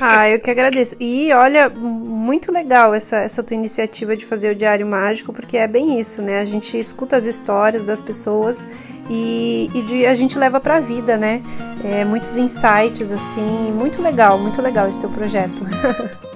Ah, 0.00 0.28
eu 0.28 0.38
que 0.38 0.50
agradeço. 0.50 0.96
E 1.00 1.32
olha, 1.32 1.68
muito 1.68 2.52
legal 2.52 2.94
essa, 2.94 3.18
essa 3.18 3.42
tua 3.42 3.56
iniciativa 3.56 4.16
de 4.16 4.24
fazer 4.24 4.50
o 4.50 4.54
Diário 4.54 4.86
Mágico, 4.86 5.32
porque 5.32 5.56
é 5.56 5.66
bem 5.66 5.98
isso, 5.98 6.22
né? 6.22 6.40
A 6.40 6.44
gente 6.44 6.78
escuta 6.78 7.16
as 7.16 7.24
histórias 7.24 7.84
das 7.84 8.02
pessoas 8.02 8.27
pessoas 8.28 8.68
e, 9.08 9.70
e 9.74 9.82
de, 9.82 10.06
a 10.06 10.14
gente 10.14 10.38
leva 10.38 10.60
para 10.60 10.76
a 10.76 10.80
vida, 10.80 11.16
né? 11.16 11.42
É, 11.82 12.04
muitos 12.04 12.36
insights 12.36 13.10
assim, 13.10 13.72
muito 13.72 14.02
legal, 14.02 14.38
muito 14.38 14.60
legal 14.60 14.86
esse 14.88 15.00
teu 15.00 15.08
projeto. 15.08 15.62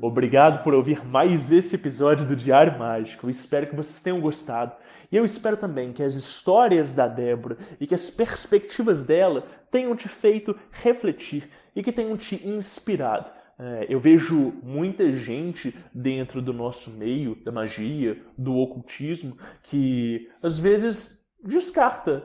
Obrigado 0.00 0.62
por 0.62 0.74
ouvir 0.74 1.04
mais 1.04 1.50
esse 1.50 1.74
episódio 1.74 2.24
do 2.24 2.36
Diário 2.36 2.78
Mágico. 2.78 3.28
Espero 3.28 3.66
que 3.66 3.74
vocês 3.74 4.00
tenham 4.00 4.20
gostado. 4.20 4.72
E 5.10 5.16
eu 5.16 5.24
espero 5.24 5.56
também 5.56 5.92
que 5.92 6.02
as 6.02 6.14
histórias 6.14 6.92
da 6.92 7.08
Débora 7.08 7.58
e 7.80 7.86
que 7.86 7.94
as 7.94 8.08
perspectivas 8.08 9.04
dela 9.04 9.44
tenham 9.70 9.96
te 9.96 10.06
feito 10.06 10.54
refletir 10.70 11.50
e 11.74 11.82
que 11.82 11.90
tenham 11.90 12.16
te 12.16 12.46
inspirado. 12.46 13.30
É, 13.58 13.86
eu 13.88 13.98
vejo 13.98 14.54
muita 14.62 15.12
gente 15.12 15.74
dentro 15.92 16.40
do 16.40 16.52
nosso 16.52 16.92
meio, 16.92 17.34
da 17.44 17.50
magia, 17.50 18.22
do 18.36 18.54
ocultismo, 18.54 19.36
que 19.64 20.30
às 20.40 20.58
vezes 20.58 21.28
descarta 21.42 22.22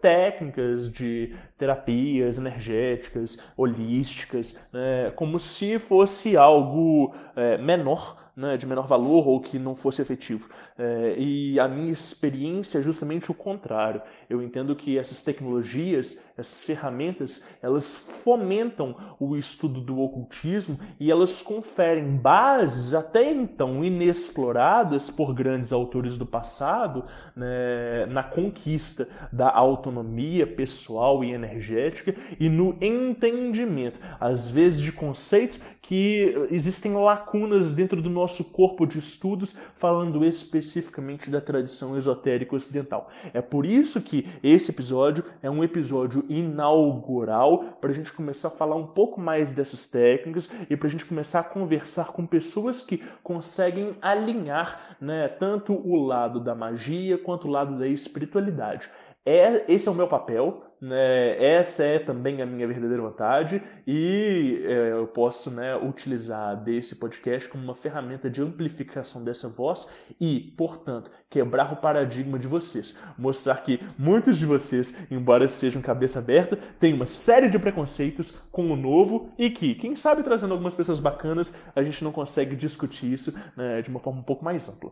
técnicas 0.00 0.90
de 0.92 1.34
terapias 1.56 2.38
energéticas, 2.38 3.38
holísticas, 3.56 4.56
né, 4.72 5.10
como 5.16 5.40
se 5.40 5.78
fosse 5.78 6.36
algo 6.36 7.12
uh, 7.12 7.62
menor 7.62 8.16
né, 8.38 8.56
de 8.56 8.66
menor 8.66 8.86
valor 8.86 9.26
ou 9.26 9.40
que 9.40 9.58
não 9.58 9.74
fosse 9.74 10.00
efetivo. 10.00 10.48
É, 10.78 11.16
e 11.18 11.58
a 11.58 11.66
minha 11.66 11.92
experiência 11.92 12.78
é 12.78 12.82
justamente 12.82 13.32
o 13.32 13.34
contrário. 13.34 14.00
Eu 14.30 14.40
entendo 14.40 14.76
que 14.76 14.96
essas 14.96 15.24
tecnologias, 15.24 16.32
essas 16.38 16.62
ferramentas, 16.62 17.44
elas 17.60 18.08
fomentam 18.22 18.94
o 19.18 19.36
estudo 19.36 19.80
do 19.80 20.00
ocultismo 20.00 20.78
e 21.00 21.10
elas 21.10 21.42
conferem 21.42 22.16
bases 22.16 22.94
até 22.94 23.28
então 23.28 23.84
inexploradas 23.84 25.10
por 25.10 25.34
grandes 25.34 25.72
autores 25.72 26.16
do 26.16 26.24
passado 26.24 27.04
né, 27.34 28.06
na 28.06 28.22
conquista 28.22 29.08
da 29.32 29.47
autonomia 29.50 30.46
pessoal 30.46 31.22
e 31.22 31.32
energética 31.32 32.14
e 32.38 32.48
no 32.48 32.76
entendimento, 32.80 34.00
às 34.20 34.50
vezes 34.50 34.80
de 34.80 34.92
conceitos 34.92 35.60
que 35.88 36.34
existem 36.50 36.92
lacunas 36.92 37.72
dentro 37.72 38.02
do 38.02 38.10
nosso 38.10 38.52
corpo 38.52 38.86
de 38.86 38.98
estudos, 38.98 39.56
falando 39.74 40.22
especificamente 40.22 41.30
da 41.30 41.40
tradição 41.40 41.96
esotérica 41.96 42.54
ocidental. 42.54 43.08
É 43.32 43.40
por 43.40 43.64
isso 43.64 44.02
que 44.02 44.28
esse 44.44 44.70
episódio 44.70 45.24
é 45.42 45.48
um 45.48 45.64
episódio 45.64 46.26
inaugural 46.28 47.78
para 47.80 47.90
a 47.90 47.94
gente 47.94 48.12
começar 48.12 48.48
a 48.48 48.50
falar 48.50 48.76
um 48.76 48.86
pouco 48.86 49.18
mais 49.18 49.52
dessas 49.52 49.86
técnicas 49.86 50.50
e 50.68 50.76
para 50.76 50.88
a 50.88 50.90
gente 50.90 51.06
começar 51.06 51.40
a 51.40 51.44
conversar 51.44 52.08
com 52.08 52.26
pessoas 52.26 52.82
que 52.82 53.02
conseguem 53.22 53.96
alinhar 54.02 54.96
né, 55.00 55.26
tanto 55.26 55.72
o 55.72 55.96
lado 56.04 56.38
da 56.38 56.54
magia 56.54 57.16
quanto 57.16 57.48
o 57.48 57.50
lado 57.50 57.78
da 57.78 57.88
espiritualidade. 57.88 58.90
É, 59.30 59.62
esse 59.68 59.86
é 59.86 59.90
o 59.90 59.94
meu 59.94 60.08
papel, 60.08 60.62
né? 60.80 61.36
essa 61.44 61.84
é 61.84 61.98
também 61.98 62.40
a 62.40 62.46
minha 62.46 62.66
verdadeira 62.66 63.02
vontade 63.02 63.62
e 63.86 64.62
é, 64.64 64.92
eu 64.92 65.06
posso 65.06 65.50
né, 65.50 65.76
utilizar 65.76 66.56
desse 66.64 66.96
podcast 66.96 67.46
como 67.46 67.62
uma 67.62 67.74
ferramenta 67.74 68.30
de 68.30 68.40
amplificação 68.40 69.22
dessa 69.22 69.46
voz 69.46 69.92
e, 70.18 70.54
portanto, 70.56 71.10
quebrar 71.28 71.74
o 71.74 71.76
paradigma 71.76 72.38
de 72.38 72.48
vocês. 72.48 72.98
Mostrar 73.18 73.56
que 73.56 73.78
muitos 73.98 74.38
de 74.38 74.46
vocês, 74.46 75.06
embora 75.10 75.46
sejam 75.46 75.82
cabeça 75.82 76.20
aberta, 76.20 76.56
têm 76.80 76.94
uma 76.94 77.04
série 77.04 77.50
de 77.50 77.58
preconceitos 77.58 78.30
com 78.50 78.72
o 78.72 78.76
novo 78.76 79.28
e 79.36 79.50
que, 79.50 79.74
quem 79.74 79.94
sabe, 79.94 80.22
trazendo 80.22 80.52
algumas 80.52 80.72
pessoas 80.72 81.00
bacanas, 81.00 81.54
a 81.76 81.82
gente 81.82 82.02
não 82.02 82.12
consegue 82.12 82.56
discutir 82.56 83.12
isso 83.12 83.38
né, 83.54 83.82
de 83.82 83.90
uma 83.90 84.00
forma 84.00 84.20
um 84.20 84.24
pouco 84.24 84.42
mais 84.42 84.66
ampla. 84.70 84.90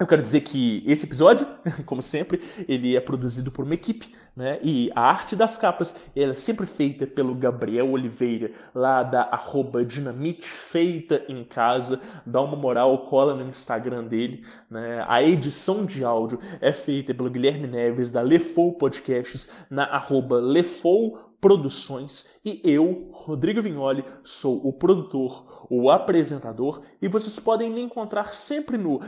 Eu 0.00 0.06
quero 0.06 0.22
dizer 0.22 0.40
que 0.40 0.82
esse 0.86 1.06
episódio, 1.06 1.46
como 1.86 2.02
sempre, 2.02 2.42
ele 2.66 2.96
é 2.96 3.00
produzido 3.00 3.52
por 3.52 3.64
uma 3.64 3.74
equipe, 3.74 4.12
né? 4.34 4.58
E 4.62 4.90
a 4.96 5.02
arte 5.02 5.36
das 5.36 5.56
capas 5.58 5.94
ela 6.16 6.32
é 6.32 6.34
sempre 6.34 6.66
feita 6.66 7.06
pelo 7.06 7.34
Gabriel 7.34 7.90
Oliveira, 7.90 8.50
lá 8.74 9.02
da 9.02 9.22
arroba 9.24 9.84
Dinamite 9.84 10.48
Feita 10.48 11.22
em 11.28 11.44
Casa. 11.44 12.00
Dá 12.24 12.40
uma 12.40 12.56
moral, 12.56 13.06
cola 13.06 13.34
no 13.34 13.48
Instagram 13.48 14.04
dele. 14.04 14.44
Né? 14.70 15.04
A 15.06 15.22
edição 15.22 15.84
de 15.84 16.02
áudio 16.02 16.40
é 16.60 16.72
feita 16.72 17.14
pelo 17.14 17.30
Guilherme 17.30 17.68
Neves, 17.68 18.10
da 18.10 18.22
Lefou 18.22 18.72
Podcasts, 18.72 19.50
na 19.70 19.84
arroba 19.84 20.40
Lefou 20.40 21.36
Produções. 21.40 22.40
E 22.44 22.60
eu, 22.64 23.08
Rodrigo 23.12 23.60
Vignoli, 23.60 24.04
sou 24.24 24.66
o 24.66 24.72
produtor 24.72 25.51
o 25.68 25.90
apresentador, 25.90 26.82
e 27.00 27.08
vocês 27.08 27.38
podem 27.38 27.70
me 27.70 27.80
encontrar 27.80 28.34
sempre 28.34 28.76
no 28.76 29.00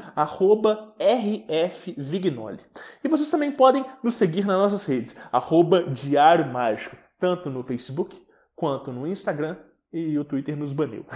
rfvignoli. 0.99 2.61
E 3.03 3.09
vocês 3.09 3.31
também 3.31 3.53
podem 3.53 3.85
nos 4.03 4.15
seguir 4.15 4.47
nas 4.47 4.59
nossas 4.59 4.85
redes, 4.87 5.17
arroba 5.33 5.85
Diário 5.85 6.53
Mágico, 6.53 6.97
tanto 7.19 7.51
no 7.51 7.63
Facebook 7.63 8.23
quanto 8.55 8.93
no 8.93 9.07
Instagram 9.07 9.57
e 9.93 10.19
o 10.19 10.25
Twitter 10.25 10.57
nos 10.57 10.73
baniu. 10.73 11.07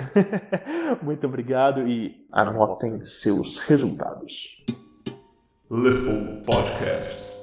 Muito 1.03 1.27
obrigado 1.27 1.87
e 1.89 2.27
anotem 2.31 3.05
seus 3.07 3.59
resultados. 3.59 4.65
Lefou 5.71 6.43
Podcasts. 6.47 7.38